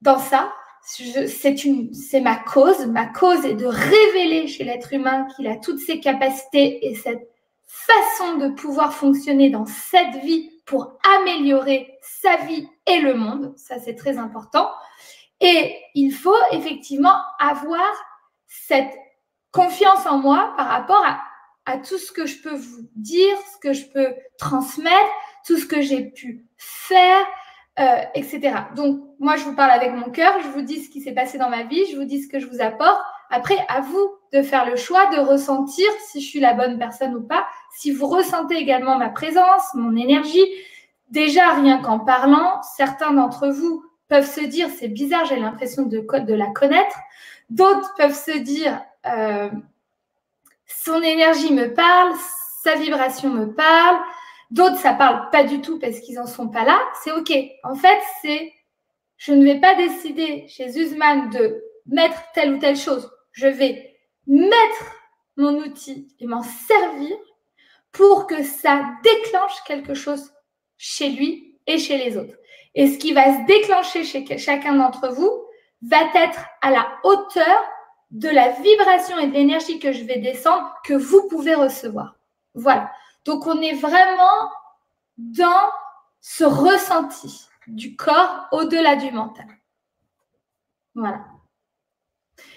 dans 0.00 0.18
ça. 0.18 0.52
C'est 0.82 1.64
une, 1.64 1.92
c'est 1.92 2.20
ma 2.20 2.36
cause. 2.36 2.86
Ma 2.86 3.06
cause 3.06 3.44
est 3.44 3.54
de 3.54 3.66
révéler 3.66 4.46
chez 4.46 4.64
l'être 4.64 4.92
humain 4.92 5.26
qu'il 5.34 5.48
a 5.48 5.56
toutes 5.56 5.80
ses 5.80 5.98
capacités 5.98 6.86
et 6.86 6.94
cette 6.94 7.28
façon 7.66 8.36
de 8.36 8.48
pouvoir 8.48 8.94
fonctionner 8.94 9.50
dans 9.50 9.66
cette 9.66 10.16
vie 10.22 10.50
pour 10.64 10.98
améliorer 11.18 11.98
sa 12.02 12.36
vie 12.44 12.68
et 12.86 13.00
le 13.00 13.14
monde. 13.14 13.54
Ça, 13.56 13.78
c'est 13.80 13.96
très 13.96 14.18
important. 14.18 14.70
Et 15.40 15.76
il 15.94 16.12
faut 16.12 16.36
effectivement 16.52 17.16
avoir 17.40 17.92
cette 18.46 18.94
confiance 19.50 20.06
en 20.06 20.18
moi 20.18 20.54
par 20.56 20.68
rapport 20.68 21.04
à, 21.66 21.78
tout 21.78 21.98
ce 21.98 22.12
que 22.12 22.26
je 22.26 22.42
peux 22.42 22.54
vous 22.54 22.88
dire, 22.94 23.34
ce 23.54 23.58
que 23.58 23.72
je 23.72 23.86
peux 23.86 24.14
transmettre, 24.38 25.10
tout 25.46 25.56
ce 25.56 25.64
que 25.64 25.80
j'ai 25.80 26.10
pu 26.10 26.46
faire, 26.58 27.24
euh, 27.80 27.96
etc. 28.14 28.54
Donc, 28.76 29.00
moi, 29.18 29.36
je 29.36 29.44
vous 29.44 29.54
parle 29.54 29.72
avec 29.72 29.92
mon 29.92 30.10
cœur, 30.10 30.38
je 30.42 30.48
vous 30.48 30.62
dis 30.62 30.80
ce 30.80 30.88
qui 30.88 31.00
s'est 31.00 31.12
passé 31.12 31.38
dans 31.38 31.50
ma 31.50 31.64
vie, 31.64 31.84
je 31.90 31.96
vous 31.96 32.04
dis 32.04 32.22
ce 32.22 32.28
que 32.28 32.38
je 32.38 32.46
vous 32.46 32.60
apporte. 32.60 33.00
Après, 33.30 33.56
à 33.68 33.80
vous 33.80 34.10
de 34.32 34.42
faire 34.42 34.64
le 34.64 34.76
choix, 34.76 35.06
de 35.06 35.18
ressentir 35.18 35.86
si 36.06 36.20
je 36.20 36.26
suis 36.26 36.40
la 36.40 36.54
bonne 36.54 36.78
personne 36.78 37.16
ou 37.16 37.22
pas. 37.22 37.46
Si 37.72 37.90
vous 37.90 38.06
ressentez 38.06 38.54
également 38.56 38.96
ma 38.96 39.08
présence, 39.08 39.62
mon 39.74 39.96
énergie, 39.96 40.46
déjà 41.10 41.52
rien 41.54 41.78
qu'en 41.78 41.98
parlant, 41.98 42.60
certains 42.76 43.12
d'entre 43.12 43.48
vous 43.48 43.84
peuvent 44.08 44.30
se 44.30 44.44
dire 44.44 44.68
c'est 44.78 44.88
bizarre, 44.88 45.24
j'ai 45.24 45.40
l'impression 45.40 45.82
de, 45.82 45.98
la 46.34 46.46
connaître. 46.48 46.96
D'autres 47.50 47.92
peuvent 47.96 48.14
se 48.14 48.38
dire 48.38 48.80
euh, 49.06 49.50
son 50.66 51.02
énergie 51.02 51.52
me 51.52 51.74
parle, 51.74 52.12
sa 52.62 52.76
vibration 52.76 53.30
me 53.30 53.52
parle. 53.52 53.96
D'autres, 54.54 54.78
ça 54.78 54.92
parle 54.92 55.30
pas 55.30 55.42
du 55.42 55.60
tout 55.60 55.80
parce 55.80 55.98
qu'ils 55.98 56.20
en 56.20 56.28
sont 56.28 56.46
pas 56.48 56.64
là. 56.64 56.80
C'est 57.02 57.10
OK. 57.10 57.32
En 57.64 57.74
fait, 57.74 57.98
c'est 58.22 58.52
je 59.16 59.32
ne 59.32 59.44
vais 59.44 59.58
pas 59.58 59.74
décider 59.74 60.46
chez 60.46 60.68
Zuzman 60.68 61.28
de 61.30 61.60
mettre 61.86 62.22
telle 62.34 62.54
ou 62.54 62.58
telle 62.58 62.76
chose. 62.76 63.10
Je 63.32 63.48
vais 63.48 63.96
mettre 64.28 64.94
mon 65.36 65.56
outil 65.58 66.06
et 66.20 66.26
m'en 66.26 66.44
servir 66.44 67.16
pour 67.90 68.28
que 68.28 68.44
ça 68.44 68.84
déclenche 69.02 69.60
quelque 69.66 69.94
chose 69.94 70.32
chez 70.76 71.08
lui 71.08 71.58
et 71.66 71.78
chez 71.78 71.98
les 71.98 72.16
autres. 72.16 72.36
Et 72.76 72.86
ce 72.86 72.98
qui 72.98 73.12
va 73.12 73.36
se 73.36 73.46
déclencher 73.46 74.04
chez 74.04 74.38
chacun 74.38 74.76
d'entre 74.76 75.08
vous 75.08 75.32
va 75.82 75.98
être 76.14 76.44
à 76.62 76.70
la 76.70 76.86
hauteur 77.02 77.58
de 78.12 78.28
la 78.28 78.50
vibration 78.50 79.18
et 79.18 79.26
de 79.26 79.32
l'énergie 79.32 79.80
que 79.80 79.90
je 79.90 80.04
vais 80.04 80.18
descendre 80.18 80.72
que 80.84 80.94
vous 80.94 81.26
pouvez 81.26 81.56
recevoir. 81.56 82.14
Voilà. 82.54 82.92
Donc 83.24 83.46
on 83.46 83.60
est 83.60 83.74
vraiment 83.74 84.50
dans 85.16 85.70
ce 86.20 86.44
ressenti 86.44 87.46
du 87.66 87.96
corps 87.96 88.46
au-delà 88.52 88.96
du 88.96 89.10
mental. 89.10 89.46
Voilà. 90.94 91.24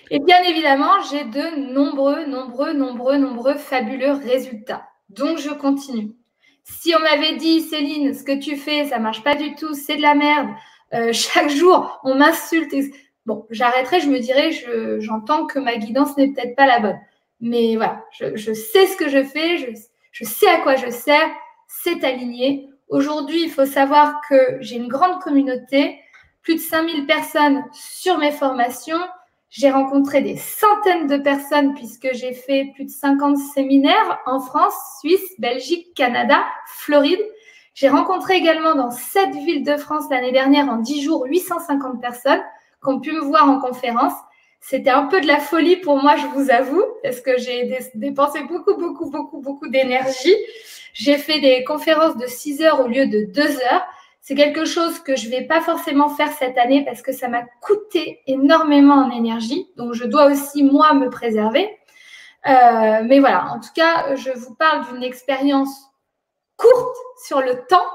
Et 0.10 0.20
bien 0.20 0.42
évidemment, 0.44 1.02
j'ai 1.10 1.26
de 1.26 1.74
nombreux, 1.74 2.26
nombreux, 2.26 2.74
nombreux, 2.74 3.18
nombreux 3.18 3.56
fabuleux 3.56 4.12
résultats. 4.12 4.88
Donc 5.10 5.38
je 5.38 5.50
continue. 5.50 6.16
Si 6.64 6.94
on 6.96 7.00
m'avait 7.00 7.36
dit, 7.36 7.62
Céline, 7.62 8.14
ce 8.14 8.24
que 8.24 8.38
tu 8.38 8.58
fais, 8.58 8.86
ça 8.86 9.00
marche 9.00 9.24
pas 9.24 9.36
du 9.36 9.56
tout, 9.56 9.74
c'est 9.74 9.96
de 9.96 10.02
la 10.02 10.16
merde. 10.16 10.50
Euh, 10.94 11.12
chaque 11.14 11.50
jour, 11.50 12.00
on 12.04 12.16
m'insulte. 12.16 12.76
Bon, 13.26 13.46
j'arrêterai, 13.50 14.00
je 14.00 14.10
me 14.10 14.20
dirais, 14.20 14.52
j'entends 15.00 15.46
que 15.46 15.60
ma 15.60 15.78
guidance 15.78 16.16
n'est 16.18 16.30
peut-être 16.30 16.56
pas 16.56 16.66
la 16.66 16.80
bonne. 16.80 17.00
Mais 17.40 17.76
voilà, 17.76 18.04
je, 18.12 18.54
sais 18.54 18.88
ce 18.88 18.98
que 18.98 19.10
je 19.10 19.24
fais, 19.24 19.76
je 20.20 20.26
sais 20.26 20.50
à 20.50 20.62
quoi 20.62 20.76
je 20.76 20.90
sers, 20.90 21.30
c'est 21.68 22.04
aligné. 22.04 22.68
Aujourd'hui, 22.90 23.44
il 23.44 23.52
faut 23.52 23.68
savoir 23.68 24.20
que 24.28 24.58
j'ai 24.62 24.78
une 24.78 24.88
grande 24.88 25.22
communauté, 25.22 26.00
plus 26.42 26.56
de 26.56 26.60
5000 26.60 27.06
personnes 27.06 27.64
sur 27.72 28.18
mes 28.18 28.32
formations. 28.32 29.00
J'ai 29.52 29.70
rencontré 29.70 30.22
des 30.22 30.36
centaines 30.36 31.06
de 31.06 31.18
personnes 31.18 31.76
puisque 31.76 32.10
j'ai 32.14 32.34
fait 32.34 32.72
plus 32.74 32.86
de 32.86 32.90
50 32.90 33.38
séminaires 33.38 34.20
en 34.26 34.40
France, 34.40 34.74
Suisse, 35.02 35.36
Belgique, 35.38 35.94
Canada, 35.96 36.44
Floride. 36.66 37.24
J'ai 37.76 37.90
rencontré 37.90 38.38
également 38.38 38.74
dans 38.74 38.90
sept 38.90 39.36
villes 39.36 39.64
de 39.64 39.78
France 39.78 40.06
l'année 40.10 40.32
dernière 40.32 40.68
en 40.68 40.78
10 40.78 41.04
jours 41.04 41.28
850 41.30 42.02
personnes 42.02 42.42
qui 42.82 42.90
ont 42.90 43.00
pu 43.00 43.12
me 43.12 43.22
voir 43.22 43.48
en 43.48 43.60
conférence. 43.60 44.14
C'était 44.60 44.90
un 44.90 45.06
peu 45.06 45.22
de 45.22 45.28
la 45.28 45.40
folie 45.40 45.78
pour 45.78 46.02
moi, 46.02 46.16
je 46.18 46.26
vous 46.28 46.50
avoue, 46.50 46.84
parce 47.04 47.22
que 47.22 47.38
j'ai 47.38 47.80
dépensé 47.96 48.44
beaucoup, 48.44 48.76
beaucoup, 48.76 49.10
beaucoup, 49.10 49.40
beaucoup 49.40 49.68
d'énergie. 49.70 50.36
J'ai 50.94 51.18
fait 51.18 51.40
des 51.40 51.64
conférences 51.64 52.18
de 52.18 52.28
6 52.28 52.62
heures 52.64 52.82
au 52.82 52.88
lieu 52.88 53.08
de 53.08 53.32
2 53.32 53.42
heures. 53.42 53.86
C'est 54.20 54.36
quelque 54.36 54.66
chose 54.66 55.00
que 55.00 55.16
je 55.16 55.28
ne 55.28 55.32
vais 55.32 55.46
pas 55.46 55.62
forcément 55.62 56.10
faire 56.10 56.32
cette 56.34 56.58
année 56.58 56.84
parce 56.84 57.02
que 57.02 57.14
ça 57.14 57.30
m'a 57.30 57.44
coûté 57.62 58.20
énormément 58.28 59.06
en 59.06 59.12
énergie. 59.12 59.68
Donc, 59.78 59.94
je 59.94 60.04
dois 60.04 60.26
aussi, 60.26 60.64
moi, 60.64 60.94
me 60.94 61.10
préserver. 61.10 61.70
Euh, 62.48 63.04
mais 63.06 63.20
voilà, 63.20 63.52
en 63.52 63.60
tout 63.60 63.72
cas, 63.74 64.16
je 64.16 64.32
vous 64.32 64.56
parle 64.56 64.92
d'une 64.92 65.04
expérience 65.04 65.70
courte 66.58 66.98
sur 67.26 67.42
le 67.42 67.66
temps, 67.68 67.88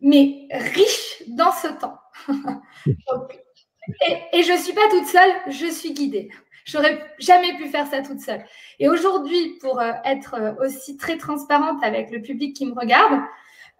mais 0.00 0.46
riche 0.50 1.22
dans 1.28 1.52
ce 1.52 1.68
temps. 1.68 1.98
et, 4.32 4.42
je 4.42 4.52
ne 4.52 4.58
suis 4.58 4.72
pas 4.72 4.88
toute 4.90 5.06
seule, 5.06 5.30
je 5.48 5.66
suis 5.66 5.92
guidée. 5.92 6.30
J'aurais 6.64 6.98
jamais 7.18 7.56
pu 7.56 7.68
faire 7.68 7.86
ça 7.86 8.02
toute 8.02 8.20
seule. 8.20 8.44
Et 8.80 8.88
aujourd'hui, 8.88 9.56
pour 9.60 9.80
euh, 9.80 9.92
être 10.04 10.34
euh, 10.34 10.52
aussi 10.64 10.96
très 10.96 11.16
transparente 11.16 11.82
avec 11.82 12.10
le 12.10 12.20
public 12.20 12.56
qui 12.56 12.66
me 12.66 12.74
regarde, 12.74 13.20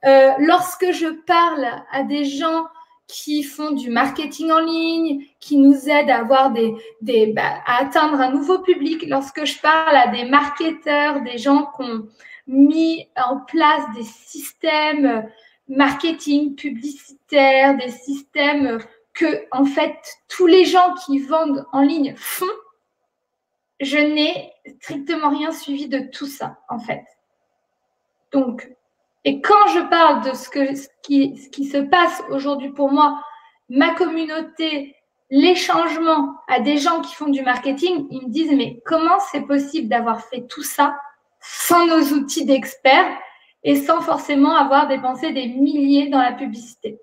euh, 0.04 0.32
lorsque 0.38 0.92
je 0.92 1.08
parle 1.08 1.66
à 1.90 2.04
des 2.04 2.24
gens 2.24 2.66
qui 3.08 3.42
font 3.42 3.72
du 3.72 3.90
marketing 3.90 4.50
en 4.52 4.60
ligne, 4.60 5.24
qui 5.40 5.56
nous 5.56 5.88
aident 5.88 6.10
à 6.10 6.18
avoir 6.18 6.50
des, 6.50 6.74
des 7.00 7.32
bah, 7.32 7.60
à 7.66 7.82
atteindre 7.82 8.20
un 8.20 8.30
nouveau 8.30 8.60
public, 8.60 9.04
lorsque 9.08 9.44
je 9.44 9.58
parle 9.60 9.96
à 9.96 10.08
des 10.08 10.24
marketeurs, 10.24 11.22
des 11.22 11.38
gens 11.38 11.70
qui 11.76 11.82
ont 11.82 12.08
mis 12.46 13.08
en 13.16 13.38
place 13.38 13.82
des 13.96 14.04
systèmes 14.04 15.28
marketing 15.68 16.54
publicitaire, 16.54 17.76
des 17.76 17.90
systèmes 17.90 18.78
que 19.16 19.46
en 19.50 19.64
fait 19.64 19.96
tous 20.28 20.46
les 20.46 20.64
gens 20.64 20.94
qui 21.04 21.18
vendent 21.18 21.66
en 21.72 21.80
ligne 21.80 22.14
font, 22.16 22.46
je 23.80 23.98
n'ai 23.98 24.52
strictement 24.80 25.30
rien 25.30 25.50
suivi 25.50 25.88
de 25.88 25.98
tout 25.98 26.26
ça 26.26 26.58
en 26.68 26.78
fait. 26.78 27.04
Donc 28.30 28.70
et 29.26 29.40
quand 29.40 29.66
je 29.74 29.80
parle 29.80 30.22
de 30.22 30.36
ce, 30.36 30.48
que, 30.48 30.76
ce, 30.76 30.86
qui, 31.02 31.36
ce 31.36 31.48
qui 31.48 31.64
se 31.64 31.78
passe 31.78 32.22
aujourd'hui 32.30 32.70
pour 32.70 32.92
moi, 32.92 33.20
ma 33.68 33.92
communauté, 33.94 34.94
les 35.30 35.56
changements 35.56 36.36
à 36.46 36.60
des 36.60 36.78
gens 36.78 37.00
qui 37.00 37.12
font 37.16 37.28
du 37.28 37.42
marketing, 37.42 38.06
ils 38.12 38.28
me 38.28 38.30
disent, 38.30 38.52
mais 38.52 38.80
comment 38.86 39.18
c'est 39.32 39.40
possible 39.40 39.88
d'avoir 39.88 40.20
fait 40.20 40.46
tout 40.46 40.62
ça 40.62 40.96
sans 41.40 41.86
nos 41.86 42.16
outils 42.16 42.44
d'experts 42.44 43.18
et 43.64 43.74
sans 43.74 44.00
forcément 44.00 44.54
avoir 44.54 44.86
dépensé 44.86 45.32
des 45.32 45.48
milliers 45.48 46.08
dans 46.08 46.22
la 46.22 46.32
publicité? 46.32 47.00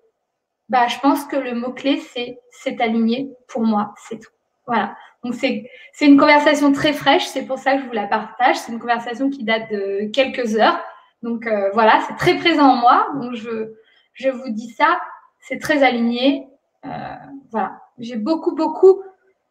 Bah, 0.69 0.87
Je 0.87 0.99
pense 0.99 1.25
que 1.25 1.35
le 1.35 1.53
mot-clé, 1.53 2.01
c'est 2.13 2.39
c'est 2.51 2.79
aligné 2.81 3.31
pour 3.47 3.63
moi, 3.63 3.93
c'est 3.97 4.19
tout. 4.19 4.31
Voilà. 4.65 4.95
Donc, 5.23 5.35
c'est 5.35 5.69
une 6.01 6.17
conversation 6.17 6.71
très 6.71 6.93
fraîche, 6.93 7.25
c'est 7.25 7.45
pour 7.45 7.57
ça 7.57 7.75
que 7.75 7.81
je 7.81 7.87
vous 7.87 7.93
la 7.93 8.07
partage. 8.07 8.57
C'est 8.57 8.71
une 8.71 8.79
conversation 8.79 9.29
qui 9.29 9.43
date 9.43 9.71
de 9.71 10.11
quelques 10.11 10.55
heures. 10.57 10.79
Donc 11.21 11.47
euh, 11.47 11.69
voilà, 11.73 12.01
c'est 12.07 12.15
très 12.17 12.37
présent 12.37 12.67
en 12.67 12.75
moi. 12.75 13.07
Donc 13.15 13.35
je, 13.35 13.73
je 14.13 14.29
vous 14.29 14.49
dis 14.49 14.69
ça, 14.69 14.99
c'est 15.39 15.59
très 15.59 15.81
aligné. 15.81 16.47
Euh, 16.85 17.15
voilà, 17.51 17.79
j'ai 17.97 18.17
beaucoup, 18.17 18.53
beaucoup. 18.53 19.01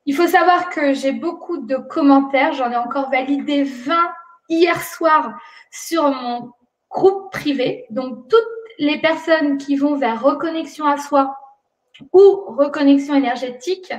Il 0.05 0.14
faut 0.14 0.26
savoir 0.26 0.68
que 0.68 0.93
j'ai 0.93 1.12
beaucoup 1.12 1.59
de 1.59 1.76
commentaires. 1.76 2.52
J'en 2.52 2.70
ai 2.70 2.76
encore 2.76 3.10
validé 3.10 3.62
20 3.62 3.97
hier 4.48 4.82
soir 4.82 5.32
sur 5.70 6.10
mon 6.10 6.51
groupe 6.90 7.32
privé. 7.32 7.86
Donc, 7.90 8.28
toutes 8.28 8.48
les 8.83 8.99
personnes 8.99 9.59
qui 9.59 9.77
vont 9.77 9.95
vers 9.95 10.21
reconnexion 10.21 10.85
à 10.87 10.97
soi 10.97 11.37
ou 12.13 12.45
reconnexion 12.49 13.15
énergétique 13.15 13.93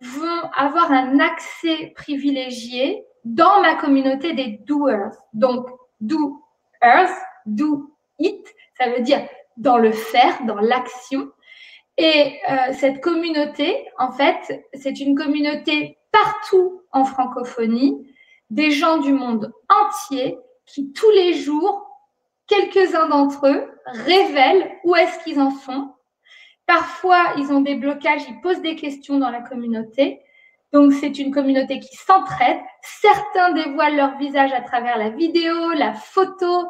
vont 0.00 0.50
avoir 0.56 0.90
un 0.90 1.18
accès 1.20 1.92
privilégié 1.94 3.04
dans 3.24 3.60
ma 3.60 3.74
communauté 3.74 4.32
des 4.32 4.58
doers. 4.64 5.12
Donc, 5.34 5.68
do 6.00 6.42
earth, 6.82 7.14
do 7.44 7.94
it, 8.18 8.42
ça 8.78 8.88
veut 8.88 9.02
dire 9.02 9.20
dans 9.58 9.76
le 9.76 9.92
faire, 9.92 10.42
dans 10.46 10.60
l'action. 10.60 11.30
Et 11.98 12.38
euh, 12.48 12.72
cette 12.72 13.02
communauté, 13.02 13.86
en 13.98 14.12
fait, 14.12 14.66
c'est 14.72 14.98
une 14.98 15.14
communauté 15.14 15.98
partout 16.10 16.80
en 16.90 17.04
francophonie, 17.04 18.10
des 18.48 18.70
gens 18.70 18.96
du 18.96 19.12
monde 19.12 19.52
entier 19.68 20.38
qui 20.64 20.90
tous 20.94 21.10
les 21.10 21.34
jours, 21.34 21.95
quelques-uns 22.46 23.08
d'entre 23.08 23.46
eux, 23.48 23.70
révèlent 23.86 24.70
où 24.84 24.94
est-ce 24.94 25.22
qu'ils 25.24 25.40
en 25.40 25.50
sont. 25.50 25.94
Parfois, 26.66 27.34
ils 27.38 27.52
ont 27.52 27.60
des 27.60 27.76
blocages, 27.76 28.22
ils 28.28 28.40
posent 28.40 28.62
des 28.62 28.76
questions 28.76 29.18
dans 29.18 29.30
la 29.30 29.40
communauté. 29.40 30.20
Donc, 30.72 30.92
c'est 30.92 31.18
une 31.18 31.32
communauté 31.32 31.78
qui 31.78 31.96
s'entraide. 31.96 32.58
Certains 32.82 33.52
dévoilent 33.52 33.96
leur 33.96 34.18
visage 34.18 34.52
à 34.52 34.60
travers 34.60 34.98
la 34.98 35.10
vidéo, 35.10 35.72
la 35.74 35.94
photo, 35.94 36.68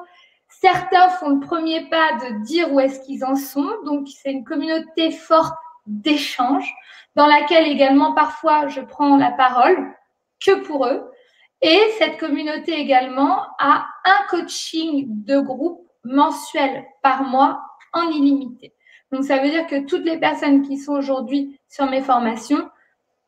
Certains 0.61 1.11
font 1.11 1.31
le 1.31 1.41
premier 1.41 1.89
pas 1.91 2.13
de 2.15 2.45
dire 2.45 2.73
où 2.73 2.81
est-ce 2.81 3.01
qu'ils 3.01 3.25
en 3.25 3.37
sont. 3.37 3.69
Donc, 3.85 4.09
c'est 4.09 4.31
une 4.31 4.45
communauté 4.45 5.11
forte 5.11 5.55
d'échange 5.87 6.73
dans 7.15 7.27
laquelle 7.27 7.69
également 7.69 8.15
parfois 8.15 8.69
je 8.69 8.81
prends 8.81 9.17
la 9.17 9.33
parole 9.33 9.77
que 10.45 10.53
pour 10.63 10.87
eux. 10.87 11.11
Et 11.63 11.81
cette 11.99 12.19
communauté 12.19 12.73
également 12.73 13.39
a 13.59 13.87
un 14.05 14.27
coaching 14.29 15.07
de 15.09 15.39
groupe 15.41 15.87
mensuel 16.05 16.85
par 17.03 17.25
mois 17.25 17.61
en 17.93 18.11
illimité. 18.11 18.75
Donc, 19.13 19.25
ça 19.25 19.39
veut 19.39 19.51
dire 19.51 19.67
que 19.67 19.87
toutes 19.87 20.05
les 20.05 20.19
personnes 20.19 20.63
qui 20.63 20.79
sont 20.79 20.93
aujourd'hui 20.93 21.59
sur 21.69 21.89
mes 21.89 22.03
formations 22.03 22.69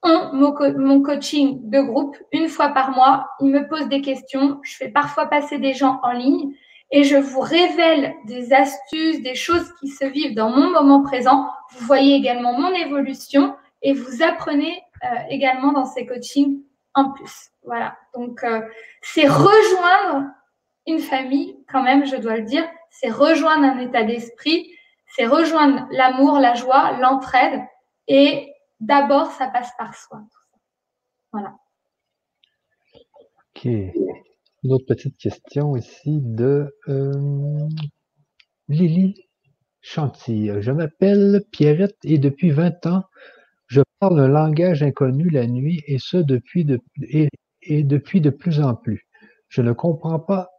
ont 0.03 0.31
mon, 0.33 1.03
coaching 1.03 1.59
de 1.71 1.81
groupe 1.81 2.17
une 2.33 2.49
fois 2.49 2.69
par 2.69 2.91
mois. 2.91 3.29
Ils 3.41 3.51
me 3.51 3.67
posent 3.69 3.89
des 3.89 4.03
questions. 4.03 4.61
Je 4.63 4.77
fais 4.77 4.89
parfois 4.89 5.27
passer 5.27 5.59
des 5.59 5.75
gens 5.75 6.01
en 6.03 6.13
ligne 6.13 6.53
et 6.91 7.05
je 7.05 7.17
vous 7.17 7.41
révèle 7.41 8.15
des 8.27 8.53
astuces, 8.53 9.23
des 9.23 9.35
choses 9.35 9.73
qui 9.81 9.89
se 9.89 10.05
vivent 10.05 10.35
dans 10.35 10.51
mon 10.51 10.71
moment 10.71 11.03
présent. 11.03 11.49
Vous 11.73 11.85
voyez 11.87 12.15
également 12.15 12.59
mon 12.59 12.73
évolution 12.75 13.55
et 13.83 13.93
vous 13.93 14.23
apprenez 14.23 14.83
euh, 15.05 15.17
également 15.31 15.73
dans 15.73 15.85
ces 15.85 16.07
coachings 16.07 16.63
en 16.95 17.13
plus. 17.13 17.51
Voilà. 17.69 17.99
Donc, 18.15 18.43
euh, 18.45 18.63
c'est 19.03 19.29
rejoindre 19.29 20.27
une 20.87 21.01
famille, 21.01 21.63
quand 21.71 21.83
même, 21.83 22.07
je 22.07 22.17
dois 22.17 22.39
le 22.39 22.45
dire. 22.45 22.67
C'est 22.91 23.11
rejoindre 23.11 23.65
un 23.65 23.79
état 23.79 24.05
d'esprit. 24.05 24.73
C'est 25.15 25.27
rejoindre 25.27 25.87
l'amour, 25.91 26.39
la 26.39 26.55
joie, 26.55 26.93
l'entraide. 26.99 27.61
Et 28.07 28.55
d'abord, 28.81 29.31
ça 29.33 29.49
passe 29.49 29.71
par 29.77 29.95
soi. 29.95 30.23
Voilà. 31.31 31.55
Ok. 33.55 33.67
Une 33.67 34.73
autre 34.73 34.87
petite 34.87 35.19
question 35.19 35.77
ici 35.77 36.21
de 36.23 36.75
euh, 36.89 37.69
Lily 38.69 39.29
Chantilly. 39.83 40.63
Je 40.63 40.73
m'appelle 40.73 41.45
Pierrette 41.53 41.99
et 42.03 42.19
depuis 42.19 42.51
20 42.51 42.87
ans, 42.87 43.05
je 43.67 43.83
parle 44.01 44.21
un 44.21 44.29
langage 44.29 44.83
inconnu 44.83 45.29
la 45.29 45.47
nuit 45.47 45.83
et 45.87 45.99
ce 45.99 46.17
depuis 46.17 46.65
de, 46.65 46.81
depuis 47.69 48.21
de 48.21 48.31
plus 48.31 48.61
en 48.61 48.75
plus. 48.75 49.07
Je 49.49 49.63
ne 49.63 49.73
comprends 49.73 50.19
pas 50.19 50.51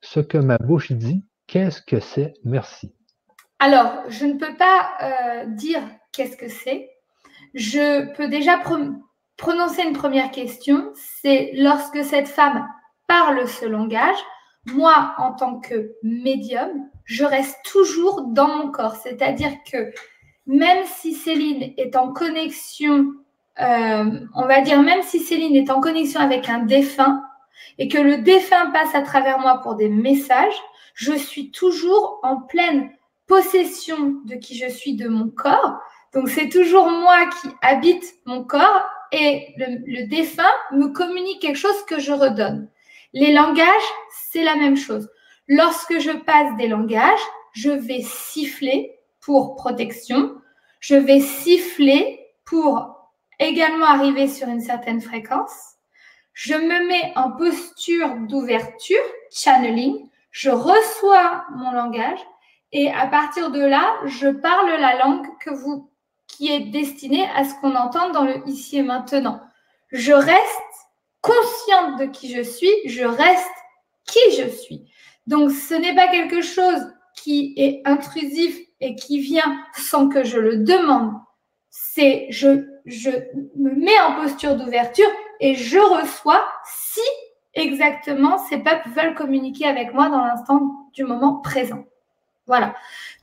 ce 0.00 0.20
que 0.20 0.38
ma 0.38 0.58
bouche 0.58 0.92
dit. 0.92 1.24
Qu'est-ce 1.46 1.82
que 1.82 2.00
c'est? 2.00 2.34
Merci. 2.44 2.94
Alors, 3.58 4.04
je 4.08 4.24
ne 4.24 4.34
peux 4.34 4.56
pas 4.56 4.90
euh, 5.02 5.46
dire 5.46 5.82
qu'est-ce 6.12 6.36
que 6.36 6.48
c'est. 6.48 6.90
Je 7.54 8.12
peux 8.14 8.28
déjà 8.28 8.58
prononcer 9.36 9.82
une 9.82 9.92
première 9.92 10.30
question. 10.30 10.92
C'est 10.94 11.52
lorsque 11.54 12.04
cette 12.04 12.28
femme 12.28 12.66
parle 13.08 13.46
ce 13.48 13.66
langage, 13.66 14.16
moi, 14.66 15.14
en 15.18 15.32
tant 15.32 15.58
que 15.58 15.92
médium, 16.02 16.70
je 17.04 17.24
reste 17.24 17.56
toujours 17.64 18.22
dans 18.28 18.48
mon 18.48 18.70
corps. 18.70 18.96
C'est-à-dire 18.96 19.52
que 19.70 19.92
même 20.46 20.84
si 20.86 21.14
Céline 21.14 21.74
est 21.76 21.96
en 21.96 22.12
connexion, 22.12 23.12
on 23.60 24.46
va 24.46 24.60
dire, 24.62 24.82
même 24.82 25.02
si 25.02 25.20
Céline 25.20 25.56
est 25.56 25.70
en 25.70 25.80
connexion 25.80 26.20
avec 26.20 26.48
un 26.48 26.60
défunt 26.60 27.22
et 27.78 27.88
que 27.88 27.98
le 27.98 28.18
défunt 28.18 28.70
passe 28.70 28.94
à 28.94 29.02
travers 29.02 29.38
moi 29.38 29.60
pour 29.62 29.74
des 29.74 29.88
messages, 29.88 30.60
je 30.94 31.12
suis 31.12 31.50
toujours 31.50 32.20
en 32.22 32.36
pleine 32.36 32.90
possession 33.26 34.16
de 34.24 34.34
qui 34.34 34.56
je 34.56 34.68
suis, 34.68 34.96
de 34.96 35.08
mon 35.08 35.28
corps. 35.28 35.78
Donc 36.12 36.28
c'est 36.28 36.48
toujours 36.48 36.90
moi 36.90 37.26
qui 37.40 37.48
habite 37.62 38.04
mon 38.24 38.44
corps 38.44 38.84
et 39.12 39.54
le, 39.56 39.78
le 39.86 40.08
défunt 40.08 40.42
me 40.72 40.88
communique 40.88 41.40
quelque 41.40 41.58
chose 41.58 41.84
que 41.86 42.00
je 42.00 42.12
redonne. 42.12 42.68
Les 43.12 43.32
langages, 43.32 43.66
c'est 44.10 44.44
la 44.44 44.56
même 44.56 44.76
chose. 44.76 45.08
Lorsque 45.48 45.98
je 45.98 46.12
passe 46.12 46.56
des 46.58 46.68
langages, 46.68 47.20
je 47.52 47.70
vais 47.70 48.02
siffler 48.02 48.98
pour 49.20 49.56
protection. 49.56 50.34
Je 50.80 50.94
vais 50.94 51.20
siffler 51.20 52.20
pour 52.44 52.99
également 53.40 53.86
arriver 53.86 54.28
sur 54.28 54.48
une 54.48 54.60
certaine 54.60 55.00
fréquence. 55.00 55.74
Je 56.32 56.54
me 56.54 56.88
mets 56.88 57.12
en 57.16 57.32
posture 57.32 58.14
d'ouverture, 58.28 59.02
channeling. 59.32 60.08
Je 60.30 60.50
reçois 60.50 61.44
mon 61.50 61.72
langage 61.72 62.20
et 62.72 62.90
à 62.92 63.06
partir 63.06 63.50
de 63.50 63.60
là, 63.60 63.96
je 64.06 64.28
parle 64.28 64.70
la 64.80 64.96
langue 64.98 65.26
que 65.40 65.50
vous, 65.50 65.90
qui 66.28 66.52
est 66.52 66.60
destinée 66.60 67.28
à 67.34 67.44
ce 67.44 67.54
qu'on 67.60 67.74
entende 67.74 68.12
dans 68.12 68.24
le 68.24 68.46
ici 68.46 68.78
et 68.78 68.82
maintenant. 68.82 69.40
Je 69.90 70.12
reste 70.12 70.38
consciente 71.20 71.98
de 71.98 72.06
qui 72.06 72.32
je 72.32 72.42
suis, 72.42 72.70
je 72.86 73.04
reste 73.04 73.48
qui 74.06 74.20
je 74.38 74.48
suis. 74.48 74.90
Donc, 75.26 75.50
ce 75.50 75.74
n'est 75.74 75.94
pas 75.94 76.08
quelque 76.08 76.42
chose 76.42 76.92
qui 77.16 77.54
est 77.56 77.82
intrusif 77.84 78.56
et 78.80 78.94
qui 78.94 79.20
vient 79.20 79.62
sans 79.74 80.08
que 80.08 80.24
je 80.24 80.38
le 80.38 80.58
demande. 80.58 81.12
C'est 81.70 82.26
je, 82.30 82.69
je 82.86 83.10
me 83.56 83.74
mets 83.74 84.00
en 84.00 84.22
posture 84.22 84.56
d'ouverture 84.56 85.08
et 85.40 85.54
je 85.54 85.78
reçois 85.78 86.44
si 86.64 87.00
exactement 87.54 88.38
ces 88.38 88.58
peuples 88.58 88.88
veulent 88.90 89.14
communiquer 89.14 89.66
avec 89.66 89.92
moi 89.92 90.08
dans 90.08 90.24
l'instant 90.24 90.88
du 90.92 91.04
moment 91.04 91.36
présent. 91.40 91.84
Voilà. 92.46 92.74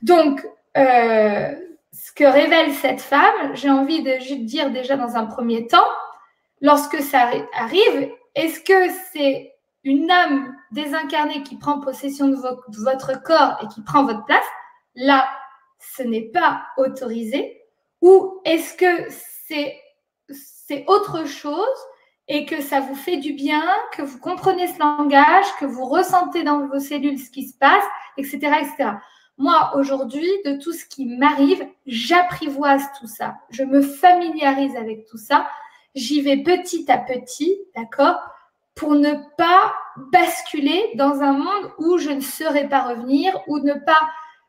Donc, 0.02 0.46
euh, 0.76 1.54
ce 1.92 2.12
que 2.12 2.24
révèle 2.24 2.72
cette 2.72 3.00
femme, 3.00 3.54
j'ai 3.54 3.70
envie 3.70 4.02
de 4.02 4.44
dire 4.44 4.70
déjà 4.70 4.96
dans 4.96 5.16
un 5.16 5.26
premier 5.26 5.66
temps, 5.66 5.88
lorsque 6.60 7.00
ça 7.00 7.30
arrive, 7.54 8.10
est-ce 8.34 8.60
que 8.60 8.92
c'est 9.12 9.54
une 9.84 10.10
âme 10.10 10.54
désincarnée 10.70 11.42
qui 11.42 11.56
prend 11.56 11.80
possession 11.80 12.28
de, 12.28 12.36
votre 12.36 13.22
corps 13.22 13.58
et 13.62 13.66
qui 13.68 13.82
prend 13.82 14.04
votre 14.04 14.24
place? 14.24 14.44
Là, 14.94 15.28
ce 15.78 16.02
n'est 16.02 16.30
pas 16.32 16.62
autorisé. 16.76 17.62
Ou 18.00 18.40
est-ce 18.44 18.74
que 18.74 19.10
c'est 19.48 20.84
autre 20.86 21.26
chose 21.26 21.66
et 22.28 22.44
que 22.44 22.60
ça 22.60 22.80
vous 22.80 22.94
fait 22.94 23.16
du 23.16 23.32
bien, 23.32 23.64
que 23.92 24.02
vous 24.02 24.18
comprenez 24.18 24.68
ce 24.68 24.78
langage, 24.78 25.46
que 25.58 25.64
vous 25.64 25.86
ressentez 25.86 26.42
dans 26.42 26.66
vos 26.66 26.78
cellules 26.78 27.18
ce 27.18 27.30
qui 27.30 27.48
se 27.48 27.56
passe, 27.56 27.84
etc. 28.18 28.36
etc. 28.60 28.90
Moi, 29.38 29.72
aujourd'hui, 29.76 30.28
de 30.44 30.60
tout 30.62 30.72
ce 30.72 30.84
qui 30.84 31.06
m'arrive, 31.06 31.66
j'apprivoise 31.86 32.82
tout 32.98 33.06
ça. 33.06 33.36
Je 33.50 33.62
me 33.62 33.80
familiarise 33.80 34.76
avec 34.76 35.06
tout 35.06 35.16
ça 35.16 35.46
j'y 35.94 36.20
vais 36.20 36.38
petit 36.38 36.90
à 36.90 36.98
petit, 36.98 37.58
d'accord, 37.76 38.16
pour 38.74 38.94
ne 38.94 39.14
pas 39.36 39.74
basculer 40.12 40.92
dans 40.94 41.20
un 41.20 41.32
monde 41.32 41.72
où 41.78 41.98
je 41.98 42.10
ne 42.10 42.20
saurais 42.20 42.68
pas 42.68 42.82
revenir 42.82 43.36
ou 43.48 43.58
ne 43.58 43.74
pas 43.74 44.08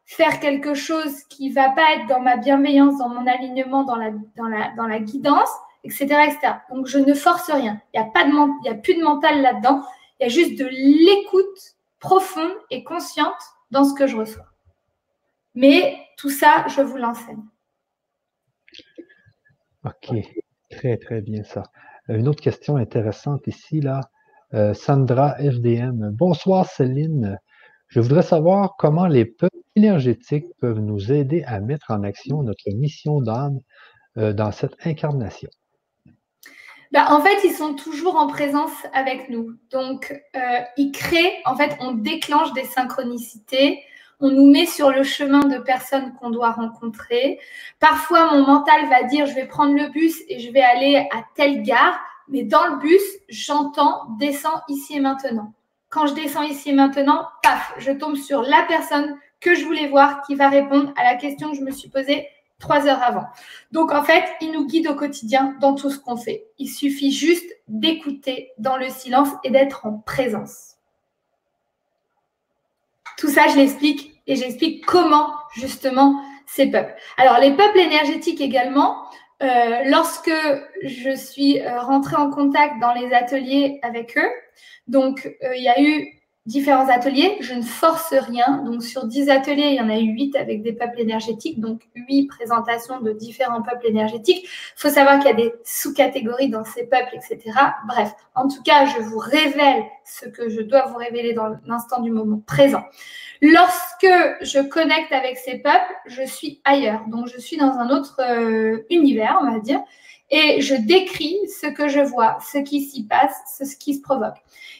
faire 0.09 0.39
quelque 0.39 0.73
chose 0.73 1.23
qui 1.25 1.51
va 1.51 1.69
pas 1.69 1.93
être 1.95 2.07
dans 2.07 2.19
ma 2.19 2.35
bienveillance, 2.35 2.97
dans 2.97 3.09
mon 3.09 3.27
alignement, 3.27 3.83
dans 3.83 3.95
la, 3.95 4.09
dans 4.37 4.47
la, 4.47 4.73
dans 4.75 4.87
la 4.87 4.99
guidance, 4.99 5.51
etc., 5.83 6.05
etc. 6.05 6.53
Donc, 6.71 6.87
je 6.87 6.97
ne 6.97 7.13
force 7.13 7.51
rien. 7.51 7.79
Il 7.93 8.01
n'y 8.01 8.07
a, 8.07 8.09
pas 8.09 8.23
de, 8.23 8.31
il 8.65 8.69
a 8.69 8.73
plus 8.73 8.95
de 8.95 9.03
mental 9.03 9.43
là-dedans. 9.43 9.83
Il 10.19 10.23
y 10.23 10.25
a 10.25 10.29
juste 10.29 10.57
de 10.57 10.65
l'écoute 10.65 11.75
profonde 11.99 12.51
et 12.71 12.83
consciente 12.83 13.39
dans 13.69 13.83
ce 13.83 13.93
que 13.93 14.07
je 14.07 14.17
reçois. 14.17 14.47
Mais 15.53 15.99
tout 16.17 16.31
ça, 16.31 16.65
je 16.67 16.81
vous 16.81 16.97
l'enseigne. 16.97 17.43
Ok. 19.85 20.15
Très, 20.71 20.97
très 20.97 21.21
bien 21.21 21.43
ça. 21.43 21.61
Une 22.07 22.27
autre 22.27 22.41
question 22.41 22.77
intéressante 22.77 23.45
ici, 23.45 23.79
là. 23.79 24.01
Euh, 24.55 24.73
Sandra 24.73 25.35
FDM. 25.35 26.09
Bonsoir 26.13 26.65
Céline. 26.65 27.37
Je 27.87 27.99
voudrais 27.99 28.23
savoir 28.23 28.75
comment 28.79 29.05
les 29.05 29.25
peuples 29.25 29.55
énergétiques 29.79 30.47
peuvent 30.59 30.79
nous 30.79 31.11
aider 31.11 31.43
à 31.47 31.61
mettre 31.61 31.91
en 31.91 32.03
action 32.03 32.43
notre 32.43 32.69
mission 32.75 33.21
d'âme 33.21 33.59
euh, 34.17 34.33
dans 34.33 34.51
cette 34.51 34.75
incarnation. 34.85 35.49
bah, 36.91 37.05
En 37.09 37.21
fait, 37.21 37.39
ils 37.45 37.53
sont 37.53 37.75
toujours 37.75 38.17
en 38.17 38.27
présence 38.27 38.73
avec 38.93 39.29
nous. 39.29 39.53
Donc, 39.71 40.13
euh, 40.35 40.39
ils 40.75 40.91
créent, 40.91 41.37
en 41.45 41.55
fait, 41.55 41.77
on 41.79 41.93
déclenche 41.93 42.51
des 42.53 42.65
synchronicités, 42.65 43.81
on 44.19 44.31
nous 44.31 44.51
met 44.51 44.65
sur 44.65 44.91
le 44.91 45.03
chemin 45.03 45.45
de 45.45 45.59
personnes 45.59 46.13
qu'on 46.15 46.29
doit 46.29 46.51
rencontrer. 46.51 47.39
Parfois, 47.79 48.33
mon 48.33 48.45
mental 48.45 48.89
va 48.89 49.03
dire, 49.03 49.27
je 49.27 49.33
vais 49.33 49.47
prendre 49.47 49.73
le 49.73 49.87
bus 49.89 50.15
et 50.27 50.39
je 50.39 50.51
vais 50.51 50.61
aller 50.61 51.07
à 51.11 51.23
telle 51.35 51.63
gare, 51.63 51.97
mais 52.27 52.43
dans 52.43 52.67
le 52.67 52.79
bus, 52.79 53.01
j'entends, 53.29 54.01
descends 54.19 54.61
ici 54.67 54.97
et 54.97 54.99
maintenant. 54.99 55.53
Quand 55.87 56.05
je 56.05 56.15
descends 56.15 56.43
ici 56.43 56.71
et 56.71 56.73
maintenant, 56.73 57.27
paf, 57.41 57.73
je 57.77 57.91
tombe 57.91 58.17
sur 58.17 58.41
la 58.41 58.65
personne 58.67 59.15
que 59.39 59.55
je 59.55 59.65
voulais 59.65 59.87
voir 59.87 60.21
qui 60.23 60.35
va 60.35 60.49
répondre 60.49 60.93
à 60.97 61.03
la 61.03 61.15
question 61.15 61.51
que 61.51 61.57
je 61.57 61.61
me 61.63 61.71
suis 61.71 61.89
posée 61.89 62.27
trois 62.59 62.87
heures 62.87 63.01
avant. 63.01 63.25
Donc 63.71 63.91
en 63.93 64.03
fait, 64.03 64.25
il 64.41 64.51
nous 64.51 64.67
guide 64.67 64.87
au 64.87 64.95
quotidien 64.95 65.55
dans 65.61 65.73
tout 65.75 65.89
ce 65.89 65.97
qu'on 65.97 66.17
fait. 66.17 66.45
Il 66.57 66.67
suffit 66.67 67.11
juste 67.11 67.49
d'écouter 67.67 68.51
dans 68.57 68.77
le 68.77 68.89
silence 68.89 69.29
et 69.43 69.49
d'être 69.49 69.85
en 69.85 69.99
présence. 69.99 70.75
Tout 73.17 73.29
ça, 73.29 73.47
je 73.47 73.57
l'explique 73.57 74.21
et 74.27 74.35
j'explique 74.35 74.85
comment 74.85 75.33
justement 75.55 76.21
ces 76.45 76.67
peuples. 76.67 76.93
Alors 77.17 77.39
les 77.39 77.51
peuples 77.51 77.79
énergétiques 77.79 78.41
également, 78.41 79.03
euh, 79.41 79.83
lorsque 79.85 80.31
je 80.83 81.15
suis 81.15 81.61
euh, 81.61 81.81
rentrée 81.81 82.17
en 82.17 82.29
contact 82.29 82.79
dans 82.79 82.93
les 82.93 83.13
ateliers 83.13 83.79
avec 83.83 84.17
eux, 84.17 84.29
donc 84.87 85.25
euh, 85.43 85.55
il 85.55 85.63
y 85.63 85.69
a 85.69 85.81
eu 85.81 86.18
différents 86.49 86.89
ateliers. 86.89 87.37
Je 87.41 87.53
ne 87.53 87.61
force 87.61 88.13
rien. 88.13 88.63
Donc, 88.65 88.83
sur 88.83 89.05
10 89.05 89.29
ateliers, 89.29 89.67
il 89.67 89.75
y 89.75 89.81
en 89.81 89.89
a 89.89 89.97
eu 89.97 90.11
8 90.13 90.35
avec 90.35 90.63
des 90.63 90.73
peuples 90.73 90.99
énergétiques, 90.99 91.59
donc 91.59 91.81
8 91.95 92.27
présentations 92.27 92.99
de 92.99 93.13
différents 93.13 93.61
peuples 93.61 93.85
énergétiques. 93.87 94.43
Il 94.43 94.79
faut 94.81 94.89
savoir 94.89 95.19
qu'il 95.19 95.27
y 95.27 95.33
a 95.33 95.35
des 95.35 95.53
sous-catégories 95.63 96.49
dans 96.49 96.65
ces 96.65 96.87
peuples, 96.87 97.15
etc. 97.15 97.57
Bref, 97.87 98.11
en 98.35 98.47
tout 98.47 98.61
cas, 98.63 98.85
je 98.85 98.99
vous 98.99 99.19
révèle 99.19 99.83
ce 100.03 100.27
que 100.27 100.49
je 100.49 100.61
dois 100.61 100.87
vous 100.87 100.97
révéler 100.97 101.33
dans 101.33 101.55
l'instant 101.65 102.01
du 102.01 102.11
moment 102.11 102.41
présent. 102.45 102.83
Lorsque 103.41 104.11
je 104.41 104.59
connecte 104.59 105.13
avec 105.13 105.37
ces 105.37 105.59
peuples, 105.59 105.93
je 106.07 106.23
suis 106.23 106.61
ailleurs. 106.65 107.01
Donc, 107.07 107.27
je 107.27 107.39
suis 107.39 107.57
dans 107.57 107.77
un 107.77 107.89
autre 107.89 108.19
euh, 108.19 108.85
univers, 108.89 109.39
on 109.41 109.51
va 109.51 109.59
dire 109.59 109.81
et 110.31 110.61
je 110.61 110.75
décris 110.75 111.37
ce 111.47 111.67
que 111.67 111.87
je 111.87 111.99
vois, 111.99 112.37
ce 112.51 112.59
qui 112.59 112.81
s'y 112.81 113.05
passe, 113.05 113.35
ce 113.59 113.75
qui 113.75 113.95
se 113.95 114.01
provoque. 114.01 114.37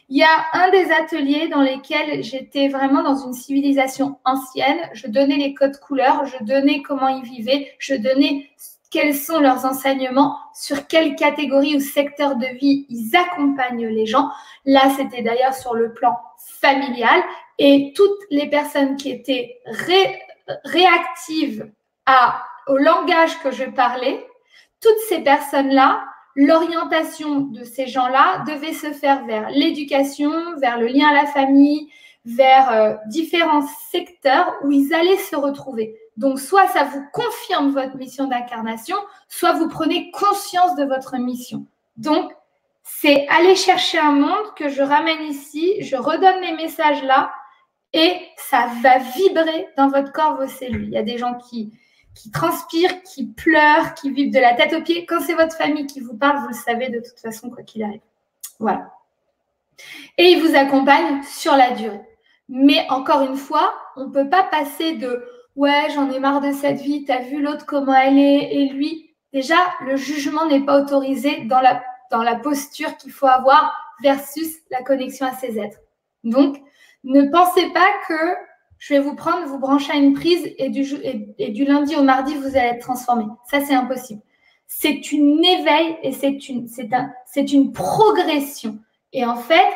Il 0.09 0.17
y 0.17 0.23
a 0.23 0.45
un 0.53 0.69
des 0.71 0.91
ateliers 0.91 1.47
dans 1.47 1.61
lesquels 1.61 2.23
j'étais 2.23 2.67
vraiment 2.67 3.03
dans 3.03 3.15
une 3.15 3.33
civilisation 3.33 4.17
ancienne. 4.25 4.79
Je 4.93 5.07
donnais 5.07 5.37
les 5.37 5.53
codes 5.53 5.79
couleurs, 5.79 6.25
je 6.25 6.43
donnais 6.43 6.81
comment 6.81 7.07
ils 7.07 7.23
vivaient, 7.23 7.71
je 7.77 7.95
donnais 7.95 8.49
quels 8.89 9.15
sont 9.15 9.39
leurs 9.39 9.65
enseignements, 9.65 10.37
sur 10.55 10.87
quelle 10.87 11.15
catégorie 11.15 11.75
ou 11.75 11.79
secteur 11.79 12.35
de 12.37 12.47
vie 12.59 12.87
ils 12.89 13.15
accompagnent 13.15 13.87
les 13.87 14.07
gens. 14.07 14.29
Là, 14.65 14.91
c'était 14.97 15.21
d'ailleurs 15.21 15.53
sur 15.53 15.75
le 15.75 15.93
plan 15.93 16.17
familial 16.37 17.21
et 17.59 17.93
toutes 17.95 18.19
les 18.31 18.49
personnes 18.49 18.95
qui 18.95 19.11
étaient 19.11 19.59
réactives 20.63 21.71
à, 22.07 22.43
au 22.67 22.77
langage 22.77 23.37
que 23.43 23.51
je 23.51 23.65
parlais, 23.65 24.25
toutes 24.81 24.99
ces 25.07 25.19
personnes-là, 25.19 26.03
l'orientation 26.35 27.41
de 27.41 27.63
ces 27.63 27.87
gens-là 27.87 28.43
devait 28.47 28.73
se 28.73 28.91
faire 28.91 29.25
vers 29.25 29.49
l'éducation, 29.49 30.31
vers 30.57 30.79
le 30.79 30.87
lien 30.87 31.07
à 31.09 31.13
la 31.13 31.25
famille, 31.25 31.89
vers 32.25 32.71
euh, 32.71 32.95
différents 33.07 33.65
secteurs 33.91 34.53
où 34.63 34.71
ils 34.71 34.93
allaient 34.93 35.17
se 35.17 35.35
retrouver. 35.35 35.95
Donc, 36.17 36.39
soit 36.39 36.67
ça 36.67 36.83
vous 36.83 37.03
confirme 37.13 37.71
votre 37.71 37.97
mission 37.97 38.27
d'incarnation, 38.27 38.97
soit 39.27 39.53
vous 39.53 39.69
prenez 39.69 40.11
conscience 40.11 40.75
de 40.75 40.83
votre 40.83 41.17
mission. 41.17 41.65
Donc, 41.97 42.31
c'est 42.83 43.27
aller 43.27 43.55
chercher 43.55 43.99
un 43.99 44.11
monde 44.11 44.53
que 44.55 44.69
je 44.69 44.81
ramène 44.81 45.21
ici, 45.23 45.81
je 45.81 45.95
redonne 45.95 46.41
les 46.41 46.53
messages 46.53 47.03
là, 47.03 47.31
et 47.93 48.19
ça 48.37 48.69
va 48.81 48.97
vibrer 48.97 49.67
dans 49.77 49.87
votre 49.87 50.11
corps, 50.11 50.37
vos 50.37 50.47
cellules. 50.47 50.87
Il 50.87 50.93
y 50.93 50.97
a 50.97 51.03
des 51.03 51.17
gens 51.17 51.35
qui, 51.35 51.71
qui 52.15 52.31
transpirent, 52.31 53.03
qui 53.03 53.27
pleurent, 53.27 53.93
qui 53.93 54.11
vivent 54.11 54.33
de 54.33 54.39
la 54.39 54.53
tête 54.53 54.73
aux 54.73 54.81
pieds. 54.81 55.05
Quand 55.05 55.19
c'est 55.21 55.33
votre 55.33 55.55
famille 55.55 55.87
qui 55.87 55.99
vous 55.99 56.17
parle, 56.17 56.39
vous 56.39 56.49
le 56.49 56.53
savez 56.53 56.89
de 56.89 56.99
toute 56.99 57.19
façon, 57.19 57.49
quoi 57.49 57.63
qu'il 57.63 57.83
arrive. 57.83 58.01
Voilà. 58.59 58.91
Et 60.17 60.31
il 60.31 60.41
vous 60.41 60.55
accompagne 60.55 61.23
sur 61.23 61.55
la 61.55 61.71
durée. 61.71 62.01
Mais 62.49 62.85
encore 62.89 63.21
une 63.21 63.37
fois, 63.37 63.73
on 63.95 64.07
ne 64.07 64.11
peut 64.11 64.29
pas 64.29 64.43
passer 64.43 64.95
de 64.95 65.25
ouais, 65.55 65.87
j'en 65.93 66.09
ai 66.09 66.19
marre 66.19 66.41
de 66.41 66.51
cette 66.51 66.79
vie, 66.79 67.03
t'as 67.05 67.21
vu 67.21 67.41
l'autre 67.41 67.65
comment 67.65 67.93
elle 67.93 68.17
est, 68.17 68.55
et 68.55 68.69
lui. 68.69 69.13
Déjà, 69.33 69.57
le 69.85 69.95
jugement 69.95 70.45
n'est 70.45 70.65
pas 70.65 70.81
autorisé 70.81 71.41
dans 71.45 71.61
la, 71.61 71.83
dans 72.11 72.23
la 72.23 72.35
posture 72.35 72.97
qu'il 72.97 73.11
faut 73.11 73.27
avoir 73.27 73.73
versus 74.01 74.55
la 74.71 74.81
connexion 74.83 75.27
à 75.27 75.33
ses 75.33 75.59
êtres. 75.59 75.79
Donc, 76.23 76.57
ne 77.03 77.23
pensez 77.29 77.69
pas 77.71 77.87
que 78.07 78.35
je 78.79 78.93
vais 78.93 78.99
vous 78.99 79.13
prendre, 79.13 79.45
vous 79.45 79.59
brancher 79.59 79.91
à 79.91 79.97
une 79.97 80.13
prise 80.13 80.49
et 80.57 80.69
du, 80.69 81.65
lundi 81.65 81.95
au 81.97 82.01
mardi, 82.01 82.33
vous 82.35 82.57
allez 82.57 82.69
être 82.69 82.81
transformé. 82.81 83.25
Ça, 83.51 83.59
c'est 83.59 83.75
impossible. 83.75 84.21
C'est 84.67 85.11
une 85.11 85.43
éveil 85.43 85.97
et 86.01 86.13
c'est 86.13 86.47
une, 86.47 86.67
c'est 86.67 86.93
un, 86.93 87.11
c'est 87.25 87.51
une 87.51 87.73
progression. 87.73 88.79
Et 89.11 89.25
en 89.25 89.35
fait, 89.35 89.67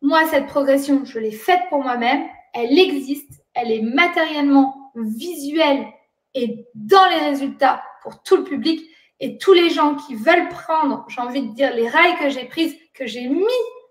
moi, 0.00 0.26
cette 0.30 0.46
progression, 0.46 1.04
je 1.04 1.18
l'ai 1.18 1.32
faite 1.32 1.60
pour 1.68 1.82
moi-même. 1.82 2.24
Elle 2.54 2.78
existe. 2.78 3.42
Elle 3.52 3.70
est 3.70 3.82
matériellement 3.82 4.90
visuelle 4.94 5.86
et 6.34 6.66
dans 6.74 7.06
les 7.10 7.28
résultats 7.28 7.82
pour 8.02 8.22
tout 8.22 8.36
le 8.36 8.44
public. 8.44 8.80
Et 9.20 9.36
tous 9.38 9.52
les 9.52 9.70
gens 9.70 9.96
qui 9.96 10.14
veulent 10.14 10.48
prendre, 10.48 11.04
j'ai 11.08 11.20
envie 11.20 11.42
de 11.42 11.54
dire, 11.54 11.74
les 11.74 11.88
rails 11.88 12.16
que 12.18 12.30
j'ai 12.30 12.44
prises, 12.44 12.76
que 12.94 13.06
j'ai 13.06 13.28
mis 13.28 13.44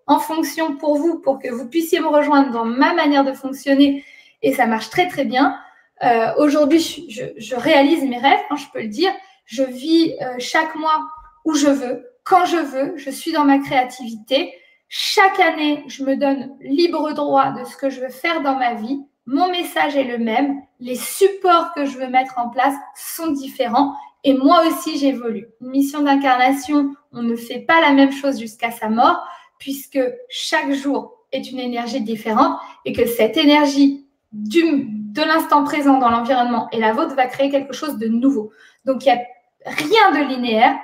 en 0.08 0.20
fonction 0.20 0.76
pour 0.78 0.98
vous, 0.98 1.20
pour 1.20 1.40
que 1.40 1.50
vous 1.50 1.68
puissiez 1.68 2.00
me 2.00 2.08
rejoindre 2.08 2.52
dans 2.52 2.66
ma 2.66 2.94
manière 2.94 3.24
de 3.24 3.34
fonctionner 3.34 4.04
et 4.46 4.54
ça 4.54 4.68
marche 4.68 4.90
très 4.90 5.08
très 5.08 5.26
bien. 5.26 5.58
Euh, 6.04 6.32
aujourd'hui, 6.38 7.10
je, 7.10 7.56
réalise 7.56 8.04
mes 8.04 8.20
rêves, 8.20 8.40
hein, 8.50 8.56
je 8.56 8.66
peux 8.72 8.82
le 8.82 8.88
dire. 8.88 9.12
Je 9.46 9.64
vis 9.64 10.16
euh, 10.22 10.36
chaque 10.38 10.76
mois 10.76 11.08
où 11.46 11.56
je 11.56 11.68
veux, 11.68 12.06
quand 12.24 12.46
je 12.46 12.58
veux. 12.58 12.94
Je 12.96 13.10
suis 13.10 13.32
dans 13.32 13.44
ma 13.44 13.58
créativité. 13.58 14.54
Chaque 14.88 15.40
année, 15.40 15.84
je 15.88 16.04
me 16.04 16.16
donne 16.16 16.56
libre 16.62 17.12
droit 17.14 17.52
de 17.52 17.66
ce 17.66 17.76
que 17.76 17.90
je 17.90 18.00
veux 18.00 18.10
faire 18.10 18.42
dans 18.42 18.56
ma 18.56 18.76
vie. 18.76 19.02
Mon 19.26 19.50
message 19.50 19.96
est 19.96 20.04
le 20.04 20.20
même. 20.20 20.62
Les 20.80 20.96
supports 20.96 21.74
que 21.74 21.86
je 21.86 21.98
veux 21.98 22.08
mettre 22.08 22.38
en 22.38 22.50
place 22.50 22.76
sont 22.96 23.32
différents. 23.32 23.96
Et 24.24 24.36
moi 24.36 24.64
aussi, 24.68 25.00
j'évolue. 25.00 25.48
Une 25.62 25.70
mission 25.70 26.04
d'incarnation, 26.04 26.94
on 27.14 27.24
ne 27.24 27.36
fait 27.36 27.62
pas 27.62 27.82
la 27.82 27.94
même 27.94 28.12
chose 28.12 28.40
jusqu'à 28.40 28.70
sa 28.70 28.90
mort, 28.90 29.24
puisque 29.58 30.00
chaque 30.30 30.72
jour 30.72 31.26
est 31.32 31.50
une 31.50 31.60
énergie 31.60 32.02
différente 32.02 32.60
et 32.86 32.94
que 32.94 33.08
cette 33.08 33.38
énergie 33.38 34.05
de 34.36 35.22
l'instant 35.22 35.64
présent 35.64 35.98
dans 35.98 36.10
l'environnement 36.10 36.68
et 36.72 36.80
la 36.80 36.92
vôtre 36.92 37.16
va 37.16 37.26
créer 37.26 37.50
quelque 37.50 37.74
chose 37.74 37.98
de 37.98 38.08
nouveau. 38.08 38.52
Donc, 38.84 39.06
il 39.06 39.14
n'y 39.14 39.18
a 39.18 39.24
rien 39.66 40.12
de 40.12 40.28
linéaire. 40.28 40.76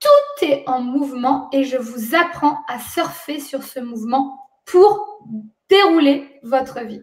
Tout 0.00 0.44
est 0.44 0.62
en 0.66 0.80
mouvement 0.80 1.48
et 1.52 1.64
je 1.64 1.76
vous 1.76 2.14
apprends 2.14 2.58
à 2.68 2.78
surfer 2.78 3.40
sur 3.40 3.62
ce 3.62 3.80
mouvement 3.80 4.38
pour 4.64 5.20
dérouler 5.68 6.38
votre 6.42 6.80
vie. 6.80 7.02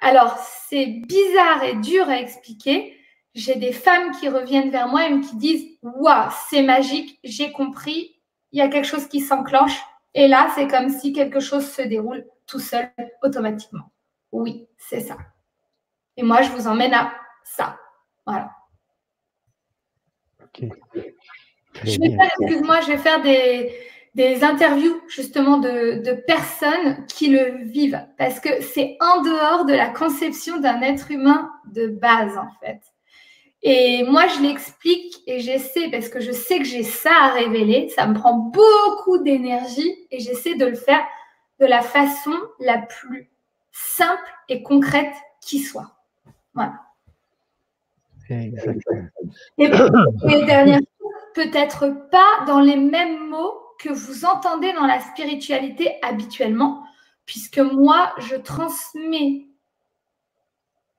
Alors, 0.00 0.38
c'est 0.68 0.86
bizarre 0.86 1.62
et 1.64 1.74
dur 1.74 2.08
à 2.08 2.18
expliquer. 2.18 2.96
J'ai 3.34 3.56
des 3.56 3.72
femmes 3.72 4.12
qui 4.12 4.28
reviennent 4.28 4.70
vers 4.70 4.88
moi 4.88 5.08
et 5.08 5.20
qui 5.20 5.36
disent 5.36 5.66
Waouh, 5.82 6.30
c'est 6.48 6.62
magique, 6.62 7.18
j'ai 7.22 7.52
compris, 7.52 8.16
il 8.52 8.58
y 8.58 8.62
a 8.62 8.68
quelque 8.68 8.86
chose 8.86 9.06
qui 9.06 9.20
s'enclenche. 9.20 9.78
Et 10.14 10.26
là, 10.28 10.50
c'est 10.54 10.66
comme 10.66 10.88
si 10.88 11.12
quelque 11.12 11.40
chose 11.40 11.70
se 11.70 11.82
déroule 11.82 12.24
tout 12.46 12.58
seul, 12.58 12.90
automatiquement. 13.22 13.90
Oui, 14.32 14.68
c'est 14.78 15.00
ça. 15.00 15.16
Et 16.16 16.22
moi, 16.22 16.42
je 16.42 16.50
vous 16.50 16.66
emmène 16.66 16.94
à 16.94 17.12
ça. 17.44 17.78
Voilà. 18.26 18.50
Ok. 20.42 20.68
Je 21.84 21.98
vais 22.00 22.10
faire, 22.10 22.30
excuse-moi, 22.40 22.80
je 22.82 22.86
vais 22.88 22.98
faire 22.98 23.22
des, 23.22 24.44
interviews 24.44 25.00
justement 25.08 25.58
de, 25.58 26.02
de, 26.02 26.12
personnes 26.12 27.06
qui 27.06 27.28
le 27.28 27.64
vivent 27.64 28.04
parce 28.18 28.40
que 28.40 28.60
c'est 28.60 28.96
en 29.00 29.22
dehors 29.22 29.64
de 29.64 29.72
la 29.72 29.88
conception 29.88 30.58
d'un 30.58 30.82
être 30.82 31.10
humain 31.10 31.50
de 31.72 31.86
base 31.86 32.36
en 32.36 32.48
fait. 32.60 32.80
Et 33.62 34.04
moi, 34.04 34.26
je 34.26 34.42
l'explique 34.42 35.22
et 35.26 35.40
j'essaie 35.40 35.90
parce 35.90 36.08
que 36.08 36.20
je 36.20 36.32
sais 36.32 36.58
que 36.58 36.64
j'ai 36.64 36.82
ça 36.82 37.12
à 37.20 37.28
révéler. 37.32 37.88
Ça 37.90 38.06
me 38.06 38.14
prend 38.14 38.34
beaucoup 38.34 39.18
d'énergie 39.18 39.94
et 40.10 40.20
j'essaie 40.20 40.54
de 40.54 40.66
le 40.66 40.74
faire 40.74 41.04
de 41.60 41.66
la 41.66 41.82
façon 41.82 42.32
la 42.58 42.78
plus 42.78 43.30
simple 43.72 44.30
et 44.48 44.62
concrète 44.62 45.14
qui 45.40 45.60
soit. 45.60 45.96
Voilà. 46.54 46.80
Exactement. 48.28 49.08
Et, 49.58 49.64
et 50.28 50.44
dernière 50.44 50.80
peut-être 51.34 52.08
pas 52.10 52.44
dans 52.46 52.60
les 52.60 52.76
mêmes 52.76 53.28
mots 53.28 53.54
que 53.78 53.88
vous 53.88 54.24
entendez 54.24 54.72
dans 54.72 54.86
la 54.86 55.00
spiritualité 55.00 55.96
habituellement, 56.02 56.84
puisque 57.26 57.58
moi, 57.58 58.12
je 58.18 58.36
transmets 58.36 59.46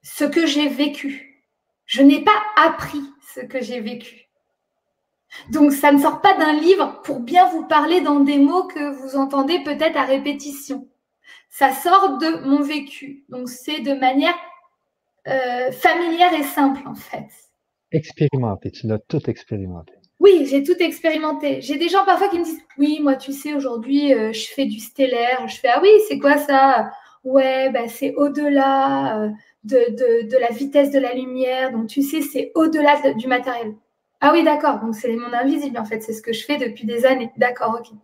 ce 0.01 0.25
que 0.25 0.45
j'ai 0.45 0.67
vécu. 0.67 1.43
Je 1.85 2.01
n'ai 2.01 2.23
pas 2.23 2.41
appris 2.57 3.03
ce 3.33 3.41
que 3.41 3.61
j'ai 3.61 3.81
vécu. 3.81 4.29
Donc, 5.49 5.71
ça 5.71 5.91
ne 5.91 6.01
sort 6.01 6.21
pas 6.21 6.35
d'un 6.37 6.53
livre 6.53 7.01
pour 7.03 7.19
bien 7.19 7.47
vous 7.49 7.65
parler 7.65 8.01
dans 8.01 8.19
des 8.19 8.37
mots 8.37 8.67
que 8.67 8.91
vous 8.91 9.15
entendez 9.15 9.63
peut-être 9.63 9.97
à 9.97 10.03
répétition. 10.03 10.87
Ça 11.49 11.73
sort 11.73 12.17
de 12.17 12.47
mon 12.47 12.61
vécu. 12.61 13.25
Donc, 13.29 13.49
c'est 13.49 13.81
de 13.81 13.93
manière 13.93 14.35
euh, 15.27 15.71
familière 15.71 16.33
et 16.33 16.43
simple, 16.43 16.81
en 16.87 16.95
fait. 16.95 17.27
Expérimenté, 17.91 18.71
tu 18.71 18.87
l'as 18.87 18.99
tout 18.99 19.29
expérimenté. 19.29 19.93
Oui, 20.19 20.45
j'ai 20.45 20.63
tout 20.63 20.77
expérimenté. 20.79 21.61
J'ai 21.61 21.77
des 21.77 21.89
gens 21.89 22.05
parfois 22.05 22.29
qui 22.29 22.39
me 22.39 22.43
disent 22.45 22.61
Oui, 22.77 22.99
moi, 23.01 23.15
tu 23.15 23.33
sais, 23.33 23.53
aujourd'hui, 23.53 24.13
euh, 24.13 24.31
je 24.33 24.47
fais 24.47 24.65
du 24.65 24.79
stellaire. 24.79 25.47
Je 25.47 25.57
fais 25.57 25.67
Ah 25.67 25.79
oui, 25.81 25.89
c'est 26.07 26.19
quoi 26.19 26.37
ça? 26.37 26.91
Ouais, 27.23 27.69
bah, 27.71 27.87
c'est 27.87 28.13
au-delà 28.15 29.23
euh, 29.23 29.29
de, 29.63 30.27
de, 30.27 30.37
la 30.37 30.49
vitesse 30.49 30.91
de 30.91 30.99
la 30.99 31.13
lumière. 31.13 31.71
Donc, 31.71 31.87
tu 31.87 32.01
sais, 32.01 32.21
c'est 32.21 32.51
au-delà 32.55 33.13
du 33.13 33.27
matériel. 33.27 33.75
Ah 34.21 34.31
oui, 34.33 34.43
d'accord. 34.43 34.79
Donc, 34.79 34.95
c'est 34.95 35.07
les 35.07 35.17
mondes 35.17 35.33
invisibles, 35.33 35.77
en 35.77 35.85
fait. 35.85 36.01
C'est 36.01 36.13
ce 36.13 36.21
que 36.21 36.33
je 36.33 36.45
fais 36.45 36.57
depuis 36.57 36.85
des 36.85 37.05
années. 37.05 37.31
D'accord, 37.37 37.79
ok. 37.79 37.97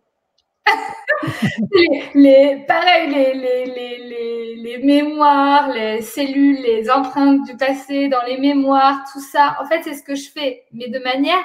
les, 2.16 2.64
pareil, 2.68 3.10
les, 3.10 3.34
les, 3.34 4.56
les, 4.56 4.78
mémoires, 4.84 5.70
les 5.70 6.02
cellules, 6.02 6.62
les 6.62 6.90
empreintes 6.90 7.46
du 7.46 7.58
passé 7.58 8.08
dans 8.10 8.24
les 8.24 8.38
mémoires, 8.38 9.04
tout 9.12 9.20
ça. 9.20 9.58
En 9.60 9.66
fait, 9.66 9.82
c'est 9.84 9.96
ce 9.96 10.04
que 10.04 10.16
je 10.16 10.30
fais, 10.30 10.66
mais 10.72 10.90
de 10.90 11.00
manière 11.00 11.44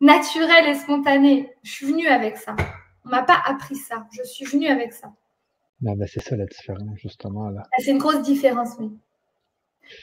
naturelle 0.00 0.68
et 0.68 0.74
spontanée. 0.74 1.50
Je 1.62 1.70
suis 1.70 1.86
venue 1.86 2.08
avec 2.08 2.36
ça. 2.36 2.54
On 3.04 3.10
m'a 3.10 3.22
pas 3.22 3.40
appris 3.46 3.76
ça. 3.76 4.06
Je 4.12 4.22
suis 4.22 4.44
venue 4.44 4.68
avec 4.68 4.92
ça. 4.92 5.12
Non, 5.80 5.94
mais 5.96 6.06
c'est 6.06 6.20
ça 6.20 6.36
la 6.36 6.46
différence, 6.46 6.98
justement. 6.98 7.48
là. 7.48 7.62
Ah, 7.64 7.76
c'est 7.78 7.90
une 7.90 7.98
grosse 7.98 8.22
différence, 8.22 8.70
oui. 8.78 8.90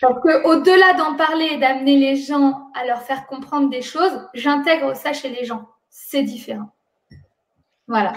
Parce 0.02 0.20
qu'au-delà 0.22 0.94
d'en 0.98 1.16
parler 1.16 1.50
et 1.52 1.58
d'amener 1.58 1.98
les 1.98 2.16
gens 2.16 2.70
à 2.74 2.86
leur 2.86 3.02
faire 3.04 3.26
comprendre 3.28 3.70
des 3.70 3.82
choses, 3.82 4.28
j'intègre 4.34 4.96
ça 4.96 5.14
chez 5.14 5.30
les 5.30 5.46
gens. 5.46 5.70
C'est 5.90 6.24
différent. 6.24 6.70
Voilà. 7.88 8.14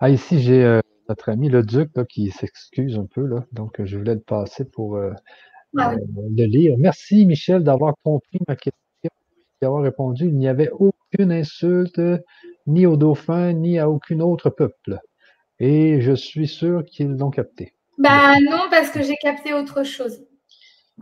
Ah, 0.00 0.10
ici, 0.10 0.40
j'ai 0.40 0.64
euh, 0.64 0.80
notre 1.08 1.28
ami 1.30 1.48
le 1.48 1.62
Duc 1.62 1.90
qui 2.08 2.30
s'excuse 2.30 2.98
un 2.98 3.06
peu. 3.06 3.26
Là, 3.26 3.44
donc, 3.52 3.82
je 3.84 3.96
voulais 3.96 4.14
le 4.14 4.20
passer 4.20 4.64
pour 4.64 4.96
euh, 4.96 5.12
ah 5.76 5.92
euh, 5.92 5.96
le 6.36 6.44
lire. 6.44 6.76
Merci, 6.78 7.26
Michel, 7.26 7.64
d'avoir 7.64 7.94
compris 8.02 8.38
ma 8.46 8.56
question 8.56 8.80
et 9.04 9.08
d'avoir 9.60 9.82
répondu. 9.82 10.26
Il 10.26 10.36
n'y 10.36 10.48
avait 10.48 10.70
aucune 10.70 11.32
insulte 11.32 12.00
ni 12.66 12.86
au 12.86 12.96
dauphin, 12.96 13.52
ni 13.52 13.78
à 13.78 13.88
aucun 13.88 14.20
autre 14.20 14.50
peuple. 14.50 14.98
Et 15.58 16.00
je 16.00 16.12
suis 16.12 16.46
sûr 16.46 16.84
qu'ils 16.84 17.16
l'ont 17.16 17.30
capté. 17.30 17.74
Bah 17.98 18.38
non, 18.40 18.68
parce 18.70 18.90
que 18.90 19.02
j'ai 19.02 19.16
capté 19.16 19.52
autre 19.54 19.82
chose. 19.82 20.22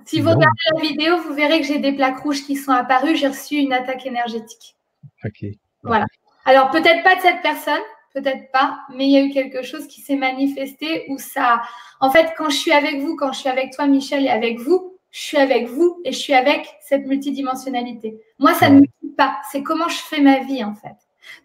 Si 0.05 0.21
vous 0.21 0.31
regardez 0.31 0.57
la 0.75 0.81
vidéo, 0.81 1.17
vous 1.19 1.35
verrez 1.35 1.61
que 1.61 1.67
j'ai 1.67 1.79
des 1.79 1.93
plaques 1.93 2.19
rouges 2.19 2.45
qui 2.45 2.57
sont 2.57 2.73
apparues. 2.73 3.17
J'ai 3.17 3.29
reçu 3.29 3.57
une 3.57 3.73
attaque 3.73 4.07
énergétique. 4.07 4.77
Ok. 5.25 5.47
Voilà. 5.83 6.07
Alors 6.47 6.71
peut-être 6.71 7.03
pas 7.03 7.17
de 7.17 7.21
cette 7.21 7.43
personne, 7.43 7.83
peut-être 8.15 8.51
pas, 8.53 8.79
mais 8.95 9.05
il 9.05 9.11
y 9.11 9.19
a 9.19 9.21
eu 9.21 9.31
quelque 9.31 9.63
chose 9.63 9.87
qui 9.87 10.01
s'est 10.01 10.17
manifesté 10.17 11.05
où 11.11 11.19
ça. 11.19 11.61
En 12.01 12.11
fait, 12.11 12.33
quand 12.39 12.49
je 12.49 12.57
suis 12.57 12.73
avec 12.73 13.01
vous, 13.01 13.17
quand 13.17 13.33
je 13.33 13.41
suis 13.41 13.49
avec 13.51 13.73
toi, 13.73 13.87
Michel, 13.87 14.25
et 14.25 14.31
avec 14.31 14.59
vous, 14.61 14.95
je 15.11 15.21
suis 15.21 15.37
avec 15.37 15.67
vous 15.69 16.01
et 16.05 16.13
je 16.13 16.19
suis 16.19 16.35
avec 16.35 16.67
cette 16.81 17.07
multidimensionnalité. 17.07 18.21
Moi, 18.39 18.55
ça 18.55 18.69
ne 18.69 18.81
me 18.81 18.87
quitte 19.01 19.17
pas. 19.17 19.37
C'est 19.51 19.63
comment 19.63 19.89
je 19.89 19.97
fais 19.97 20.21
ma 20.21 20.39
vie, 20.41 20.63
en 20.63 20.75
fait. 20.75 20.97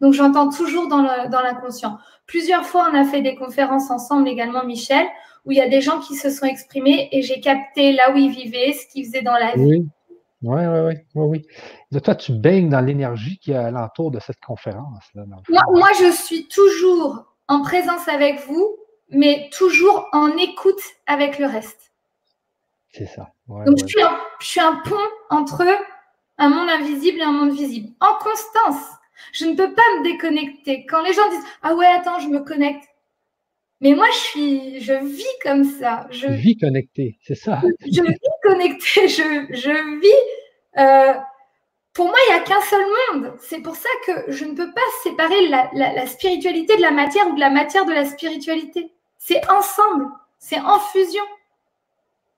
Donc, 0.02 0.14
j'entends 0.14 0.49
toujours 0.49 0.88
dans 0.88 1.02
l'inconscient. 1.02 1.98
Plusieurs 2.28 2.65
fois, 2.65 2.90
on 2.91 2.95
a 2.95 3.03
fait 3.03 3.22
des 3.22 3.36
conférences 3.36 3.90
ensemble 3.90 4.30
également, 4.30 4.64
Michel, 4.64 5.06
où 5.45 5.52
il 5.52 5.57
y 5.57 5.61
a 5.61 5.68
des 5.68 5.82
gens 5.82 5.99
qui 5.99 6.15
se 6.15 6.30
sont 6.30 6.45
exprimés 6.45 7.10
et 7.11 7.22
j'ai 7.22 7.40
capté 7.40 7.91
là 7.94 8.11
où 8.14 8.18
ils 8.18 8.30
vivaient, 8.30 8.73
ce 8.73 8.86
qu'ils 8.88 9.06
faisaient 9.06 9.23
dans 9.23 9.34
la 9.34 9.56
vie. 9.56 9.64
Oui, 9.64 9.88
oui, 10.42 10.66
oui, 10.66 10.80
oui. 11.16 11.24
oui. 11.24 11.48
De 11.92 12.00
toi, 12.00 12.16
tu 12.16 12.32
baignes 12.34 12.70
dans 12.70 12.82
l'énergie 12.82 13.38
qui 13.38 13.52
est 13.52 13.56
alentour 13.56 14.12
de 14.12 14.20
cette 14.20 14.40
conférence. 14.40 15.04
Là, 15.14 15.24
moi, 15.28 15.62
moi, 15.74 15.90
je 16.00 16.12
suis 16.12 16.48
toujours 16.48 17.26
en 17.48 17.62
présence 17.62 18.08
avec 18.08 18.46
vous, 18.48 18.78
mais 19.10 19.50
toujours 19.56 20.08
en 20.14 20.30
écoute 20.38 20.82
avec 21.06 21.38
le 21.38 21.46
reste. 21.46 21.92
C'est 22.90 23.06
ça. 23.08 23.32
Donc, 23.48 23.78
Je, 23.80 23.86
suis 23.86 24.02
un, 24.02 24.18
je 24.40 24.48
suis 24.48 24.60
un 24.60 24.76
pont 24.84 24.96
entre 25.30 25.66
un 26.38 26.50
monde 26.50 26.70
invisible 26.70 27.20
et 27.20 27.24
un 27.24 27.32
monde 27.32 27.52
visible, 27.52 27.90
en 28.00 28.18
constance. 28.18 28.84
Je 29.34 29.46
ne 29.46 29.56
peux 29.56 29.74
pas 29.74 29.82
me 30.00 30.04
déconnecter. 30.04 30.86
Quand 30.88 31.02
les 31.04 31.14
gens 31.14 31.30
disent 31.30 31.46
Ah 31.62 31.76
ouais, 31.76 31.86
attends, 31.86 32.20
je 32.20 32.28
me 32.28 32.40
connecte. 32.40 32.84
Mais 33.82 33.95
moi, 33.95 34.06
je 34.12 34.18
suis, 34.18 34.82
je 34.82 34.94
vis 34.94 35.26
comme 35.44 35.64
ça. 35.64 36.08
Je 36.12 36.28
vis 36.28 36.56
connecté, 36.56 37.18
c'est 37.24 37.36
ça. 37.36 37.62
Je 37.82 38.02
vis 38.03 38.20
connecté. 38.44 39.08
Je, 39.08 39.48
je 39.49 39.99
vis. 39.99 40.80
Euh, 40.80 41.14
pour 41.94 42.06
moi, 42.06 42.16
il 42.28 42.34
n'y 42.34 42.40
a 42.40 42.44
qu'un 42.44 42.62
seul 42.62 42.86
monde. 43.12 43.34
C'est 43.41 43.62
pour 43.62 43.76
ça 43.76 43.90
que 44.06 44.32
je 44.32 44.45
ne 44.45 44.53
peux 44.53 44.72
pas 44.72 44.82
séparer 45.03 45.48
la, 45.48 45.70
la, 45.74 46.06
spiritualité 46.06 46.78
de 46.78 46.82
la 46.82 46.91
matière 46.91 47.28
ou 47.28 47.36
de 47.36 47.40
la 47.40 47.49
matière 47.49 47.86
de 47.86 47.91
la 47.91 48.06
spiritualité. 48.06 48.94
C'est 49.18 49.49
ensemble. 49.49 50.06
C'est 50.38 50.60
en 50.60 50.80
fusion. 50.80 51.24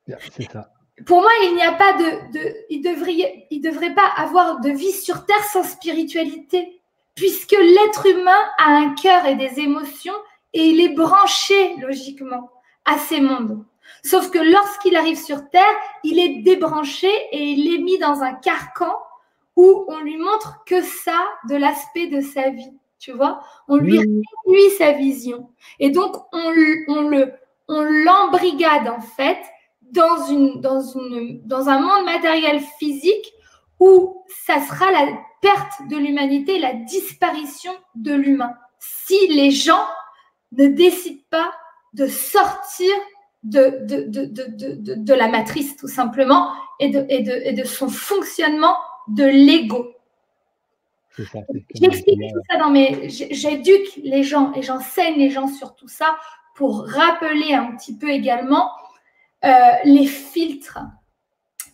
C'est 0.08 0.50
ça. 0.50 0.70
Pour 1.06 1.22
moi, 1.22 1.32
il 1.44 1.56
n'y 1.56 1.62
a 1.62 1.74
pas 1.74 1.94
de, 1.94 2.32
de 2.34 2.56
il 2.70 2.82
devrait, 2.82 3.48
il 3.50 3.62
devrait 3.62 3.94
pas 3.94 4.08
avoir 4.16 4.62
de 4.62 4.70
vie 4.70 4.92
sur 4.92 5.26
terre 5.26 5.44
sans 5.44 5.64
spiritualité, 5.64 6.82
puisque 7.16 7.52
l'être 7.52 8.06
humain 8.06 8.42
a 8.60 8.70
un 8.70 8.94
cœur 8.96 9.26
et 9.26 9.36
des 9.36 9.60
émotions 9.60 10.14
et 10.54 10.64
il 10.64 10.82
est 10.82 10.94
branché 10.94 11.76
logiquement 11.78 12.52
à 12.86 12.98
ces 12.98 13.22
mondes. 13.22 13.66
Sauf 14.04 14.30
que 14.32 14.40
lorsqu'il 14.40 14.96
arrive 14.96 15.18
sur 15.18 15.50
Terre, 15.50 15.64
il 16.04 16.20
est 16.20 16.42
débranché 16.42 17.10
et 17.32 17.44
il 17.44 17.74
est 17.74 17.80
mis 17.80 17.98
dans 17.98 18.22
un 18.22 18.34
carcan 18.34 18.94
où 19.56 19.86
on 19.88 20.00
lui 20.00 20.18
montre 20.18 20.64
que 20.66 20.82
ça 20.82 21.26
de 21.50 21.56
l'aspect 21.56 22.08
de 22.08 22.22
sa 22.22 22.50
vie. 22.50 22.72
Tu 23.00 23.12
vois 23.12 23.42
On 23.68 23.78
lui 23.78 24.00
réduit 24.00 24.70
sa 24.78 24.94
vision. 24.94 25.50
Et 25.80 25.90
donc, 25.90 26.16
on, 26.32 26.50
le, 26.52 27.34
on 27.68 27.82
l'embrigade 27.82 28.88
en 28.88 29.02
fait 29.02 29.40
dans, 29.82 30.26
une, 30.28 30.62
dans, 30.62 30.82
une, 30.82 31.42
dans 31.46 31.70
un 31.70 31.80
monde 31.80 32.06
matériel 32.06 32.62
physique 32.80 33.34
où 33.80 34.24
ça 34.46 34.62
sera 34.62 34.92
la 34.92 35.08
perte 35.42 35.88
de 35.90 35.98
l'humanité, 35.98 36.60
la 36.60 36.74
disparition 36.74 37.74
de 37.96 38.14
l'humain. 38.14 38.54
Si 38.80 39.28
les 39.28 39.52
gens 39.52 39.86
ne 40.58 40.68
décide 40.68 41.24
pas 41.30 41.52
de 41.94 42.08
sortir 42.08 42.90
de, 43.44 43.80
de, 43.86 44.96
de, 44.96 45.14
la 45.14 45.28
matrice, 45.28 45.76
tout 45.76 45.88
simplement, 45.88 46.54
et 46.80 46.90
de, 46.90 47.06
et 47.10 47.50
et 47.50 47.54
de 47.54 47.64
son 47.66 47.90
fonctionnement 47.90 48.78
de 49.08 49.26
l'ego. 49.26 49.94
J'explique 51.76 52.20
tout 52.20 52.42
ça 52.50 52.58
dans 52.58 52.70
mes. 52.70 53.10
J'éduque 53.10 54.00
les 54.04 54.24
gens 54.24 54.54
et 54.54 54.62
j'enseigne 54.62 55.18
les 55.18 55.30
gens 55.30 55.48
sur 55.48 55.76
tout 55.76 55.88
ça 55.88 56.18
pour 56.56 56.88
rappeler 56.88 57.54
un 57.54 57.76
petit 57.76 57.96
peu 57.96 58.10
également 58.10 58.72
euh, 59.44 59.50
les 59.84 60.08
filtres, 60.08 60.80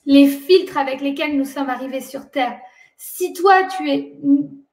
les 0.06 0.28
filtres 0.28 0.78
avec 0.78 1.02
lesquels 1.02 1.38
nous 1.38 1.46
sommes 1.46 1.70
arrivés 1.70 2.02
sur 2.02 2.30
Terre. 2.30 2.60
Si 2.98 3.32
toi, 3.34 3.64
tu 3.78 3.90
es, 3.90 4.18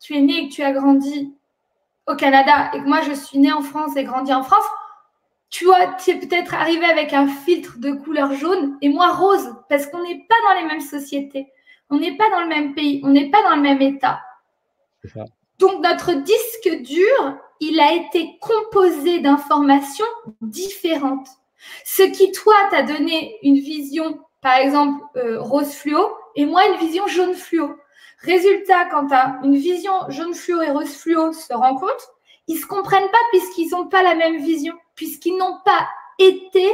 tu 0.01 0.17
es 0.17 0.21
né 0.21 0.39
et 0.39 0.49
que 0.49 0.55
tu 0.55 0.63
as 0.63 0.73
grandi 0.73 1.33
au 2.07 2.15
Canada 2.15 2.71
et 2.75 2.81
que 2.81 2.87
moi 2.87 3.01
je 3.03 3.13
suis 3.13 3.39
née 3.39 3.53
en 3.53 3.63
France 3.63 3.97
et 3.97 4.05
grandi 4.05 4.33
en 4.33 4.43
France, 4.43 4.65
tu 5.51 5.65
vois, 5.65 5.87
tu 5.95 6.11
es 6.11 6.19
peut-être 6.19 6.55
arrivé 6.55 6.85
avec 6.85 7.13
un 7.13 7.29
filtre 7.29 7.79
de 7.79 7.93
couleur 7.93 8.33
jaune 8.35 8.77
et 8.83 8.89
moi 8.89 9.13
rose, 9.13 9.55
parce 9.69 9.87
qu'on 9.87 10.03
n'est 10.03 10.27
pas 10.29 10.35
dans 10.49 10.61
les 10.61 10.67
mêmes 10.67 10.81
sociétés, 10.81 11.47
on 11.91 11.99
n'est 11.99 12.17
pas 12.17 12.29
dans 12.31 12.41
le 12.41 12.49
même 12.49 12.75
pays, 12.75 13.01
on 13.05 13.09
n'est 13.09 13.31
pas 13.31 13.43
dans 13.43 13.57
le 13.57 13.63
même 13.63 13.81
état. 13.81 14.21
Donc 15.59 15.83
notre 15.83 16.13
disque 16.13 16.83
dur, 16.83 17.39
il 17.61 17.81
a 17.81 17.93
été 17.93 18.39
composé 18.41 19.21
d'informations 19.21 20.05
différentes. 20.41 21.29
Ce 21.85 22.03
qui, 22.03 22.33
toi, 22.33 22.55
t'a 22.71 22.83
donné 22.83 23.39
une 23.43 23.57
vision, 23.57 24.21
par 24.43 24.57
exemple, 24.57 25.03
euh, 25.17 25.41
rose 25.41 25.73
fluo, 25.73 26.07
et 26.35 26.45
moi, 26.45 26.67
une 26.67 26.77
vision 26.77 27.07
jaune 27.07 27.35
fluo. 27.35 27.77
Résultat, 28.19 28.87
quand 28.87 29.09
une 29.43 29.57
vision 29.57 29.93
jaune 30.09 30.35
fluo 30.35 30.63
et 30.63 30.71
rose 30.71 30.97
fluo 30.97 31.33
se 31.33 31.53
rencontrent, 31.53 32.15
ils 32.49 32.57
ne 32.57 32.61
se 32.61 32.67
comprennent 32.67 33.11
pas 33.11 33.19
puisqu'ils 33.31 33.71
n'ont 33.71 33.89
pas 33.89 34.03
la 34.03 34.15
même 34.15 34.39
vision, 34.39 34.75
puisqu'ils 34.95 35.37
n'ont 35.37 35.59
pas 35.65 35.89
été 36.19 36.71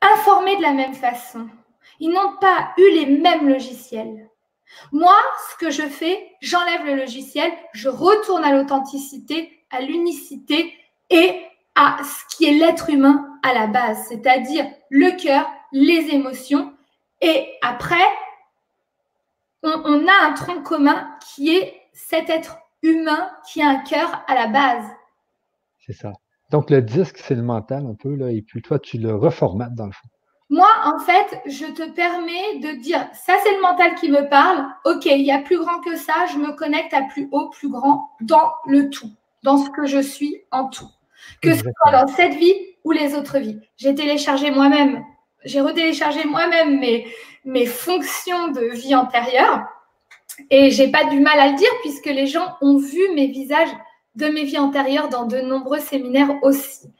informés 0.00 0.56
de 0.56 0.62
la 0.62 0.72
même 0.72 0.94
façon. 0.94 1.48
Ils 1.98 2.10
n'ont 2.10 2.36
pas 2.40 2.72
eu 2.78 2.90
les 2.90 3.06
mêmes 3.06 3.48
logiciels. 3.48 4.30
Moi, 4.92 5.16
ce 5.50 5.56
que 5.56 5.70
je 5.70 5.82
fais, 5.82 6.32
j'enlève 6.40 6.84
le 6.84 6.94
logiciel, 6.94 7.52
je 7.72 7.88
retourne 7.88 8.44
à 8.44 8.52
l'authenticité, 8.52 9.64
à 9.70 9.80
l'unicité 9.80 10.72
et 11.10 11.44
à 11.74 11.98
ce 12.04 12.36
qui 12.36 12.46
est 12.46 12.52
l'être 12.52 12.90
humain 12.90 13.38
à 13.42 13.52
la 13.52 13.66
base, 13.66 14.06
c'est-à-dire 14.08 14.66
le 14.90 15.10
cœur, 15.20 15.50
les 15.72 16.08
émotions. 16.10 16.74
Et 17.20 17.52
après, 17.62 17.96
on, 19.62 20.06
a 20.06 20.26
un 20.26 20.32
tronc 20.32 20.62
commun 20.62 21.16
qui 21.20 21.56
est 21.56 21.74
cet 21.92 22.30
être 22.30 22.58
humain 22.82 23.30
qui 23.46 23.62
a 23.62 23.68
un 23.68 23.78
cœur 23.78 24.24
à 24.26 24.34
la 24.34 24.46
base. 24.46 24.86
C'est 25.86 25.92
ça. 25.92 26.12
Donc, 26.50 26.70
le 26.70 26.82
disque, 26.82 27.18
c'est 27.18 27.34
le 27.34 27.42
mental 27.42 27.86
un 27.86 27.94
peu, 27.94 28.14
là, 28.14 28.30
et 28.30 28.42
puis 28.42 28.62
toi, 28.62 28.78
tu 28.78 28.98
le 28.98 29.14
reformates 29.14 29.74
dans 29.74 29.86
le 29.86 29.92
fond. 29.92 30.08
Moi, 30.48 30.68
en 30.84 30.98
fait, 30.98 31.40
je 31.46 31.66
te 31.66 31.88
permets 31.92 32.58
de 32.58 32.80
dire, 32.80 33.08
ça 33.12 33.34
c'est 33.44 33.54
le 33.54 33.62
mental 33.62 33.94
qui 33.94 34.10
me 34.10 34.28
parle, 34.28 34.66
ok, 34.84 35.06
il 35.06 35.24
y 35.24 35.30
a 35.30 35.38
plus 35.38 35.58
grand 35.58 35.80
que 35.80 35.94
ça, 35.94 36.26
je 36.32 36.38
me 36.38 36.52
connecte 36.56 36.92
à 36.92 37.02
plus 37.02 37.28
haut, 37.30 37.50
plus 37.50 37.68
grand 37.68 38.10
dans 38.20 38.50
le 38.66 38.90
tout, 38.90 39.10
dans 39.44 39.58
ce 39.58 39.70
que 39.70 39.86
je 39.86 40.00
suis 40.00 40.42
en 40.50 40.68
tout. 40.68 40.88
Que 41.40 41.54
ce 41.54 41.60
soit 41.60 41.92
dans 41.92 42.08
cette 42.08 42.34
vie 42.34 42.54
ou 42.82 42.90
les 42.90 43.14
autres 43.14 43.38
vies. 43.38 43.60
J'ai 43.76 43.94
téléchargé 43.94 44.50
moi-même, 44.50 45.04
j'ai 45.44 45.60
retéléchargé 45.60 46.24
moi-même 46.24 46.78
mes, 46.80 47.06
mes 47.44 47.66
fonctions 47.66 48.48
de 48.48 48.66
vie 48.72 48.94
antérieure 48.94 49.64
et 50.50 50.70
j'ai 50.70 50.88
pas 50.88 51.04
du 51.04 51.20
mal 51.20 51.38
à 51.38 51.48
le 51.48 51.56
dire 51.56 51.70
puisque 51.82 52.06
les 52.06 52.26
gens 52.26 52.56
ont 52.60 52.78
vu 52.78 53.00
mes 53.14 53.26
visages 53.26 53.70
de 54.16 54.26
mes 54.26 54.44
vies 54.44 54.58
antérieures 54.58 55.08
dans 55.08 55.26
de 55.26 55.40
nombreux 55.40 55.78
séminaires 55.78 56.34
aussi. 56.42 56.90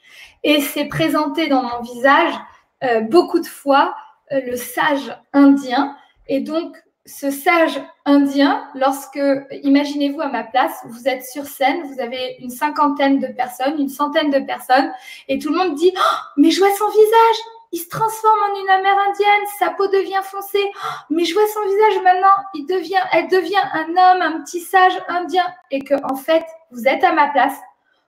Et 0.42 0.60
c'est 0.60 0.86
présenté 0.86 1.48
dans 1.48 1.62
mon 1.62 1.80
visage 1.82 2.34
euh, 2.82 3.00
beaucoup 3.00 3.40
de 3.40 3.46
fois 3.46 3.94
euh, 4.32 4.40
le 4.46 4.56
sage 4.56 5.14
indien. 5.32 5.96
Et 6.28 6.40
donc, 6.40 6.76
ce 7.04 7.30
sage 7.30 7.80
indien, 8.04 8.64
lorsque, 8.74 9.20
imaginez-vous 9.62 10.20
à 10.20 10.28
ma 10.28 10.44
place, 10.44 10.72
vous 10.86 11.08
êtes 11.08 11.24
sur 11.24 11.44
scène, 11.44 11.82
vous 11.92 12.00
avez 12.00 12.36
une 12.40 12.50
cinquantaine 12.50 13.18
de 13.18 13.26
personnes, 13.26 13.78
une 13.78 13.88
centaine 13.88 14.30
de 14.30 14.38
personnes, 14.38 14.92
et 15.28 15.38
tout 15.38 15.50
le 15.50 15.58
monde 15.58 15.74
dit 15.74 15.92
oh, 15.96 16.16
Mais 16.36 16.50
je 16.50 16.60
vois 16.60 16.74
son 16.76 16.88
visage, 16.88 17.36
il 17.72 17.78
se 17.78 17.88
transforme 17.88 18.38
en 18.50 18.60
une 18.60 18.68
amérindienne, 18.68 19.46
sa 19.58 19.70
peau 19.70 19.86
devient 19.86 20.20
foncée. 20.24 20.64
Oh, 20.74 20.88
mais 21.10 21.24
je 21.24 21.34
vois 21.34 21.46
son 21.46 21.62
visage 21.62 22.02
maintenant, 22.02 22.44
il 22.54 22.66
devient, 22.66 23.02
elle 23.12 23.28
devient 23.28 23.62
un 23.72 23.88
homme, 23.90 24.22
un 24.22 24.40
petit 24.40 24.60
sage 24.60 25.00
indien. 25.08 25.44
Et 25.70 25.80
que, 25.80 25.94
en 26.10 26.16
fait, 26.16 26.44
vous 26.72 26.88
êtes 26.88 27.04
à 27.04 27.12
ma 27.12 27.28
place, 27.28 27.56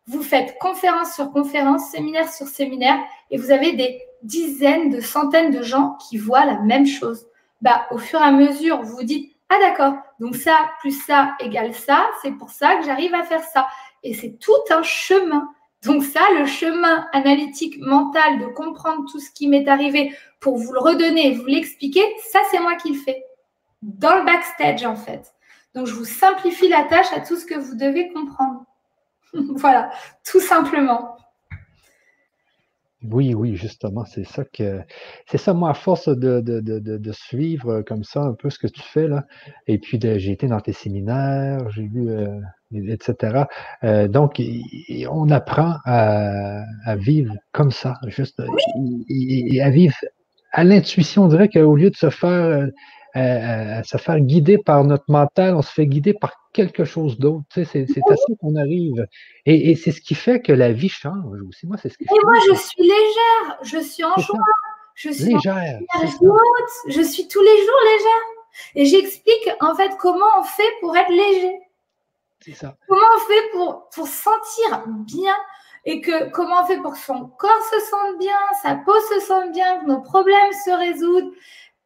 vous 0.06 0.22
faites 0.22 0.58
conférence 0.58 1.14
sur 1.14 1.30
conférence, 1.30 1.90
séminaire 1.90 2.32
sur 2.32 2.46
séminaire, 2.46 2.98
et 3.30 3.38
vous 3.38 3.52
avez 3.52 3.72
des 3.72 4.02
dizaines, 4.22 4.90
de 4.90 5.00
centaines 5.00 5.50
de 5.50 5.62
gens 5.62 5.96
qui 6.08 6.16
voient 6.16 6.44
la 6.44 6.58
même 6.58 6.86
chose. 6.86 7.26
Bah, 7.60 7.86
au 7.92 7.98
fur 7.98 8.20
et 8.20 8.24
à 8.24 8.32
mesure, 8.32 8.82
vous 8.82 8.96
vous 8.96 9.04
dites, 9.04 9.32
ah 9.48 9.58
d'accord, 9.60 9.94
donc 10.18 10.34
ça 10.34 10.70
plus 10.80 10.98
ça 11.04 11.34
égale 11.38 11.74
ça, 11.74 12.06
c'est 12.22 12.32
pour 12.32 12.50
ça 12.50 12.76
que 12.76 12.84
j'arrive 12.84 13.14
à 13.14 13.22
faire 13.22 13.44
ça. 13.44 13.68
Et 14.02 14.14
c'est 14.14 14.38
tout 14.40 14.52
un 14.70 14.82
chemin. 14.82 15.48
Donc 15.84 16.04
ça, 16.04 16.20
le 16.38 16.46
chemin 16.46 17.06
analytique 17.12 17.78
mental 17.78 18.38
de 18.38 18.46
comprendre 18.46 19.04
tout 19.10 19.18
ce 19.18 19.30
qui 19.30 19.48
m'est 19.48 19.68
arrivé 19.68 20.16
pour 20.38 20.56
vous 20.56 20.72
le 20.72 20.78
redonner, 20.78 21.32
vous 21.32 21.46
l'expliquer, 21.46 22.04
ça 22.30 22.38
c'est 22.50 22.60
moi 22.60 22.76
qui 22.76 22.92
le 22.92 22.98
fais. 22.98 23.24
Dans 23.82 24.16
le 24.16 24.24
backstage 24.24 24.84
en 24.84 24.96
fait. 24.96 25.32
Donc 25.74 25.86
je 25.86 25.94
vous 25.94 26.04
simplifie 26.04 26.68
la 26.68 26.84
tâche 26.84 27.12
à 27.12 27.20
tout 27.20 27.36
ce 27.36 27.46
que 27.46 27.58
vous 27.58 27.74
devez 27.74 28.12
comprendre. 28.12 28.64
voilà, 29.32 29.90
tout 30.24 30.40
simplement. 30.40 31.16
Oui, 33.10 33.34
oui, 33.34 33.56
justement, 33.56 34.04
c'est 34.04 34.24
ça 34.24 34.44
que 34.44 34.80
c'est 35.26 35.38
ça, 35.38 35.52
moi, 35.54 35.70
à 35.70 35.74
force 35.74 36.08
de, 36.08 36.40
de, 36.40 36.60
de, 36.60 36.78
de, 36.78 37.12
suivre 37.12 37.82
comme 37.82 38.04
ça 38.04 38.20
un 38.20 38.34
peu 38.34 38.48
ce 38.48 38.58
que 38.60 38.68
tu 38.68 38.80
fais, 38.80 39.08
là, 39.08 39.26
et 39.66 39.78
puis 39.78 39.98
j'ai 40.00 40.30
été 40.30 40.46
dans 40.46 40.60
tes 40.60 40.72
séminaires, 40.72 41.68
j'ai 41.70 41.82
lu, 41.82 42.10
euh, 42.10 42.38
etc. 42.72 43.44
Euh, 43.82 44.06
donc, 44.06 44.40
on 45.10 45.30
apprend 45.30 45.76
à, 45.84 46.62
à, 46.84 46.96
vivre 46.96 47.34
comme 47.50 47.72
ça, 47.72 47.94
juste, 48.06 48.40
et, 49.08 49.60
à 49.60 49.70
vivre 49.70 49.96
à 50.52 50.62
l'intuition. 50.62 51.24
On 51.24 51.28
dirait 51.28 51.48
qu'au 51.48 51.74
lieu 51.74 51.90
de 51.90 51.96
se 51.96 52.10
faire 52.10 52.68
à, 53.14 53.82
se 53.82 53.96
faire 53.96 54.20
guider 54.20 54.58
par 54.58 54.84
notre 54.84 55.04
mental, 55.08 55.54
on 55.54 55.62
se 55.62 55.72
fait 55.72 55.86
guider 55.86 56.14
par 56.14 56.32
quelque 56.52 56.84
chose 56.84 57.18
d'autre. 57.18 57.44
c'est 57.50 57.82
à 57.82 58.16
ça 58.16 58.32
qu'on 58.40 58.56
arrive. 58.56 59.06
Et, 59.46 59.74
c'est 59.76 59.92
ce 59.92 60.00
qui 60.00 60.14
fait 60.14 60.40
que 60.40 60.52
la 60.52 60.72
vie 60.72 60.88
change 60.88 61.40
aussi. 61.48 61.66
Moi, 61.66 61.76
c'est 61.80 61.88
ce 61.88 61.98
qui 61.98 62.04
Et 62.04 62.24
moi, 62.24 62.34
je 62.48 62.54
suis 62.54 62.82
légère, 62.82 63.58
je 63.62 63.78
suis 63.78 64.04
en 64.04 64.16
joie, 64.16 64.38
je 64.94 65.10
suis 65.10 65.34
légère. 65.34 65.80
je 66.88 67.02
suis 67.02 67.28
tous 67.28 67.42
les 67.42 67.56
jours 67.58 67.80
légère. 67.92 68.42
Et 68.74 68.84
j'explique 68.84 69.50
en 69.60 69.74
fait 69.74 69.90
comment 69.98 70.26
on 70.38 70.42
fait 70.42 70.62
pour 70.80 70.96
être 70.96 71.10
léger. 71.10 71.58
C'est 72.40 72.54
ça. 72.54 72.76
Comment 72.88 73.06
on 73.16 73.20
fait 73.20 73.50
pour, 73.52 73.88
pour 73.94 74.06
sentir 74.06 74.84
bien 75.06 75.34
et 75.84 76.00
que 76.00 76.30
comment 76.30 76.62
on 76.62 76.66
fait 76.66 76.78
pour 76.78 76.92
que 76.92 76.98
son 76.98 77.28
corps 77.38 77.62
se 77.70 77.80
sente 77.80 78.18
bien, 78.18 78.36
sa 78.62 78.76
peau 78.76 78.98
se 79.08 79.20
sente 79.20 79.52
bien, 79.52 79.80
que 79.80 79.86
nos 79.86 80.00
problèmes 80.00 80.52
se 80.64 80.70
résoudent, 80.70 81.30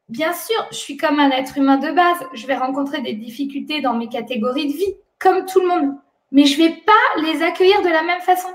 Bien 0.09 0.33
sûr, 0.33 0.67
je 0.71 0.77
suis 0.77 0.97
comme 0.97 1.19
un 1.19 1.31
être 1.31 1.59
humain 1.59 1.79
de 1.79 1.91
base. 1.91 2.19
Je 2.33 2.47
vais 2.47 2.57
rencontrer 2.57 3.03
des 3.03 3.15
difficultés 3.15 3.81
dans 3.81 3.95
mes 3.95 4.09
catégories 4.09 4.73
de 4.73 4.77
vie, 4.77 4.95
comme 5.19 5.47
tout 5.47 5.61
le 5.61 5.69
monde. 5.69 5.97
Mais 6.31 6.45
je 6.45 6.61
ne 6.61 6.69
vais 6.69 6.75
pas 6.75 7.23
les 7.23 7.43
accueillir 7.43 7.83
de 7.83 7.89
la 7.89 8.03
même 8.03 8.21
façon. 8.21 8.49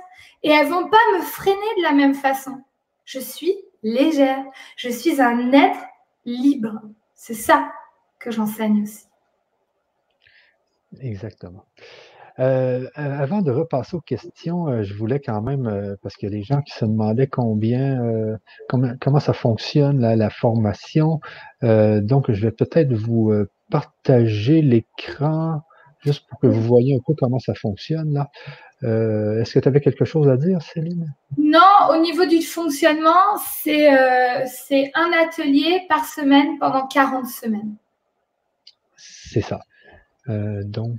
Et 0.43 0.49
elles 0.49 0.67
ne 0.67 0.73
vont 0.73 0.89
pas 0.89 0.97
me 1.17 1.21
freiner 1.21 1.75
de 1.77 1.83
la 1.83 1.91
même 1.91 2.13
façon. 2.13 2.61
Je 3.05 3.19
suis 3.19 3.55
légère. 3.83 4.43
Je 4.77 4.89
suis 4.89 5.21
un 5.21 5.51
être 5.51 5.79
libre. 6.25 6.81
C'est 7.15 7.33
ça 7.33 7.71
que 8.19 8.31
j'enseigne 8.31 8.83
aussi. 8.83 9.05
Exactement. 10.99 11.65
Euh, 12.41 12.87
avant 12.95 13.41
de 13.41 13.51
repasser 13.51 13.95
aux 13.95 14.01
questions, 14.01 14.67
euh, 14.67 14.81
je 14.81 14.95
voulais 14.95 15.19
quand 15.19 15.41
même, 15.43 15.67
euh, 15.67 15.95
parce 16.01 16.15
qu'il 16.15 16.27
y 16.27 16.31
a 16.31 16.35
des 16.35 16.41
gens 16.41 16.61
qui 16.61 16.73
se 16.73 16.85
demandaient 16.85 17.27
combien, 17.27 17.99
comment, 18.67 18.93
comment, 18.99 19.19
ça 19.19 19.33
fonctionne 19.33 20.01
la 20.01 20.29
formation. 20.29 21.19
donc, 21.61 22.31
je 22.31 22.41
vais 22.41 22.51
peut-être 22.51 22.93
vous 22.93 23.31
partager 23.69 24.61
l'écran 24.61 25.61
juste 25.99 26.27
pour 26.27 26.39
que 26.39 26.47
vous 26.47 26.61
voyez 26.61 26.95
un 26.95 26.99
peu 27.05 27.13
comment 27.17 27.39
ça 27.39 27.53
fonctionne 27.53 28.13
là. 28.13 28.29
Est-ce 28.81 29.53
que 29.53 29.59
tu 29.59 29.67
avais 29.67 29.81
quelque 29.81 30.05
chose 30.05 30.27
à 30.27 30.37
dire, 30.37 30.61
Céline? 30.61 31.13
Non, 31.37 31.59
au 31.91 32.01
niveau 32.01 32.25
du 32.25 32.41
fonctionnement, 32.41 33.37
c'est 33.37 33.87
un 33.87 35.11
atelier 35.23 35.81
par 35.87 36.05
semaine 36.05 36.57
pendant 36.59 36.87
40 36.87 37.27
semaines. 37.27 37.75
C'est 38.95 39.41
ça. 39.41 39.59
donc, 40.27 40.97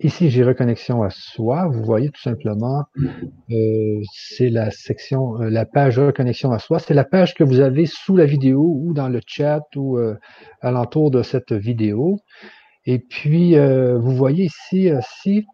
Ici, 0.00 0.30
j'ai 0.30 0.44
reconnexion 0.44 1.02
à 1.02 1.10
soi. 1.10 1.66
Vous 1.66 1.82
voyez 1.82 2.10
tout 2.10 2.20
simplement, 2.20 2.84
euh, 3.50 4.00
c'est 4.12 4.48
la 4.48 4.70
section, 4.70 5.42
euh, 5.42 5.50
la 5.50 5.66
page 5.66 5.98
reconnexion 5.98 6.52
à 6.52 6.60
soi. 6.60 6.78
C'est 6.78 6.94
la 6.94 7.04
page 7.04 7.34
que 7.34 7.42
vous 7.42 7.58
avez 7.58 7.86
sous 7.86 8.16
la 8.16 8.24
vidéo 8.24 8.60
ou 8.60 8.92
dans 8.92 9.08
le 9.08 9.20
chat 9.26 9.64
ou 9.74 9.98
euh, 9.98 10.14
alentour 10.60 11.10
de 11.10 11.24
cette 11.24 11.52
vidéo. 11.52 12.20
Et 12.86 13.00
puis, 13.00 13.54
vous 13.58 14.16
voyez 14.16 14.44
ici, 14.46 14.88
si, 15.20 15.44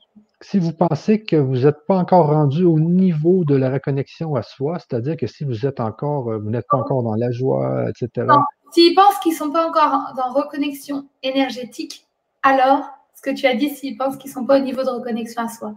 si 0.40 0.58
vous 0.60 0.72
pensez 0.72 1.24
que 1.24 1.34
vous 1.34 1.64
n'êtes 1.64 1.84
pas 1.88 1.96
encore 1.96 2.28
rendu 2.28 2.62
au 2.64 2.78
niveau 2.78 3.44
de 3.44 3.56
la 3.56 3.70
reconnexion 3.72 4.36
à 4.36 4.42
soi, 4.42 4.78
c'est-à-dire 4.78 5.16
que 5.16 5.26
si 5.26 5.44
vous 5.44 5.66
êtes 5.66 5.80
encore, 5.80 6.30
vous 6.38 6.50
n'êtes 6.50 6.66
pas 6.70 6.76
encore 6.76 7.02
dans 7.02 7.16
la 7.16 7.32
joie, 7.32 7.86
etc. 7.88 8.28
S'ils 8.70 8.94
pensent 8.94 9.18
qu'ils 9.20 9.32
ne 9.32 9.38
sont 9.38 9.50
pas 9.50 9.66
encore 9.66 10.12
dans 10.16 10.32
reconnexion 10.32 11.08
énergétique, 11.24 12.06
alors 12.44 12.84
que 13.24 13.34
tu 13.34 13.46
as 13.46 13.55
dit 13.55 13.70
s'ils 13.70 13.96
pensent 13.96 14.16
qu'ils 14.16 14.30
ne 14.30 14.34
sont 14.34 14.46
pas 14.46 14.59
au 14.59 14.62
niveau 14.62 14.82
de 14.84 14.90
reconnexion 14.90 15.42
à 15.42 15.48
soi. 15.48 15.74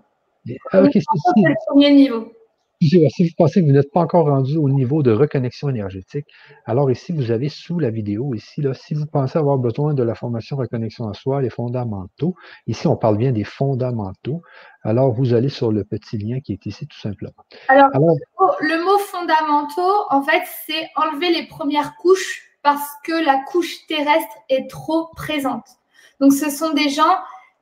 Ah, 0.72 0.84
c'est 0.92 1.00
le 1.00 1.56
premier 1.68 1.92
niveau. 1.92 2.32
Si 2.80 3.24
vous 3.24 3.30
pensez 3.36 3.62
que 3.62 3.66
vous 3.66 3.72
n'êtes 3.72 3.92
pas 3.92 4.02
encore 4.02 4.28
rendu 4.28 4.56
au 4.56 4.70
niveau 4.70 5.02
de 5.02 5.12
reconnexion 5.12 5.68
énergétique, 5.68 6.28
alors 6.66 6.92
ici, 6.92 7.12
vous 7.12 7.32
avez 7.32 7.50
sous 7.50 7.80
la 7.80 7.90
vidéo, 7.90 8.36
ici, 8.36 8.62
là, 8.62 8.76
si 8.76 8.94
vous 8.94 9.08
pensez 9.08 9.40
avoir 9.40 9.58
besoin 9.58 9.96
de 9.96 10.04
la 10.04 10.14
formation 10.14 10.58
reconnexion 10.58 11.10
à 11.10 11.16
soi, 11.16 11.42
les 11.42 11.50
fondamentaux, 11.50 12.36
ici, 12.68 12.86
on 12.86 12.96
parle 12.96 13.18
bien 13.18 13.32
des 13.32 13.44
fondamentaux, 13.44 14.44
alors 14.84 15.12
vous 15.12 15.34
allez 15.34 15.50
sur 15.50 15.72
le 15.72 15.84
petit 15.86 16.20
lien 16.20 16.40
qui 16.40 16.54
est 16.54 16.66
ici, 16.68 16.86
tout 16.86 17.00
simplement. 17.00 17.34
Alors, 17.68 17.90
le 18.60 18.84
mot 18.86 19.00
fondamentaux, 19.00 20.06
en 20.12 20.22
fait, 20.22 20.44
c'est 20.68 20.88
enlever 20.96 21.32
les 21.32 21.48
premières 21.48 21.96
couches 21.96 22.44
parce 22.62 22.92
que 23.04 23.26
la 23.26 23.42
couche 23.48 23.88
terrestre 23.88 24.36
est 24.50 24.70
trop 24.70 25.10
présente. 25.16 25.66
Donc, 26.20 26.32
ce 26.34 26.52
sont 26.52 26.74
des 26.74 26.90
gens 26.90 27.16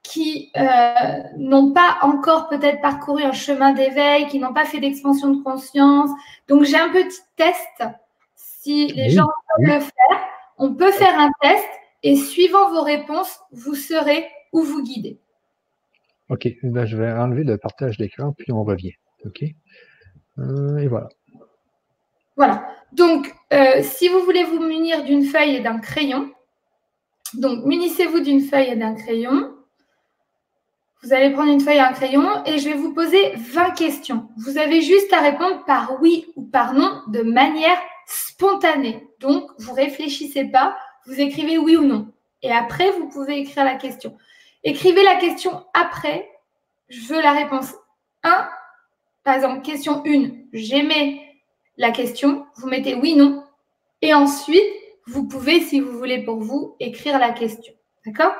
qui 0.08 0.52
euh, 0.58 1.24
n'ont 1.38 1.72
pas 1.72 1.98
encore 2.02 2.48
peut-être 2.48 2.82
parcouru 2.82 3.24
un 3.24 3.32
chemin 3.32 3.74
d'éveil, 3.74 4.28
qui 4.28 4.40
n'ont 4.40 4.54
pas 4.54 4.66
fait 4.66 4.80
d'expansion 4.80 5.34
de 5.34 5.44
conscience. 5.44 6.10
Donc, 6.48 6.64
j'ai 6.64 6.78
un 6.78 6.90
petit 6.90 7.22
test. 7.36 7.84
Si 8.36 8.88
les 8.88 9.10
gens 9.10 9.28
veulent 9.58 9.76
le 9.76 9.80
faire, 9.80 10.28
on 10.58 10.74
peut 10.74 10.92
faire 10.92 11.20
un 11.20 11.32
test 11.42 11.68
et 12.04 12.16
suivant 12.16 12.70
vos 12.70 12.82
réponses, 12.82 13.40
vous 13.52 13.76
serez 13.76 14.28
où 14.54 14.62
vous 14.62 14.84
guidez. 14.84 15.20
OK. 16.30 16.46
Eh 16.46 16.58
ben, 16.64 16.86
je 16.86 16.98
vais 16.98 17.12
enlever 17.12 17.44
le 17.44 17.58
partage 17.58 17.98
d'écran, 17.98 18.34
puis 18.38 18.52
on 18.52 18.64
revient. 18.64 18.94
OK? 19.26 19.44
Euh, 20.40 20.78
et 20.78 20.88
voilà. 20.88 21.10
Voilà. 22.36 22.68
Donc, 22.92 23.34
euh, 23.54 23.82
si 23.82 24.08
vous 24.08 24.20
voulez 24.20 24.44
vous 24.44 24.60
munir 24.60 25.04
d'une 25.04 25.24
feuille 25.24 25.56
et 25.56 25.62
d'un 25.62 25.80
crayon, 25.80 26.32
donc 27.34 27.66
munissez-vous 27.66 28.20
d'une 28.22 28.42
feuille 28.42 28.70
et 28.70 28.76
d'un 28.76 28.96
crayon. 28.96 29.55
Vous 31.04 31.14
allez 31.14 31.32
prendre 31.32 31.52
une 31.52 31.60
feuille 31.60 31.78
et 31.78 31.82
un 31.82 31.94
crayon 31.94 32.44
et 32.46 32.58
je 32.58 32.70
vais 32.70 32.76
vous 32.76 32.94
poser 32.94 33.34
20 33.36 33.72
questions. 33.72 34.30
Vous 34.38 34.58
avez 34.58 34.82
juste 34.82 35.12
à 35.14 35.22
répondre 35.22 35.64
par 35.66 36.02
oui 36.02 36.28
ou 36.36 36.44
par 36.44 36.74
non 36.74 37.02
de 37.08 37.22
manière 37.22 37.78
spontanée. 38.08 39.08
Donc, 39.20 39.50
vous 39.60 39.74
réfléchissez 39.74 40.46
pas, 40.46 40.78
vous 41.06 41.20
écrivez 41.20 41.58
oui 41.58 41.76
ou 41.76 41.84
non. 41.84 42.12
Et 42.42 42.52
après, 42.52 42.92
vous 42.92 43.08
pouvez 43.08 43.40
écrire 43.40 43.66
la 43.66 43.76
question. 43.76 44.18
Écrivez 44.64 45.04
la 45.04 45.16
question 45.16 45.66
après. 45.74 46.30
Je 46.90 47.02
veux 47.02 47.22
la 47.22 47.34
réponse 47.34 47.74
1. 48.24 48.50
Par 49.24 49.36
exemple, 49.36 49.62
question 49.62 50.04
1. 50.06 50.30
J'aimais 50.54 51.22
la 51.78 51.92
question, 51.92 52.46
vous 52.56 52.68
mettez 52.68 52.96
oui, 52.96 53.16
non. 53.16 53.44
Et 54.02 54.14
ensuite, 54.14 54.64
vous 55.08 55.28
pouvez, 55.28 55.60
si 55.62 55.80
vous 55.80 55.98
voulez 55.98 56.24
pour 56.24 56.40
vous, 56.40 56.76
écrire 56.80 57.20
la 57.20 57.32
question. 57.32 57.74
D'accord? 58.06 58.34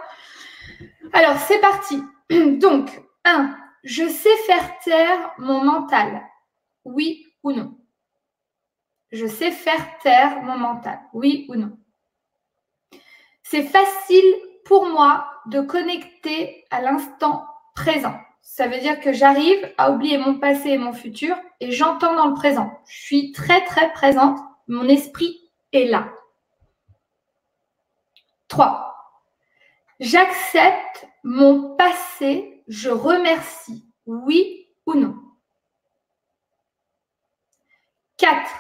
Alors, 1.14 1.38
c'est 1.40 1.60
parti. 1.60 2.02
Donc, 2.60 3.02
1. 3.24 3.56
Je 3.84 4.08
sais 4.08 4.36
faire 4.48 4.80
taire 4.80 5.32
mon 5.38 5.64
mental. 5.64 6.24
Oui 6.84 7.26
ou 7.44 7.52
non? 7.52 7.78
Je 9.12 9.28
sais 9.28 9.52
faire 9.52 9.98
taire 10.00 10.42
mon 10.42 10.58
mental. 10.58 11.00
Oui 11.14 11.46
ou 11.50 11.56
non? 11.56 11.78
C'est 13.44 13.64
facile 13.64 14.36
pour 14.66 14.88
moi 14.88 15.30
de 15.46 15.62
connecter 15.62 16.66
à 16.72 16.82
l'instant 16.82 17.46
présent. 17.76 18.16
Ça 18.42 18.68
veut 18.68 18.80
dire 18.80 19.00
que 19.00 19.14
j'arrive 19.14 19.72
à 19.78 19.92
oublier 19.92 20.18
mon 20.18 20.40
passé 20.40 20.70
et 20.70 20.78
mon 20.78 20.94
futur 20.94 21.36
et 21.60 21.72
j'entends 21.72 22.16
dans 22.16 22.28
le 22.28 22.34
présent. 22.34 22.72
Je 22.88 23.02
suis 23.02 23.32
très 23.32 23.64
très 23.66 23.92
présente. 23.94 24.40
Mon 24.68 24.88
esprit 24.88 25.52
est 25.72 25.86
là. 25.86 26.10
3. 28.48 28.95
J'accepte 30.00 31.08
mon 31.24 31.76
passé, 31.78 32.64
je 32.68 32.90
remercie, 32.90 33.86
oui 34.06 34.68
ou 34.86 34.94
non. 34.94 35.16
4. 38.18 38.52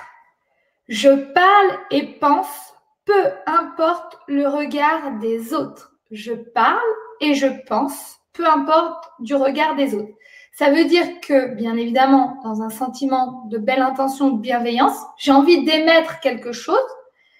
Je 0.88 1.10
parle 1.34 1.80
et 1.92 2.20
pense, 2.20 2.74
peu 3.06 3.32
importe 3.46 4.18
le 4.28 4.48
regard 4.48 5.20
des 5.20 5.54
autres. 5.54 5.94
Je 6.12 6.34
parle 6.34 6.80
et 7.20 7.34
je 7.34 7.48
pense, 7.68 8.18
peu 8.34 8.48
importe 8.48 9.10
du 9.20 9.36
regard 9.36 9.76
des 9.76 9.96
autres. 9.96 10.14
Ça 10.54 10.72
veut 10.72 10.86
dire 10.86 11.20
que, 11.20 11.54
bien 11.56 11.76
évidemment, 11.76 12.40
dans 12.44 12.62
un 12.62 12.70
sentiment 12.70 13.44
de 13.48 13.58
belle 13.58 13.82
intention, 13.82 14.30
de 14.30 14.40
bienveillance, 14.40 14.98
j'ai 15.18 15.32
envie 15.32 15.66
d'émettre 15.66 16.22
quelque 16.22 16.54
chose, 16.54 16.78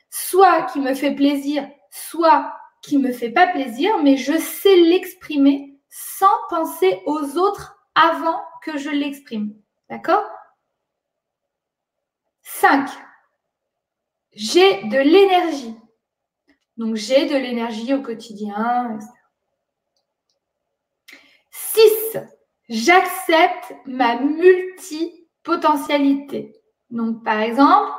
soit 0.10 0.64
qui 0.64 0.82
me 0.82 0.94
fait 0.94 1.16
plaisir, 1.16 1.66
soit 1.92 2.52
qui 2.86 2.98
me 2.98 3.12
fait 3.12 3.32
pas 3.32 3.48
plaisir, 3.48 3.98
mais 4.04 4.18
je 4.18 4.38
sais 4.38 4.76
l'exprimer 4.76 5.80
sans 5.90 6.36
penser 6.50 7.02
aux 7.06 7.38
autres 7.38 7.78
avant 7.96 8.42
que 8.62 8.78
je 8.78 8.90
l'exprime. 8.90 9.56
D'accord? 9.90 10.26
5. 12.44 12.90
J'ai 14.34 14.84
de 14.84 14.98
l'énergie. 14.98 15.74
Donc 16.78 16.96
j'ai 16.96 17.26
de 17.26 17.36
l'énergie 17.36 17.94
au 17.94 18.02
quotidien, 18.02 18.96
etc. 18.96 19.10
6. 21.52 22.18
J'accepte 22.68 23.76
ma 23.86 24.20
multipotentialité. 24.20 26.60
Donc 26.90 27.24
par 27.24 27.40
exemple, 27.40 27.94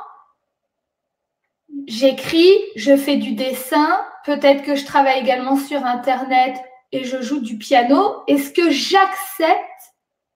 j'écris, 1.87 2.53
je 2.75 2.95
fais 2.95 3.17
du 3.17 3.33
dessin, 3.33 3.99
peut-être 4.27 4.61
que 4.63 4.75
je 4.75 4.85
travaille 4.85 5.19
également 5.21 5.55
sur 5.55 5.83
Internet 5.85 6.57
et 6.91 7.05
je 7.05 7.21
joue 7.21 7.39
du 7.39 7.57
piano. 7.57 8.23
Est-ce 8.27 8.51
que 8.51 8.69
j'accepte 8.69 9.93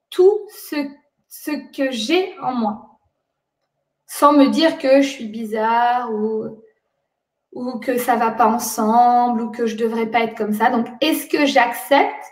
tout 0.10 0.48
ce, 0.70 0.78
que 1.76 1.92
j'ai 1.92 2.40
en 2.40 2.54
moi? 2.54 2.98
Sans 4.08 4.32
me 4.32 4.48
dire 4.48 4.78
que 4.78 5.02
je 5.02 5.10
suis 5.10 5.28
bizarre 5.28 6.10
ou, 6.14 6.62
que 7.82 7.98
ça 7.98 8.16
va 8.16 8.32
pas 8.32 8.48
ensemble 8.48 9.42
ou 9.42 9.52
que 9.52 9.66
je 9.66 9.76
devrais 9.76 10.06
pas 10.06 10.22
être 10.22 10.38
comme 10.38 10.54
ça. 10.54 10.70
Donc, 10.70 10.88
est-ce 11.02 11.28
que 11.28 11.46
j'accepte 11.46 12.24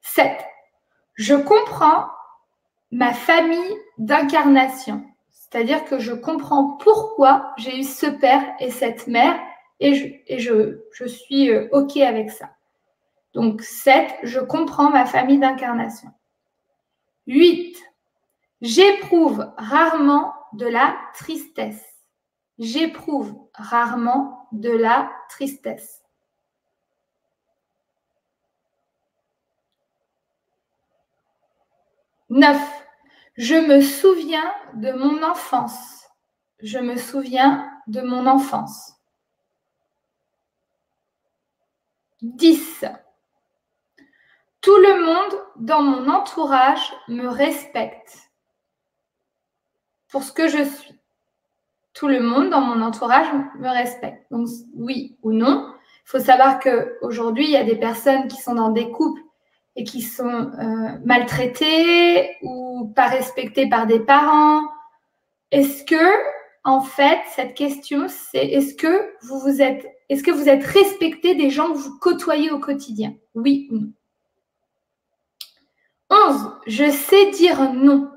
7. 0.03 0.45
Je 1.15 1.37
comprends 1.37 2.05
ma 2.91 3.15
famille 3.15 3.79
d'incarnation. 3.97 5.03
C'est-à-dire 5.57 5.87
que 5.87 5.99
je 5.99 6.13
comprends 6.13 6.73
pourquoi 6.77 7.55
j'ai 7.57 7.79
eu 7.79 7.83
ce 7.83 8.05
père 8.05 8.45
et 8.61 8.71
cette 8.71 9.07
mère 9.07 9.41
et 9.81 9.95
je, 9.95 10.83
je, 10.93 11.07
suis 11.07 11.51
euh, 11.51 11.67
OK 11.73 11.97
avec 11.97 12.31
ça. 12.31 12.51
Donc 13.33 13.63
7, 13.63 14.17
je 14.23 14.39
comprends 14.39 14.91
ma 14.91 15.07
famille 15.07 15.39
d'incarnation. 15.39 16.11
8, 17.27 17.75
j'éprouve 18.61 19.51
rarement 19.57 20.35
de 20.53 20.67
la 20.67 20.95
tristesse. 21.15 21.87
J'éprouve 22.59 23.35
rarement 23.55 24.49
de 24.53 24.73
la 24.73 25.11
tristesse. 25.31 26.03
9. 32.29 32.86
Je 33.37 33.55
me 33.55 33.83
souviens 33.83 34.55
de 34.75 34.93
mon 34.93 35.23
enfance. 35.23 36.05
Je 36.61 36.79
me 36.79 36.97
souviens 36.97 37.71
de 37.87 38.01
mon 38.01 38.27
enfance. 38.27 38.95
10. 42.23 42.87
Tout 44.63 44.79
le 44.79 45.05
monde 45.05 45.41
dans 45.57 45.83
mon 45.83 46.09
entourage 46.09 46.93
me 47.09 47.29
respecte 47.29 48.31
pour 50.09 50.23
ce 50.23 50.33
que 50.33 50.49
je 50.49 50.65
suis. 50.65 50.99
Tout 51.93 52.09
le 52.09 52.21
monde 52.21 52.49
dans 52.51 52.63
mon 52.63 52.81
entourage 52.81 53.29
me 53.59 53.69
respecte. 53.69 54.27
Donc 54.31 54.49
oui 54.75 55.19
ou 55.23 55.33
non. 55.33 55.75
Il 56.05 56.09
faut 56.09 56.21
savoir 56.21 56.59
qu'aujourd'hui, 56.59 57.45
il 57.45 57.51
y 57.51 57.57
a 57.57 57.65
des 57.65 57.77
personnes 57.77 58.29
qui 58.29 58.41
sont 58.41 58.55
dans 58.55 58.71
des 58.71 58.91
couples 58.91 59.23
et 59.77 59.85
qui 59.85 60.03
sont 60.03 60.27
euh, 60.27 60.99
maltraitées 61.05 62.37
ou 62.43 62.93
pas 62.97 63.07
respectées 63.07 63.69
par 63.69 63.87
des 63.87 64.01
parents. 64.01 64.63
Est-ce 65.53 65.85
que, 65.85 66.13
en 66.65 66.81
fait, 66.81 67.21
cette 67.35 67.55
question, 67.55 68.07
c'est 68.09 68.47
est-ce 68.47 68.75
que 68.75 69.13
vous 69.23 69.39
vous 69.39 69.61
êtes, 69.61 69.87
est-ce 70.09 70.23
que 70.23 70.31
vous 70.31 70.49
êtes 70.49 70.65
respecté 70.65 71.35
des 71.35 71.51
gens 71.51 71.73
que 71.73 71.79
vous 71.79 71.99
côtoyez 71.99 72.51
au 72.51 72.59
quotidien? 72.59 73.15
Oui 73.35 73.69
ou 73.71 73.77
non? 73.77 73.93
11. 76.11 76.53
Je 76.67 76.91
sais 76.91 77.31
dire 77.33 77.73
non. 77.75 78.11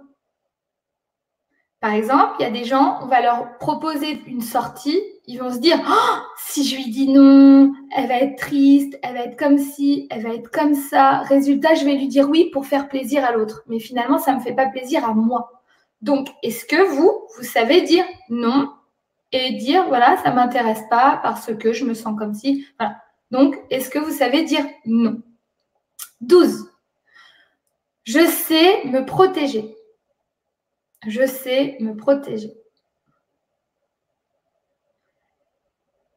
Par 1.82 1.94
exemple, 1.94 2.34
il 2.40 2.44
y 2.44 2.46
a 2.46 2.52
des 2.52 2.66
gens, 2.66 3.00
on 3.02 3.06
va 3.06 3.22
leur 3.22 3.58
proposer 3.58 4.22
une 4.28 4.42
sortie, 4.42 5.02
ils 5.28 5.38
vont 5.38 5.52
se 5.52 5.60
dire 5.60 5.80
oh, 5.88 6.20
si 6.38 6.68
je 6.68 6.76
lui 6.76 6.90
dis 6.90 7.08
non, 7.08 7.72
elle 7.96 8.08
va 8.08 8.16
être 8.16 8.38
triste, 8.38 9.00
elle 9.02 9.14
va 9.14 9.22
être 9.22 9.38
comme 9.38 9.58
ci, 9.58 10.08
elle 10.10 10.24
va 10.24 10.34
être 10.34 10.52
comme 10.52 10.74
ça. 10.74 11.20
Résultat, 11.20 11.76
je 11.76 11.86
vais 11.86 11.94
lui 11.94 12.10
dire 12.10 12.30
oui 12.30 12.50
pour 12.52 12.66
faire 12.66 12.90
plaisir 12.90 13.24
à 13.24 13.32
l'autre. 13.32 13.64
Mais 13.68 13.80
finalement, 13.80 14.18
ça 14.18 14.34
ne 14.34 14.40
me 14.40 14.42
fait 14.42 14.54
pas 14.54 14.66
plaisir 14.66 15.08
à 15.08 15.14
moi. 15.14 15.64
Donc, 16.02 16.28
est-ce 16.44 16.66
que 16.66 16.82
vous, 16.96 17.12
vous 17.38 17.44
savez 17.44 17.82
dire 17.82 18.06
non 18.30 18.72
et 19.32 19.54
dire 19.54 19.88
voilà, 19.88 20.18
ça 20.18 20.32
ne 20.32 20.36
m'intéresse 20.36 20.84
pas 20.90 21.20
parce 21.24 21.54
que 21.56 21.72
je 21.72 21.86
me 21.86 21.94
sens 21.94 22.18
comme 22.18 22.34
si. 22.34 22.66
Voilà. 22.78 22.98
Donc, 23.32 23.56
est-ce 23.70 23.90
que 23.90 24.00
vous 24.00 24.12
savez 24.12 24.44
dire 24.44 24.66
non? 24.86 25.22
12. 26.22 26.70
Je 28.04 28.26
sais 28.26 28.84
me 28.86 29.06
protéger. 29.06 29.76
Je 31.08 31.26
sais 31.26 31.78
me 31.80 31.96
protéger. 31.96 32.54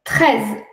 13. 0.03 0.63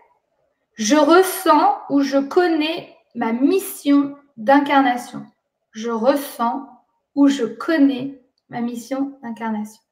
Je 0.75 0.97
ressens 0.97 1.79
ou 1.89 2.03
je 2.03 2.19
connais 2.19 2.97
ma 3.15 3.33
mission 3.33 4.17
d'incarnation. 4.37 5.25
Je 5.73 5.91
ressens 5.91 6.69
ou 7.15 7.29
je 7.29 7.45
connais 7.45 8.21
ma 8.49 8.61
mission 8.61 9.19
d'incarnation. 9.23 9.83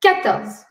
14. 0.00 0.64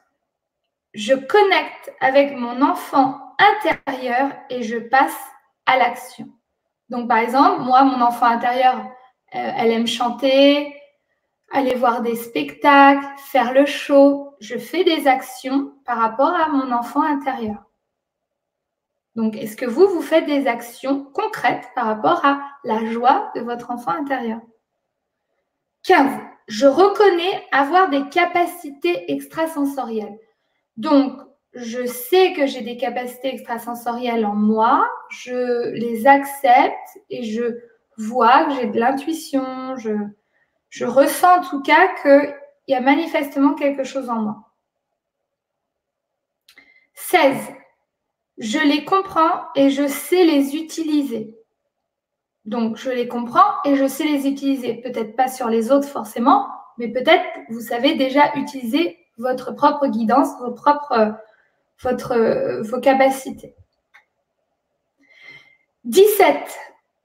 Je 0.94 1.14
connecte 1.14 1.94
avec 2.00 2.36
mon 2.36 2.62
enfant 2.62 3.36
intérieur 3.38 4.32
et 4.50 4.64
je 4.64 4.78
passe 4.78 5.18
à 5.66 5.78
l'action. 5.78 6.30
Donc, 6.90 7.08
par 7.08 7.18
exemple, 7.18 7.62
moi, 7.62 7.84
mon 7.84 8.02
enfant 8.02 8.28
intérieur, 8.28 8.78
euh, 9.36 9.52
elle 9.58 9.72
aime 9.72 9.88
chanter, 9.88 10.77
aller 11.52 11.76
voir 11.76 12.02
des 12.02 12.16
spectacles, 12.16 13.06
faire 13.18 13.54
le 13.54 13.66
show. 13.66 14.36
Je 14.40 14.58
fais 14.58 14.84
des 14.84 15.08
actions 15.08 15.74
par 15.86 15.98
rapport 15.98 16.34
à 16.34 16.50
mon 16.50 16.72
enfant 16.72 17.02
intérieur. 17.02 17.64
Donc, 19.16 19.36
est-ce 19.36 19.58
que 19.58 19.66
vous, 19.66 19.88
vous 19.88 20.02
faites 20.02 20.28
des 20.28 20.46
actions 20.46 21.04
concrètes 21.04 21.68
par 21.74 21.86
rapport 21.88 22.24
à 22.24 22.40
la 22.64 22.86
joie 22.86 23.32
de 23.36 23.42
votre 23.42 23.72
enfant 23.72 23.92
intérieur? 23.92 24.40
15. 25.84 26.20
Je 26.48 26.68
reconnais 26.68 27.44
avoir 27.52 27.90
des 27.90 28.08
capacités 28.10 29.12
extrasensorielles. 29.12 30.18
Donc, 30.76 31.20
je 31.54 31.88
sais 31.88 32.34
que 32.34 32.46
j'ai 32.46 32.62
des 32.62 32.78
capacités 32.78 33.34
extrasensorielles 33.34 34.26
en 34.26 34.36
moi, 34.36 34.88
je 35.10 35.72
les 35.72 36.06
accepte 36.06 37.00
et 37.10 37.24
je 37.24 37.58
vois 37.98 38.46
que 38.46 38.54
j'ai 38.54 38.68
de 38.68 38.80
l'intuition, 38.80 39.76
je 40.70 40.86
ressens 40.86 41.40
en 41.40 41.50
tout 41.50 41.62
cas 41.62 41.88
qu'il 42.02 42.36
y 42.68 42.76
a 42.76 42.82
manifestement 42.82 43.54
quelque 43.54 43.84
chose 43.84 44.10
en 44.10 44.22
moi. 44.22 44.36
16. 46.94 47.38
Je 48.38 48.60
les 48.60 48.86
comprends 48.86 49.42
et 49.56 49.70
je 49.70 49.88
sais 49.88 50.26
les 50.26 50.56
utiliser. 50.56 51.34
Donc, 52.46 52.78
je 52.78 52.90
les 52.90 53.08
comprends 53.08 53.62
et 53.66 53.76
je 53.76 53.88
sais 53.88 54.04
les 54.04 54.28
utiliser. 54.28 54.76
Peut-être 54.76 55.16
pas 55.16 55.28
sur 55.28 55.50
les 55.50 55.72
autres 55.72 55.88
forcément, 55.88 56.48
mais 56.78 56.88
peut-être 56.88 57.26
vous 57.50 57.62
savez 57.62 57.96
déjà 57.96 58.34
utiliser 58.36 58.98
votre 59.18 59.52
propre 59.52 59.88
guidance, 59.88 60.30
vos 60.40 60.52
propres, 60.52 61.16
vos 61.84 62.80
capacités. 62.80 63.56
17. 65.84 66.36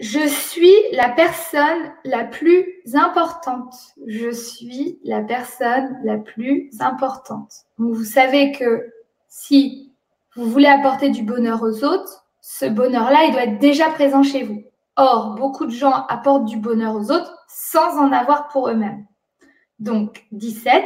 Je 0.02 0.26
suis 0.26 0.74
la 0.90 1.10
personne 1.10 1.92
la 2.04 2.24
plus 2.24 2.66
importante. 2.92 3.72
Je 4.08 4.32
suis 4.32 4.98
la 5.04 5.22
personne 5.22 5.96
la 6.02 6.18
plus 6.18 6.70
importante. 6.80 7.52
Vous 7.78 8.02
savez 8.02 8.50
que 8.50 8.92
si 9.28 9.92
vous 10.34 10.50
voulez 10.50 10.66
apporter 10.66 11.10
du 11.10 11.22
bonheur 11.22 11.62
aux 11.62 11.84
autres, 11.84 12.26
ce 12.40 12.64
bonheur-là, 12.64 13.26
il 13.26 13.32
doit 13.32 13.44
être 13.44 13.60
déjà 13.60 13.90
présent 13.90 14.24
chez 14.24 14.42
vous. 14.42 14.64
Or, 14.96 15.36
beaucoup 15.36 15.66
de 15.66 15.70
gens 15.70 16.04
apportent 16.08 16.46
du 16.46 16.56
bonheur 16.56 16.96
aux 16.96 17.12
autres 17.12 17.38
sans 17.46 17.96
en 17.96 18.10
avoir 18.10 18.48
pour 18.48 18.68
eux-mêmes. 18.70 19.06
Donc, 19.78 20.26
17, 20.32 20.82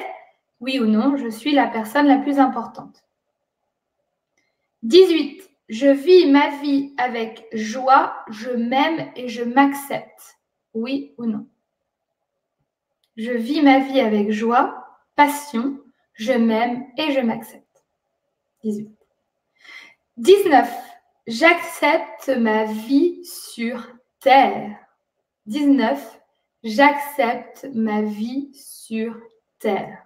oui 0.60 0.78
ou 0.78 0.84
non, 0.84 1.16
je 1.16 1.28
suis 1.28 1.54
la 1.54 1.68
personne 1.68 2.06
la 2.06 2.18
plus 2.18 2.38
importante. 2.38 3.02
18, 4.82 5.48
je 5.68 5.88
vis 5.88 6.30
ma 6.30 6.56
vie 6.60 6.94
avec 6.96 7.46
joie, 7.52 8.24
je 8.30 8.50
m'aime 8.50 9.10
et 9.16 9.28
je 9.28 9.42
m'accepte. 9.42 10.38
Oui 10.74 11.14
ou 11.18 11.26
non? 11.26 11.46
Je 13.16 13.32
vis 13.32 13.62
ma 13.62 13.80
vie 13.80 14.00
avec 14.00 14.30
joie, 14.30 15.00
passion, 15.16 15.80
je 16.14 16.32
m'aime 16.32 16.86
et 16.96 17.12
je 17.12 17.20
m'accepte. 17.20 17.84
18. 18.62 18.90
19. 20.18 20.70
J'accepte 21.26 22.28
ma 22.28 22.64
vie 22.64 23.24
sur 23.24 23.88
terre. 24.20 24.76
19. 25.46 26.20
J'accepte 26.62 27.66
ma 27.74 28.02
vie 28.02 28.50
sur 28.54 29.18
terre. 29.58 30.04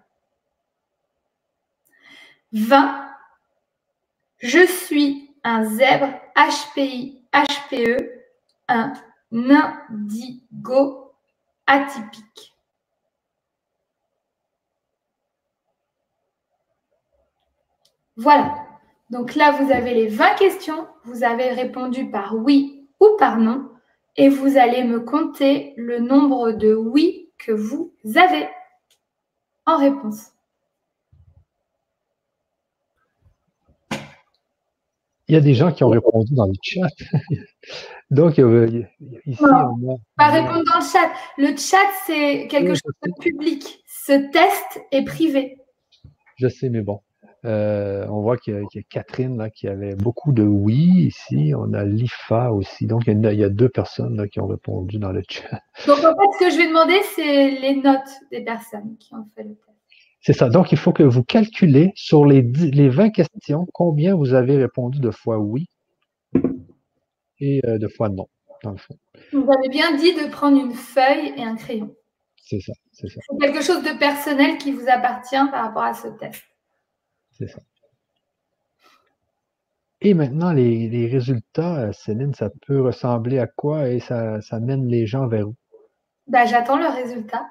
20. 2.52 3.08
Je 4.38 4.66
suis 4.66 5.29
un 5.44 5.64
zèbre 5.64 6.08
HPI 6.36 7.20
HPE, 7.32 7.96
un 8.68 8.92
indigo 9.32 11.12
atypique. 11.66 12.54
Voilà. 18.16 18.54
Donc 19.08 19.34
là, 19.34 19.52
vous 19.52 19.72
avez 19.72 19.94
les 19.94 20.08
20 20.08 20.34
questions. 20.34 20.86
Vous 21.04 21.24
avez 21.24 21.50
répondu 21.50 22.10
par 22.10 22.36
oui 22.36 22.88
ou 23.00 23.16
par 23.18 23.38
non. 23.38 23.70
Et 24.16 24.28
vous 24.28 24.58
allez 24.58 24.84
me 24.84 25.00
compter 25.00 25.72
le 25.76 26.00
nombre 26.00 26.52
de 26.52 26.74
oui 26.74 27.32
que 27.38 27.52
vous 27.52 27.94
avez 28.16 28.48
en 29.66 29.78
réponse. 29.78 30.32
Il 35.30 35.34
y 35.34 35.36
a 35.36 35.40
des 35.40 35.54
gens 35.54 35.70
qui 35.70 35.84
ont 35.84 35.90
répondu 35.90 36.34
dans 36.34 36.46
le 36.46 36.54
chat. 36.60 36.88
Donc, 38.10 38.40
euh, 38.40 38.82
ici, 39.26 39.40
on 39.40 39.92
a... 39.92 39.96
Pas 40.16 40.26
répondre 40.26 40.64
dans 40.64 40.80
le 40.80 40.84
chat. 40.84 41.08
Le 41.38 41.56
chat, 41.56 41.86
c'est 42.04 42.48
quelque 42.48 42.74
chose 42.74 42.92
de 43.04 43.12
public. 43.20 43.80
Ce 43.86 44.12
test 44.32 44.84
est 44.90 45.04
privé. 45.04 45.58
Je 46.34 46.48
sais, 46.48 46.68
mais 46.68 46.80
bon. 46.80 47.00
Euh, 47.44 48.04
on 48.08 48.22
voit 48.22 48.38
qu'il 48.38 48.54
y, 48.74 48.78
a 48.78 48.82
Catherine 48.90 49.38
là, 49.38 49.50
qui 49.50 49.68
avait 49.68 49.94
beaucoup 49.94 50.32
de 50.32 50.42
oui 50.42 51.06
ici. 51.06 51.52
On 51.56 51.74
a 51.74 51.84
l'IFA 51.84 52.50
aussi. 52.50 52.88
Donc, 52.88 53.04
il 53.06 53.22
y, 53.22 53.44
a, 53.44 53.48
deux 53.48 53.68
personnes 53.68 54.16
là, 54.16 54.26
qui 54.26 54.40
ont 54.40 54.48
répondu 54.48 54.98
dans 54.98 55.12
le 55.12 55.22
chat. 55.28 55.60
Donc, 55.86 55.98
en 55.98 56.02
fait, 56.02 56.32
ce 56.32 56.38
que 56.40 56.50
je 56.50 56.56
vais 56.56 56.66
demander, 56.66 57.00
c'est 57.14 57.50
les 57.50 57.76
notes 57.76 58.00
des 58.32 58.40
personnes 58.40 58.96
qui 58.98 59.14
ont 59.14 59.28
fait 59.36 59.44
le 59.44 59.54
test. 59.54 59.69
C'est 60.20 60.34
ça. 60.34 60.48
Donc, 60.48 60.72
il 60.72 60.78
faut 60.78 60.92
que 60.92 61.02
vous 61.02 61.24
calculez 61.24 61.92
sur 61.94 62.26
les, 62.26 62.42
les 62.42 62.88
20 62.88 63.10
questions 63.10 63.66
combien 63.72 64.14
vous 64.14 64.34
avez 64.34 64.56
répondu 64.56 65.00
de 65.00 65.10
fois 65.10 65.38
oui 65.38 65.66
et 67.40 67.60
euh, 67.66 67.78
de 67.78 67.88
fois 67.88 68.08
non, 68.10 68.26
dans 68.62 68.72
le 68.72 68.76
fond. 68.76 68.96
Vous 69.32 69.50
avez 69.50 69.68
bien 69.70 69.96
dit 69.96 70.14
de 70.14 70.30
prendre 70.30 70.60
une 70.60 70.74
feuille 70.74 71.32
et 71.36 71.42
un 71.42 71.56
crayon. 71.56 71.94
C'est 72.36 72.60
ça, 72.60 72.72
c'est 72.92 73.08
ça. 73.08 73.20
C'est 73.28 73.46
quelque 73.46 73.64
chose 73.64 73.82
de 73.82 73.98
personnel 73.98 74.58
qui 74.58 74.72
vous 74.72 74.88
appartient 74.88 75.36
par 75.50 75.64
rapport 75.64 75.84
à 75.84 75.94
ce 75.94 76.08
test. 76.08 76.42
C'est 77.32 77.48
ça. 77.48 77.60
Et 80.02 80.14
maintenant, 80.14 80.52
les, 80.52 81.06
résultats, 81.06 81.80
euh, 81.80 81.92
Céline, 81.92 82.34
ça 82.34 82.48
peut 82.66 82.80
ressembler 82.80 83.38
à 83.38 83.46
quoi 83.46 83.88
et 83.88 84.00
ça, 84.00 84.40
mène 84.60 84.86
les 84.86 85.06
gens 85.06 85.28
vers 85.28 85.46
où? 85.46 85.54
Ben, 86.26 86.46
J'attends 86.46 86.78
le 86.78 86.88
résultat. 86.88 87.46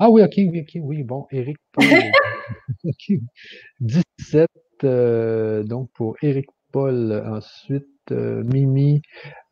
Ah 0.00 0.10
oui, 0.10 0.22
ok, 0.22 0.32
oui, 0.38 0.62
ok, 0.62 0.78
oui, 0.82 1.02
bon, 1.04 1.26
Eric 1.30 1.58
Paul. 1.72 1.86
17, 3.80 4.48
euh, 4.84 5.64
donc 5.64 5.90
pour 5.94 6.16
Eric 6.22 6.48
Paul. 6.72 7.12
Ensuite, 7.26 7.86
euh, 8.12 8.44
Mimi, 8.44 9.02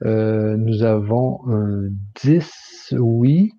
euh, 0.05 0.57
nous 0.57 0.83
avons 0.85 1.41
un 1.49 1.89
10, 2.23 2.95
oui. 2.99 3.53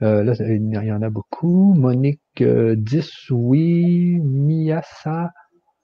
là, 0.00 0.34
il 0.40 0.72
y 0.86 0.92
en 0.92 1.02
a 1.02 1.10
beaucoup. 1.10 1.74
Monique, 1.74 2.20
10, 2.42 3.30
oui. 3.30 4.20
Miasa, 4.22 5.32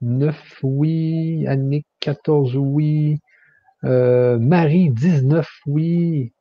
9, 0.02 0.60
oui. 0.64 1.46
Annick, 1.48 1.86
14, 2.00 2.56
oui. 2.56 3.18
Marie, 3.84 4.90
19, 4.90 5.48
oui. 5.66 6.32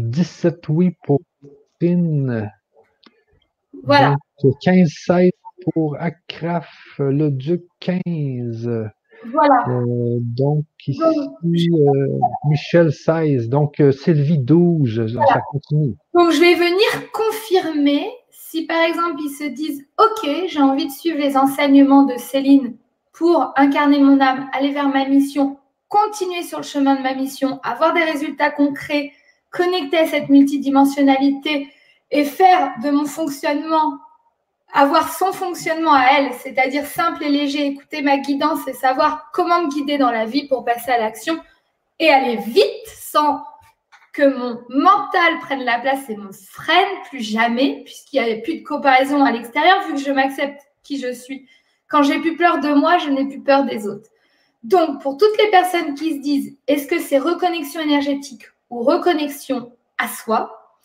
17 0.00 0.54
euh, 0.54 0.72
oui 0.72 0.96
pour 1.04 1.20
Pin. 1.80 2.50
Voilà. 3.84 4.16
15-16 4.42 5.30
pour 5.72 5.96
Akraf, 5.98 6.68
le 6.98 7.30
Duc 7.30 7.62
15. 7.80 8.90
Voilà. 9.32 9.64
Euh, 9.68 10.18
donc 10.20 10.64
ici, 10.86 11.00
euh, 11.02 12.18
Michel 12.48 12.92
16. 12.92 13.48
Donc 13.48 13.82
Sylvie 13.92 14.38
12. 14.38 15.12
Ça 15.26 15.40
continue. 15.50 15.94
Donc 16.14 16.32
je 16.32 16.40
vais 16.40 16.54
venir 16.54 17.12
confirmer 17.12 18.06
si 18.30 18.66
par 18.66 18.82
exemple 18.82 19.16
ils 19.20 19.30
se 19.30 19.44
disent 19.44 19.84
Ok, 19.98 20.28
j'ai 20.48 20.60
envie 20.60 20.86
de 20.86 20.92
suivre 20.92 21.18
les 21.18 21.36
enseignements 21.36 22.04
de 22.04 22.16
Céline 22.16 22.76
pour 23.12 23.52
incarner 23.56 23.98
mon 23.98 24.20
âme, 24.20 24.48
aller 24.52 24.72
vers 24.72 24.88
ma 24.88 25.04
mission, 25.06 25.58
continuer 25.88 26.42
sur 26.42 26.58
le 26.58 26.64
chemin 26.64 26.96
de 26.96 27.02
ma 27.02 27.14
mission, 27.14 27.58
avoir 27.64 27.92
des 27.92 28.04
résultats 28.04 28.50
concrets, 28.50 29.12
connecter 29.50 29.98
à 29.98 30.06
cette 30.06 30.28
multidimensionnalité 30.28 31.72
et 32.10 32.24
faire 32.24 32.72
de 32.82 32.90
mon 32.90 33.06
fonctionnement, 33.06 33.98
avoir 34.72 35.14
son 35.16 35.32
fonctionnement 35.32 35.94
à 35.94 36.06
elle, 36.18 36.32
c'est-à-dire 36.34 36.86
simple 36.86 37.24
et 37.24 37.28
léger, 37.28 37.66
écouter 37.66 38.02
ma 38.02 38.18
guidance 38.18 38.66
et 38.66 38.74
savoir 38.74 39.30
comment 39.32 39.62
me 39.62 39.68
guider 39.68 39.98
dans 39.98 40.10
la 40.10 40.26
vie 40.26 40.46
pour 40.46 40.64
passer 40.64 40.90
à 40.90 40.98
l'action 40.98 41.38
et 41.98 42.10
aller 42.10 42.36
vite 42.36 42.86
sans 42.86 43.42
que 44.12 44.22
mon 44.22 44.60
mental 44.68 45.38
prenne 45.40 45.64
la 45.64 45.78
place 45.78 46.08
et 46.08 46.16
me 46.16 46.32
freine 46.32 46.88
plus 47.08 47.20
jamais, 47.20 47.82
puisqu'il 47.84 48.22
n'y 48.22 48.32
a 48.32 48.36
plus 48.36 48.60
de 48.60 48.66
comparaison 48.66 49.24
à 49.24 49.30
l'extérieur, 49.30 49.86
vu 49.86 49.94
que 49.94 50.00
je 50.00 50.10
m'accepte 50.10 50.60
qui 50.82 50.98
je 50.98 51.12
suis. 51.12 51.46
Quand 51.88 52.02
j'ai 52.02 52.18
plus 52.18 52.36
peur 52.36 52.58
de 52.58 52.72
moi, 52.74 52.98
je 52.98 53.10
n'ai 53.10 53.26
plus 53.26 53.40
peur 53.42 53.64
des 53.64 53.86
autres. 53.86 54.10
Donc, 54.64 55.00
pour 55.02 55.16
toutes 55.16 55.36
les 55.38 55.50
personnes 55.50 55.94
qui 55.94 56.16
se 56.16 56.20
disent, 56.20 56.58
est-ce 56.66 56.88
que 56.88 56.98
c'est 56.98 57.18
reconnexion 57.18 57.80
énergétique 57.80 58.44
ou 58.70 58.82
reconnexion 58.82 59.76
à 59.98 60.08
soi, 60.08 60.78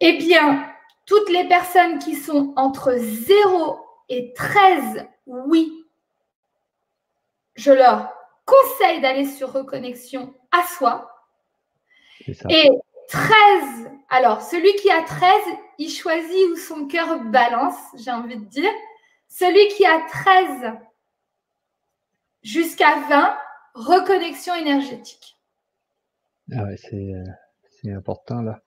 eh 0.00 0.18
bien, 0.18 0.70
toutes 1.06 1.30
les 1.30 1.46
personnes 1.48 1.98
qui 1.98 2.14
sont 2.14 2.52
entre 2.56 2.94
0 2.96 3.78
et 4.08 4.32
13 4.34 5.06
oui, 5.26 5.84
je 7.56 7.72
leur 7.72 8.12
conseille 8.44 9.00
d'aller 9.00 9.26
sur 9.26 9.52
reconnexion 9.52 10.34
à 10.50 10.62
soi. 10.64 11.10
Et 12.50 12.70
13, 13.08 13.90
alors 14.08 14.42
celui 14.42 14.74
qui 14.76 14.90
a 14.90 15.02
13, 15.02 15.30
il 15.78 15.90
choisit 15.90 16.50
où 16.50 16.56
son 16.56 16.86
cœur 16.86 17.20
balance, 17.20 17.76
j'ai 17.96 18.10
envie 18.10 18.36
de 18.36 18.44
dire. 18.44 18.70
Celui 19.28 19.68
qui 19.68 19.84
a 19.84 20.00
13 20.00 20.72
jusqu'à 22.42 23.00
20, 23.08 23.38
reconnexion 23.74 24.54
énergétique. 24.54 25.33
Ah 26.52 26.64
ouais, 26.64 26.76
euh, 26.92 27.24
c'est, 27.82 27.92
important 27.92 28.42
là. 28.42 28.58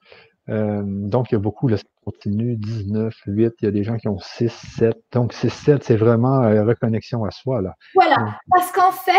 Euh, 0.49 0.81
donc, 0.85 1.31
il 1.31 1.33
y 1.33 1.35
a 1.35 1.39
beaucoup, 1.39 1.67
là, 1.67 1.77
ça 1.77 1.83
continue, 2.05 2.55
19, 2.55 3.13
8, 3.25 3.53
il 3.61 3.65
y 3.65 3.67
a 3.67 3.71
des 3.71 3.83
gens 3.83 3.97
qui 3.97 4.07
ont 4.07 4.19
6, 4.19 4.49
7. 4.77 4.95
Donc, 5.11 5.33
6, 5.33 5.49
7, 5.49 5.83
c'est 5.83 5.97
vraiment 5.97 6.41
euh, 6.43 6.63
reconnexion 6.63 7.25
à 7.25 7.31
soi. 7.31 7.61
Là. 7.61 7.73
Voilà, 7.95 8.39
parce 8.49 8.71
qu'en 8.71 8.91
fait, 8.91 9.11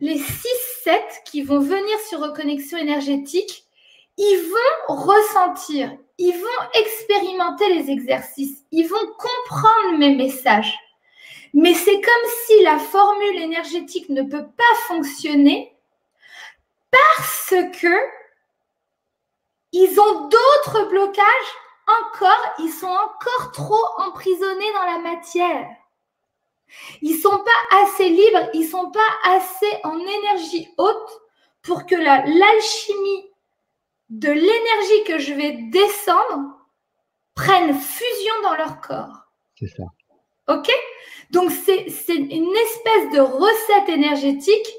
les 0.00 0.16
6, 0.16 0.48
7 0.84 0.94
qui 1.26 1.42
vont 1.42 1.60
venir 1.60 1.98
sur 2.08 2.20
reconnexion 2.20 2.78
énergétique, 2.78 3.64
ils 4.16 4.50
vont 4.50 4.94
ressentir, 4.94 5.94
ils 6.18 6.32
vont 6.32 6.80
expérimenter 6.80 7.74
les 7.74 7.90
exercices, 7.90 8.64
ils 8.70 8.86
vont 8.86 8.96
comprendre 9.18 9.98
mes 9.98 10.16
messages. 10.16 10.74
Mais 11.54 11.74
c'est 11.74 12.00
comme 12.00 12.30
si 12.46 12.62
la 12.64 12.78
formule 12.78 13.42
énergétique 13.42 14.08
ne 14.08 14.22
peut 14.22 14.46
pas 14.46 14.74
fonctionner 14.86 15.71
Parce 16.92 17.54
que 17.80 17.96
ils 19.72 19.98
ont 19.98 20.28
d'autres 20.28 20.88
blocages 20.90 21.24
encore, 21.86 22.54
ils 22.58 22.72
sont 22.72 22.86
encore 22.86 23.52
trop 23.52 23.84
emprisonnés 23.98 24.72
dans 24.74 24.84
la 24.84 24.98
matière. 24.98 25.68
Ils 27.00 27.16
sont 27.16 27.38
pas 27.38 27.82
assez 27.82 28.08
libres, 28.08 28.48
ils 28.54 28.68
sont 28.68 28.90
pas 28.90 29.00
assez 29.24 29.78
en 29.84 29.98
énergie 29.98 30.68
haute 30.78 31.22
pour 31.62 31.86
que 31.86 31.94
l'alchimie 31.94 33.30
de 34.10 34.28
l'énergie 34.28 35.04
que 35.06 35.18
je 35.18 35.32
vais 35.32 35.52
descendre 35.70 36.58
prenne 37.34 37.74
fusion 37.74 38.34
dans 38.42 38.54
leur 38.54 38.80
corps. 38.80 39.24
C'est 39.58 39.68
ça. 39.68 39.84
OK? 40.48 40.70
Donc, 41.30 41.50
c'est 41.50 41.86
une 42.08 42.56
espèce 42.56 43.10
de 43.14 43.20
recette 43.20 43.88
énergétique 43.88 44.74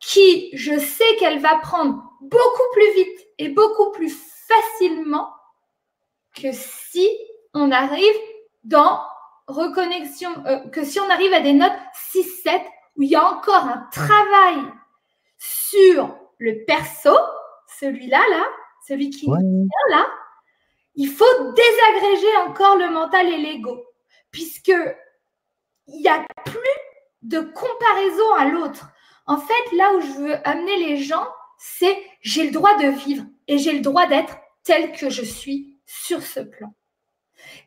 qui, 0.00 0.50
je 0.56 0.78
sais 0.78 1.16
qu'elle 1.18 1.40
va 1.40 1.56
prendre 1.56 2.02
beaucoup 2.20 2.72
plus 2.72 2.94
vite 2.94 3.26
et 3.38 3.48
beaucoup 3.48 3.92
plus 3.92 4.14
facilement 4.48 5.30
que 6.34 6.52
si 6.52 7.08
on 7.54 7.70
arrive 7.70 8.16
dans 8.64 9.00
reconnexion, 9.46 10.30
euh, 10.46 10.58
que 10.70 10.84
si 10.84 11.00
on 11.00 11.10
arrive 11.10 11.32
à 11.32 11.40
des 11.40 11.52
notes 11.52 11.72
6-7, 12.14 12.62
où 12.96 13.02
il 13.02 13.10
y 13.10 13.16
a 13.16 13.24
encore 13.24 13.64
un 13.64 13.88
travail 13.92 14.58
sur 15.38 16.16
le 16.38 16.64
perso, 16.64 17.16
celui-là, 17.78 18.22
là, 18.30 18.46
celui 18.86 19.10
qui 19.10 19.26
est 19.26 19.90
là, 19.90 20.06
il 20.94 21.08
faut 21.08 21.52
désagréger 21.52 22.36
encore 22.46 22.76
le 22.76 22.90
mental 22.90 23.26
et 23.26 23.38
l'ego, 23.38 23.84
puisque 24.30 24.72
il 25.86 26.00
n'y 26.00 26.08
a 26.08 26.24
plus 26.44 26.58
de 27.22 27.40
comparaison 27.40 28.34
à 28.34 28.44
l'autre. 28.46 28.86
En 29.30 29.36
fait, 29.36 29.76
là 29.76 29.92
où 29.94 30.00
je 30.00 30.10
veux 30.10 30.48
amener 30.48 30.76
les 30.88 30.96
gens, 30.96 31.24
c'est 31.56 31.96
j'ai 32.20 32.46
le 32.46 32.50
droit 32.50 32.74
de 32.78 32.88
vivre 32.88 33.22
et 33.46 33.58
j'ai 33.58 33.70
le 33.70 33.78
droit 33.78 34.08
d'être 34.08 34.36
tel 34.64 34.90
que 34.90 35.08
je 35.08 35.22
suis 35.22 35.78
sur 35.86 36.20
ce 36.20 36.40
plan. 36.40 36.74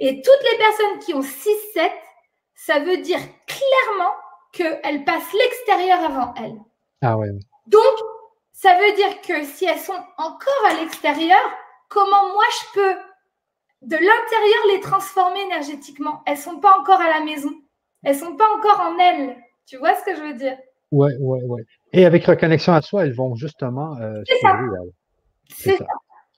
Et 0.02 0.22
toutes 0.22 0.52
les 0.52 0.58
personnes 0.58 1.00
qui 1.00 1.14
ont 1.14 1.22
6-7, 1.22 1.90
ça 2.54 2.80
veut 2.80 2.98
dire 2.98 3.22
clairement 3.48 4.12
qu'elles 4.52 5.06
passent 5.06 5.32
l'extérieur 5.32 6.04
avant 6.04 6.34
elles. 6.34 6.60
Ah 7.02 7.18
ouais. 7.18 7.30
Donc, 7.68 7.96
ça 8.52 8.78
veut 8.78 8.96
dire 8.98 9.22
que 9.22 9.46
si 9.46 9.64
elles 9.64 9.80
sont 9.80 10.04
encore 10.18 10.66
à 10.68 10.74
l'extérieur, 10.74 11.40
comment 11.88 12.28
moi 12.34 12.44
je 12.60 12.74
peux 12.74 12.96
de 13.84 13.96
l'intérieur 13.96 14.68
les 14.68 14.82
transformer 14.82 15.44
énergétiquement? 15.44 16.24
Elles 16.26 16.38
sont 16.38 16.60
pas 16.60 16.78
encore 16.78 17.00
à 17.00 17.08
la 17.08 17.22
maison. 17.22 17.54
Elles 18.04 18.20
sont 18.20 18.36
pas 18.36 18.52
encore 18.54 18.82
en 18.82 19.00
elles. 19.00 19.42
Tu 19.66 19.78
vois 19.78 19.96
ce 19.96 20.04
que 20.04 20.14
je 20.14 20.24
veux 20.24 20.34
dire? 20.34 20.58
Ouais, 20.94 21.16
ouais, 21.20 21.42
ouais. 21.42 21.64
Et 21.92 22.06
avec 22.06 22.24
reconnexion 22.26 22.72
à 22.72 22.84
soi, 22.84 23.04
elles 23.04 23.16
vont 23.16 23.34
justement 23.34 23.98
euh, 23.98 24.22
C'est 25.50 25.78
ça. 25.78 25.86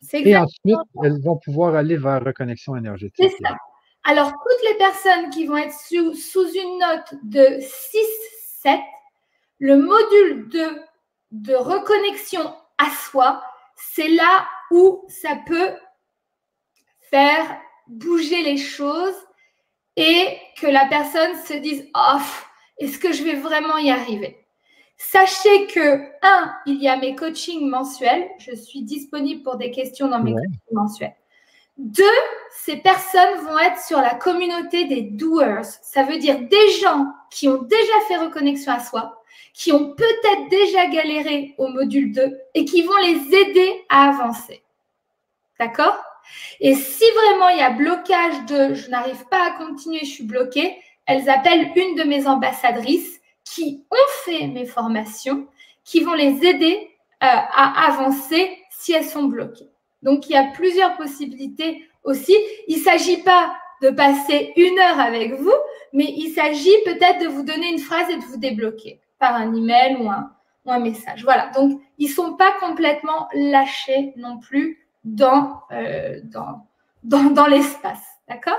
Ça. 0.01 0.17
Et 0.19 0.37
ensuite, 0.37 0.77
elles 1.03 1.21
vont 1.21 1.37
pouvoir 1.43 1.75
aller 1.75 1.97
vers 1.97 2.23
reconnexion 2.23 2.77
énergétique. 2.77 3.15
C'est 3.17 3.43
ça. 3.43 3.57
Alors, 4.05 4.31
toutes 4.31 4.69
les 4.71 4.77
personnes 4.77 5.29
qui 5.29 5.45
vont 5.45 5.57
être 5.57 5.73
sous, 5.73 6.13
sous 6.13 6.47
une 6.53 6.79
note 6.79 7.15
de 7.23 7.59
6-7, 8.63 8.79
le 9.59 9.75
module 9.75 10.47
de, 10.49 10.81
de 11.31 11.55
reconnexion 11.55 12.53
à 12.77 12.89
soi, 12.91 13.43
c'est 13.75 14.07
là 14.07 14.47
où 14.71 15.03
ça 15.09 15.37
peut 15.45 15.73
faire 17.09 17.59
bouger 17.87 18.41
les 18.41 18.57
choses 18.57 19.15
et 19.97 20.37
que 20.61 20.67
la 20.67 20.85
personne 20.85 21.35
se 21.45 21.55
dise, 21.55 21.89
oh, 21.93 22.21
est-ce 22.77 22.99
que 22.99 23.11
je 23.11 23.23
vais 23.23 23.35
vraiment 23.35 23.77
y 23.79 23.91
arriver? 23.91 24.44
Sachez 24.97 25.67
que, 25.67 25.97
un, 26.21 26.53
il 26.65 26.81
y 26.81 26.87
a 26.87 26.97
mes 26.97 27.15
coachings 27.15 27.67
mensuels. 27.69 28.29
Je 28.39 28.55
suis 28.55 28.81
disponible 28.81 29.43
pour 29.43 29.57
des 29.57 29.71
questions 29.71 30.07
dans 30.07 30.21
mes 30.21 30.33
coachings 30.33 30.59
mensuels. 30.71 31.15
Deux, 31.77 32.03
ces 32.51 32.77
personnes 32.77 33.39
vont 33.39 33.59
être 33.59 33.79
sur 33.79 33.99
la 33.99 34.15
communauté 34.15 34.85
des 34.85 35.01
doers. 35.01 35.65
Ça 35.65 36.03
veut 36.03 36.17
dire 36.17 36.39
des 36.39 36.69
gens 36.81 37.07
qui 37.29 37.49
ont 37.49 37.61
déjà 37.61 37.99
fait 38.07 38.15
reconnexion 38.15 38.71
à 38.71 38.79
soi, 38.79 39.21
qui 39.53 39.73
ont 39.73 39.93
peut-être 39.93 40.49
déjà 40.49 40.87
galéré 40.87 41.53
au 41.57 41.67
module 41.67 42.13
2 42.13 42.39
et 42.53 42.63
qui 42.63 42.83
vont 42.83 42.97
les 42.97 43.35
aider 43.35 43.85
à 43.89 44.09
avancer. 44.09 44.63
D'accord? 45.59 45.97
Et 46.61 46.75
si 46.75 47.03
vraiment 47.11 47.49
il 47.49 47.57
y 47.57 47.61
a 47.61 47.71
blocage 47.71 48.45
de 48.45 48.73
je 48.73 48.89
n'arrive 48.89 49.25
pas 49.29 49.45
à 49.45 49.51
continuer, 49.51 49.99
je 49.99 50.11
suis 50.11 50.23
bloquée, 50.23 50.77
elles 51.05 51.29
appellent 51.29 51.71
une 51.75 51.95
de 51.95 52.03
mes 52.03 52.25
ambassadrices 52.25 53.19
qui 53.45 53.85
ont 53.91 54.09
fait 54.25 54.47
mes 54.47 54.65
formations, 54.65 55.47
qui 55.83 56.01
vont 56.01 56.13
les 56.13 56.43
aider 56.45 56.89
euh, 57.23 57.27
à 57.27 57.87
avancer 57.87 58.57
si 58.69 58.91
elles 58.91 59.05
sont 59.05 59.23
bloquées. 59.23 59.69
Donc, 60.01 60.27
il 60.27 60.33
y 60.33 60.37
a 60.37 60.51
plusieurs 60.51 60.97
possibilités 60.97 61.87
aussi. 62.03 62.35
Il 62.67 62.77
ne 62.77 62.83
s'agit 62.83 63.23
pas 63.23 63.55
de 63.81 63.89
passer 63.89 64.51
une 64.57 64.77
heure 64.79 64.99
avec 64.99 65.33
vous, 65.33 65.53
mais 65.93 66.05
il 66.05 66.31
s'agit 66.31 66.75
peut-être 66.83 67.21
de 67.21 67.27
vous 67.27 67.43
donner 67.43 67.71
une 67.71 67.79
phrase 67.79 68.09
et 68.09 68.17
de 68.17 68.23
vous 68.23 68.37
débloquer 68.37 68.99
par 69.19 69.35
un 69.35 69.53
email 69.55 69.97
ou 69.97 70.09
un, 70.09 70.31
ou 70.65 70.71
un 70.71 70.79
message. 70.79 71.23
Voilà. 71.23 71.49
Donc, 71.51 71.81
ils 71.97 72.09
ne 72.09 72.13
sont 72.13 72.35
pas 72.35 72.51
complètement 72.59 73.27
lâchés 73.33 74.13
non 74.17 74.39
plus 74.39 74.85
dans, 75.03 75.61
euh, 75.71 76.19
dans, 76.23 76.67
dans, 77.03 77.29
dans 77.31 77.47
l'espace. 77.47 78.03
D'accord? 78.27 78.57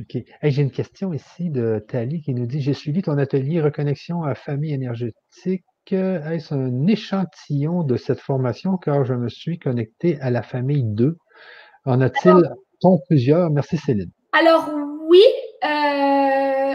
OK. 0.00 0.18
J'ai 0.42 0.62
une 0.62 0.72
question 0.72 1.12
ici 1.12 1.50
de 1.50 1.84
Tali 1.88 2.20
qui 2.22 2.34
nous 2.34 2.46
dit 2.46 2.60
J'ai 2.60 2.74
suivi 2.74 3.02
ton 3.02 3.16
atelier 3.16 3.60
Reconnexion 3.60 4.24
à 4.24 4.34
famille 4.34 4.72
énergétique. 4.72 5.64
Est-ce 5.90 6.54
un 6.54 6.86
échantillon 6.86 7.84
de 7.84 7.96
cette 7.96 8.20
formation 8.20 8.76
car 8.76 9.04
je 9.04 9.14
me 9.14 9.28
suis 9.28 9.58
connecté 9.58 10.18
à 10.20 10.30
la 10.30 10.42
famille 10.42 10.84
2? 10.84 11.16
En 11.84 12.00
a-t-il 12.00 12.34
plusieurs? 13.06 13.50
Merci 13.50 13.76
Céline. 13.76 14.10
Alors 14.32 14.70
oui. 15.08 15.22
Euh, 15.62 16.74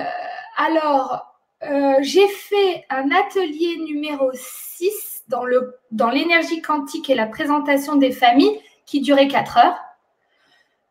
alors, 0.58 1.36
euh, 1.64 1.96
j'ai 2.02 2.28
fait 2.28 2.86
un 2.90 3.10
atelier 3.12 3.78
numéro 3.86 4.32
6 4.34 5.24
dans 5.28 5.44
le 5.44 5.78
dans 5.91 6.10
l'énergie 6.10 6.62
quantique 6.62 7.10
et 7.10 7.16
la 7.16 7.28
présentation 7.28 7.96
des 7.96 8.12
familles 8.12 8.60
qui 8.86 9.02
durait 9.02 9.28
4 9.28 9.58
heures. 9.58 9.78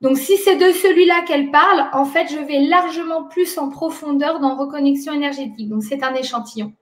Donc, 0.01 0.17
si 0.17 0.37
c'est 0.37 0.57
de 0.57 0.73
celui-là 0.73 1.23
qu'elle 1.27 1.51
parle, 1.51 1.89
en 1.93 2.05
fait, 2.05 2.29
je 2.31 2.39
vais 2.39 2.61
largement 2.61 3.25
plus 3.25 3.59
en 3.59 3.69
profondeur 3.69 4.39
dans 4.39 4.57
reconnexion 4.57 5.13
énergétique. 5.13 5.69
Donc, 5.69 5.83
c'est 5.83 6.03
un 6.05 6.15
échantillon. 6.15 6.73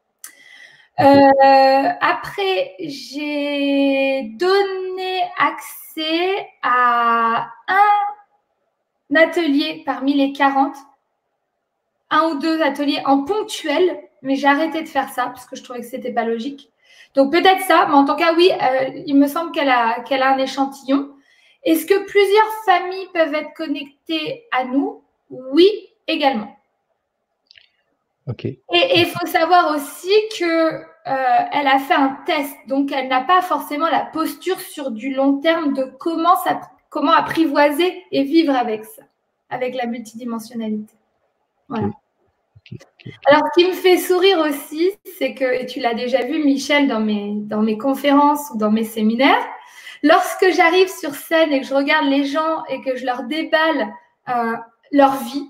Euh, 0.98 1.88
après, 2.00 2.74
j'ai 2.80 4.32
donné 4.38 5.22
accès 5.38 6.46
à 6.62 7.48
un 7.68 9.16
atelier 9.16 9.82
parmi 9.84 10.14
les 10.14 10.32
40, 10.32 10.74
un 12.10 12.30
ou 12.30 12.38
deux 12.38 12.62
ateliers 12.62 13.02
en 13.04 13.24
ponctuel, 13.24 13.98
mais 14.22 14.36
j'ai 14.36 14.46
arrêté 14.46 14.82
de 14.82 14.88
faire 14.88 15.10
ça 15.10 15.26
parce 15.26 15.46
que 15.46 15.56
je 15.56 15.62
trouvais 15.62 15.80
que 15.80 15.86
ce 15.86 15.96
n'était 15.96 16.12
pas 16.12 16.24
logique. 16.24 16.70
Donc 17.14 17.32
peut-être 17.32 17.62
ça, 17.62 17.86
mais 17.88 17.94
en 17.94 18.04
tout 18.04 18.16
cas, 18.16 18.34
oui, 18.34 18.50
euh, 18.50 19.02
il 19.06 19.16
me 19.16 19.26
semble 19.26 19.52
qu'elle 19.52 19.68
a, 19.68 20.00
qu'elle 20.00 20.22
a 20.22 20.34
un 20.34 20.38
échantillon. 20.38 21.10
Est-ce 21.62 21.86
que 21.86 22.06
plusieurs 22.06 22.52
familles 22.64 23.08
peuvent 23.12 23.34
être 23.34 23.52
connectées 23.54 24.44
à 24.52 24.64
nous? 24.64 25.02
Oui, 25.30 25.68
également. 26.06 26.56
OK. 28.28 28.44
Et 28.44 28.60
il 28.72 29.06
faut 29.06 29.26
savoir 29.26 29.74
aussi 29.74 30.12
que 30.38 30.44
euh, 30.44 31.44
elle 31.52 31.68
a 31.68 31.78
fait 31.78 31.94
un 31.94 32.18
test, 32.26 32.56
donc 32.66 32.90
elle 32.90 33.08
n'a 33.08 33.20
pas 33.20 33.40
forcément 33.42 33.88
la 33.88 34.00
posture 34.00 34.58
sur 34.60 34.90
du 34.90 35.14
long 35.14 35.38
terme 35.38 35.74
de 35.74 35.84
comment, 35.84 36.36
ça, 36.42 36.60
comment 36.88 37.12
apprivoiser 37.12 38.02
et 38.10 38.24
vivre 38.24 38.54
avec 38.54 38.84
ça, 38.84 39.02
avec 39.48 39.76
la 39.76 39.86
multidimensionnalité. 39.86 40.94
Voilà. 41.68 41.90
Alors, 43.26 43.42
ce 43.46 43.60
qui 43.60 43.68
me 43.68 43.74
fait 43.74 43.98
sourire 43.98 44.38
aussi, 44.38 44.90
c'est 45.18 45.34
que, 45.34 45.44
et 45.44 45.66
tu 45.66 45.78
l'as 45.78 45.94
déjà 45.94 46.24
vu, 46.24 46.44
Michel, 46.44 46.88
dans 46.88 46.98
mes, 46.98 47.34
dans 47.36 47.62
mes 47.62 47.78
conférences 47.78 48.50
ou 48.52 48.58
dans 48.58 48.72
mes 48.72 48.82
séminaires, 48.82 49.46
Lorsque 50.02 50.50
j'arrive 50.52 50.88
sur 50.88 51.14
scène 51.14 51.52
et 51.52 51.60
que 51.60 51.66
je 51.66 51.74
regarde 51.74 52.06
les 52.06 52.24
gens 52.24 52.64
et 52.68 52.80
que 52.82 52.96
je 52.96 53.04
leur 53.04 53.24
déballe 53.24 53.92
euh, 54.28 54.56
leur 54.92 55.16
vie, 55.16 55.46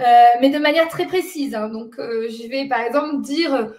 euh, 0.00 0.04
mais 0.40 0.50
de 0.50 0.58
manière 0.58 0.88
très 0.88 1.06
précise. 1.06 1.54
Hein. 1.54 1.68
Donc, 1.68 1.98
euh, 1.98 2.28
je 2.28 2.48
vais 2.48 2.66
par 2.66 2.80
exemple 2.80 3.20
dire 3.20 3.72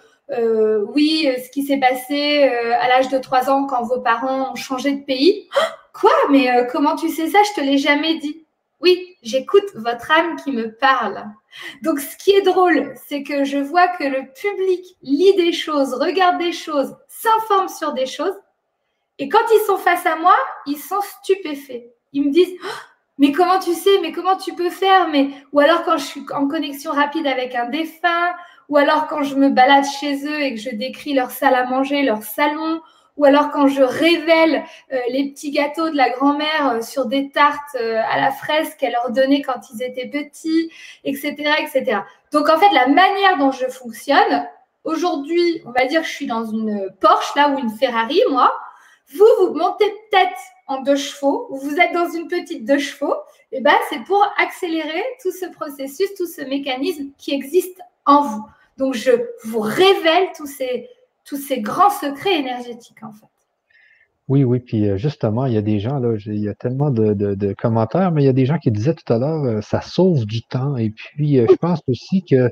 oui, 0.88 1.28
ce 1.38 1.50
qui 1.50 1.62
s'est 1.62 1.78
passé 1.78 2.42
à 2.42 2.88
l'âge 2.88 3.08
de 3.10 3.18
3 3.18 3.48
ans 3.48 3.64
quand 3.66 3.84
vos 3.84 4.00
parents 4.00 4.52
ont 4.52 4.56
changé 4.56 4.90
de 4.90 5.04
pays. 5.04 5.48
Oh, 5.56 6.00
quoi? 6.00 6.10
Mais 6.30 6.66
comment 6.72 6.96
tu 6.96 7.08
sais 7.10 7.28
ça? 7.28 7.38
Je 7.44 7.60
te 7.60 7.64
l'ai 7.64 7.78
jamais 7.78 8.18
dit. 8.18 8.44
Oui, 8.80 9.16
j'écoute 9.22 9.64
votre 9.76 10.10
âme 10.10 10.34
qui 10.42 10.50
me 10.50 10.74
parle. 10.74 11.24
Donc, 11.82 12.00
ce 12.00 12.16
qui 12.16 12.32
est 12.32 12.42
drôle, 12.42 12.92
c'est 13.06 13.22
que 13.22 13.44
je 13.44 13.58
vois 13.58 13.88
que 13.88 14.04
le 14.04 14.32
public 14.32 14.96
lit 15.02 15.34
des 15.36 15.52
choses, 15.52 15.94
regarde 15.94 16.38
des 16.38 16.52
choses, 16.52 16.96
s'informe 17.08 17.68
sur 17.68 17.92
des 17.92 18.06
choses, 18.06 18.34
et 19.18 19.28
quand 19.28 19.44
ils 19.52 19.66
sont 19.66 19.78
face 19.78 20.04
à 20.06 20.16
moi, 20.16 20.34
ils 20.66 20.78
sont 20.78 21.00
stupéfaits. 21.00 21.84
Ils 22.12 22.24
me 22.24 22.30
disent 22.30 22.54
oh, 22.62 22.68
Mais 23.18 23.32
comment 23.32 23.58
tu 23.58 23.72
sais 23.72 23.98
Mais 24.02 24.12
comment 24.12 24.36
tu 24.36 24.54
peux 24.54 24.70
faire 24.70 25.08
Mais 25.08 25.30
Ou 25.52 25.60
alors 25.60 25.84
quand 25.84 25.96
je 25.96 26.04
suis 26.04 26.22
en 26.34 26.48
connexion 26.48 26.92
rapide 26.92 27.26
avec 27.26 27.54
un 27.54 27.66
défunt, 27.66 28.34
ou 28.68 28.76
alors 28.76 29.06
quand 29.06 29.22
je 29.22 29.34
me 29.36 29.48
balade 29.48 29.84
chez 29.84 30.26
eux 30.26 30.40
et 30.40 30.54
que 30.54 30.60
je 30.60 30.70
décris 30.70 31.14
leur 31.14 31.30
salle 31.30 31.54
à 31.54 31.64
manger, 31.64 32.02
leur 32.02 32.22
salon, 32.22 32.80
ou 33.16 33.24
alors 33.24 33.50
quand 33.50 33.68
je 33.68 33.82
révèle 33.82 34.64
euh, 34.92 34.98
les 35.08 35.30
petits 35.30 35.50
gâteaux 35.50 35.88
de 35.88 35.96
la 35.96 36.10
grand-mère 36.10 36.72
euh, 36.74 36.82
sur 36.82 37.06
des 37.06 37.30
tartes 37.30 37.76
euh, 37.80 38.02
à 38.10 38.20
la 38.20 38.30
fraise 38.30 38.74
qu'elle 38.74 38.92
leur 38.92 39.10
donnait 39.10 39.40
quand 39.40 39.70
ils 39.72 39.82
étaient 39.82 40.08
petits, 40.08 40.70
etc., 41.04 41.34
etc. 41.58 42.00
Donc 42.32 42.50
en 42.50 42.58
fait, 42.58 42.70
la 42.74 42.88
manière 42.88 43.38
dont 43.38 43.52
je 43.52 43.66
fonctionne, 43.66 44.46
aujourd'hui, 44.84 45.62
on 45.64 45.70
va 45.70 45.86
dire 45.86 46.02
que 46.02 46.06
je 46.06 46.12
suis 46.12 46.26
dans 46.26 46.44
une 46.44 46.90
Porsche 47.00 47.34
là 47.36 47.48
ou 47.48 47.58
une 47.58 47.70
Ferrari, 47.70 48.20
moi. 48.30 48.52
Vous, 49.14 49.26
vous 49.38 49.54
montez 49.54 49.88
peut-être 50.10 50.38
en 50.66 50.82
deux 50.82 50.96
chevaux, 50.96 51.46
ou 51.50 51.58
vous 51.58 51.76
êtes 51.76 51.92
dans 51.92 52.10
une 52.10 52.28
petite 52.28 52.64
deux 52.64 52.78
chevaux, 52.78 53.14
et 53.52 53.58
eh 53.58 53.60
ben 53.60 53.74
c'est 53.88 54.02
pour 54.04 54.24
accélérer 54.38 55.04
tout 55.22 55.30
ce 55.30 55.46
processus, 55.46 56.12
tout 56.16 56.26
ce 56.26 56.42
mécanisme 56.42 57.10
qui 57.16 57.32
existe 57.32 57.80
en 58.04 58.22
vous. 58.22 58.44
Donc 58.76 58.94
je 58.94 59.12
vous 59.44 59.60
révèle 59.60 60.28
tous 60.36 60.46
ces 60.46 60.88
tous 61.26 61.36
ces 61.36 61.60
grands 61.60 61.90
secrets 61.90 62.38
énergétiques, 62.38 63.02
en 63.02 63.12
fait. 63.12 63.26
Oui, 64.28 64.42
oui, 64.42 64.58
puis 64.58 64.88
euh, 64.88 64.96
justement, 64.96 65.46
il 65.46 65.54
y 65.54 65.56
a 65.56 65.62
des 65.62 65.78
gens, 65.78 65.98
là, 65.98 66.16
il 66.26 66.38
y 66.38 66.48
a 66.48 66.54
tellement 66.54 66.90
de, 66.90 67.52
commentaires, 67.54 68.10
mais 68.10 68.22
il 68.22 68.26
y 68.26 68.28
a 68.28 68.32
des 68.32 68.46
gens 68.46 68.58
qui 68.58 68.70
disaient 68.70 68.94
tout 68.94 69.12
à 69.12 69.18
l'heure, 69.18 69.44
euh, 69.44 69.60
ça 69.60 69.80
sauve 69.80 70.24
du 70.24 70.42
temps. 70.42 70.76
Et 70.76 70.90
puis, 70.90 71.38
euh, 71.38 71.46
je 71.48 71.54
pense 71.56 71.80
aussi 71.86 72.24
que 72.28 72.48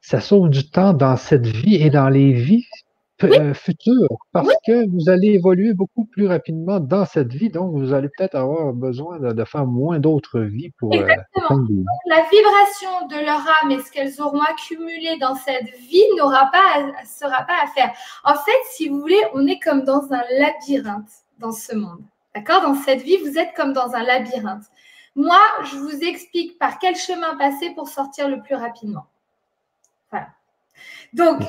ça 0.00 0.20
sauve 0.20 0.50
du 0.50 0.68
temps 0.68 0.92
dans 0.92 1.16
cette 1.16 1.46
vie 1.46 1.76
et 1.76 1.88
dans 1.88 2.08
les 2.10 2.32
vies 2.32 2.66
euh, 3.22 3.54
futur, 3.54 4.08
parce 4.32 4.48
que 4.66 4.88
vous 4.90 5.08
allez 5.08 5.28
évoluer 5.28 5.72
beaucoup 5.72 6.04
plus 6.04 6.26
rapidement 6.26 6.80
dans 6.80 7.06
cette 7.06 7.32
vie, 7.32 7.48
donc 7.48 7.72
vous 7.72 7.92
allez 7.92 8.08
peut-être 8.08 8.34
avoir 8.34 8.72
besoin 8.72 9.20
de, 9.20 9.44
faire 9.44 9.66
moins 9.66 10.00
d'autres 10.00 10.40
vies 10.40 10.72
pour. 10.78 10.92
Euh, 10.92 11.06
la 12.06 12.24
vibration 12.32 13.06
de 13.08 13.24
leur 13.24 13.40
âme 13.62 13.70
et 13.70 13.80
ce 13.80 13.92
qu'elles 13.92 14.20
auront 14.20 14.40
accumulé 14.40 15.16
dans 15.20 15.36
cette 15.36 15.70
vie 15.78 16.02
n'aura 16.16 16.50
pas, 16.50 17.04
sera 17.04 17.44
pas 17.44 17.62
à 17.62 17.66
faire. 17.68 17.92
En 18.24 18.34
fait, 18.34 18.50
si 18.70 18.88
vous 18.88 19.00
voulez, 19.00 19.22
on 19.32 19.46
est 19.46 19.60
comme 19.60 19.84
dans 19.84 20.12
un 20.12 20.22
labyrinthe 20.38 21.10
dans 21.38 21.52
ce 21.52 21.74
monde. 21.76 22.02
D'accord? 22.34 22.62
Dans 22.62 22.74
cette 22.74 23.02
vie, 23.02 23.18
vous 23.18 23.38
êtes 23.38 23.54
comme 23.54 23.72
dans 23.72 23.94
un 23.94 24.02
labyrinthe. 24.02 24.64
Moi, 25.14 25.40
je 25.70 25.76
vous 25.76 26.02
explique 26.02 26.58
par 26.58 26.80
quel 26.80 26.96
chemin 26.96 27.36
passer 27.36 27.70
pour 27.70 27.88
sortir 27.88 28.28
le 28.28 28.42
plus 28.42 28.56
rapidement. 28.56 29.06
Voilà. 30.10 30.28
Donc, 31.12 31.40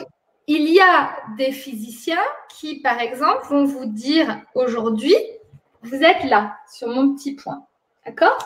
il 0.48 0.70
y 0.70 0.80
a 0.80 1.16
des 1.38 1.52
physiciens 1.52 2.24
qui, 2.50 2.80
par 2.80 3.00
exemple, 3.00 3.48
vont 3.48 3.66
vous 3.66 3.86
dire 3.86 4.42
aujourd'hui, 4.54 5.16
vous 5.82 6.04
êtes 6.04 6.24
là, 6.26 6.58
sur 6.72 6.88
mon 6.88 7.16
petit 7.16 7.34
point. 7.34 7.66
D'accord? 8.06 8.38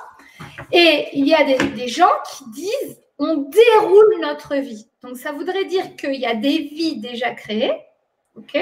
Et 0.71 1.09
il 1.13 1.27
y 1.27 1.33
a 1.33 1.43
des, 1.43 1.87
gens 1.87 2.07
qui 2.31 2.49
disent, 2.51 3.01
on 3.17 3.37
déroule 3.37 4.19
notre 4.21 4.55
vie. 4.55 4.87
Donc, 5.03 5.17
ça 5.17 5.31
voudrait 5.31 5.65
dire 5.65 5.95
qu'il 5.95 6.15
y 6.15 6.25
a 6.25 6.35
des 6.35 6.59
vies 6.59 6.99
déjà 6.99 7.31
créées, 7.31 7.73
OK? 8.35 8.57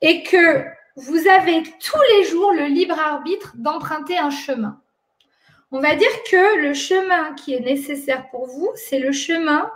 Et 0.00 0.22
que 0.22 0.64
vous 0.96 1.28
avez 1.28 1.62
tous 1.62 2.02
les 2.16 2.24
jours 2.24 2.52
le 2.52 2.66
libre 2.66 2.98
arbitre 2.98 3.52
d'emprunter 3.56 4.16
un 4.18 4.30
chemin. 4.30 4.80
On 5.70 5.80
va 5.80 5.96
dire 5.96 6.22
que 6.30 6.62
le 6.62 6.72
chemin 6.72 7.34
qui 7.34 7.54
est 7.54 7.60
nécessaire 7.60 8.30
pour 8.30 8.46
vous, 8.46 8.70
c'est 8.76 9.00
le 9.00 9.12
chemin 9.12 9.70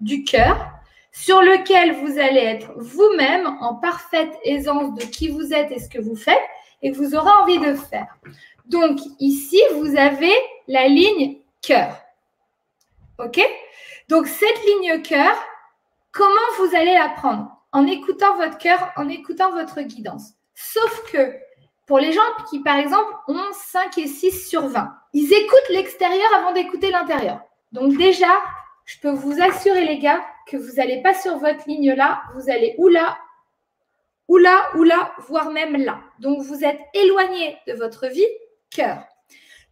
du 0.00 0.24
cœur, 0.24 0.73
sur 1.14 1.40
lequel 1.40 1.94
vous 1.94 2.18
allez 2.18 2.40
être 2.40 2.72
vous-même 2.76 3.46
en 3.60 3.76
parfaite 3.76 4.36
aisance 4.42 4.94
de 4.94 5.04
qui 5.04 5.28
vous 5.28 5.54
êtes 5.54 5.70
et 5.70 5.78
ce 5.78 5.88
que 5.88 6.00
vous 6.00 6.16
faites 6.16 6.42
et 6.82 6.90
vous 6.90 7.14
aurez 7.14 7.30
envie 7.30 7.60
de 7.60 7.74
faire. 7.74 8.18
Donc 8.66 8.98
ici, 9.20 9.60
vous 9.74 9.96
avez 9.96 10.32
la 10.66 10.88
ligne 10.88 11.38
cœur. 11.62 11.96
OK? 13.20 13.40
Donc 14.08 14.26
cette 14.26 14.64
ligne 14.66 15.02
cœur, 15.02 15.36
comment 16.10 16.28
vous 16.58 16.74
allez 16.74 16.94
la 16.94 17.10
prendre? 17.10 17.48
En 17.70 17.86
écoutant 17.86 18.36
votre 18.36 18.58
cœur, 18.58 18.92
en 18.96 19.08
écoutant 19.08 19.52
votre 19.52 19.82
guidance. 19.82 20.32
Sauf 20.54 21.12
que 21.12 21.32
pour 21.86 22.00
les 22.00 22.12
gens 22.12 22.22
qui, 22.50 22.58
par 22.60 22.76
exemple, 22.76 23.12
ont 23.28 23.52
5 23.52 23.98
et 23.98 24.08
6 24.08 24.48
sur 24.48 24.66
20, 24.66 24.92
ils 25.12 25.32
écoutent 25.32 25.68
l'extérieur 25.70 26.34
avant 26.34 26.52
d'écouter 26.52 26.90
l'intérieur. 26.90 27.40
Donc 27.72 27.96
déjà, 27.96 28.30
je 28.84 28.98
peux 29.00 29.10
vous 29.10 29.40
assurer, 29.40 29.86
les 29.86 29.98
gars, 29.98 30.24
que 30.46 30.56
vous 30.56 30.74
n'allez 30.74 31.02
pas 31.02 31.14
sur 31.14 31.38
votre 31.38 31.66
ligne 31.66 31.92
là, 31.94 32.22
vous 32.34 32.50
allez 32.50 32.74
ou 32.78 32.88
là, 32.88 33.16
ou 34.28 34.36
là, 34.36 34.68
ou 34.76 34.82
là, 34.82 35.12
voire 35.28 35.50
même 35.50 35.76
là. 35.76 36.00
Donc, 36.18 36.42
vous 36.42 36.64
êtes 36.64 36.80
éloigné 36.94 37.56
de 37.66 37.72
votre 37.74 38.06
vie, 38.08 38.26
cœur. 38.70 39.04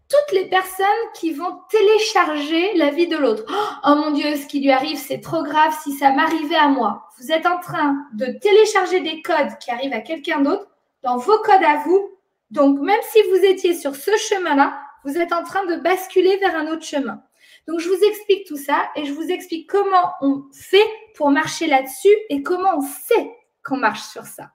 Toutes 0.09 0.39
les 0.39 0.47
personnes 0.47 0.87
qui 1.15 1.33
vont 1.33 1.59
télécharger 1.71 2.75
la 2.75 2.91
vie 2.91 3.07
de 3.07 3.17
l'autre. 3.17 3.45
Oh 3.87 3.95
mon 3.95 4.11
Dieu, 4.11 4.37
ce 4.37 4.47
qui 4.47 4.61
lui 4.61 4.71
arrive, 4.71 4.99
c'est 4.99 5.21
trop 5.21 5.43
grave 5.43 5.75
si 5.83 5.93
ça 5.93 6.13
m'arrivait 6.13 6.55
à 6.55 6.69
moi. 6.69 7.09
Vous 7.19 7.33
êtes 7.33 7.47
en 7.47 7.59
train 7.61 7.97
de 8.13 8.27
télécharger 8.27 9.01
des 9.01 9.23
codes 9.23 9.57
qui 9.59 9.71
arrivent 9.71 9.95
à 9.95 10.01
quelqu'un 10.01 10.41
d'autre 10.41 10.69
dans 11.03 11.17
vos 11.17 11.39
codes 11.39 11.65
à 11.65 11.79
vous. 11.87 12.11
Donc, 12.51 12.79
même 12.81 13.01
si 13.11 13.23
vous 13.31 13.45
étiez 13.45 13.75
sur 13.75 13.97
ce 13.97 14.15
chemin-là, 14.17 14.79
vous 15.05 15.17
êtes 15.17 15.33
en 15.33 15.45
train 15.45 15.65
de 15.65 15.77
basculer 15.77 16.37
vers 16.37 16.57
un 16.57 16.67
autre 16.67 16.85
chemin. 16.85 17.23
Donc, 17.69 17.81
je 17.81 17.89
vous 17.89 18.05
explique 18.05 18.47
tout 18.47 18.57
ça 18.57 18.91
et 18.97 19.05
je 19.05 19.13
vous 19.13 19.31
explique 19.31 19.69
comment 19.69 20.13
on 20.21 20.45
fait 20.53 20.87
pour 21.15 21.31
marcher 21.31 21.67
là-dessus 21.67 22.15
et 22.29 22.43
comment 22.43 22.77
on 22.77 22.81
sait 22.81 23.31
qu'on 23.65 23.77
marche 23.77 24.03
sur 24.03 24.25
ça. 24.25 24.51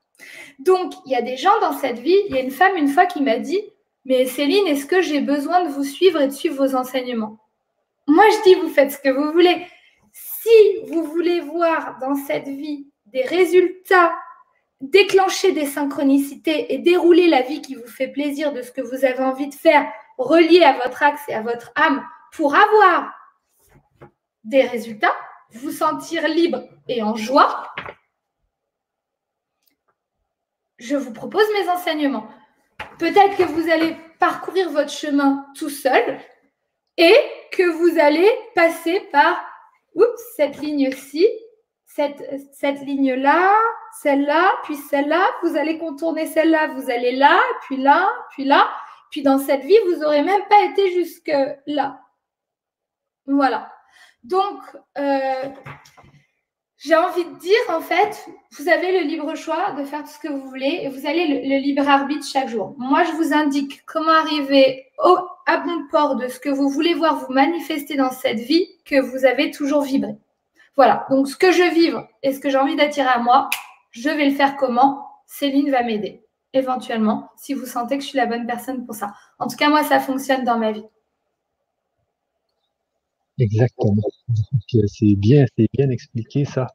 Donc, 0.59 0.93
il 1.05 1.11
y 1.11 1.15
a 1.15 1.21
des 1.21 1.37
gens 1.37 1.57
dans 1.61 1.73
cette 1.73 1.99
vie, 1.99 2.17
il 2.27 2.35
y 2.35 2.37
a 2.37 2.41
une 2.41 2.51
femme 2.51 2.75
une 2.75 2.89
fois 2.89 3.05
qui 3.05 3.21
m'a 3.21 3.37
dit, 3.37 3.61
mais 4.05 4.25
Céline, 4.25 4.67
est-ce 4.67 4.85
que 4.85 5.01
j'ai 5.01 5.21
besoin 5.21 5.63
de 5.63 5.69
vous 5.69 5.83
suivre 5.83 6.21
et 6.21 6.27
de 6.27 6.33
suivre 6.33 6.65
vos 6.65 6.75
enseignements? 6.75 7.39
Moi, 8.07 8.23
je 8.31 8.43
dis, 8.43 8.55
vous 8.55 8.69
faites 8.69 8.91
ce 8.91 8.99
que 8.99 9.09
vous 9.09 9.31
voulez. 9.31 9.65
Si 10.13 10.49
vous 10.87 11.03
voulez 11.03 11.41
voir 11.41 11.97
dans 11.99 12.15
cette 12.15 12.47
vie 12.47 12.87
des 13.07 13.23
résultats, 13.23 14.13
déclencher 14.81 15.51
des 15.51 15.65
synchronicités 15.65 16.73
et 16.73 16.77
dérouler 16.77 17.27
la 17.27 17.41
vie 17.41 17.61
qui 17.61 17.75
vous 17.75 17.87
fait 17.87 18.07
plaisir 18.07 18.53
de 18.53 18.61
ce 18.61 18.71
que 18.71 18.81
vous 18.81 19.05
avez 19.05 19.23
envie 19.23 19.47
de 19.49 19.55
faire, 19.55 19.91
relié 20.17 20.63
à 20.63 20.73
votre 20.73 21.03
axe 21.03 21.21
et 21.27 21.33
à 21.33 21.41
votre 21.41 21.71
âme, 21.75 22.03
pour 22.33 22.55
avoir 22.55 23.13
des 24.43 24.63
résultats, 24.63 25.15
vous 25.51 25.71
sentir 25.71 26.27
libre 26.27 26.63
et 26.87 27.01
en 27.01 27.15
joie, 27.15 27.73
je 30.77 30.95
vous 30.95 31.13
propose 31.13 31.45
mes 31.53 31.69
enseignements. 31.69 32.27
Peut-être 32.99 33.35
que 33.37 33.43
vous 33.43 33.69
allez 33.69 33.95
parcourir 34.19 34.69
votre 34.69 34.91
chemin 34.91 35.45
tout 35.55 35.69
seul 35.69 36.19
et 36.97 37.15
que 37.51 37.63
vous 37.63 37.99
allez 37.99 38.29
passer 38.55 39.01
par 39.11 39.43
cette 40.35 40.57
ligne-ci, 40.59 41.27
cette, 41.85 42.23
cette 42.53 42.81
ligne-là, 42.81 43.53
celle-là, 44.01 44.51
puis 44.63 44.75
celle-là. 44.75 45.27
Vous 45.43 45.57
allez 45.57 45.77
contourner 45.79 46.27
celle-là, 46.27 46.67
vous 46.67 46.89
allez 46.91 47.15
là, 47.15 47.39
puis 47.61 47.77
là, 47.77 48.09
puis 48.31 48.43
là. 48.45 48.69
Puis 49.09 49.21
dans 49.23 49.39
cette 49.39 49.63
vie, 49.63 49.77
vous 49.87 50.01
n'aurez 50.01 50.21
même 50.21 50.41
pas 50.49 50.63
été 50.65 50.91
jusque 50.93 51.31
là. 51.65 51.99
Voilà. 53.27 53.71
Donc, 54.23 54.59
euh, 54.97 55.43
j'ai 56.77 56.95
envie 56.95 57.25
de 57.25 57.39
dire, 57.39 57.57
en 57.69 57.81
fait, 57.81 58.27
vous 58.57 58.69
avez 58.69 58.99
le 58.99 59.07
libre 59.07 59.35
choix 59.35 59.71
de 59.71 59.83
faire 59.83 60.03
tout 60.03 60.09
ce 60.09 60.19
que 60.19 60.31
vous 60.31 60.47
voulez 60.49 60.81
et 60.83 60.89
vous 60.89 61.05
avez 61.05 61.27
le, 61.27 61.57
libre 61.57 61.87
arbitre 61.87 62.25
chaque 62.25 62.49
jour. 62.49 62.75
Moi, 62.77 63.03
je 63.03 63.11
vous 63.11 63.33
indique 63.33 63.83
comment 63.85 64.11
arriver 64.11 64.85
au, 65.03 65.17
à 65.45 65.57
bon 65.57 65.87
port 65.91 66.15
de 66.15 66.27
ce 66.27 66.39
que 66.39 66.49
vous 66.49 66.69
voulez 66.69 66.93
voir 66.93 67.17
vous 67.17 67.33
manifester 67.33 67.95
dans 67.95 68.11
cette 68.11 68.39
vie 68.39 68.67
que 68.85 68.99
vous 68.99 69.25
avez 69.25 69.51
toujours 69.51 69.81
vibré. 69.81 70.15
Voilà. 70.75 71.05
Donc, 71.09 71.27
ce 71.27 71.35
que 71.35 71.51
je 71.51 71.63
vivre 71.73 72.07
et 72.23 72.33
ce 72.33 72.39
que 72.39 72.49
j'ai 72.49 72.57
envie 72.57 72.75
d'attirer 72.75 73.09
à 73.09 73.19
moi, 73.19 73.49
je 73.91 74.09
vais 74.09 74.29
le 74.29 74.35
faire 74.35 74.55
comment? 74.55 75.03
Céline 75.25 75.71
va 75.71 75.83
m'aider, 75.83 76.23
éventuellement, 76.53 77.29
si 77.35 77.53
vous 77.53 77.65
sentez 77.65 77.97
que 77.97 78.03
je 78.03 78.09
suis 78.09 78.17
la 78.17 78.27
bonne 78.27 78.47
personne 78.47 78.85
pour 78.85 78.95
ça. 78.95 79.13
En 79.39 79.47
tout 79.47 79.57
cas, 79.57 79.69
moi, 79.69 79.83
ça 79.83 79.99
fonctionne 79.99 80.45
dans 80.45 80.57
ma 80.57 80.71
vie. 80.71 80.85
Exactement. 83.39 84.01
C'est 84.87 85.15
bien, 85.15 85.45
c'est 85.57 85.67
bien 85.73 85.89
expliqué 85.89 86.45
ça. 86.45 86.67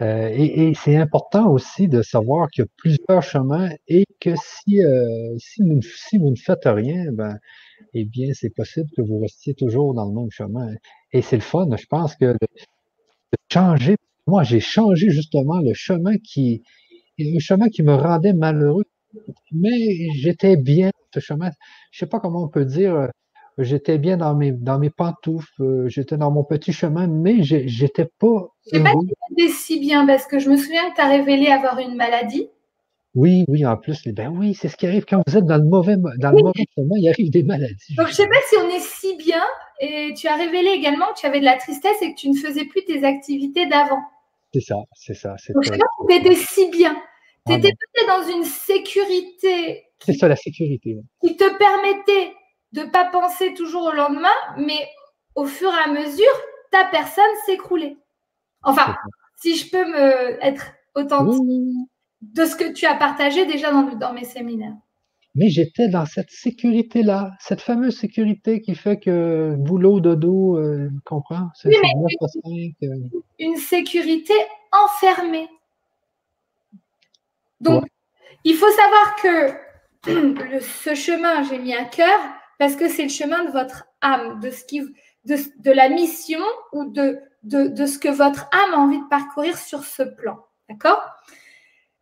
Euh, 0.00 0.28
et, 0.28 0.72
c'est 0.74 0.96
important 0.96 1.50
aussi 1.50 1.88
de 1.88 2.02
savoir 2.02 2.50
qu'il 2.50 2.64
y 2.64 2.66
a 2.66 2.70
plusieurs 2.76 3.22
chemins 3.22 3.70
et 3.86 4.04
que 4.20 4.34
si, 4.36 4.82
euh, 4.82 5.36
si, 5.38 5.62
vous, 6.18 6.30
ne 6.30 6.36
faites 6.36 6.64
rien, 6.64 7.12
ben, 7.12 7.38
eh 7.94 8.04
bien, 8.04 8.32
c'est 8.34 8.50
possible 8.50 8.88
que 8.96 9.02
vous 9.02 9.20
restiez 9.20 9.54
toujours 9.54 9.94
dans 9.94 10.06
le 10.06 10.14
même 10.14 10.30
chemin. 10.30 10.74
Et 11.12 11.22
c'est 11.22 11.36
le 11.36 11.42
fun, 11.42 11.68
je 11.76 11.86
pense 11.86 12.16
que 12.16 12.32
de, 12.32 12.38
changer. 13.52 13.96
Moi, 14.26 14.42
j'ai 14.42 14.60
changé 14.60 15.10
justement 15.10 15.60
le 15.60 15.74
chemin 15.74 16.16
qui, 16.18 16.62
le 17.18 17.38
chemin 17.40 17.68
qui 17.68 17.82
me 17.82 17.94
rendait 17.94 18.32
malheureux, 18.32 18.84
mais 19.52 20.10
j'étais 20.14 20.56
bien 20.56 20.90
ce 21.14 21.20
chemin. 21.20 21.50
Je 21.92 22.00
sais 22.00 22.06
pas 22.06 22.20
comment 22.20 22.44
on 22.44 22.48
peut 22.48 22.64
dire 22.64 23.10
j'étais 23.58 23.98
bien 23.98 24.16
dans 24.16 24.34
mes, 24.34 24.52
dans 24.52 24.78
mes 24.78 24.90
pantoufles, 24.90 25.62
euh, 25.62 25.88
j'étais 25.88 26.16
dans 26.16 26.30
mon 26.30 26.44
petit 26.44 26.72
chemin, 26.72 27.06
mais 27.06 27.42
j'étais 27.42 28.08
pas. 28.18 28.48
Je 28.66 28.78
sais 28.78 28.82
pas 28.82 28.92
si 29.36 29.50
si 29.50 29.80
bien 29.80 30.06
parce 30.06 30.26
que 30.26 30.38
je 30.38 30.50
me 30.50 30.56
souviens 30.56 30.90
que 30.90 30.96
tu 30.96 31.00
as 31.00 31.08
révélé 31.08 31.48
avoir 31.48 31.78
une 31.78 31.94
maladie. 31.94 32.48
Oui, 33.14 33.44
oui, 33.46 33.64
en 33.64 33.76
plus, 33.76 34.08
ben 34.08 34.28
oui, 34.36 34.54
c'est 34.54 34.68
ce 34.68 34.76
qui 34.76 34.88
arrive 34.88 35.04
quand 35.04 35.22
vous 35.26 35.36
êtes 35.36 35.44
dans 35.44 35.56
le 35.56 35.68
mauvais, 35.68 35.96
dans 36.18 36.30
le 36.30 36.42
mauvais 36.42 36.66
chemin, 36.74 36.96
il 36.96 37.08
arrive 37.08 37.30
des 37.30 37.44
maladies. 37.44 37.94
Donc, 37.96 38.08
je 38.08 38.12
sais 38.12 38.26
pas 38.26 38.40
si 38.48 38.56
on 38.56 38.68
est 38.68 38.80
si 38.80 39.16
bien, 39.16 39.42
et 39.80 40.12
tu 40.16 40.26
as 40.26 40.34
révélé 40.34 40.70
également 40.70 41.06
que 41.14 41.20
tu 41.20 41.26
avais 41.26 41.38
de 41.38 41.44
la 41.44 41.56
tristesse 41.56 42.02
et 42.02 42.12
que 42.12 42.18
tu 42.18 42.28
ne 42.28 42.34
faisais 42.34 42.64
plus 42.64 42.84
tes 42.84 43.04
activités 43.04 43.66
d'avant. 43.66 44.00
C'est 44.52 44.62
ça, 44.62 44.76
c'est 44.94 45.14
ça. 45.14 45.36
Donc, 45.54 45.62
je 45.62 45.70
sais 45.70 45.78
pas 45.78 45.86
si 46.00 46.06
tu 46.08 46.26
étais 46.26 46.34
si 46.34 46.70
bien. 46.70 46.96
Tu 47.46 47.52
étais 47.52 47.70
peut-être 47.70 48.08
dans 48.08 48.36
une 48.36 48.44
sécurité. 48.44 49.84
C'est 50.00 50.14
ça, 50.14 50.26
la 50.26 50.36
sécurité. 50.36 50.96
Qui 51.20 51.36
te 51.36 51.56
permettait 51.56 52.32
de 52.74 52.80
ne 52.80 52.86
pas 52.86 53.04
penser 53.04 53.54
toujours 53.54 53.84
au 53.84 53.92
lendemain, 53.92 54.34
mais 54.58 54.88
au 55.36 55.46
fur 55.46 55.70
et 55.72 55.88
à 55.88 55.92
mesure, 55.92 56.34
ta 56.72 56.84
personne 56.86 57.24
s'écroulait. 57.46 57.96
Enfin, 58.64 58.96
si 59.36 59.56
je 59.56 59.70
peux 59.70 59.84
me 59.84 60.44
être 60.44 60.72
authentique 60.96 61.40
de 62.22 62.44
ce 62.44 62.56
que 62.56 62.72
tu 62.72 62.86
as 62.86 62.96
partagé 62.96 63.46
déjà 63.46 63.70
dans, 63.70 63.94
dans 63.94 64.12
mes 64.12 64.24
séminaires. 64.24 64.74
Mais 65.36 65.50
j'étais 65.50 65.88
dans 65.88 66.04
cette 66.04 66.30
sécurité-là, 66.30 67.32
cette 67.38 67.60
fameuse 67.60 67.96
sécurité 67.96 68.60
qui 68.60 68.74
fait 68.74 68.98
que 68.98 69.54
boulot, 69.56 70.00
dodo, 70.00 70.58
euh, 70.58 70.90
comprends? 71.04 71.50
Oui, 71.64 71.76
mais 71.80 72.88
euh. 72.88 72.96
une, 73.38 73.56
sécurité 73.56 74.34
enfermée. 74.72 75.48
Donc, 77.60 77.84
il 78.42 78.54
faut 78.54 78.70
savoir 78.70 79.16
que 79.22 80.60
ce 80.82 80.94
chemin, 80.94 81.44
j'ai 81.44 81.58
mis 81.58 81.74
un 81.74 81.84
cœur 81.84 82.18
parce 82.58 82.76
que 82.76 82.88
c'est 82.88 83.04
le 83.04 83.08
chemin 83.08 83.44
de 83.44 83.50
votre 83.50 83.84
âme, 84.00 84.40
de, 84.40 84.50
ce 84.50 84.64
qui, 84.64 84.80
de, 85.24 85.36
de 85.58 85.70
la 85.70 85.88
mission 85.88 86.40
ou 86.72 86.84
de, 86.84 87.18
de, 87.42 87.68
de 87.68 87.86
ce 87.86 87.98
que 87.98 88.08
votre 88.08 88.48
âme 88.52 88.74
a 88.74 88.78
envie 88.78 89.00
de 89.00 89.08
parcourir 89.08 89.58
sur 89.58 89.84
ce 89.84 90.02
plan. 90.02 90.38
D'accord? 90.68 91.02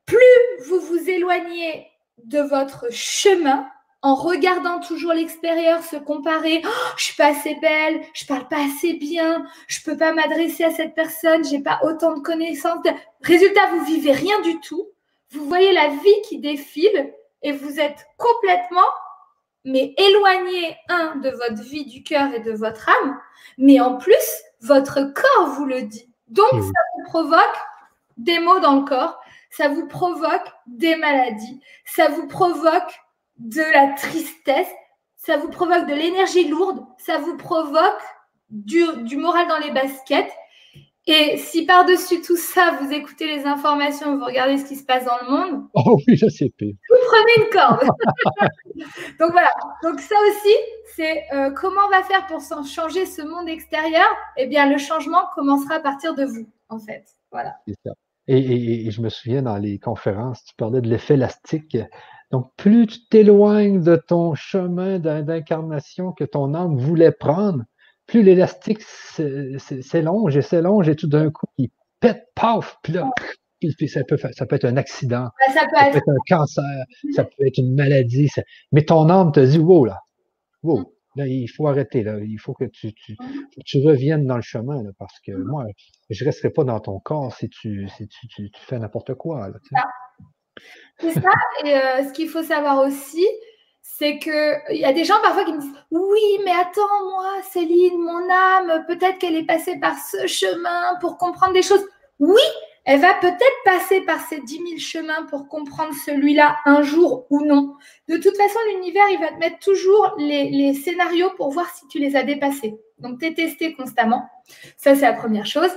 Plus 0.06 0.66
vous 0.66 0.80
vous 0.80 1.08
éloignez 1.08 1.88
de 2.24 2.40
votre 2.40 2.86
chemin 2.92 3.66
en 4.02 4.16
regardant 4.16 4.80
toujours 4.80 5.12
l'extérieur, 5.12 5.82
se 5.84 5.96
comparer. 5.96 6.60
Oh, 6.64 6.92
je 6.96 7.04
suis 7.04 7.14
pas 7.14 7.28
assez 7.28 7.54
belle, 7.62 8.02
je 8.14 8.26
parle 8.26 8.48
pas 8.48 8.64
assez 8.64 8.94
bien, 8.94 9.46
je 9.68 9.80
peux 9.80 9.96
pas 9.96 10.12
m'adresser 10.12 10.64
à 10.64 10.72
cette 10.72 10.94
personne, 10.94 11.44
j'ai 11.44 11.60
pas 11.60 11.78
autant 11.84 12.16
de 12.16 12.20
connaissances. 12.20 12.84
Résultat, 13.22 13.68
vous 13.70 13.84
vivez 13.84 14.12
rien 14.12 14.40
du 14.40 14.58
tout. 14.60 14.88
Vous 15.30 15.46
voyez 15.46 15.72
la 15.72 15.88
vie 15.88 16.22
qui 16.28 16.40
défile 16.40 17.14
et 17.42 17.52
vous 17.52 17.78
êtes 17.78 18.06
complètement, 18.18 18.80
mais 19.64 19.94
éloigné 19.96 20.76
un 20.88 21.16
de 21.16 21.30
votre 21.30 21.62
vie 21.62 21.84
du 21.86 22.02
cœur 22.02 22.32
et 22.34 22.40
de 22.40 22.52
votre 22.52 22.88
âme, 22.88 23.20
mais 23.58 23.80
en 23.80 23.96
plus 23.96 24.42
votre 24.60 25.12
corps 25.12 25.48
vous 25.56 25.66
le 25.66 25.82
dit. 25.82 26.08
Donc 26.28 26.52
ça 26.52 26.80
vous 26.96 27.04
provoque 27.04 27.58
des 28.16 28.38
maux 28.38 28.60
dans 28.60 28.76
le 28.76 28.84
corps, 28.84 29.20
ça 29.50 29.68
vous 29.68 29.86
provoque 29.86 30.52
des 30.66 30.96
maladies, 30.96 31.60
ça 31.84 32.08
vous 32.08 32.26
provoque 32.26 33.00
de 33.38 33.62
la 33.72 33.92
tristesse, 33.94 34.70
ça 35.16 35.36
vous 35.36 35.48
provoque 35.48 35.86
de 35.86 35.94
l'énergie 35.94 36.48
lourde, 36.48 36.84
ça 36.98 37.18
vous 37.18 37.36
provoque 37.36 38.02
du, 38.50 39.16
moral 39.16 39.48
dans 39.48 39.58
les 39.58 39.70
baskets. 39.70 40.32
Et 41.08 41.36
si 41.36 41.66
par-dessus 41.66 42.20
tout 42.22 42.36
ça, 42.36 42.78
vous 42.80 42.92
écoutez 42.92 43.26
les 43.26 43.44
informations, 43.44 44.18
vous 44.18 44.24
regardez 44.24 44.56
ce 44.58 44.64
qui 44.64 44.76
se 44.76 44.84
passe 44.84 45.04
dans 45.04 45.18
le 45.20 45.30
monde, 45.30 45.66
oh 45.74 45.98
oui, 46.06 46.16
je 46.16 46.28
sais 46.28 46.52
Vous 46.60 46.96
prenez 47.06 47.44
une 47.44 47.50
corde. 47.50 47.80
Donc 49.18 49.32
voilà. 49.32 49.50
Donc 49.82 49.98
ça 49.98 50.14
aussi, 50.28 50.54
c'est 50.94 51.24
euh, 51.34 51.50
comment 51.50 51.80
on 51.86 51.90
va 51.90 52.04
faire 52.04 52.26
pour 52.26 52.40
changer 52.64 53.06
ce 53.06 53.22
monde 53.22 53.48
extérieur? 53.48 54.06
Eh 54.36 54.46
bien, 54.46 54.70
le 54.70 54.78
changement 54.78 55.24
commencera 55.34 55.76
à 55.76 55.80
partir 55.80 56.14
de 56.14 56.24
vous, 56.24 56.48
en 56.68 56.78
fait. 56.78 57.04
Voilà. 57.32 57.56
Ça. 57.84 57.92
Et, 58.28 58.90
je 58.90 59.00
me 59.02 59.08
souviens 59.08 59.42
dans 59.42 59.56
les 59.56 59.78
conférences, 59.78 60.44
tu 60.44 60.54
parlais 60.56 60.80
de 60.80 60.88
l'effet 60.88 61.14
élastique. 61.14 61.76
Donc, 62.30 62.52
plus 62.56 62.86
tu 62.86 63.06
t'éloignes 63.08 63.82
de 63.82 63.96
ton 63.96 64.34
chemin 64.34 64.98
d'incarnation 64.98 66.12
que 66.12 66.24
ton 66.24 66.54
âme 66.54 66.78
voulait 66.78 67.12
prendre, 67.12 67.64
plus 68.06 68.22
l'élastique 68.22 68.82
s'élonge 68.82 70.36
et 70.36 70.42
s'élonge 70.42 70.88
et 70.88 70.96
tout 70.96 71.08
d'un 71.08 71.30
coup, 71.30 71.46
il 71.58 71.68
pète, 72.00 72.24
paf, 72.34 72.76
puis 72.82 72.92
là, 72.92 73.10
ça, 73.86 74.04
peut, 74.04 74.16
ça 74.16 74.46
peut 74.46 74.56
être 74.56 74.64
un 74.64 74.76
accident, 74.76 75.28
ça 75.54 75.66
peut, 75.70 75.96
être... 75.96 76.08
un 76.08 76.16
cancer, 76.28 76.84
ça 77.14 77.24
peut 77.24 77.46
être 77.46 77.58
une 77.58 77.74
maladie. 77.74 78.28
Mais 78.72 78.84
ton 78.84 79.08
âme 79.08 79.32
te 79.32 79.40
dit, 79.40 79.58
wow, 79.58 79.84
là, 79.84 80.00
wow, 80.62 80.92
Là, 81.16 81.26
il 81.26 81.46
faut 81.48 81.68
arrêter. 81.68 82.02
Là. 82.02 82.18
Il 82.20 82.38
faut 82.38 82.54
que 82.54 82.64
tu, 82.64 82.92
tu, 82.94 83.16
tu 83.66 83.86
reviennes 83.86 84.26
dans 84.26 84.36
le 84.36 84.42
chemin. 84.42 84.82
Là, 84.82 84.90
parce 84.98 85.20
que 85.20 85.32
moi, 85.32 85.66
je 86.08 86.24
ne 86.24 86.28
resterai 86.28 86.50
pas 86.50 86.64
dans 86.64 86.80
ton 86.80 86.98
corps 87.00 87.34
si 87.34 87.48
tu, 87.48 87.86
si 87.88 88.08
tu, 88.08 88.28
tu, 88.28 88.50
fais 88.54 88.78
n'importe 88.78 89.14
quoi. 89.14 89.50
C'est 90.98 91.12
ça. 91.12 91.30
Et 91.64 91.74
euh, 91.74 92.04
ce 92.08 92.12
qu'il 92.12 92.28
faut 92.28 92.42
savoir 92.42 92.78
aussi, 92.86 93.26
c'est 93.82 94.18
qu'il 94.18 94.60
y 94.70 94.84
a 94.84 94.92
des 94.92 95.04
gens 95.04 95.20
parfois 95.22 95.44
qui 95.44 95.52
me 95.52 95.60
disent 95.60 95.72
Oui, 95.90 96.40
mais 96.44 96.52
attends, 96.52 97.04
moi, 97.10 97.42
Céline, 97.50 97.98
mon 97.98 98.30
âme, 98.30 98.84
peut-être 98.86 99.18
qu'elle 99.18 99.36
est 99.36 99.46
passée 99.46 99.78
par 99.78 99.96
ce 99.98 100.26
chemin 100.26 100.96
pour 101.00 101.18
comprendre 101.18 101.52
des 101.52 101.62
choses. 101.62 101.84
Oui, 102.18 102.40
elle 102.84 103.00
va 103.00 103.14
peut-être 103.14 103.64
passer 103.64 104.00
par 104.00 104.20
ces 104.28 104.40
10 104.40 104.54
000 104.54 104.66
chemins 104.78 105.24
pour 105.30 105.46
comprendre 105.48 105.94
celui-là 106.04 106.56
un 106.64 106.82
jour 106.82 107.26
ou 107.30 107.44
non. 107.44 107.74
De 108.08 108.16
toute 108.16 108.36
façon, 108.36 108.58
l'univers, 108.72 109.04
il 109.10 109.20
va 109.20 109.28
te 109.28 109.38
mettre 109.38 109.58
toujours 109.60 110.14
les, 110.18 110.74
scénarios 110.74 111.30
pour 111.36 111.50
voir 111.50 111.72
si 111.74 111.86
tu 111.88 111.98
les 111.98 112.16
as 112.16 112.24
dépassés. 112.24 112.74
Donc, 112.98 113.20
tu 113.20 113.26
es 113.26 113.34
testé 113.34 113.74
constamment. 113.74 114.28
Ça, 114.76 114.94
c'est 114.94 115.02
la 115.02 115.12
première 115.12 115.46
chose. 115.46 115.70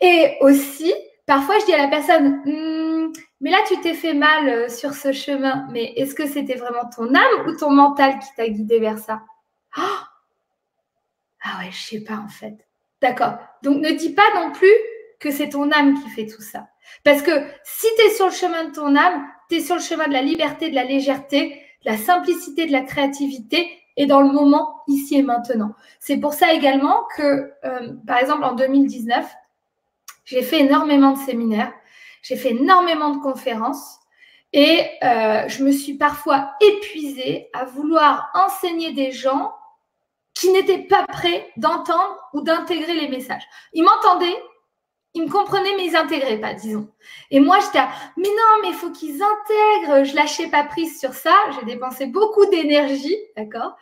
Et 0.00 0.36
aussi, 0.40 0.92
parfois, 1.26 1.58
je 1.60 1.66
dis 1.66 1.74
à 1.74 1.78
la 1.78 1.88
personne, 1.88 2.42
hmm, 2.44 2.95
mais 3.40 3.50
là, 3.50 3.58
tu 3.68 3.80
t'es 3.80 3.94
fait 3.94 4.14
mal 4.14 4.48
euh, 4.48 4.68
sur 4.68 4.94
ce 4.94 5.12
chemin. 5.12 5.66
Mais 5.70 5.92
est-ce 5.96 6.14
que 6.14 6.26
c'était 6.26 6.54
vraiment 6.54 6.88
ton 6.94 7.14
âme 7.14 7.46
ou 7.46 7.56
ton 7.56 7.70
mental 7.70 8.18
qui 8.18 8.28
t'a 8.36 8.48
guidé 8.48 8.78
vers 8.78 8.98
ça? 8.98 9.22
Ah, 9.76 10.08
ah 11.42 11.58
ouais, 11.60 11.70
je 11.70 11.82
sais 11.82 12.00
pas 12.00 12.16
en 12.16 12.28
fait. 12.28 12.56
D'accord. 13.02 13.38
Donc, 13.62 13.78
ne 13.78 13.90
dis 13.90 14.12
pas 14.12 14.34
non 14.34 14.52
plus 14.52 14.72
que 15.20 15.30
c'est 15.30 15.50
ton 15.50 15.70
âme 15.70 16.02
qui 16.02 16.08
fait 16.10 16.26
tout 16.26 16.42
ça. 16.42 16.68
Parce 17.04 17.22
que 17.22 17.30
si 17.64 17.86
tu 17.96 18.06
es 18.06 18.10
sur 18.10 18.26
le 18.26 18.32
chemin 18.32 18.64
de 18.64 18.72
ton 18.72 18.96
âme, 18.96 19.26
tu 19.48 19.56
es 19.56 19.60
sur 19.60 19.76
le 19.76 19.80
chemin 19.80 20.08
de 20.08 20.12
la 20.12 20.22
liberté, 20.22 20.70
de 20.70 20.74
la 20.74 20.84
légèreté, 20.84 21.62
de 21.84 21.90
la 21.90 21.96
simplicité, 21.96 22.66
de 22.66 22.72
la 22.72 22.82
créativité 22.82 23.70
et 23.96 24.06
dans 24.06 24.20
le 24.20 24.30
moment, 24.30 24.82
ici 24.88 25.16
et 25.16 25.22
maintenant. 25.22 25.72
C'est 26.00 26.18
pour 26.18 26.34
ça 26.34 26.52
également 26.52 27.04
que, 27.16 27.52
euh, 27.64 27.94
par 28.06 28.18
exemple, 28.18 28.44
en 28.44 28.54
2019, 28.54 29.26
j'ai 30.24 30.42
fait 30.42 30.60
énormément 30.60 31.12
de 31.12 31.18
séminaires, 31.18 31.72
j'ai 32.26 32.36
fait 32.36 32.50
énormément 32.50 33.10
de 33.10 33.22
conférences 33.22 34.00
et 34.52 34.84
euh, 35.04 35.48
je 35.48 35.62
me 35.62 35.70
suis 35.70 35.94
parfois 35.94 36.54
épuisée 36.60 37.48
à 37.52 37.64
vouloir 37.64 38.30
enseigner 38.34 38.92
des 38.92 39.12
gens 39.12 39.54
qui 40.34 40.50
n'étaient 40.50 40.82
pas 40.82 41.06
prêts 41.06 41.48
d'entendre 41.56 42.16
ou 42.32 42.40
d'intégrer 42.42 42.94
les 42.94 43.08
messages. 43.08 43.44
Ils 43.72 43.84
m'entendaient, 43.84 44.36
ils 45.14 45.22
me 45.22 45.30
comprenaient, 45.30 45.76
mais 45.76 45.86
ils 45.86 45.92
n'intégraient 45.92 46.40
pas, 46.40 46.52
disons. 46.52 46.88
Et 47.30 47.38
moi, 47.38 47.58
j'étais 47.60 47.86
mais 48.16 48.28
non, 48.28 48.62
mais 48.62 48.68
il 48.68 48.74
faut 48.74 48.90
qu'ils 48.90 49.22
intègrent. 49.22 50.04
Je 50.04 50.14
lâchais 50.14 50.48
pas 50.48 50.64
prise 50.64 50.98
sur 50.98 51.14
ça. 51.14 51.34
J'ai 51.54 51.64
dépensé 51.64 52.06
beaucoup 52.06 52.44
d'énergie, 52.46 53.16
d'accord? 53.36 53.76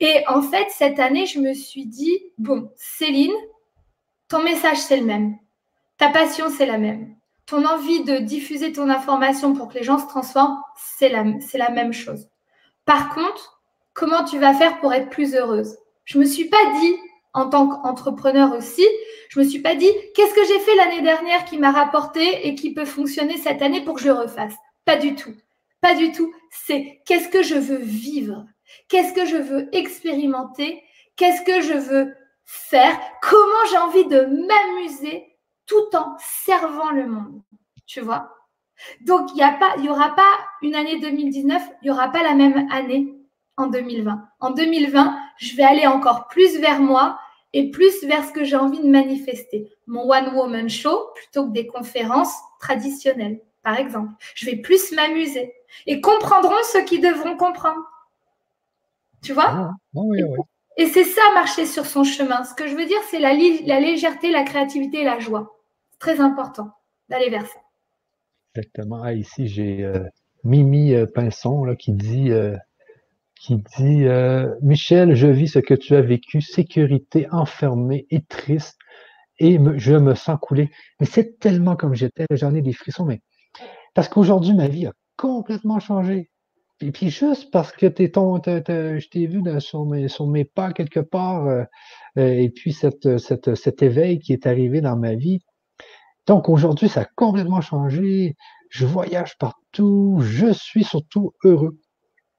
Et 0.00 0.24
en 0.26 0.42
fait, 0.42 0.66
cette 0.70 0.98
année, 0.98 1.26
je 1.26 1.38
me 1.38 1.54
suis 1.54 1.86
dit, 1.86 2.22
bon, 2.38 2.70
Céline, 2.76 3.32
ton 4.28 4.42
message, 4.42 4.78
c'est 4.78 4.98
le 4.98 5.06
même. 5.06 5.38
Ta 5.96 6.10
passion, 6.10 6.48
c'est 6.50 6.66
la 6.66 6.78
même. 6.78 7.17
Ton 7.48 7.64
envie 7.64 8.04
de 8.04 8.18
diffuser 8.18 8.72
ton 8.74 8.90
information 8.90 9.54
pour 9.54 9.68
que 9.68 9.78
les 9.78 9.82
gens 9.82 9.98
se 9.98 10.06
transforment, 10.06 10.60
c'est 10.76 11.08
la, 11.08 11.70
même 11.70 11.94
chose. 11.94 12.28
Par 12.84 13.14
contre, 13.14 13.62
comment 13.94 14.22
tu 14.24 14.38
vas 14.38 14.52
faire 14.52 14.78
pour 14.80 14.92
être 14.92 15.08
plus 15.08 15.34
heureuse? 15.34 15.78
Je 16.04 16.18
ne 16.18 16.24
me 16.24 16.28
suis 16.28 16.44
pas 16.44 16.62
dit, 16.78 16.94
en 17.32 17.48
tant 17.48 17.66
qu'entrepreneur 17.68 18.54
aussi, 18.54 18.86
je 19.30 19.40
me 19.40 19.48
suis 19.48 19.60
pas 19.60 19.74
dit 19.74 19.90
qu'est-ce 20.14 20.34
que 20.34 20.44
j'ai 20.44 20.58
fait 20.58 20.74
l'année 20.76 21.00
dernière 21.00 21.46
qui 21.46 21.56
m'a 21.56 21.70
rapporté 21.70 22.46
et 22.46 22.54
qui 22.54 22.74
peut 22.74 22.84
fonctionner 22.84 23.38
cette 23.38 23.62
année 23.62 23.82
pour 23.82 23.94
que 23.94 24.02
je 24.02 24.10
refasse? 24.10 24.54
Pas 24.84 24.96
du 24.96 25.14
tout. 25.14 25.34
Pas 25.80 25.94
du 25.94 26.12
tout. 26.12 26.30
C'est 26.50 27.00
qu'est-ce 27.06 27.30
que 27.30 27.42
je 27.42 27.54
veux 27.54 27.80
vivre? 27.80 28.44
Qu'est-ce 28.90 29.14
que 29.14 29.24
je 29.24 29.36
veux 29.36 29.74
expérimenter? 29.74 30.82
Qu'est-ce 31.16 31.42
que 31.44 31.62
je 31.62 31.78
veux 31.78 32.14
faire? 32.44 33.00
Comment 33.22 33.64
j'ai 33.70 33.78
envie 33.78 34.04
de 34.04 34.20
m'amuser 34.20 35.37
tout 35.68 35.96
en 35.96 36.16
servant 36.18 36.90
le 36.90 37.06
monde 37.06 37.42
Tu 37.86 38.00
vois? 38.00 38.34
Donc, 39.02 39.30
il 39.34 39.82
n'y 39.82 39.88
aura 39.88 40.14
pas 40.14 40.32
une 40.62 40.74
année 40.74 40.98
2019, 40.98 41.62
il 41.82 41.84
n'y 41.84 41.90
aura 41.90 42.10
pas 42.10 42.22
la 42.22 42.34
même 42.34 42.68
année 42.70 43.14
en 43.56 43.66
2020. 43.66 44.22
En 44.40 44.50
2020, 44.50 45.16
je 45.38 45.56
vais 45.56 45.64
aller 45.64 45.86
encore 45.86 46.28
plus 46.28 46.58
vers 46.58 46.80
moi 46.80 47.18
et 47.52 47.70
plus 47.70 48.04
vers 48.04 48.24
ce 48.24 48.32
que 48.32 48.44
j'ai 48.44 48.56
envie 48.56 48.80
de 48.80 48.88
manifester. 48.88 49.72
Mon 49.86 50.08
One 50.08 50.34
Woman 50.34 50.68
Show 50.68 51.10
plutôt 51.14 51.46
que 51.46 51.52
des 51.52 51.66
conférences 51.66 52.34
traditionnelles, 52.60 53.40
par 53.62 53.78
exemple. 53.78 54.12
Je 54.34 54.46
vais 54.46 54.56
plus 54.56 54.92
m'amuser 54.92 55.52
et 55.86 56.00
comprendront 56.00 56.62
ceux 56.72 56.84
qui 56.84 57.00
devront 57.00 57.36
comprendre. 57.36 57.82
Tu 59.22 59.32
vois? 59.32 59.48
Ah, 59.48 59.70
oui, 59.94 60.22
oui. 60.22 60.38
Et 60.76 60.86
c'est 60.86 61.04
ça, 61.04 61.22
marcher 61.34 61.66
sur 61.66 61.86
son 61.86 62.04
chemin. 62.04 62.44
Ce 62.44 62.54
que 62.54 62.68
je 62.68 62.76
veux 62.76 62.86
dire, 62.86 63.00
c'est 63.10 63.18
la, 63.18 63.32
la, 63.32 63.80
légèreté, 63.80 64.30
la 64.30 64.44
créativité 64.44 65.00
et 65.00 65.04
la 65.04 65.18
joie. 65.18 65.57
Très 65.98 66.20
important 66.20 66.70
d'aller 67.08 67.30
vers 67.30 67.46
ça. 67.46 67.58
Exactement. 68.54 69.02
Ah, 69.02 69.14
ici, 69.14 69.48
j'ai 69.48 69.84
euh, 69.84 70.04
Mimi 70.44 70.94
euh, 70.94 71.06
Pinson 71.06 71.64
là, 71.64 71.76
qui 71.76 71.92
dit 71.92 72.30
euh, 72.30 72.56
qui 73.40 73.56
dit 73.78 74.04
Michel, 74.62 75.14
je 75.14 75.28
vis 75.28 75.46
ce 75.46 75.60
que 75.60 75.74
tu 75.74 75.94
as 75.94 76.00
vécu, 76.00 76.40
sécurité, 76.40 77.28
enfermé 77.30 78.04
et 78.10 78.20
triste, 78.22 78.76
et 79.38 79.60
je 79.76 79.94
me 79.94 80.16
sens 80.16 80.38
couler. 80.42 80.70
Mais 80.98 81.06
c'est 81.06 81.38
tellement 81.38 81.76
comme 81.76 81.94
j'étais, 81.94 82.26
j'en 82.32 82.52
ai 82.56 82.62
des 82.62 82.72
frissons, 82.72 83.04
mais 83.04 83.20
Parce 83.94 84.08
qu'aujourd'hui, 84.08 84.54
ma 84.54 84.66
vie 84.66 84.86
a 84.86 84.92
complètement 85.16 85.78
changé. 85.78 86.30
Et 86.80 86.90
puis 86.90 87.10
juste 87.10 87.52
parce 87.52 87.70
que 87.70 87.86
t'es 87.86 88.10
ton, 88.10 88.42
je 88.44 89.08
t'ai 89.08 89.28
vu 89.28 89.40
sur, 89.60 89.86
mes, 90.26 90.44
pas 90.44 90.72
quelque 90.72 90.98
part, 90.98 91.66
et 92.16 92.50
puis 92.50 92.72
cette, 92.72 93.18
cette, 93.18 93.54
cet 93.54 93.82
éveil 93.84 94.18
qui 94.18 94.32
est 94.32 94.48
arrivé 94.48 94.80
dans 94.80 94.96
ma 94.96 95.14
vie. 95.14 95.38
Donc 96.28 96.48
aujourd'hui, 96.50 96.88
ça 96.88 97.00
a 97.00 97.04
complètement 97.16 97.62
changé. 97.62 98.36
Je 98.68 98.84
voyage 98.84 99.36
partout, 99.38 100.18
je 100.20 100.52
suis 100.52 100.84
surtout 100.84 101.32
heureux. 101.42 101.78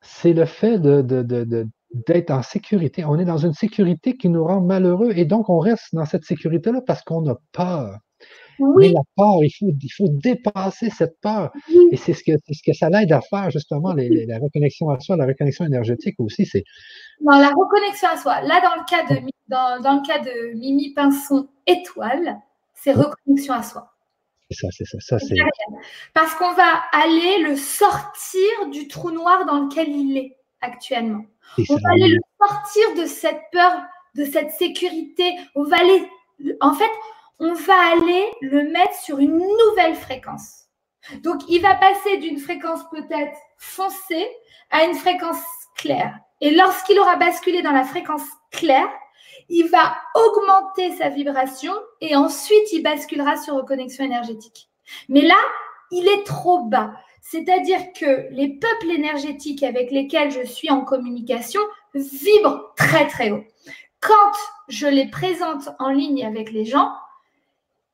C'est 0.01 0.33
le 0.33 0.45
fait 0.45 0.77
de, 0.77 1.01
de, 1.01 1.23
de, 1.23 1.67
d'être 2.07 2.29
en 2.29 2.43
sécurité. 2.43 3.03
On 3.03 3.17
est 3.17 3.25
dans 3.25 3.39
une 3.39 3.53
sécurité 3.53 4.15
qui 4.15 4.29
nous 4.29 4.45
rend 4.45 4.61
malheureux 4.61 5.11
et 5.15 5.25
donc 5.25 5.49
on 5.49 5.57
reste 5.57 5.87
dans 5.93 6.05
cette 6.05 6.23
sécurité-là 6.23 6.81
parce 6.85 7.01
qu'on 7.01 7.27
a 7.27 7.35
peur. 7.51 7.97
Oui. 8.59 8.89
Mais 8.89 8.93
la 8.93 9.01
peur, 9.15 9.43
il 9.43 9.49
faut, 9.49 9.71
il 9.81 9.89
faut 9.89 10.09
dépasser 10.21 10.89
cette 10.91 11.19
peur. 11.21 11.51
Et 11.91 11.97
c'est 11.97 12.13
ce 12.13 12.23
que, 12.23 12.33
ce 12.51 12.61
que 12.63 12.73
ça 12.73 12.89
l'aide 12.89 13.11
à 13.11 13.21
faire, 13.21 13.49
justement, 13.49 13.93
les, 13.93 14.25
la 14.27 14.37
reconnexion 14.37 14.89
à 14.89 14.99
soi, 14.99 15.15
la 15.15 15.25
reconnexion 15.25 15.65
énergétique 15.65 16.15
aussi. 16.19 16.45
C'est... 16.45 16.63
Dans 17.21 17.39
la 17.39 17.49
reconnexion 17.49 18.09
à 18.13 18.17
soi, 18.17 18.41
là, 18.41 18.61
dans 18.61 18.81
le 18.81 18.85
cas 18.85 19.15
de, 19.15 19.21
dans, 19.47 19.81
dans 19.81 19.95
le 19.95 20.05
cas 20.05 20.19
de 20.19 20.59
Mimi 20.59 20.93
Pinson 20.93 21.47
étoile, 21.65 22.37
c'est 22.81 22.93
reconnexion 22.93 23.53
à 23.53 23.63
soi. 23.63 23.93
C'est 24.49 24.57
ça, 24.57 24.67
c'est 24.71 24.85
ça. 24.85 24.97
ça 24.99 25.19
c'est... 25.19 25.35
Parce 26.13 26.33
qu'on 26.35 26.53
va 26.53 26.81
aller 26.91 27.39
le 27.43 27.55
sortir 27.55 28.67
du 28.71 28.87
trou 28.87 29.11
noir 29.11 29.45
dans 29.45 29.59
lequel 29.65 29.89
il 29.89 30.17
est 30.17 30.37
actuellement. 30.61 31.23
on 31.57 31.75
va 31.75 31.89
aller 31.91 32.09
le 32.09 32.19
sortir 32.41 32.95
de 32.95 33.05
cette 33.05 33.41
peur, 33.51 33.73
de 34.15 34.25
cette 34.25 34.51
sécurité. 34.51 35.35
On 35.55 35.63
va 35.63 35.77
aller, 35.77 36.09
en 36.61 36.73
fait, 36.73 36.91
on 37.39 37.53
va 37.53 37.91
aller 37.93 38.31
le 38.41 38.69
mettre 38.69 38.95
sur 38.95 39.19
une 39.19 39.37
nouvelle 39.37 39.95
fréquence. 39.95 40.65
Donc, 41.23 41.41
il 41.47 41.61
va 41.61 41.75
passer 41.75 42.17
d'une 42.17 42.39
fréquence 42.39 42.81
peut-être 42.89 43.37
foncée 43.57 44.27
à 44.71 44.83
une 44.83 44.95
fréquence 44.95 45.41
claire. 45.75 46.19
Et 46.41 46.51
lorsqu'il 46.51 46.99
aura 46.99 47.15
basculé 47.15 47.61
dans 47.61 47.71
la 47.71 47.83
fréquence 47.83 48.23
claire, 48.51 48.89
il 49.49 49.67
va 49.69 49.97
augmenter 50.15 50.95
sa 50.95 51.09
vibration 51.09 51.73
et 52.01 52.15
ensuite 52.15 52.71
il 52.71 52.83
basculera 52.83 53.37
sur 53.37 53.55
reconnexion 53.55 54.05
énergétique. 54.05 54.69
Mais 55.07 55.21
là, 55.21 55.37
il 55.91 56.07
est 56.07 56.23
trop 56.25 56.63
bas. 56.63 56.93
C'est-à-dire 57.21 57.93
que 57.93 58.27
les 58.31 58.49
peuples 58.49 58.91
énergétiques 58.91 59.63
avec 59.63 59.91
lesquels 59.91 60.31
je 60.31 60.45
suis 60.45 60.69
en 60.69 60.81
communication 60.81 61.61
vibrent 61.93 62.73
très 62.75 63.07
très 63.07 63.31
haut. 63.31 63.43
Quand 63.99 64.31
je 64.67 64.87
les 64.87 65.07
présente 65.07 65.69
en 65.79 65.89
ligne 65.89 66.25
avec 66.25 66.51
les 66.51 66.65
gens, 66.65 66.91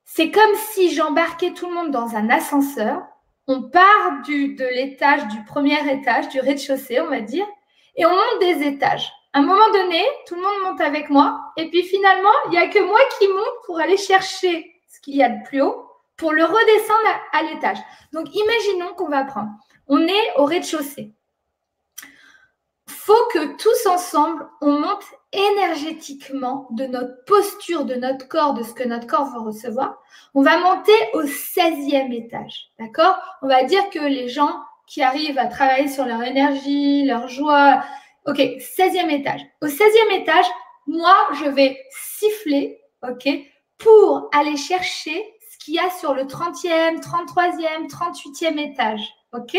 c'est 0.04 0.30
comme 0.30 0.54
si 0.72 0.94
j'embarquais 0.94 1.52
tout 1.52 1.66
le 1.66 1.74
monde 1.74 1.90
dans 1.90 2.14
un 2.14 2.30
ascenseur. 2.30 3.02
On 3.48 3.62
part 3.62 4.22
du, 4.24 4.54
de 4.54 4.64
l'étage, 4.64 5.26
du 5.28 5.42
premier 5.44 5.78
étage, 5.92 6.28
du 6.28 6.40
rez-de-chaussée, 6.40 7.00
on 7.00 7.08
va 7.08 7.20
dire, 7.20 7.46
et 7.96 8.06
on 8.06 8.10
monte 8.10 8.40
des 8.40 8.66
étages. 8.66 9.12
Un 9.36 9.42
moment 9.42 9.70
donné, 9.72 10.02
tout 10.26 10.34
le 10.34 10.40
monde 10.40 10.62
monte 10.64 10.80
avec 10.80 11.10
moi, 11.10 11.52
et 11.56 11.68
puis 11.68 11.82
finalement, 11.82 12.32
il 12.46 12.50
n'y 12.52 12.58
a 12.58 12.68
que 12.68 12.82
moi 12.82 12.98
qui 13.18 13.28
monte 13.28 13.64
pour 13.66 13.78
aller 13.78 13.96
chercher 13.96 14.72
ce 14.88 15.00
qu'il 15.00 15.16
y 15.16 15.22
a 15.22 15.28
de 15.28 15.44
plus 15.46 15.60
haut, 15.60 15.86
pour 16.16 16.32
le 16.32 16.42
redescendre 16.42 17.08
à, 17.32 17.38
à 17.38 17.42
l'étage. 17.42 17.78
Donc, 18.12 18.34
imaginons 18.34 18.94
qu'on 18.94 19.08
va 19.08 19.24
prendre. 19.24 19.50
On 19.88 20.00
est 20.00 20.32
au 20.36 20.46
rez-de-chaussée 20.46 21.12
faut 23.06 23.28
que 23.32 23.56
tous 23.56 23.86
ensemble, 23.86 24.48
on 24.60 24.80
monte 24.80 25.04
énergétiquement 25.32 26.66
de 26.72 26.86
notre 26.86 27.24
posture, 27.24 27.84
de 27.84 27.94
notre 27.94 28.26
corps, 28.26 28.54
de 28.54 28.64
ce 28.64 28.74
que 28.74 28.82
notre 28.82 29.06
corps 29.06 29.30
va 29.30 29.38
recevoir. 29.38 30.02
On 30.34 30.42
va 30.42 30.58
monter 30.58 30.92
au 31.14 31.22
16e 31.22 32.12
étage. 32.12 32.72
D'accord? 32.80 33.16
On 33.42 33.46
va 33.46 33.62
dire 33.62 33.90
que 33.90 34.00
les 34.00 34.28
gens 34.28 34.56
qui 34.88 35.02
arrivent 35.02 35.38
à 35.38 35.46
travailler 35.46 35.86
sur 35.86 36.04
leur 36.04 36.20
énergie, 36.24 37.04
leur 37.04 37.28
joie. 37.28 37.84
OK, 38.26 38.38
16e 38.38 39.10
étage. 39.10 39.40
Au 39.62 39.66
16e 39.66 40.20
étage, 40.20 40.46
moi, 40.86 41.14
je 41.40 41.48
vais 41.50 41.78
siffler, 41.90 42.80
OK, 43.08 43.28
pour 43.78 44.28
aller 44.32 44.56
chercher 44.56 45.24
ce 45.50 45.64
qu'il 45.64 45.74
y 45.74 45.78
a 45.78 45.90
sur 45.90 46.14
le 46.14 46.22
30e, 46.22 47.00
33e, 47.00 47.88
38e 47.88 48.58
étage. 48.58 49.00
OK 49.32 49.56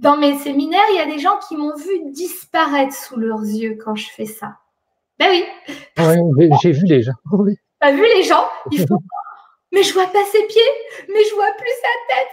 dans 0.00 0.16
mes 0.16 0.38
séminaires, 0.38 0.80
il 0.92 0.96
y 0.96 0.98
a 0.98 1.06
des 1.06 1.18
gens 1.18 1.38
qui 1.46 1.56
m'ont 1.56 1.76
vu 1.76 2.10
disparaître 2.10 2.94
sous 2.94 3.18
leurs 3.18 3.42
yeux 3.42 3.76
quand 3.84 3.94
je 3.94 4.08
fais 4.08 4.24
ça. 4.24 4.56
Ben 5.18 5.28
oui. 5.30 5.44
oui 6.36 6.50
j'ai 6.62 6.72
vu 6.72 6.86
les 6.86 7.02
gens. 7.02 7.12
Oui. 7.32 7.56
T'as 7.80 7.92
vu 7.92 8.02
les 8.02 8.22
gens 8.24 8.46
Ils 8.72 8.86
font 8.86 8.98
Mais 9.72 9.82
je 9.82 9.92
vois 9.92 10.06
pas 10.06 10.24
ses 10.24 10.46
pieds, 10.46 10.62
mais 11.08 11.22
je 11.28 11.34
vois 11.34 11.52
plus 11.58 11.72
sa 11.82 12.14
tête. 12.14 12.28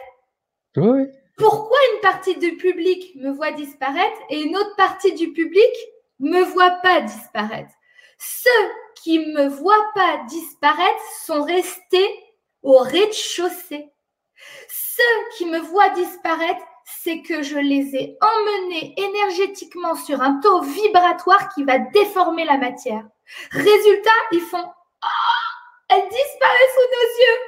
Oui. 0.78 1.04
Pourquoi 1.38 1.78
une 1.94 2.02
partie 2.02 2.38
du 2.38 2.58
public 2.58 3.16
me 3.16 3.32
voit 3.32 3.52
disparaître 3.52 4.20
et 4.30 4.42
une 4.42 4.58
autre 4.58 4.76
partie 4.76 5.14
du 5.14 5.32
public 5.34 5.72
me 6.20 6.42
voit 6.42 6.72
pas 6.82 7.02
disparaître? 7.02 7.72
Ceux 8.18 8.72
qui 8.96 9.20
me 9.20 9.48
voient 9.48 9.92
pas 9.94 10.18
disparaître 10.28 11.04
sont 11.26 11.44
restés 11.44 12.10
au 12.64 12.80
rez-de-chaussée. 12.80 13.92
Ceux 14.68 15.30
qui 15.38 15.46
me 15.46 15.60
voient 15.60 15.90
disparaître 15.90 16.64
c'est 17.04 17.22
que 17.22 17.44
je 17.44 17.58
les 17.58 17.96
ai 17.96 18.18
emmenés 18.22 18.94
énergétiquement 18.98 19.96
sur 19.96 20.22
un 20.22 20.40
taux 20.40 20.62
vibratoire 20.62 21.54
qui 21.54 21.64
va 21.64 21.80
déformer 21.80 22.46
la 22.46 22.58
matière. 22.58 23.04
Résultat, 23.52 24.10
ils 24.32 24.42
font 24.42 24.64
oh, 24.64 25.08
elle 25.90 26.08
disparaît 26.08 26.72
sous 26.74 26.96
nos 26.96 27.10
yeux. 27.20 27.40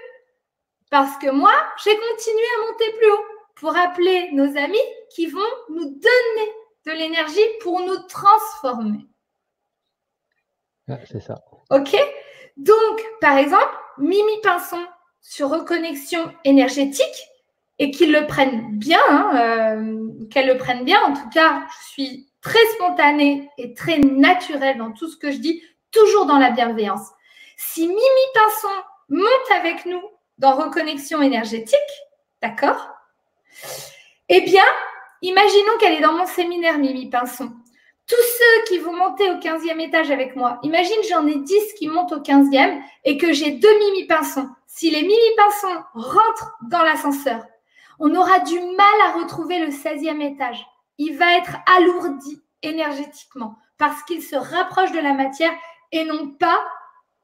Parce 0.91 1.17
que 1.17 1.29
moi, 1.29 1.53
j'ai 1.83 1.95
continué 1.95 2.45
à 2.57 2.67
monter 2.67 2.91
plus 2.97 3.11
haut 3.11 3.25
pour 3.59 3.75
appeler 3.75 4.31
nos 4.31 4.57
amis 4.57 4.77
qui 5.13 5.27
vont 5.27 5.39
nous 5.69 5.85
donner 5.85 6.51
de 6.85 6.91
l'énergie 6.91 7.39
pour 7.61 7.79
nous 7.81 7.97
transformer. 8.07 9.05
c'est 11.05 11.19
ça. 11.19 11.43
OK? 11.69 11.95
Donc, 12.57 13.05
par 13.21 13.37
exemple, 13.37 13.75
Mimi 13.97 14.41
Pinson 14.41 14.83
sur 15.21 15.49
reconnexion 15.49 16.31
énergétique, 16.45 17.29
et 17.79 17.91
qu'ils 17.91 18.11
le 18.11 18.27
prennent 18.27 18.77
bien, 18.77 18.99
hein, 19.09 19.31
euh, 19.35 20.27
qu'elles 20.29 20.47
le 20.47 20.57
prennent 20.57 20.83
bien. 20.83 21.01
En 21.03 21.13
tout 21.13 21.29
cas, 21.29 21.65
je 21.69 21.87
suis 21.91 22.29
très 22.41 22.65
spontanée 22.75 23.49
et 23.57 23.73
très 23.73 23.99
naturelle 23.99 24.77
dans 24.77 24.91
tout 24.91 25.07
ce 25.07 25.17
que 25.17 25.31
je 25.31 25.37
dis, 25.37 25.63
toujours 25.91 26.25
dans 26.25 26.37
la 26.37 26.51
bienveillance. 26.51 27.07
Si 27.57 27.87
Mimi 27.87 27.99
Pinson 28.33 28.83
monte 29.09 29.51
avec 29.55 29.85
nous 29.85 30.01
dans 30.37 30.55
Reconnexion 30.55 31.21
énergétique, 31.21 31.77
d'accord 32.41 32.98
Eh 34.29 34.41
bien, 34.41 34.63
imaginons 35.21 35.77
qu'elle 35.79 35.93
est 35.93 36.01
dans 36.01 36.13
mon 36.13 36.25
séminaire, 36.25 36.77
Mimi 36.77 37.09
Pinson. 37.09 37.51
Tous 38.07 38.15
ceux 38.15 38.63
qui 38.67 38.79
vont 38.79 38.95
monter 38.95 39.29
au 39.29 39.35
15e 39.35 39.79
étage 39.79 40.09
avec 40.09 40.35
moi, 40.35 40.59
imagine 40.63 40.97
j'en 41.09 41.27
ai 41.27 41.35
10 41.35 41.73
qui 41.77 41.87
montent 41.87 42.11
au 42.11 42.21
15e 42.21 42.79
et 43.05 43.17
que 43.17 43.33
j'ai 43.33 43.51
deux 43.51 43.79
Mimi 43.79 44.07
Pinson. 44.07 44.49
Si 44.65 44.89
les 44.89 45.01
Mimi 45.01 45.35
Pinson 45.37 45.83
rentrent 45.93 46.57
dans 46.63 46.81
l'ascenseur, 46.83 47.43
on 47.99 48.15
aura 48.15 48.39
du 48.39 48.59
mal 48.59 49.01
à 49.05 49.11
retrouver 49.19 49.59
le 49.59 49.67
16e 49.67 50.21
étage. 50.21 50.65
Il 50.97 51.17
va 51.17 51.37
être 51.37 51.57
alourdi 51.77 52.41
énergétiquement 52.63 53.57
parce 53.77 54.01
qu'il 54.03 54.23
se 54.23 54.35
rapproche 54.35 54.91
de 54.91 54.99
la 54.99 55.13
matière 55.13 55.53
et 55.91 56.03
non 56.05 56.29
pas 56.31 56.59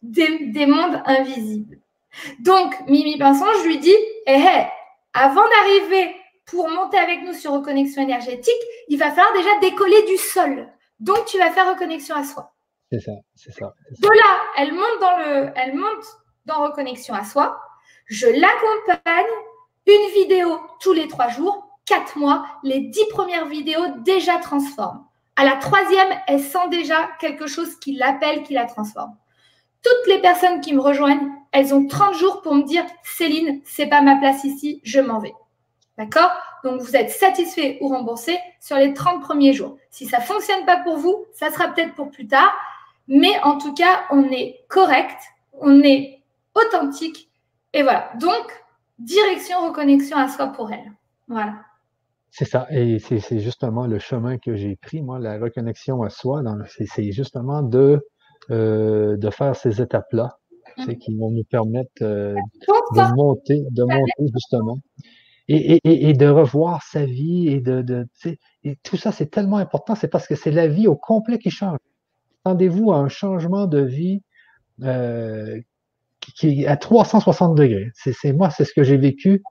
des, 0.01 0.65
mondes 0.67 1.01
invisibles. 1.05 1.79
Donc, 2.39 2.75
Mimi 2.87 3.17
Pinson, 3.17 3.45
je 3.61 3.67
lui 3.67 3.79
dis, 3.79 3.95
hé, 4.27 4.37
eh, 4.37 4.65
avant 5.13 5.47
d'arriver 5.47 6.15
pour 6.45 6.69
monter 6.69 6.97
avec 6.97 7.23
nous 7.23 7.34
sur 7.34 7.51
reconnexion 7.51 8.01
énergétique, 8.01 8.53
il 8.88 8.97
va 8.97 9.11
falloir 9.11 9.34
déjà 9.34 9.59
décoller 9.61 10.03
du 10.03 10.17
sol. 10.17 10.67
Donc, 10.99 11.26
tu 11.26 11.38
vas 11.38 11.51
faire 11.51 11.69
reconnexion 11.69 12.15
à 12.15 12.23
soi. 12.23 12.53
C'est 12.91 12.99
ça, 12.99 13.11
c'est 13.35 13.51
ça, 13.51 13.73
De 13.99 14.07
là, 14.07 14.41
elle 14.57 14.73
monte 14.73 14.99
dans 15.01 15.17
le, 15.17 15.51
elle 15.55 15.76
monte 15.76 16.05
dans 16.45 16.63
reconnexion 16.63 17.15
à 17.15 17.23
soi. 17.23 17.59
Je 18.05 18.27
l'accompagne 18.27 19.26
une 19.88 20.13
vidéo 20.13 20.59
tous 20.80 20.93
les 20.93 21.07
trois 21.07 21.30
jours, 21.30 21.67
quatre 21.85 22.17
mois, 22.17 22.45
les 22.63 22.80
dix 22.80 23.05
premières 23.09 23.47
vidéos 23.47 23.85
déjà 24.03 24.38
transforment. 24.38 25.05
À 25.35 25.43
la 25.43 25.55
troisième, 25.57 26.07
elle 26.27 26.39
sent 26.39 26.69
déjà 26.69 27.09
quelque 27.19 27.47
chose 27.47 27.76
qui 27.80 27.93
l'appelle, 27.95 28.43
qui 28.43 28.53
la 28.53 28.65
transforme. 28.65 29.15
Toutes 29.84 30.07
les 30.07 30.22
personnes 30.22 30.61
qui 30.61 30.73
me 30.73 30.80
rejoignent, 30.80 31.30
elles 31.51 31.73
ont 31.73 31.85
30 31.85 32.15
jours 32.15 32.41
pour 32.41 32.55
me 32.55 32.63
dire 32.63 32.85
Céline, 33.03 33.61
c'est 33.65 33.88
pas 33.88 34.01
ma 34.01 34.15
place 34.15 34.43
ici, 34.43 34.80
je 34.84 34.99
m'en 34.99 35.19
vais. 35.19 35.34
D'accord? 35.97 36.31
Donc 36.63 36.81
vous 36.81 36.95
êtes 36.95 37.09
satisfait 37.09 37.77
ou 37.81 37.88
remboursé 37.88 38.38
sur 38.59 38.76
les 38.77 38.93
30 38.93 39.22
premiers 39.22 39.53
jours. 39.53 39.77
Si 39.89 40.05
ça 40.05 40.19
fonctionne 40.19 40.65
pas 40.65 40.77
pour 40.77 40.97
vous, 40.97 41.26
ça 41.34 41.51
sera 41.51 41.69
peut-être 41.69 41.93
pour 41.95 42.11
plus 42.11 42.27
tard, 42.27 42.51
mais 43.07 43.39
en 43.43 43.57
tout 43.57 43.73
cas, 43.73 44.03
on 44.11 44.23
est 44.31 44.65
correct, 44.67 45.17
on 45.61 45.81
est 45.81 46.22
authentique 46.53 47.30
et 47.73 47.84
voilà. 47.84 48.11
Donc 48.19 48.51
direction 48.99 49.67
reconnexion 49.67 50.17
à 50.17 50.27
soi 50.27 50.47
pour 50.47 50.72
elle. 50.72 50.91
Voilà. 51.27 51.55
C'est 52.31 52.45
ça. 52.45 52.67
Et 52.69 52.99
c'est 52.99 53.39
justement 53.39 53.88
le 53.88 53.97
chemin 53.97 54.38
que 54.38 54.55
j'ai 54.55 54.76
pris, 54.76 55.01
moi, 55.01 55.19
la 55.19 55.39
reconnexion 55.39 56.03
à 56.03 56.09
soi. 56.09 56.41
C'est 56.67 57.11
justement 57.11 57.61
de, 57.61 58.05
euh, 58.51 59.15
de 59.15 59.30
faire 59.30 59.55
ces 59.55 59.81
étapes-là, 59.81 60.38
mmh. 60.77 60.95
qui 60.95 61.15
vont 61.15 61.31
nous 61.31 61.45
permettre 61.49 62.01
euh, 62.01 62.35
de 62.67 63.15
monter, 63.15 63.61
de 63.72 63.84
monter 63.84 64.34
justement. 64.34 64.80
Et, 65.47 66.13
de 66.13 66.27
revoir 66.27 66.84
sa 66.84 67.05
vie 67.05 67.49
et 67.49 67.61
de, 67.61 68.07
tout 68.84 68.97
ça, 68.97 69.11
c'est 69.11 69.27
tellement 69.27 69.57
important, 69.57 69.95
c'est 69.95 70.07
parce 70.07 70.27
que 70.27 70.35
c'est 70.35 70.51
la 70.51 70.67
vie 70.67 70.88
au 70.88 70.95
complet 70.95 71.38
qui 71.38 71.51
change. 71.51 71.77
Attendez-vous 72.43 72.91
à 72.91 72.97
un 72.97 73.09
changement 73.09 73.65
de 73.67 73.81
vie 73.81 74.22
euh, 74.84 75.59
qui 76.35 76.63
est 76.63 76.67
à 76.67 76.77
360 76.77 77.55
degrés. 77.55 77.91
C'est 77.95 78.34
moi, 78.34 78.49
c'est 78.49 78.65
ce 78.65 78.73
que 78.73 78.84
j'ai 78.84 78.97
vécu. 78.97 79.43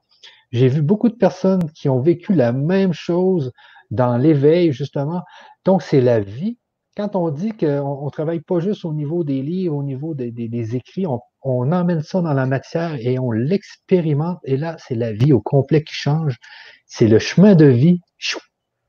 J'ai 0.51 0.67
vu 0.67 0.81
beaucoup 0.81 1.09
de 1.09 1.15
personnes 1.15 1.71
qui 1.71 1.89
ont 1.89 1.99
vécu 1.99 2.33
la 2.33 2.51
même 2.51 2.93
chose 2.93 3.51
dans 3.91 4.17
l'éveil, 4.17 4.71
justement. 4.71 5.23
Donc, 5.63 5.81
c'est 5.81 6.01
la 6.01 6.19
vie. 6.19 6.57
Quand 6.95 7.15
on 7.15 7.29
dit 7.29 7.51
qu'on 7.51 8.05
ne 8.05 8.09
travaille 8.09 8.39
pas 8.39 8.59
juste 8.59 8.85
au 8.85 8.93
niveau 8.93 9.23
des 9.23 9.41
livres, 9.41 9.75
au 9.75 9.83
niveau 9.83 10.13
des, 10.13 10.75
écrits, 10.75 11.07
on, 11.07 11.19
on, 11.45 11.71
emmène 11.71 12.01
ça 12.01 12.21
dans 12.21 12.33
la 12.33 12.45
matière 12.45 12.95
et 12.99 13.19
on 13.19 13.31
l'expérimente. 13.31 14.39
Et 14.43 14.57
là, 14.57 14.75
c'est 14.79 14.95
la 14.95 15.13
vie 15.13 15.31
au 15.31 15.39
complet 15.39 15.83
qui 15.83 15.93
change. 15.93 16.37
C'est 16.85 17.07
le 17.07 17.19
chemin 17.19 17.55
de 17.55 17.65
vie 17.65 18.01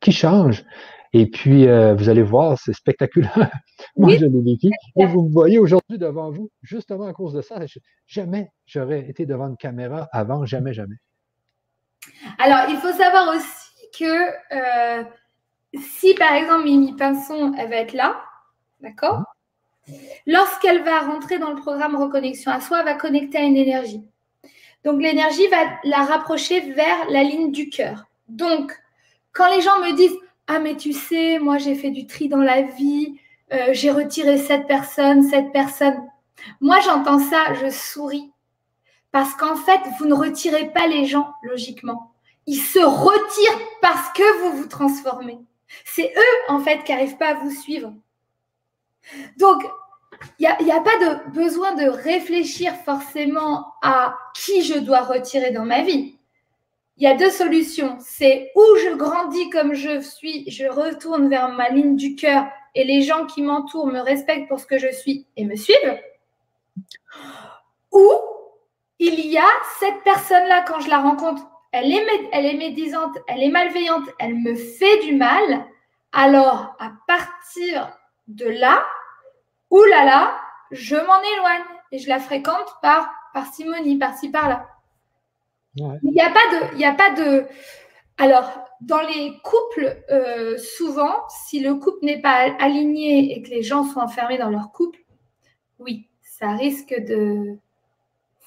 qui 0.00 0.12
change. 0.12 0.64
Et 1.12 1.26
puis, 1.26 1.68
euh, 1.68 1.94
vous 1.94 2.08
allez 2.08 2.22
voir, 2.22 2.58
c'est 2.58 2.72
spectaculaire. 2.72 3.50
Moi, 3.96 4.16
je 4.16 4.26
l'ai 4.26 4.42
vécu. 4.42 4.70
Et 4.96 5.06
vous 5.06 5.22
me 5.22 5.32
voyez 5.32 5.58
aujourd'hui 5.58 5.98
devant 5.98 6.30
vous, 6.30 6.50
justement 6.62 7.06
à 7.06 7.12
cause 7.12 7.32
de 7.32 7.42
ça. 7.42 7.56
Jamais 8.06 8.50
j'aurais 8.66 9.08
été 9.08 9.26
devant 9.26 9.48
une 9.48 9.56
caméra 9.56 10.08
avant, 10.12 10.44
jamais, 10.44 10.72
jamais. 10.72 10.96
Alors, 12.38 12.68
il 12.68 12.76
faut 12.76 12.92
savoir 12.92 13.34
aussi 13.34 13.88
que 13.98 15.00
euh, 15.00 15.04
si, 15.74 16.14
par 16.14 16.34
exemple, 16.34 16.64
Mimi 16.64 16.94
Pinson, 16.94 17.54
elle 17.58 17.70
va 17.70 17.76
être 17.76 17.94
là, 17.94 18.20
d'accord? 18.80 19.20
Mmh. 19.20 19.24
Lorsqu'elle 20.26 20.82
va 20.82 21.00
rentrer 21.00 21.38
dans 21.38 21.50
le 21.50 21.60
programme 21.60 21.96
Reconnexion 21.96 22.50
à 22.50 22.60
soi, 22.60 22.80
elle 22.80 22.86
va 22.86 22.94
connecter 22.94 23.38
à 23.38 23.42
une 23.42 23.56
énergie. 23.56 24.02
Donc, 24.84 25.00
l'énergie 25.00 25.46
va 25.48 25.58
la 25.84 26.04
rapprocher 26.04 26.60
vers 26.72 27.08
la 27.10 27.22
ligne 27.22 27.52
du 27.52 27.68
cœur. 27.68 28.06
Donc, 28.28 28.72
quand 29.32 29.48
les 29.54 29.60
gens 29.60 29.78
me 29.80 29.96
disent 29.96 30.16
Ah, 30.46 30.58
mais 30.58 30.76
tu 30.76 30.92
sais, 30.92 31.38
moi 31.38 31.58
j'ai 31.58 31.74
fait 31.74 31.90
du 31.90 32.06
tri 32.06 32.28
dans 32.28 32.40
la 32.40 32.62
vie, 32.62 33.18
euh, 33.52 33.68
j'ai 33.72 33.90
retiré 33.90 34.38
cette 34.38 34.66
personne, 34.66 35.22
cette 35.22 35.52
personne. 35.52 36.02
Moi 36.60 36.78
j'entends 36.80 37.18
ça, 37.18 37.54
je 37.54 37.70
souris. 37.70 38.30
Parce 39.12 39.34
qu'en 39.34 39.56
fait, 39.56 39.80
vous 39.98 40.06
ne 40.06 40.14
retirez 40.14 40.72
pas 40.72 40.86
les 40.86 41.06
gens, 41.06 41.32
logiquement. 41.42 42.12
Ils 42.46 42.60
se 42.60 42.78
retirent 42.78 43.60
parce 43.80 44.10
que 44.12 44.40
vous 44.40 44.56
vous 44.58 44.66
transformez. 44.66 45.38
C'est 45.84 46.12
eux, 46.16 46.52
en 46.52 46.60
fait, 46.60 46.84
qui 46.84 46.92
n'arrivent 46.92 47.16
pas 47.16 47.30
à 47.30 47.34
vous 47.34 47.50
suivre. 47.50 47.92
Donc, 49.38 49.62
il 50.38 50.48
n'y 50.62 50.72
a, 50.72 50.80
pas 50.80 50.96
de 50.98 51.30
besoin 51.30 51.74
de 51.74 51.88
réfléchir 51.88 52.74
forcément 52.84 53.66
à 53.82 54.16
qui 54.34 54.62
je 54.62 54.78
dois 54.78 55.02
retirer 55.02 55.50
dans 55.50 55.64
ma 55.64 55.82
vie 55.82 56.16
il 56.96 57.04
y 57.04 57.06
a 57.06 57.14
deux 57.14 57.30
solutions. 57.30 57.96
C'est 58.00 58.52
où 58.54 58.62
je 58.82 58.94
grandis 58.94 59.50
comme 59.50 59.74
je 59.74 60.00
suis, 60.00 60.50
je 60.50 60.66
retourne 60.66 61.28
vers 61.28 61.48
ma 61.50 61.68
ligne 61.68 61.96
du 61.96 62.16
cœur 62.16 62.46
et 62.74 62.84
les 62.84 63.02
gens 63.02 63.26
qui 63.26 63.42
m'entourent 63.42 63.86
me 63.86 64.00
respectent 64.00 64.48
pour 64.48 64.60
ce 64.60 64.66
que 64.66 64.78
je 64.78 64.90
suis 64.92 65.26
et 65.36 65.44
me 65.44 65.56
suivent. 65.56 65.98
Ou 67.92 68.10
il 68.98 69.26
y 69.26 69.36
a 69.36 69.48
cette 69.78 70.02
personne-là, 70.04 70.64
quand 70.66 70.80
je 70.80 70.88
la 70.88 70.98
rencontre, 70.98 71.42
elle 71.72 71.92
est, 71.92 72.06
elle 72.32 72.46
est 72.46 72.56
médisante, 72.56 73.16
elle 73.28 73.42
est 73.42 73.50
malveillante, 73.50 74.08
elle 74.18 74.36
me 74.36 74.54
fait 74.54 74.98
du 75.04 75.14
mal. 75.14 75.66
Alors, 76.12 76.74
à 76.78 76.92
partir 77.06 77.92
de 78.28 78.46
là, 78.46 78.84
oulala, 79.70 80.36
je 80.70 80.96
m'en 80.96 81.36
éloigne 81.36 81.64
et 81.92 81.98
je 81.98 82.08
la 82.08 82.18
fréquente 82.18 82.76
par 82.82 83.10
parcimonie, 83.32 83.98
par-ci, 83.98 84.30
par-là. 84.30 84.68
Il 85.76 86.10
n'y 86.10 86.20
a 86.20 86.30
pas 86.30 86.46
de, 86.52 86.76
il 86.76 86.84
a 86.84 86.94
pas 86.94 87.10
de. 87.10 87.46
Alors, 88.18 88.64
dans 88.80 89.02
les 89.02 89.38
couples, 89.42 90.02
euh, 90.10 90.56
souvent, 90.56 91.28
si 91.28 91.60
le 91.60 91.74
couple 91.74 92.04
n'est 92.06 92.20
pas 92.20 92.48
aligné 92.58 93.36
et 93.36 93.42
que 93.42 93.50
les 93.50 93.62
gens 93.62 93.84
sont 93.84 94.00
enfermés 94.00 94.38
dans 94.38 94.48
leur 94.48 94.72
couple, 94.72 95.00
oui, 95.78 96.08
ça 96.22 96.52
risque 96.52 96.94
de, 96.98 97.58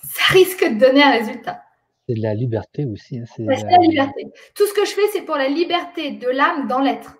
ça 0.03 0.33
risque 0.33 0.63
de 0.63 0.79
donner 0.79 1.03
un 1.03 1.11
résultat. 1.11 1.63
C'est 2.07 2.15
de 2.15 2.23
la 2.23 2.33
liberté 2.33 2.85
aussi. 2.85 3.19
Hein, 3.19 3.25
c'est 3.35 3.43
la... 3.43 3.55
la... 3.55 3.77
liberté. 3.77 4.25
Tout 4.55 4.65
ce 4.65 4.73
que 4.73 4.85
je 4.85 4.91
fais, 4.91 5.07
c'est 5.13 5.21
pour 5.21 5.35
la 5.35 5.49
liberté 5.49 6.11
de 6.11 6.27
l'âme 6.27 6.67
dans 6.67 6.79
l'être. 6.79 7.18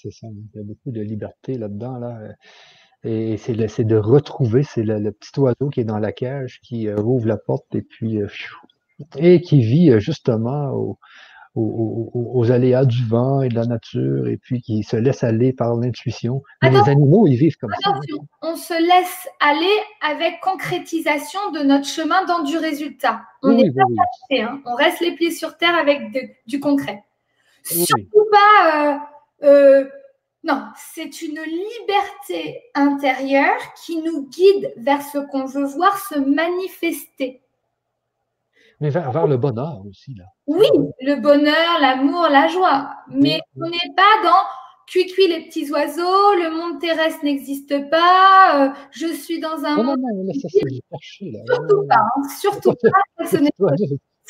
C'est 0.00 0.12
ça. 0.12 0.28
Il 0.30 0.56
y 0.56 0.60
a 0.60 0.62
beaucoup 0.62 0.92
de 0.92 1.00
liberté 1.00 1.58
là-dedans. 1.58 1.98
Là. 1.98 2.20
Et 3.02 3.36
c'est 3.36 3.54
de 3.54 3.96
retrouver, 3.96 4.62
c'est 4.62 4.84
le, 4.84 5.10
petit 5.10 5.38
oiseau 5.40 5.68
qui 5.70 5.80
est 5.80 5.84
dans 5.84 5.98
la 5.98 6.12
cage 6.12 6.60
qui 6.62 6.88
euh, 6.88 6.96
ouvre 6.96 7.26
la 7.26 7.36
porte 7.36 7.74
et 7.74 7.82
puis 7.82 8.22
euh, 8.22 8.28
et 9.16 9.40
qui 9.40 9.60
vit 9.60 9.90
euh, 9.90 9.98
justement 9.98 10.96
aux, 11.54 12.50
aléas 12.52 12.84
du 12.84 13.04
vent 13.04 13.42
et 13.42 13.48
de 13.48 13.56
la 13.56 13.64
nature, 13.64 14.28
et 14.28 14.36
puis 14.36 14.62
qui 14.62 14.84
se 14.84 14.96
laisse 14.96 15.24
aller 15.24 15.52
par 15.52 15.74
l'intuition. 15.74 16.42
Mais 16.62 16.70
les 16.70 16.88
animaux, 16.88 17.26
ils 17.26 17.36
vivent 17.36 17.56
comme 17.56 17.74
ça. 17.82 17.94
On 18.42 18.54
se 18.54 18.74
laisse 18.74 19.28
aller 19.40 19.66
avec 20.00 20.38
concrétisation 20.40 21.40
de 21.52 21.60
notre 21.60 21.86
chemin 21.86 22.24
dans 22.26 22.44
du 22.44 22.56
résultat. 22.58 23.22
On 23.42 23.52
n'est 23.52 23.72
pas 23.72 23.82
hein. 24.38 24.60
on 24.66 24.74
reste 24.74 25.00
les 25.00 25.16
pieds 25.16 25.32
sur 25.32 25.56
terre 25.56 25.74
avec 25.74 26.00
du 26.46 26.60
concret. 26.60 27.02
Surtout 27.64 28.26
pas. 28.30 28.94
Euh, 28.94 28.98
euh, 29.42 29.84
non, 30.44 30.64
c'est 30.76 31.22
une 31.22 31.40
liberté 31.40 32.62
intérieure 32.74 33.58
qui 33.84 34.00
nous 34.00 34.28
guide 34.28 34.72
vers 34.76 35.02
ce 35.02 35.18
qu'on 35.18 35.46
veut 35.46 35.66
voir 35.66 35.98
se 35.98 36.18
manifester. 36.18 37.42
Mais 38.80 38.90
vers, 38.90 39.26
le 39.26 39.36
bonheur 39.36 39.82
aussi, 39.88 40.14
là. 40.14 40.24
Oui, 40.46 40.68
le 41.00 41.16
bonheur, 41.20 41.80
l'amour, 41.80 42.28
la 42.30 42.46
joie. 42.46 42.94
Mais 43.08 43.40
on 43.56 43.68
n'est 43.68 43.94
pas 43.96 44.22
dans 44.22 44.46
cuit-cuit 44.86 45.28
les 45.28 45.44
petits 45.44 45.70
oiseaux, 45.70 46.34
le 46.34 46.50
monde 46.50 46.80
terrestre 46.80 47.24
n'existe 47.24 47.90
pas, 47.90 48.68
euh, 48.68 48.70
je 48.90 49.06
suis 49.06 49.40
dans 49.40 49.64
un 49.64 49.76
monde. 49.76 49.98
Non, 50.00 50.24
non, 50.24 50.32
ça 50.32 50.48
c'est 50.50 51.30
là. 51.30 51.40
Surtout 51.46 51.86
pas, 51.86 51.96
hein, 51.96 52.28
surtout 52.40 52.74
pas. 52.74 53.24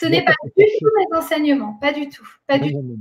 Ce 0.01 0.07
n'est 0.07 0.23
pas, 0.25 0.33
du 0.57 0.65
tout 0.79 0.91
mes 0.97 1.19
enseignements, 1.19 1.75
pas 1.81 1.93
du 1.93 2.09
tout. 2.09 2.27
Pas 2.47 2.59
du 2.59 2.73
tout. 2.73 2.99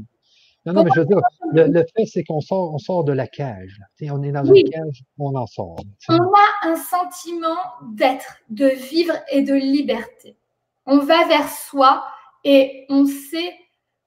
Non, 0.67 0.73
non, 0.73 0.83
mais 0.83 0.91
je 0.93 0.99
veux 0.99 1.05
dire, 1.05 1.17
le, 1.53 1.83
fait, 1.95 2.05
c'est 2.05 2.23
qu'on 2.23 2.41
sort, 2.41 2.73
on 2.73 2.77
sort 2.77 3.03
de 3.03 3.13
la 3.13 3.25
cage. 3.25 3.79
on 4.03 4.21
est 4.21 4.31
dans 4.31 4.43
une 4.43 4.69
cage, 4.69 5.03
on 5.17 5.35
en 5.35 5.47
sort. 5.47 5.77
On 6.09 6.13
a 6.13 6.69
un 6.69 6.75
sentiment 6.75 7.57
d'être, 7.93 8.37
de 8.49 8.67
vivre 8.67 9.13
et 9.31 9.41
de 9.41 9.55
liberté 9.55 10.37
on 10.87 10.99
va 10.99 11.27
vers 11.27 11.49
soi 11.49 12.07
et 12.43 12.85
on 12.89 13.05
sait, 13.05 13.53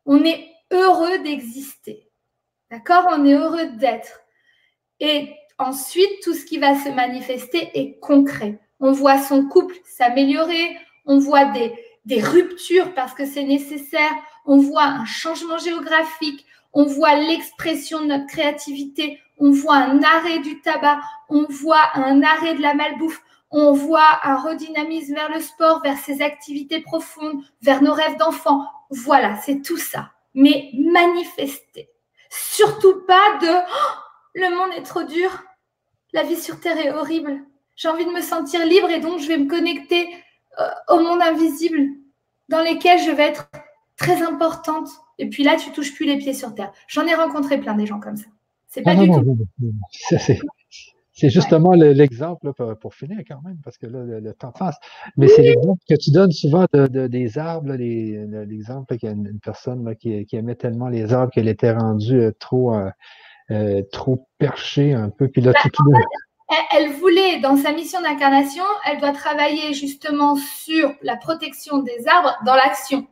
on 0.06 0.24
est 0.24 0.48
heureux 0.72 1.18
d'exister. 1.18 2.08
D'accord? 2.70 3.04
On 3.10 3.24
est 3.26 3.34
heureux 3.34 3.66
d'être. 3.76 4.22
Et 4.98 5.34
ensuite, 5.58 6.22
tout 6.24 6.34
ce 6.34 6.46
qui 6.46 6.58
va 6.58 6.74
se 6.74 6.88
manifester 6.88 7.70
est 7.74 7.98
concret. 8.00 8.58
On 8.80 8.92
voit 8.92 9.18
son 9.18 9.46
couple 9.46 9.76
s'améliorer, 9.84 10.76
on 11.04 11.18
voit 11.18 11.44
des, 11.46 11.74
des 12.06 12.22
ruptures 12.22 12.94
parce 12.94 13.12
que 13.12 13.26
c'est 13.26 13.44
nécessaire, 13.44 14.12
on 14.50 14.58
voit 14.58 14.82
un 14.82 15.04
changement 15.04 15.58
géographique, 15.58 16.44
on 16.72 16.84
voit 16.84 17.14
l'expression 17.14 18.00
de 18.00 18.06
notre 18.06 18.26
créativité, 18.26 19.20
on 19.38 19.52
voit 19.52 19.76
un 19.76 20.02
arrêt 20.02 20.40
du 20.40 20.60
tabac, 20.60 20.98
on 21.28 21.46
voit 21.48 21.94
un 21.94 22.20
arrêt 22.24 22.54
de 22.54 22.60
la 22.60 22.74
malbouffe, 22.74 23.22
on 23.52 23.72
voit 23.72 24.18
un 24.24 24.34
redynamisme 24.38 25.14
vers 25.14 25.32
le 25.32 25.38
sport, 25.38 25.80
vers 25.84 25.98
ses 25.98 26.20
activités 26.20 26.80
profondes, 26.80 27.40
vers 27.62 27.80
nos 27.80 27.92
rêves 27.92 28.16
d'enfant. 28.16 28.66
Voilà, 28.90 29.36
c'est 29.36 29.62
tout 29.62 29.76
ça. 29.76 30.10
Mais 30.34 30.70
manifester. 30.74 31.88
Surtout 32.28 33.02
pas 33.06 33.38
de 33.40 33.46
oh, 33.46 33.98
le 34.34 34.50
monde 34.50 34.72
est 34.76 34.82
trop 34.82 35.04
dur, 35.04 35.30
la 36.12 36.24
vie 36.24 36.36
sur 36.36 36.58
Terre 36.58 36.78
est 36.78 36.90
horrible. 36.90 37.38
J'ai 37.76 37.86
envie 37.86 38.04
de 38.04 38.10
me 38.10 38.20
sentir 38.20 38.66
libre 38.66 38.90
et 38.90 38.98
donc 38.98 39.20
je 39.20 39.28
vais 39.28 39.38
me 39.38 39.48
connecter 39.48 40.12
euh, 40.58 40.68
au 40.88 40.98
monde 40.98 41.22
invisible 41.22 41.86
dans 42.48 42.62
lequel 42.62 42.98
je 42.98 43.12
vais 43.12 43.28
être 43.28 43.48
très 44.00 44.22
importante. 44.22 44.88
Et 45.18 45.28
puis 45.28 45.44
là, 45.44 45.56
tu 45.56 45.70
touches 45.72 45.94
plus 45.94 46.06
les 46.06 46.16
pieds 46.16 46.32
sur 46.32 46.54
terre. 46.54 46.72
J'en 46.88 47.06
ai 47.06 47.14
rencontré 47.14 47.58
plein 47.58 47.74
des 47.74 47.86
gens 47.86 48.00
comme 48.00 48.16
ça. 48.16 48.26
C'est 48.68 48.82
pas 48.82 48.92
ah 48.92 48.96
du 48.96 49.10
tout. 49.10 49.36
C'est 51.12 51.28
justement 51.28 51.72
l'exemple 51.72 52.52
pour 52.80 52.94
finir 52.94 53.18
quand 53.28 53.42
même, 53.44 53.58
parce 53.62 53.76
que 53.76 53.86
là, 53.86 54.20
le, 54.20 54.32
temps 54.32 54.52
passe. 54.52 54.76
Mais 55.18 55.28
c'est 55.28 55.42
l'exemple 55.42 55.82
que 55.86 55.94
tu 55.96 56.12
donnes 56.12 56.32
souvent 56.32 56.64
de, 56.72 57.08
des 57.08 57.36
arbres, 57.36 57.74
l'exemple 57.74 58.96
qu'il 58.96 59.08
y 59.08 59.12
a 59.12 59.14
une, 59.14 59.38
personne 59.38 59.94
qui, 59.96 60.26
aimait 60.32 60.54
tellement 60.54 60.88
les 60.88 61.12
arbres 61.12 61.30
qu'elle 61.30 61.48
était 61.48 61.72
rendue 61.72 62.20
euh, 62.20 62.32
trop, 62.38 62.74
euh, 62.74 62.90
euh, 63.50 63.82
trop 63.92 64.28
perchée 64.38 64.94
un 64.94 65.10
peu. 65.10 65.28
Puis 65.28 65.42
là, 65.42 65.52
bah, 65.52 65.60
tout, 65.70 65.84
elle 66.74 66.90
voulait, 66.92 67.40
dans 67.40 67.56
sa 67.56 67.72
mission 67.72 68.00
d'incarnation, 68.00 68.64
elle 68.86 68.98
doit 68.98 69.12
travailler 69.12 69.74
justement 69.74 70.36
sur 70.36 70.90
la 71.02 71.16
protection 71.16 71.82
des 71.82 72.08
arbres 72.08 72.34
dans 72.46 72.54
l'action. 72.54 73.06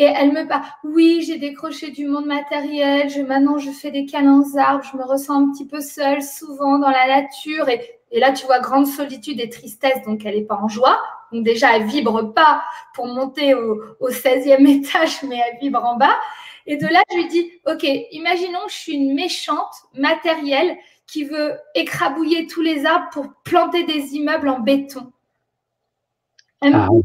Et 0.00 0.04
elle 0.04 0.30
me 0.30 0.46
parle, 0.46 0.62
oui, 0.84 1.24
j'ai 1.26 1.38
décroché 1.38 1.90
du 1.90 2.06
monde 2.06 2.26
matériel, 2.26 3.10
je, 3.10 3.20
maintenant 3.20 3.58
je 3.58 3.72
fais 3.72 3.90
des 3.90 4.06
câlins 4.06 4.40
aux 4.40 4.56
arbres, 4.56 4.84
je 4.84 4.96
me 4.96 5.02
ressens 5.02 5.34
un 5.34 5.50
petit 5.50 5.66
peu 5.66 5.80
seule 5.80 6.22
souvent 6.22 6.78
dans 6.78 6.90
la 6.90 7.08
nature. 7.08 7.68
Et, 7.68 7.80
là, 8.12 8.30
tu 8.30 8.46
vois, 8.46 8.60
grande 8.60 8.86
solitude 8.86 9.40
et 9.40 9.50
tristesse, 9.50 10.00
donc 10.06 10.24
elle 10.24 10.36
n'est 10.36 10.44
pas 10.44 10.60
en 10.62 10.68
joie. 10.68 11.00
Donc 11.32 11.44
déjà, 11.44 11.74
elle 11.74 11.86
vibre 11.86 12.32
pas 12.32 12.62
pour 12.94 13.08
monter 13.08 13.54
au, 13.54 13.82
au 13.98 14.08
16e 14.08 14.64
étage, 14.68 15.24
mais 15.24 15.40
elle 15.44 15.58
vibre 15.58 15.84
en 15.84 15.96
bas. 15.96 16.16
Et 16.66 16.76
de 16.76 16.86
là, 16.86 17.02
je 17.10 17.16
lui 17.16 17.26
dis, 17.26 17.50
OK, 17.66 17.82
imaginons 18.12 18.66
que 18.66 18.70
je 18.70 18.76
suis 18.76 18.92
une 18.92 19.14
méchante 19.14 19.74
matérielle 19.94 20.78
qui 21.08 21.24
veut 21.24 21.58
écrabouiller 21.74 22.46
tous 22.46 22.62
les 22.62 22.86
arbres 22.86 23.08
pour 23.10 23.26
planter 23.42 23.82
des 23.82 24.14
immeubles 24.14 24.48
en 24.48 24.60
béton. 24.60 25.12
Elle 26.60 26.74
me, 26.74 26.78
Ah, 26.78 26.88
dit, 26.88 27.02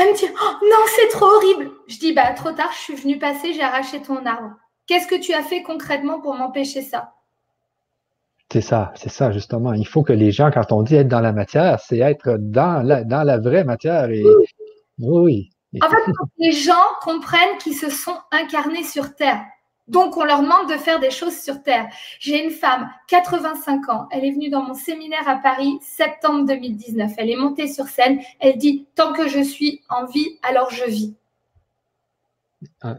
elle 0.00 0.12
me 0.12 0.16
dit, 0.16 0.26
Oh, 0.28 0.52
non, 0.62 0.84
c'est 0.96 1.08
trop 1.08 1.26
horrible. 1.26 1.70
Je 1.86 1.98
dis, 1.98 2.12
bah, 2.12 2.32
trop 2.32 2.52
tard, 2.52 2.70
je 2.72 2.78
suis 2.78 2.94
venue 2.94 3.18
passer, 3.18 3.52
j'ai 3.52 3.62
arraché 3.62 4.00
ton 4.02 4.24
arbre. 4.26 4.52
Qu'est-ce 4.86 5.06
que 5.06 5.20
tu 5.20 5.32
as 5.32 5.42
fait 5.42 5.62
concrètement 5.62 6.20
pour 6.20 6.34
m'empêcher 6.34 6.82
ça? 6.82 7.12
C'est 8.52 8.60
ça, 8.60 8.92
c'est 8.96 9.10
ça, 9.10 9.30
justement. 9.30 9.72
Il 9.74 9.86
faut 9.86 10.02
que 10.02 10.12
les 10.12 10.32
gens, 10.32 10.50
quand 10.50 10.72
on 10.72 10.82
dit 10.82 10.96
être 10.96 11.08
dans 11.08 11.20
la 11.20 11.32
matière, 11.32 11.78
c'est 11.78 11.98
être 11.98 12.36
dans 12.38 12.84
la, 12.84 13.04
dans 13.04 13.22
la 13.22 13.38
vraie 13.38 13.62
matière. 13.62 14.10
Et 14.10 14.24
oui, 14.98 15.50
oui. 15.72 15.80
En 15.82 15.88
fait, 15.88 15.96
les 16.38 16.50
gens 16.50 16.72
comprennent 17.02 17.58
qu'ils 17.62 17.76
se 17.76 17.90
sont 17.90 18.16
incarnés 18.32 18.82
sur 18.82 19.14
Terre. 19.14 19.44
Donc, 19.90 20.16
on 20.16 20.22
leur 20.22 20.40
demande 20.40 20.70
de 20.70 20.76
faire 20.76 21.00
des 21.00 21.10
choses 21.10 21.36
sur 21.36 21.64
Terre. 21.64 21.88
J'ai 22.20 22.44
une 22.44 22.52
femme, 22.52 22.88
85 23.08 23.88
ans. 23.88 24.08
Elle 24.12 24.24
est 24.24 24.30
venue 24.30 24.48
dans 24.48 24.62
mon 24.62 24.74
séminaire 24.74 25.28
à 25.28 25.34
Paris, 25.34 25.78
septembre 25.82 26.46
2019. 26.46 27.10
Elle 27.18 27.30
est 27.30 27.36
montée 27.36 27.66
sur 27.66 27.88
scène. 27.88 28.20
Elle 28.38 28.56
dit 28.56 28.86
Tant 28.94 29.12
que 29.12 29.26
je 29.26 29.40
suis 29.40 29.82
en 29.88 30.06
vie, 30.06 30.38
alors 30.44 30.70
je 30.70 30.84
vis. 30.84 31.16
Ah 32.82 32.98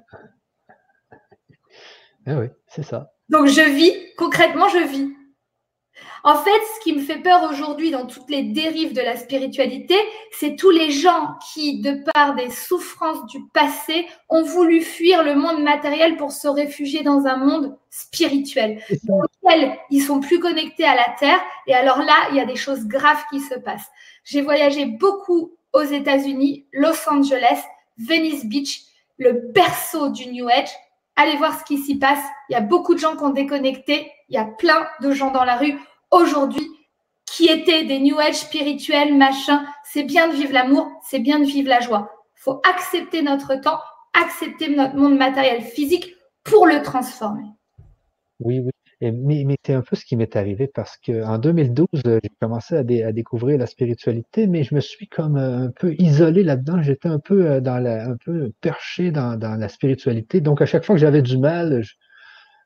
oui, 2.26 2.47
c'est 2.68 2.84
ça. 2.84 3.13
Donc, 3.30 3.47
je 3.47 3.61
vis. 3.61 3.93
Concrètement, 4.18 4.68
je 4.68 4.85
vis. 4.85 5.15
En 6.23 6.36
fait, 6.36 6.60
ce 6.76 6.84
qui 6.84 6.94
me 6.94 7.02
fait 7.02 7.18
peur 7.18 7.49
aujourd'hui 7.49 7.90
dans 7.90 8.06
toutes 8.06 8.30
les 8.30 8.44
dérives 8.44 8.94
de 8.94 9.02
la 9.02 9.18
spiritualité, 9.18 9.95
c'est 10.32 10.56
tous 10.56 10.69
les 10.69 10.91
gens 10.91 11.36
qui, 11.52 11.82
de 11.82 12.03
par 12.14 12.36
des 12.36 12.52
souffrances 12.52 13.26
du 13.26 13.44
passé, 13.53 14.07
ont 14.30 14.44
voulu 14.44 14.82
fuir 14.82 15.23
le 15.23 15.36
monde 15.36 15.64
matériel 15.64 16.18
pour 16.18 16.32
se 16.32 16.48
réfugier 16.48 17.02
dans 17.02 17.26
un 17.26 17.38
monde 17.38 17.76
spirituel, 17.90 18.82
dans 19.03 19.22
lequel 19.22 19.78
ils 19.90 20.03
sont 20.03 20.19
plus 20.19 20.40
connectés 20.40 20.86
à 20.86 20.95
la 20.95 21.15
terre. 21.19 21.40
Et 21.65 21.73
alors 21.73 21.99
là, 21.99 22.15
il 22.30 22.38
y 22.38 22.40
a 22.40 22.45
des 22.45 22.56
choses 22.56 22.86
graves 22.86 23.23
qui 23.32 23.40
se 23.40 23.56
passent. 23.56 23.90
J'ai 24.23 24.41
voyagé 24.41 24.86
beaucoup 24.86 25.53
aux 25.73 25.84
États-Unis, 25.84 26.65
Los 26.72 27.10
Angeles, 27.10 27.64
Venice 27.98 28.45
Beach, 28.45 28.82
le 29.18 29.34
berceau 29.53 30.10
du 30.10 30.28
New 30.28 30.48
Age. 30.49 30.69
Allez 31.15 31.38
voir 31.38 31.60
ce 31.60 31.64
qui 31.64 31.78
s'y 31.78 31.98
passe. 31.98 32.23
Il 32.49 32.53
y 32.53 32.56
a 32.56 32.61
beaucoup 32.61 32.94
de 32.94 32.99
gens 32.99 33.15
qui 33.15 33.23
ont 33.23 33.30
déconnecté. 33.30 34.11
Il 34.30 34.36
y 34.36 34.38
a 34.38 34.45
plein 34.45 34.88
de 35.02 35.11
gens 35.11 35.32
dans 35.32 35.44
la 35.44 35.57
rue 35.57 35.78
aujourd'hui 36.12 36.68
qui 37.26 37.46
étaient 37.48 37.86
des 37.86 38.00
New 38.00 38.20
Age 38.20 38.36
spirituels, 38.36 39.16
machin. 39.18 39.64
C'est 39.86 40.04
bien 40.04 40.28
de 40.28 40.34
vivre 40.34 40.54
l'amour, 40.54 40.88
c'est 41.10 41.20
bien 41.20 41.40
de 41.40 41.46
vivre 41.46 41.70
la 41.70 41.80
joie. 41.80 42.12
Il 42.38 42.42
faut 42.42 42.62
accepter 42.70 43.22
notre 43.22 43.56
temps, 43.56 43.80
accepter 44.14 44.70
notre 44.76 44.96
monde 44.96 45.18
matériel 45.18 45.62
physique 45.62 46.16
pour 46.44 46.68
le 46.68 46.82
transformer. 46.82 47.46
Oui, 48.40 48.60
oui. 48.60 48.72
Et- 49.04 49.12
mais 49.12 49.44
mais 49.46 49.56
c'est 49.66 49.74
un 49.74 49.82
peu 49.82 49.96
ce 49.96 50.06
qui 50.06 50.16
m'est 50.16 50.36
arrivé 50.36 50.68
parce 50.68 50.98
qu'en 50.98 51.38
2012, 51.40 51.88
euh, 52.06 52.20
j'ai 52.24 52.30
commencé 52.40 52.76
à, 52.76 52.84
dé- 52.84 53.02
à 53.04 53.12
découvrir 53.12 53.58
la 53.58 53.66
spiritualité, 53.66 54.46
mais 54.48 54.64
je 54.64 54.76
me 54.76 54.80
suis 54.80 55.08
comme 55.08 55.38
euh, 55.38 55.66
un 55.68 55.72
peu 55.72 55.96
isolé 55.98 56.44
là-dedans. 56.44 56.82
J'étais 56.84 57.08
un 57.10 57.20
peu 57.20 57.48
euh, 57.50 57.62
dans 57.62 57.80
la, 57.80 58.06
un 58.08 58.16
peu 58.18 58.52
perché 58.62 59.10
dans, 59.12 59.38
dans 59.38 59.56
la 59.60 59.70
spiritualité. 59.70 60.40
Donc, 60.42 60.62
à 60.62 60.66
chaque 60.68 60.86
fois 60.86 60.96
que 60.96 61.02
j'avais 61.02 61.22
du 61.24 61.38
mal, 61.38 61.82
je, 61.84 61.94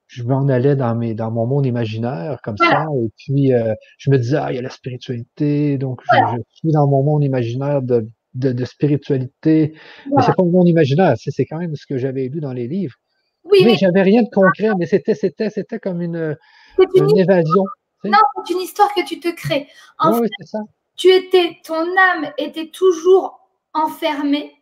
je 0.08 0.24
m'en 0.24 0.48
allais 0.48 0.76
dans 0.76 0.96
mes, 0.96 1.14
dans 1.14 1.32
mon 1.32 1.46
monde 1.48 1.66
imaginaire 1.66 2.40
comme 2.44 2.58
ça. 2.58 2.86
Et 3.04 3.10
puis, 3.18 3.54
euh, 3.54 3.74
je 3.98 4.10
me 4.12 4.18
disais, 4.18 4.38
ah, 4.38 4.52
il 4.52 4.56
y 4.56 4.60
a 4.60 4.62
la 4.62 4.70
spiritualité. 4.70 5.78
Donc, 5.78 6.02
je, 6.12 6.18
je 6.38 6.42
suis 6.52 6.72
dans 6.72 6.88
mon 6.88 7.04
monde 7.04 7.24
imaginaire 7.24 7.82
de, 7.82 8.08
de, 8.34 8.52
de 8.52 8.66
spiritualité. 8.66 9.74
Mais 10.16 10.22
c'est 10.24 10.36
pas 10.36 10.44
mon 10.44 10.52
monde 10.52 10.68
imaginaire, 10.68 11.16
c'est 11.18 11.46
quand 11.46 11.58
même 11.58 11.76
ce 11.76 11.86
que 11.88 11.98
j'avais 11.98 12.28
lu 12.28 12.40
dans 12.40 12.54
les 12.54 12.68
livres. 12.68 12.96
Oui, 13.44 13.60
Mais 13.64 13.76
j'avais 13.76 14.02
rien 14.02 14.24
de 14.24 14.30
concret, 14.34 14.72
mais 14.78 14.86
c'était, 14.88 15.14
c'était, 15.16 15.50
c'était 15.52 15.80
comme 15.80 16.02
une, 16.02 16.36
une, 16.80 17.10
une 17.10 17.18
évasion. 17.20 17.64
non, 18.04 18.18
c'est 18.46 18.54
une 18.54 18.62
histoire 18.62 18.94
que 18.96 19.06
tu 19.06 19.20
te 19.20 19.30
crées. 19.36 19.68
En 20.00 20.20
Oui, 20.20 20.28
fait, 20.40 20.46
ça. 20.46 20.60
tu 20.98 21.10
étais, 21.10 21.58
ton 21.64 21.76
âme 21.76 22.32
était 22.38 22.70
toujours 22.70 23.40
enfermée, 23.74 24.55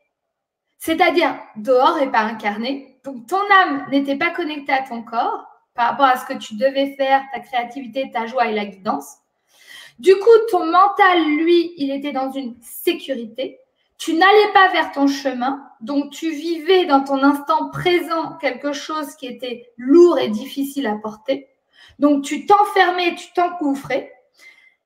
c'est-à-dire 0.85 1.39
dehors 1.55 1.97
et 1.99 2.11
pas 2.11 2.23
incarnée. 2.23 2.99
Donc 3.05 3.25
ton 3.25 3.39
âme 3.61 3.87
n'était 3.89 4.17
pas 4.17 4.31
connectée 4.31 4.73
à 4.73 4.81
ton 4.81 5.01
corps 5.01 5.45
par 5.75 5.91
rapport 5.91 6.07
à 6.07 6.17
ce 6.17 6.25
que 6.25 6.37
tu 6.37 6.55
devais 6.55 6.93
faire, 6.97 7.23
ta 7.31 7.39
créativité, 7.39 8.11
ta 8.11 8.25
joie 8.25 8.47
et 8.47 8.53
la 8.53 8.65
guidance. 8.65 9.19
Du 9.99 10.13
coup, 10.13 10.37
ton 10.51 10.65
mental, 10.65 11.23
lui, 11.37 11.71
il 11.77 11.89
était 11.89 12.11
dans 12.11 12.31
une 12.31 12.57
sécurité. 12.61 13.59
Tu 13.97 14.15
n'allais 14.15 14.51
pas 14.53 14.73
vers 14.73 14.91
ton 14.91 15.07
chemin, 15.07 15.65
donc 15.79 16.09
tu 16.09 16.31
vivais 16.31 16.85
dans 16.85 17.01
ton 17.01 17.23
instant 17.23 17.69
présent 17.69 18.33
quelque 18.41 18.73
chose 18.73 19.15
qui 19.15 19.27
était 19.27 19.71
lourd 19.77 20.19
et 20.19 20.27
difficile 20.27 20.87
à 20.87 20.95
porter. 20.95 21.47
Donc 21.99 22.25
tu 22.25 22.45
t'enfermais, 22.45 23.15
tu 23.15 23.31
t'engouffrais. 23.31 24.11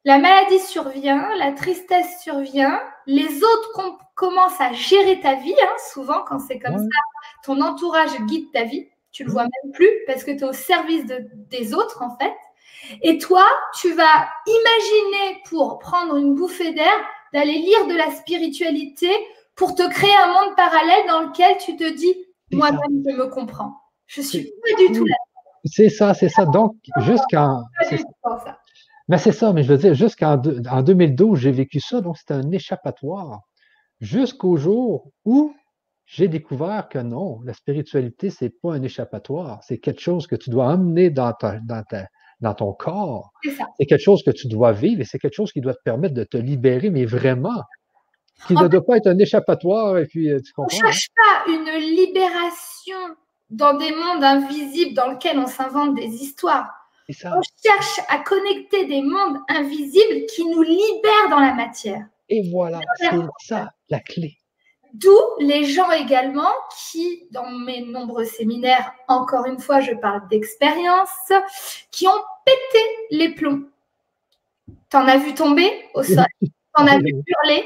La 0.05 0.19
maladie 0.19 0.59
survient, 0.59 1.27
la 1.39 1.53
tristesse 1.53 2.21
survient, 2.21 2.79
les 3.07 3.43
autres 3.43 3.71
com- 4.17 4.29
commencent 4.29 4.59
à 4.59 4.73
gérer 4.73 5.19
ta 5.21 5.35
vie, 5.35 5.53
hein, 5.61 5.75
souvent 5.93 6.23
quand 6.27 6.39
c'est 6.39 6.59
comme 6.59 6.73
Ouais. 6.75 6.79
ça, 6.81 6.99
ton 7.45 7.61
entourage 7.61 8.19
guide 8.27 8.51
ta 8.51 8.63
vie, 8.63 8.87
tu 9.11 9.23
le 9.23 9.31
vois 9.31 9.43
même 9.43 9.71
plus 9.73 9.89
parce 10.07 10.23
que 10.23 10.31
tu 10.31 10.39
es 10.39 10.43
au 10.43 10.53
service 10.53 11.05
de- 11.05 11.27
des 11.49 11.73
autres 11.73 12.01
en 12.03 12.15
fait. 12.17 12.33
Et 13.01 13.17
toi, 13.17 13.43
tu 13.79 13.93
vas 13.93 14.27
imaginer 14.45 15.41
pour 15.49 15.79
prendre 15.79 16.15
une 16.17 16.35
bouffée 16.35 16.73
d'air, 16.73 16.93
d'aller 17.33 17.53
lire 17.59 17.87
de 17.87 17.95
la 17.95 18.11
spiritualité 18.11 19.09
pour 19.55 19.75
te 19.75 19.87
créer 19.89 20.11
un 20.25 20.33
monde 20.33 20.55
parallèle 20.55 21.07
dans 21.07 21.21
lequel 21.21 21.57
tu 21.57 21.75
te 21.75 21.89
dis, 21.95 22.13
moi-même, 22.51 23.03
je 23.09 23.15
me 23.15 23.27
comprends. 23.27 23.73
Je 24.05 24.21
suis 24.21 24.43
pas 24.43 24.77
du 24.83 24.91
tout 24.97 25.05
là. 25.05 25.15
C'est 25.65 25.89
ça, 25.89 26.13
c'est 26.13 26.29
ça. 26.29 26.45
Donc, 26.45 26.75
jusqu'en. 26.99 27.63
Pas 27.79 27.85
c'est- 27.89 27.97
ça. 27.97 28.57
Ben, 29.09 29.17
c'est 29.17 29.31
ça, 29.31 29.51
mais 29.53 29.63
je 29.63 29.69
veux 29.73 29.77
dire, 29.77 29.93
jusqu'en 29.93 30.37
deux- 30.37 30.61
en 30.69 30.81
2012, 30.81 31.39
j'ai 31.39 31.51
vécu 31.51 31.79
ça, 31.79 32.01
donc 32.01 32.17
c'était 32.17 32.33
un 32.35 32.51
échappatoire. 32.51 33.39
Jusqu'au 33.99 34.57
jour 34.57 35.11
où 35.25 35.53
j'ai 36.05 36.27
découvert 36.27 36.87
que 36.87 36.99
non, 36.99 37.41
la 37.43 37.53
spiritualité, 37.53 38.29
c'est 38.29 38.49
pas 38.49 38.73
un 38.73 38.81
échappatoire. 38.81 39.59
C'est 39.63 39.77
quelque 39.77 40.01
chose 40.01 40.25
que 40.25 40.35
tu 40.35 40.49
dois 40.49 40.67
emmener 40.67 41.09
dans, 41.09 41.33
ta, 41.33 41.59
dans, 41.59 41.83
ta, 41.83 42.07
dans 42.39 42.53
ton 42.53 42.73
corps. 42.73 43.31
C'est 43.43 43.85
quelque 43.85 44.03
chose 44.03 44.23
que 44.23 44.31
tu 44.31 44.47
dois 44.47 44.71
vivre 44.71 45.01
et 45.01 45.03
c'est 45.03 45.19
quelque 45.19 45.35
chose 45.35 45.51
qui 45.51 45.61
doit 45.61 45.73
te 45.73 45.83
permettre 45.83 46.13
de 46.13 46.23
te 46.23 46.37
libérer, 46.37 46.89
mais 46.89 47.05
vraiment. 47.05 47.61
Qui 48.47 48.55
En 48.55 48.63
ne 48.63 48.67
doit 48.67 48.85
pas 48.85 48.97
être 48.97 49.07
un 49.07 49.17
échappatoire, 49.17 49.97
et 49.97 50.05
puis 50.05 50.29
euh, 50.29 50.39
On 50.57 50.61
ne 50.61 50.67
hein? 50.67 50.69
cherche 50.69 51.07
pas 51.15 51.51
une 51.51 51.95
libération 51.95 53.15
dans 53.49 53.75
des 53.75 53.91
mondes 53.91 54.23
invisibles 54.23 54.93
dans 54.93 55.09
lesquels 55.09 55.39
on 55.39 55.47
s'invente 55.47 55.95
des 55.95 56.05
histoires. 56.05 56.69
Ça. 57.09 57.33
On 57.35 57.41
cherche 57.41 57.99
à 58.09 58.19
connecter 58.19 58.85
des 58.85 59.01
mondes 59.01 59.39
invisibles 59.49 60.27
qui 60.27 60.45
nous 60.45 60.61
libèrent 60.61 61.29
dans 61.31 61.39
la 61.39 61.53
matière. 61.55 62.05
Et 62.29 62.49
voilà, 62.51 62.79
c'est 62.99 63.09
ça 63.39 63.71
la 63.89 63.99
clé. 63.99 64.37
D'où 64.93 65.17
les 65.39 65.65
gens 65.65 65.91
également 65.91 66.49
qui, 66.89 67.27
dans 67.31 67.49
mes 67.51 67.81
nombreux 67.81 68.25
séminaires, 68.25 68.93
encore 69.07 69.45
une 69.45 69.59
fois, 69.59 69.81
je 69.81 69.93
parle 69.93 70.27
d'expérience, 70.29 71.31
qui 71.91 72.07
ont 72.07 72.23
pété 72.45 72.83
les 73.11 73.29
plombs. 73.29 73.63
T'en 74.89 75.07
as 75.07 75.17
vu 75.17 75.33
tomber 75.33 75.71
au 75.93 76.03
sol, 76.03 76.25
t'en 76.75 76.87
as 76.87 76.97
vu 76.97 77.11
hurler, 77.27 77.65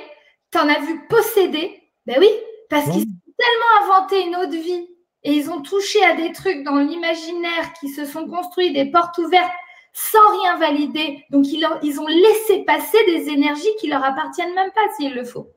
t'en 0.49 0.67
as 0.67 0.79
vu 0.79 1.07
posséder. 1.07 1.81
Ben 2.05 2.17
oui, 2.19 2.29
parce 2.69 2.85
qu'ils 2.85 3.03
ont 3.03 3.33
tellement 3.37 3.93
inventé 3.93 4.25
une 4.25 4.35
autre 4.35 4.57
vie 4.57 4.87
et 5.23 5.33
ils 5.33 5.49
ont 5.51 5.61
touché 5.61 6.03
à 6.03 6.15
des 6.15 6.31
trucs 6.31 6.63
dans 6.63 6.77
l'imaginaire 6.77 7.73
qui 7.79 7.89
se 7.89 8.05
sont 8.05 8.27
construits 8.27 8.73
des 8.73 8.85
portes 8.85 9.17
ouvertes 9.19 9.51
sans 9.93 10.39
rien 10.39 10.57
valider. 10.57 11.23
Donc 11.29 11.45
ils, 11.47 11.99
ont 11.99 12.07
laissé 12.07 12.63
passer 12.65 12.97
des 13.05 13.29
énergies 13.29 13.75
qui 13.79 13.87
leur 13.87 14.03
appartiennent 14.03 14.55
même 14.55 14.71
pas 14.71 14.81
s'il 14.97 15.13
le 15.13 15.23
faut 15.23 15.47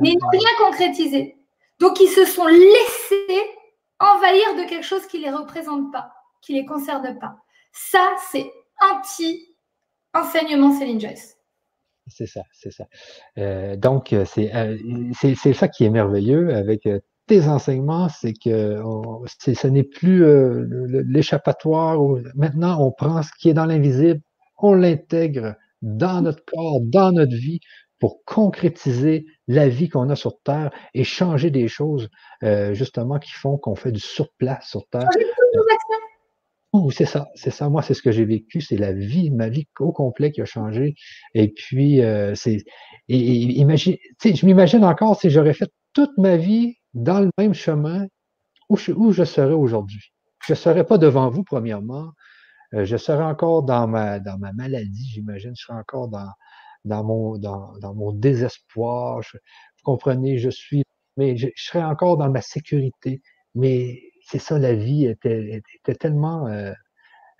mais 0.00 0.10
ils 0.10 0.18
n'ont 0.18 0.28
rien 0.30 0.50
concrétisé. 0.58 1.36
Donc, 1.80 2.00
ils 2.00 2.08
se 2.08 2.24
sont 2.24 2.46
laissés 2.46 3.40
envahir 3.98 4.54
de 4.56 4.68
quelque 4.68 4.84
chose 4.84 5.06
qui 5.06 5.18
ne 5.18 5.24
les 5.24 5.30
représente 5.30 5.92
pas, 5.92 6.12
qui 6.40 6.54
ne 6.54 6.60
les 6.60 6.66
concerne 6.66 7.18
pas. 7.18 7.36
Ça, 7.72 8.14
c'est 8.30 8.50
anti-enseignement 8.80 10.72
Céline 10.78 11.00
Joyce. 11.00 11.36
C'est 12.08 12.26
ça, 12.26 12.42
c'est 12.52 12.72
ça. 12.72 12.84
Euh, 13.38 13.76
donc, 13.76 14.12
euh, 14.12 14.24
c'est 14.24 14.54
euh, 14.54 14.76
c'est 15.18 15.34
c'est 15.36 15.52
ça 15.52 15.68
qui 15.68 15.84
est 15.84 15.90
merveilleux 15.90 16.52
avec 16.54 16.84
euh, 16.86 16.98
tes 17.28 17.46
enseignements, 17.46 18.08
c'est 18.08 18.32
que 18.32 18.82
on- 18.82 19.22
ce 19.26 19.66
n'est 19.68 19.84
plus 19.84 20.24
l'échappatoire. 21.04 21.96
Maintenant, 22.34 22.84
on 22.84 22.90
prend 22.90 23.22
ce 23.22 23.30
qui 23.38 23.50
est 23.50 23.54
dans 23.54 23.66
l'invisible, 23.66 24.20
on 24.58 24.74
l'intègre 24.74 25.54
dans 25.80 26.20
notre 26.22 26.44
corps, 26.44 26.80
dans 26.80 27.12
notre 27.12 27.34
vie, 27.36 27.60
pour 28.02 28.24
concrétiser 28.24 29.26
la 29.46 29.68
vie 29.68 29.88
qu'on 29.88 30.10
a 30.10 30.16
sur 30.16 30.36
Terre 30.42 30.72
et 30.92 31.04
changer 31.04 31.52
des 31.52 31.68
choses, 31.68 32.08
euh, 32.42 32.74
justement, 32.74 33.20
qui 33.20 33.30
font 33.30 33.58
qu'on 33.58 33.76
fait 33.76 33.92
du 33.92 34.00
surplace 34.00 34.68
sur 34.68 34.88
Terre. 34.88 35.06
Actions. 35.06 35.22
Oh, 36.72 36.90
c'est 36.90 37.04
ça, 37.04 37.28
c'est 37.36 37.52
ça. 37.52 37.68
Moi, 37.68 37.80
c'est 37.80 37.94
ce 37.94 38.02
que 38.02 38.10
j'ai 38.10 38.24
vécu, 38.24 38.60
c'est 38.60 38.76
la 38.76 38.92
vie, 38.92 39.30
ma 39.30 39.48
vie 39.48 39.68
au 39.78 39.92
complet 39.92 40.32
qui 40.32 40.40
a 40.40 40.44
changé. 40.44 40.96
Et 41.34 41.52
puis, 41.52 42.02
euh, 42.02 42.34
c'est, 42.34 42.64
et, 43.08 43.18
imagine, 43.18 43.94
je 44.24 44.46
m'imagine 44.46 44.84
encore 44.84 45.20
si 45.20 45.30
j'aurais 45.30 45.54
fait 45.54 45.70
toute 45.92 46.18
ma 46.18 46.36
vie 46.36 46.74
dans 46.94 47.20
le 47.20 47.30
même 47.38 47.54
chemin 47.54 48.08
où 48.68 48.76
je, 48.76 48.90
où 48.90 49.12
je 49.12 49.22
serais 49.22 49.54
aujourd'hui. 49.54 50.12
Je 50.44 50.54
ne 50.54 50.56
serais 50.56 50.84
pas 50.84 50.98
devant 50.98 51.30
vous, 51.30 51.44
premièrement. 51.44 52.10
Euh, 52.74 52.84
je 52.84 52.96
serais 52.96 53.22
encore 53.22 53.62
dans 53.62 53.86
ma, 53.86 54.18
dans 54.18 54.38
ma 54.38 54.52
maladie, 54.52 55.08
j'imagine. 55.08 55.52
Je 55.54 55.66
serais 55.66 55.78
encore 55.78 56.08
dans, 56.08 56.26
dans, 56.84 57.04
mon, 57.04 57.38
dans, 57.38 57.72
dans 57.80 57.94
mon 57.94 58.12
désespoir. 58.12 59.20
vous 59.32 59.38
comprenez, 59.84 60.38
je 60.38 60.50
suis, 60.50 60.84
mais 61.16 61.36
je, 61.36 61.48
je 61.54 61.64
serais 61.64 61.82
encore 61.82 62.16
dans 62.16 62.30
ma 62.30 62.42
sécurité. 62.42 63.22
Mais 63.54 64.00
c'est 64.24 64.38
ça, 64.38 64.58
la 64.58 64.74
vie 64.74 65.06
était, 65.06 65.62
était 65.84 65.94
tellement 65.94 66.46
euh, 66.48 66.72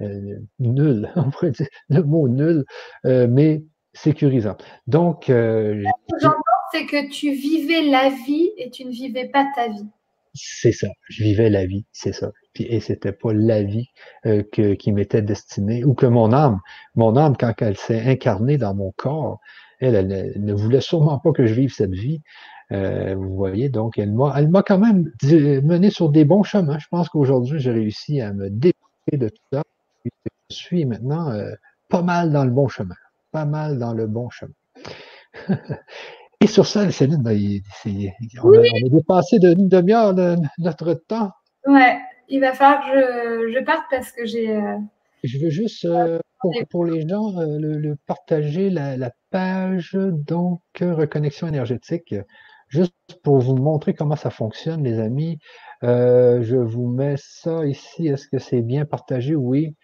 euh, 0.02 0.38
nulle, 0.58 1.10
on 1.16 1.30
pourrait 1.30 1.50
dire 1.52 1.68
le 1.88 2.02
mot 2.02 2.28
nul, 2.28 2.64
euh, 3.06 3.26
mais 3.28 3.62
sécurisant. 3.92 4.56
Donc, 4.86 5.30
euh, 5.30 5.84
j'entends, 6.20 6.38
c'est 6.72 6.86
que 6.86 7.10
tu 7.10 7.32
vivais 7.32 7.82
la 7.82 8.08
vie 8.08 8.50
et 8.56 8.70
tu 8.70 8.84
ne 8.84 8.90
vivais 8.90 9.28
pas 9.28 9.46
ta 9.54 9.68
vie. 9.68 9.88
C'est 10.34 10.72
ça, 10.72 10.88
je 11.08 11.22
vivais 11.22 11.50
la 11.50 11.66
vie, 11.66 11.84
c'est 11.92 12.12
ça. 12.12 12.32
Puis, 12.54 12.64
et 12.64 12.80
c'était 12.80 13.12
pas 13.12 13.32
la 13.32 13.62
vie 13.62 13.88
que, 14.24 14.74
qui 14.74 14.92
m'était 14.92 15.22
destinée, 15.22 15.84
ou 15.84 15.94
que 15.94 16.06
mon 16.06 16.32
âme, 16.32 16.58
mon 16.94 17.16
âme, 17.16 17.36
quand 17.38 17.52
elle 17.60 17.76
s'est 17.76 18.00
incarnée 18.00 18.56
dans 18.56 18.74
mon 18.74 18.92
corps, 18.92 19.40
elle, 19.80 19.94
elle, 19.94 20.32
ne 20.36 20.54
voulait 20.54 20.80
sûrement 20.80 21.18
pas 21.18 21.32
que 21.32 21.46
je 21.46 21.54
vive 21.54 21.72
cette 21.72 21.92
vie. 21.92 22.22
Euh, 22.70 23.14
vous 23.14 23.34
voyez, 23.34 23.68
donc 23.68 23.98
elle 23.98 24.12
m'a, 24.12 24.32
elle 24.36 24.48
m'a 24.48 24.62
quand 24.62 24.78
même 24.78 25.10
mené 25.22 25.90
sur 25.90 26.08
des 26.08 26.24
bons 26.24 26.42
chemins. 26.42 26.78
Je 26.78 26.86
pense 26.90 27.08
qu'aujourd'hui, 27.08 27.58
j'ai 27.58 27.72
réussi 27.72 28.20
à 28.20 28.32
me 28.32 28.48
dépasser 28.48 29.18
de 29.18 29.28
tout 29.28 29.42
ça. 29.52 29.62
Je 30.50 30.56
suis 30.56 30.84
maintenant 30.84 31.30
euh, 31.30 31.52
pas 31.88 32.02
mal 32.02 32.32
dans 32.32 32.44
le 32.44 32.50
bon 32.50 32.68
chemin. 32.68 32.94
Pas 33.30 33.44
mal 33.44 33.78
dans 33.78 33.92
le 33.92 34.06
bon 34.06 34.30
chemin. 34.30 34.52
Et 36.42 36.48
sur 36.48 36.66
ça, 36.66 36.90
Céline, 36.90 37.22
ben, 37.22 37.38
on, 38.42 38.52
a, 38.52 38.88
dépassé 38.90 39.38
d'une 39.38 39.68
demi-heure 39.68 40.12
de 40.12 40.34
notre 40.58 40.94
temps. 40.94 41.30
Ouais, 41.66 42.00
il 42.28 42.40
va 42.40 42.52
falloir 42.52 42.84
que 42.84 43.48
je, 43.52 43.64
parte 43.64 43.84
parce 43.88 44.10
que 44.10 44.26
j'ai. 44.26 44.50
Euh, 44.50 44.76
je 45.22 45.38
veux 45.38 45.50
juste, 45.50 45.86
pour, 46.70 46.84
les 46.84 47.08
gens, 47.08 47.32
le, 47.38 47.94
partager 48.08 48.70
la, 48.70 48.96
la, 48.96 49.12
page, 49.30 49.92
donc, 49.94 50.60
reconnexion 50.80 51.46
énergétique. 51.46 52.12
Juste 52.66 52.96
pour 53.22 53.38
vous 53.38 53.54
montrer 53.54 53.94
comment 53.94 54.16
ça 54.16 54.30
fonctionne, 54.30 54.82
les 54.82 54.98
amis, 54.98 55.38
euh, 55.84 56.42
je 56.42 56.56
vous 56.56 56.88
mets 56.88 57.16
ça 57.18 57.64
ici. 57.66 58.08
Est-ce 58.08 58.26
que 58.26 58.38
c'est 58.38 58.62
bien 58.62 58.84
partagé? 58.84 59.36
Oui. 59.36 59.76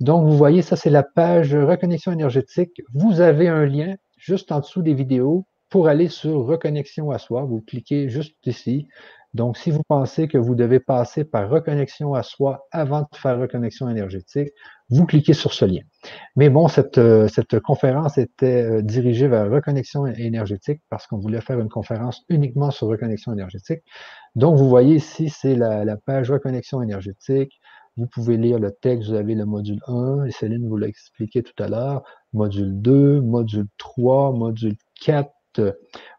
Donc, 0.00 0.26
vous 0.26 0.36
voyez, 0.36 0.62
ça, 0.62 0.74
c'est 0.74 0.90
la 0.90 1.04
page 1.04 1.54
Reconnexion 1.54 2.10
énergétique. 2.10 2.82
Vous 2.94 3.20
avez 3.20 3.46
un 3.46 3.64
lien 3.64 3.94
juste 4.16 4.50
en 4.50 4.58
dessous 4.58 4.82
des 4.82 4.94
vidéos 4.94 5.46
pour 5.70 5.88
aller 5.88 6.08
sur 6.08 6.44
Reconnexion 6.46 7.10
à 7.10 7.18
soi. 7.18 7.44
Vous 7.44 7.62
cliquez 7.62 8.08
juste 8.08 8.36
ici. 8.46 8.88
Donc, 9.32 9.56
si 9.56 9.70
vous 9.70 9.84
pensez 9.86 10.26
que 10.26 10.38
vous 10.38 10.56
devez 10.56 10.80
passer 10.80 11.24
par 11.24 11.48
reconnexion 11.48 12.14
à 12.14 12.24
soi 12.24 12.66
avant 12.72 13.02
de 13.02 13.16
faire 13.16 13.38
reconnexion 13.38 13.88
énergétique, 13.88 14.48
vous 14.88 15.06
cliquez 15.06 15.34
sur 15.34 15.52
ce 15.52 15.64
lien. 15.64 15.82
Mais 16.34 16.48
bon, 16.48 16.66
cette, 16.66 16.98
euh, 16.98 17.28
cette 17.28 17.60
conférence 17.60 18.18
était 18.18 18.64
euh, 18.64 18.82
dirigée 18.82 19.28
vers 19.28 19.48
reconnexion 19.48 20.06
énergétique 20.06 20.80
parce 20.90 21.06
qu'on 21.06 21.18
voulait 21.18 21.40
faire 21.40 21.60
une 21.60 21.68
conférence 21.68 22.24
uniquement 22.28 22.72
sur 22.72 22.88
reconnexion 22.88 23.32
énergétique. 23.32 23.82
Donc, 24.34 24.56
vous 24.58 24.68
voyez 24.68 24.96
ici, 24.96 25.28
c'est 25.28 25.54
la, 25.54 25.84
la, 25.84 25.96
page 25.96 26.28
reconnexion 26.28 26.82
énergétique. 26.82 27.52
Vous 27.96 28.08
pouvez 28.08 28.36
lire 28.36 28.58
le 28.58 28.72
texte, 28.72 29.10
vous 29.10 29.14
avez 29.14 29.36
le 29.36 29.46
module 29.46 29.80
1, 29.86 30.24
et 30.24 30.32
Céline 30.32 30.68
vous 30.68 30.76
l'a 30.76 30.88
expliqué 30.88 31.44
tout 31.44 31.62
à 31.62 31.68
l'heure, 31.68 32.02
module 32.32 32.80
2, 32.80 33.20
module 33.20 33.66
3, 33.78 34.32
module 34.32 34.76
4, 35.04 35.30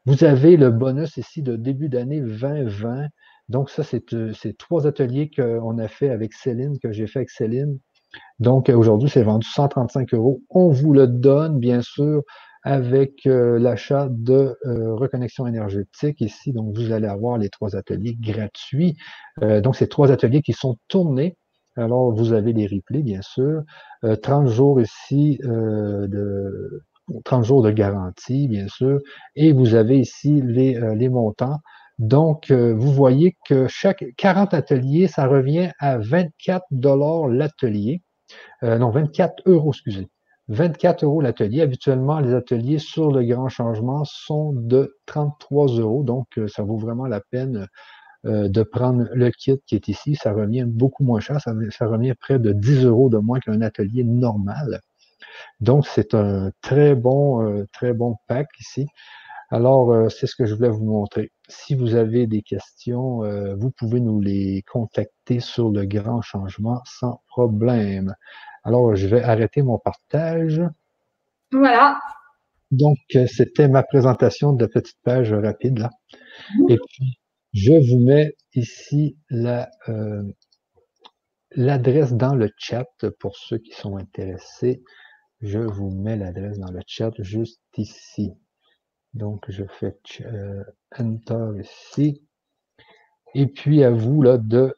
vous 0.06 0.24
avez 0.24 0.58
le 0.58 0.72
bonus 0.72 1.18
ici 1.18 1.42
de 1.42 1.56
début 1.56 1.90
d'année 1.90 2.22
2020. 2.22 3.08
Donc, 3.50 3.70
ça, 3.70 3.84
c'est 3.84 4.14
euh, 4.14 4.34
trois 4.58 4.88
ateliers 4.88 5.30
qu'on 5.30 5.78
a 5.78 5.88
fait 5.88 6.10
avec 6.10 6.34
Céline, 6.34 6.80
que 6.80 6.92
j'ai 6.92 7.06
fait 7.06 7.20
avec 7.20 7.30
Céline. 7.30 7.80
Donc, 8.40 8.70
aujourd'hui, 8.70 9.10
c'est 9.10 9.24
vendu 9.24 9.46
135 9.46 10.14
euros. 10.14 10.42
On 10.50 10.70
vous 10.70 10.94
le 10.94 11.08
donne, 11.08 11.60
bien 11.60 11.82
sûr, 11.82 12.24
avec 12.64 13.26
euh, 13.26 13.60
l'achat 13.60 14.08
de 14.10 14.58
euh, 14.66 14.96
reconnexion 14.96 15.48
énergétique 15.48 16.22
ici. 16.22 16.54
Donc, 16.54 16.76
vous 16.76 16.94
allez 16.94 17.08
avoir 17.08 17.38
les 17.38 17.50
trois 17.50 17.76
ateliers 17.76 18.16
gratuits. 18.20 18.96
donc, 19.42 19.76
c'est 19.76 19.88
trois 19.88 20.12
ateliers 20.12 20.42
qui 20.42 20.54
sont 20.54 20.78
tournés. 20.88 21.36
Alors, 21.76 22.14
vous 22.14 22.34
avez 22.34 22.54
les 22.54 22.68
replays, 22.68 23.04
bien 23.04 23.22
sûr. 23.22 23.64
30 24.22 24.48
jours 24.48 24.82
ici 24.82 25.40
de 25.44 26.84
30 27.26 27.44
jours 27.44 27.62
de 27.62 27.72
garantie, 27.72 28.48
bien 28.48 28.68
sûr, 28.68 29.00
et 29.36 29.54
vous 29.54 29.76
avez 29.76 30.00
ici 30.00 30.42
les, 30.44 30.78
euh, 30.78 31.10
montants. 31.10 31.60
Donc, 32.00 32.52
euh, 32.52 32.74
vous 32.74 32.92
voyez 32.92 33.36
que 33.48 33.68
chaque 33.68 34.04
40 34.18 34.54
ateliers, 34.54 35.08
ça 35.08 35.28
revient 35.28 35.72
à 35.80 35.98
24 35.98 36.66
dollars 36.72 37.28
l'atelier. 37.28 38.02
Euh, 38.64 38.78
non, 38.78 38.90
24 38.90 39.44
euros, 39.46 39.72
excusez. 39.72 40.10
24 40.48 41.04
euros 41.04 41.22
l'atelier. 41.22 41.62
Habituellement, 41.62 42.20
les 42.20 42.34
ateliers 42.34 42.80
sur 42.80 43.12
le 43.12 43.24
grand 43.24 43.50
changement 43.50 44.04
sont 44.06 44.54
de 44.54 44.98
33 45.06 45.68
euros. 45.80 46.04
Donc, 46.04 46.28
ça 46.48 46.64
vaut 46.64 46.78
vraiment 46.78 47.06
la 47.06 47.22
peine 47.22 47.68
de 48.26 48.64
prendre 48.64 49.08
le 49.14 49.30
kit 49.32 49.60
qui 49.66 49.76
est 49.76 49.88
ici. 49.88 50.16
Ça 50.16 50.34
revient 50.34 50.66
beaucoup 50.68 51.04
moins 51.04 51.20
cher. 51.22 51.40
Ça, 51.40 51.54
ça 51.70 51.88
revient 51.88 52.16
près 52.20 52.40
de 52.40 52.52
10 52.52 52.86
euros 52.86 53.10
de 53.10 53.18
moins 53.18 53.40
qu'un 53.40 53.62
atelier 53.62 54.04
normal. 54.04 54.82
Donc, 55.60 55.86
c'est 55.88 56.14
un 56.14 56.52
très 56.62 56.96
bon, 56.96 57.44
euh, 57.44 57.68
très 57.74 57.94
bon 57.94 58.16
pack 58.28 58.48
ici. 58.60 58.88
Alors, 59.50 59.92
euh, 59.92 60.10
c'est 60.10 60.28
ce 60.28 60.36
que 60.36 60.46
je 60.46 60.56
voulais 60.56 60.70
vous 60.70 60.86
montrer. 60.86 61.32
Si 61.50 61.76
vous 61.76 61.96
avez 61.96 62.26
des 62.26 62.42
questions, 62.42 63.24
euh, 63.24 63.56
vous 63.56 63.72
pouvez 63.72 64.00
nous 64.00 64.22
les 64.22 64.64
contacter 64.72 65.40
sur 65.40 65.70
le 65.70 65.86
grand 65.86 66.22
changement 66.22 66.82
sans 66.86 67.22
problème. 67.28 68.16
Alors, 68.64 68.96
je 68.96 69.08
vais 69.08 69.22
arrêter 69.22 69.62
mon 69.62 69.78
partage. 69.78 70.62
Voilà. 71.52 72.00
Donc, 72.72 72.98
c'était 73.28 73.68
ma 73.68 73.84
présentation 73.84 74.54
de 74.54 74.64
la 74.64 74.70
petite 74.70 75.00
page 75.04 75.34
rapide 75.34 75.80
là. 75.80 75.90
Et 76.70 76.78
puis, 76.78 77.20
je 77.52 77.74
vous 77.74 78.00
mets 78.00 78.34
ici 78.54 79.18
la, 79.30 79.70
l'adresse 81.56 82.14
dans 82.14 82.36
le 82.36 82.50
chat 82.58 82.88
pour 83.20 83.36
ceux 83.36 83.58
qui 83.58 83.74
sont 83.74 83.98
intéressés. 83.98 84.82
Je 85.42 85.60
vous 85.60 85.90
mets 85.90 86.18
l'adresse 86.18 86.60
dans 86.60 86.72
le 86.72 86.82
chat 86.86 87.12
juste 87.20 87.62
ici. 87.76 88.34
Donc, 89.14 89.46
je 89.50 89.64
fais 89.66 89.98
euh, 90.22 90.64
Enter 90.98 91.60
ici. 91.60 92.22
Et 93.34 93.48
puis, 93.48 93.84
à 93.84 93.90
vous 93.90 94.22
là, 94.22 94.38
de 94.38 94.78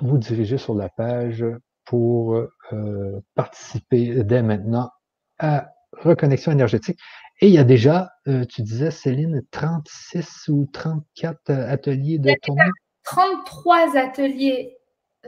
vous 0.00 0.18
diriger 0.18 0.58
sur 0.58 0.74
la 0.74 0.88
page 0.88 1.44
pour 1.84 2.34
euh, 2.72 3.20
participer 3.34 4.22
dès 4.22 4.42
maintenant 4.42 4.90
à 5.38 5.72
Reconnexion 5.92 6.52
énergétique. 6.52 6.98
Et 7.40 7.48
il 7.48 7.54
y 7.54 7.58
a 7.58 7.64
déjà, 7.64 8.12
euh, 8.28 8.44
tu 8.44 8.62
disais, 8.62 8.90
Céline, 8.90 9.42
36 9.50 10.48
ou 10.48 10.68
34 10.72 11.50
ateliers 11.50 12.18
de 12.18 12.32
tournée? 12.42 12.62
33 13.04 13.96
ateliers, 13.96 14.76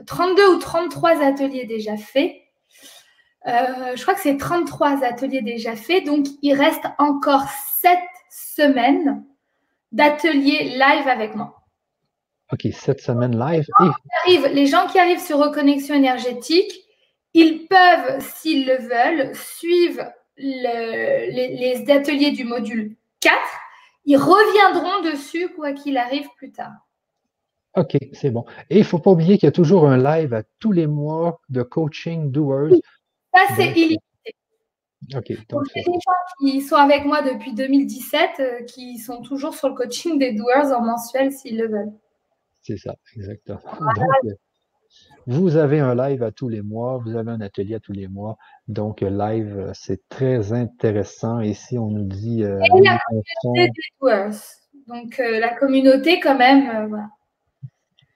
32 0.05 0.55
ou 0.55 0.59
33 0.59 1.23
ateliers 1.23 1.65
déjà 1.65 1.97
faits. 1.97 2.42
Euh, 3.47 3.95
je 3.95 4.01
crois 4.01 4.13
que 4.13 4.21
c'est 4.21 4.37
33 4.37 5.03
ateliers 5.03 5.41
déjà 5.41 5.75
faits, 5.75 6.05
donc 6.05 6.27
il 6.41 6.53
reste 6.53 6.85
encore 6.97 7.45
7 7.81 7.97
semaines 8.29 9.25
d'ateliers 9.91 10.75
live 10.75 11.07
avec 11.07 11.35
moi. 11.35 11.61
Ok, 12.51 12.67
7 12.71 13.01
semaines 13.01 13.37
live. 13.37 13.65
Les 14.53 14.67
gens, 14.67 14.87
qui 14.87 14.99
arrivent 14.99 15.19
sur 15.19 15.39
Reconnexion 15.39 15.95
énergétique, 15.95 16.71
ils 17.33 17.67
peuvent, 17.67 18.19
s'ils 18.19 18.65
le 18.65 18.77
veulent, 18.77 19.35
suivre 19.35 20.03
les, 20.37 21.83
ateliers 21.89 22.31
du 22.31 22.43
module 22.43 22.95
4. 23.19 23.35
Ils 24.05 24.17
reviendront 24.17 25.11
dessus, 25.11 25.49
quoi 25.55 25.73
qu'il 25.73 25.97
arrive 25.97 26.27
plus 26.37 26.51
tard. 26.51 26.73
OK, 27.75 27.97
c'est 28.13 28.29
bon. 28.29 28.45
Et 28.69 28.75
il 28.75 28.81
ne 28.81 28.85
faut 28.85 28.99
pas 28.99 29.11
oublier 29.11 29.37
qu'il 29.37 29.47
y 29.47 29.49
a 29.49 29.53
toujours 29.53 29.87
un 29.87 29.97
live 29.97 30.33
à 30.33 30.43
tous 30.59 30.71
les 30.71 30.85
mois 30.85 31.41
de 31.49 31.63
coaching 31.63 32.29
doers 32.29 32.69
ça, 33.33 33.41
c'est 33.55 33.71
illimité. 33.71 34.03
Okay, 35.13 35.37
donc 35.49 35.63
des 35.75 35.81
gens 35.83 35.99
qui 36.39 36.61
sont 36.61 36.75
avec 36.75 37.03
moi 37.03 37.21
depuis 37.21 37.53
2017, 37.53 38.29
euh, 38.39 38.63
qui 38.63 38.97
sont 38.99 39.21
toujours 39.21 39.53
sur 39.53 39.67
le 39.67 39.75
coaching 39.75 40.17
des 40.17 40.33
doers 40.33 40.71
en 40.71 40.81
mensuel 40.81 41.31
s'ils 41.31 41.57
le 41.57 41.67
veulent. 41.67 41.91
C'est 42.61 42.77
ça, 42.77 42.95
exactement. 43.15 43.59
Donc, 43.79 43.97
euh, 44.25 44.33
vous 45.27 45.57
avez 45.57 45.79
un 45.79 45.95
live 45.95 46.23
à 46.23 46.31
tous 46.31 46.49
les 46.49 46.61
mois, 46.61 47.01
vous 47.03 47.15
avez 47.15 47.31
un 47.31 47.41
atelier 47.41 47.75
à 47.75 47.79
tous 47.79 47.91
les 47.91 48.07
mois. 48.07 48.37
Donc, 48.67 49.01
live, 49.01 49.57
euh, 49.57 49.71
c'est 49.73 50.07
très 50.09 50.53
intéressant. 50.53 51.41
Ici, 51.41 51.77
on 51.77 51.87
nous 51.87 52.05
dit. 52.05 52.43
Euh, 52.43 52.59
Et 52.59 52.81
la 52.81 52.99
communauté 52.99 53.71
des 53.71 53.83
doers. 54.01 54.31
Donc, 54.87 55.17
la 55.17 55.55
communauté, 55.55 56.19
quand 56.19 56.37
même, 56.37 56.87
voilà. 56.87 57.09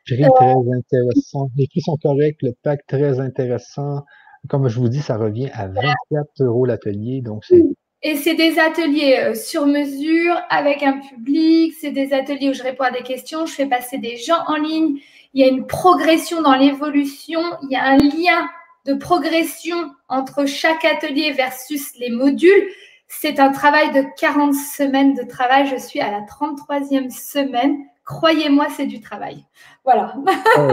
Prix 0.06 0.24
très 0.36 0.54
intéressant. 0.54 1.50
Les 1.58 1.68
prix 1.68 1.82
sont 1.82 1.98
corrects, 1.98 2.42
le 2.42 2.54
pack 2.64 2.86
très 2.88 3.20
intéressant. 3.20 4.06
Comme 4.48 4.68
je 4.68 4.80
vous 4.80 4.90
dis, 4.90 5.02
ça 5.02 5.18
revient 5.18 5.50
à 5.54 5.68
24 5.68 6.42
euros 6.42 6.66
l'atelier. 6.66 7.22
Donc, 7.22 7.44
c'est 7.46 7.64
et 8.04 8.16
c'est 8.16 8.36
des 8.36 8.60
ateliers 8.60 9.18
euh, 9.18 9.34
sur 9.34 9.66
mesure 9.66 10.40
avec 10.50 10.84
un 10.84 11.00
public, 11.00 11.74
c'est 11.80 11.92
des 11.92 12.14
ateliers 12.14 12.50
où 12.50 12.54
je 12.54 12.62
réponds 12.62 12.84
à 12.84 12.92
des 12.92 13.02
questions, 13.02 13.48
je 13.48 13.54
fais 13.54 13.66
passer 13.66 13.98
des 13.98 14.18
gens 14.18 14.44
en 14.46 14.56
ligne, 14.56 15.00
il 15.34 15.42
y 15.42 15.44
a 15.44 15.48
une 15.48 15.66
progression 15.66 16.44
dans 16.44 16.56
l'évolution, 16.56 17.42
il 17.64 17.72
y 17.72 17.76
a 17.76 17.84
un 17.84 17.98
lien 17.98 18.48
de 18.86 18.94
progression 18.94 19.92
entre 20.10 20.46
chaque 20.46 20.86
atelier 20.86 21.32
versus 21.32 21.98
les 21.98 22.12
modules. 22.12 22.68
C'est 23.08 23.40
un 23.40 23.52
travail 23.52 23.92
de 23.92 24.06
40 24.20 24.54
semaines 24.54 25.16
de 25.16 25.24
travail, 25.24 25.68
je 25.68 25.78
suis 25.78 26.00
à 26.00 26.12
la 26.12 26.22
33e 26.22 27.10
semaine 27.10 27.78
croyez-moi, 28.08 28.68
c'est 28.76 28.88
du 28.88 29.00
travail. 29.02 29.46
Voilà. 29.84 30.16
Ah 30.58 30.72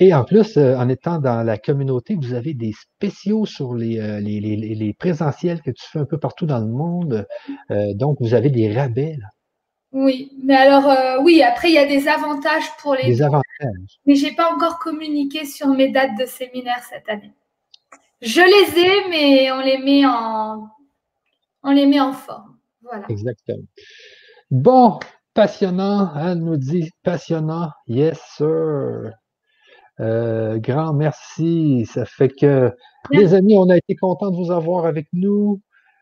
Et 0.00 0.12
en 0.12 0.24
plus, 0.24 0.56
euh, 0.56 0.76
en 0.76 0.88
étant 0.88 1.18
dans 1.18 1.44
la 1.44 1.58
communauté, 1.58 2.16
vous 2.16 2.32
avez 2.32 2.54
des 2.54 2.72
spéciaux 2.72 3.46
sur 3.46 3.74
les, 3.74 4.00
euh, 4.00 4.18
les, 4.20 4.96
présentiels 4.98 5.60
que 5.60 5.70
tu 5.70 5.84
fais 5.86 6.00
un 6.00 6.04
peu 6.06 6.18
partout 6.18 6.46
dans 6.46 6.58
le 6.58 6.66
monde. 6.66 7.26
Euh, 7.70 7.94
donc, 7.94 8.16
vous 8.20 8.34
avez 8.34 8.50
des 8.50 8.74
rabais. 8.74 9.18
Oui, 9.92 10.32
mais 10.42 10.56
alors, 10.56 11.22
oui, 11.22 11.42
après, 11.42 11.68
il 11.68 11.74
y 11.74 11.78
a 11.78 11.86
des 11.86 12.08
avantages 12.08 12.64
pour 12.80 12.94
les. 12.94 13.04
Des 13.04 13.22
avantages. 13.22 14.00
Mais 14.06 14.14
je 14.14 14.26
n'ai 14.26 14.34
pas 14.34 14.50
encore 14.50 14.78
communiqué 14.78 15.44
sur 15.44 15.68
mes 15.68 15.90
dates 15.90 16.18
de 16.18 16.24
séminaire 16.24 16.82
cette 16.88 17.08
année. 17.08 17.32
Je 18.22 18.40
les 18.40 18.80
ai, 18.80 19.08
mais 19.10 19.52
on 19.52 19.60
les 19.60 19.78
met 19.78 20.06
en, 20.06 20.66
on 21.62 21.70
les 21.72 21.86
met 21.86 22.00
en 22.00 22.14
forme. 22.14 22.56
Voilà. 22.80 23.04
Exactement. 23.10 23.66
Bon, 24.50 24.98
Passionnant, 25.34 26.14
elle 26.16 26.38
nous 26.38 26.58
dit 26.58 26.90
passionnant. 27.02 27.70
Yes, 27.86 28.20
sir. 28.36 29.12
Euh, 30.00 30.58
grand 30.58 30.92
merci. 30.92 31.86
Ça 31.86 32.04
fait 32.04 32.28
que, 32.28 32.74
les 33.10 33.32
amis, 33.34 33.56
on 33.56 33.70
a 33.70 33.76
été 33.76 33.94
contents 33.96 34.30
de 34.30 34.36
vous 34.36 34.50
avoir 34.50 34.84
avec 34.84 35.06
nous. 35.12 35.60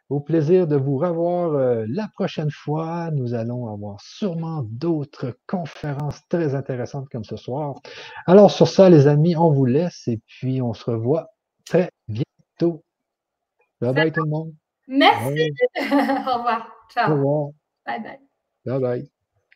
Au 0.09 0.19
plaisir 0.19 0.67
de 0.67 0.75
vous 0.75 0.97
revoir 0.97 1.53
euh, 1.55 1.85
la 1.89 2.09
prochaine 2.15 2.51
fois. 2.51 3.11
Nous 3.13 3.35
allons 3.35 3.73
avoir 3.73 4.01
sûrement 4.01 4.65
d'autres 4.69 5.37
conférences 5.47 6.21
très 6.29 6.57
intéressantes 6.57 7.09
comme 7.11 7.23
ce 7.23 7.37
soir. 7.37 7.77
Alors, 8.27 8.51
sur 8.51 8.67
ça, 8.67 8.91
les 8.91 9.07
amis, 9.07 9.37
on 9.37 9.53
vous 9.53 9.67
laisse 9.67 10.09
et 10.09 10.21
puis 10.27 10.61
on 10.61 10.75
se 10.75 10.91
revoit 10.91 11.29
très 11.65 11.91
bientôt. 12.09 12.83
Bye 13.81 13.95
bye 13.95 14.13
tout 14.13 14.25
le 14.25 14.31
monde. 14.31 14.53
Merci. 14.89 15.53
Au 15.81 16.39
revoir. 16.39 16.67
Ciao. 16.93 17.13
Au 17.13 17.15
revoir. 17.15 17.49
Bye 17.87 18.03
bye. 18.03 18.19
Bye 18.67 18.81
bye. 18.81 19.20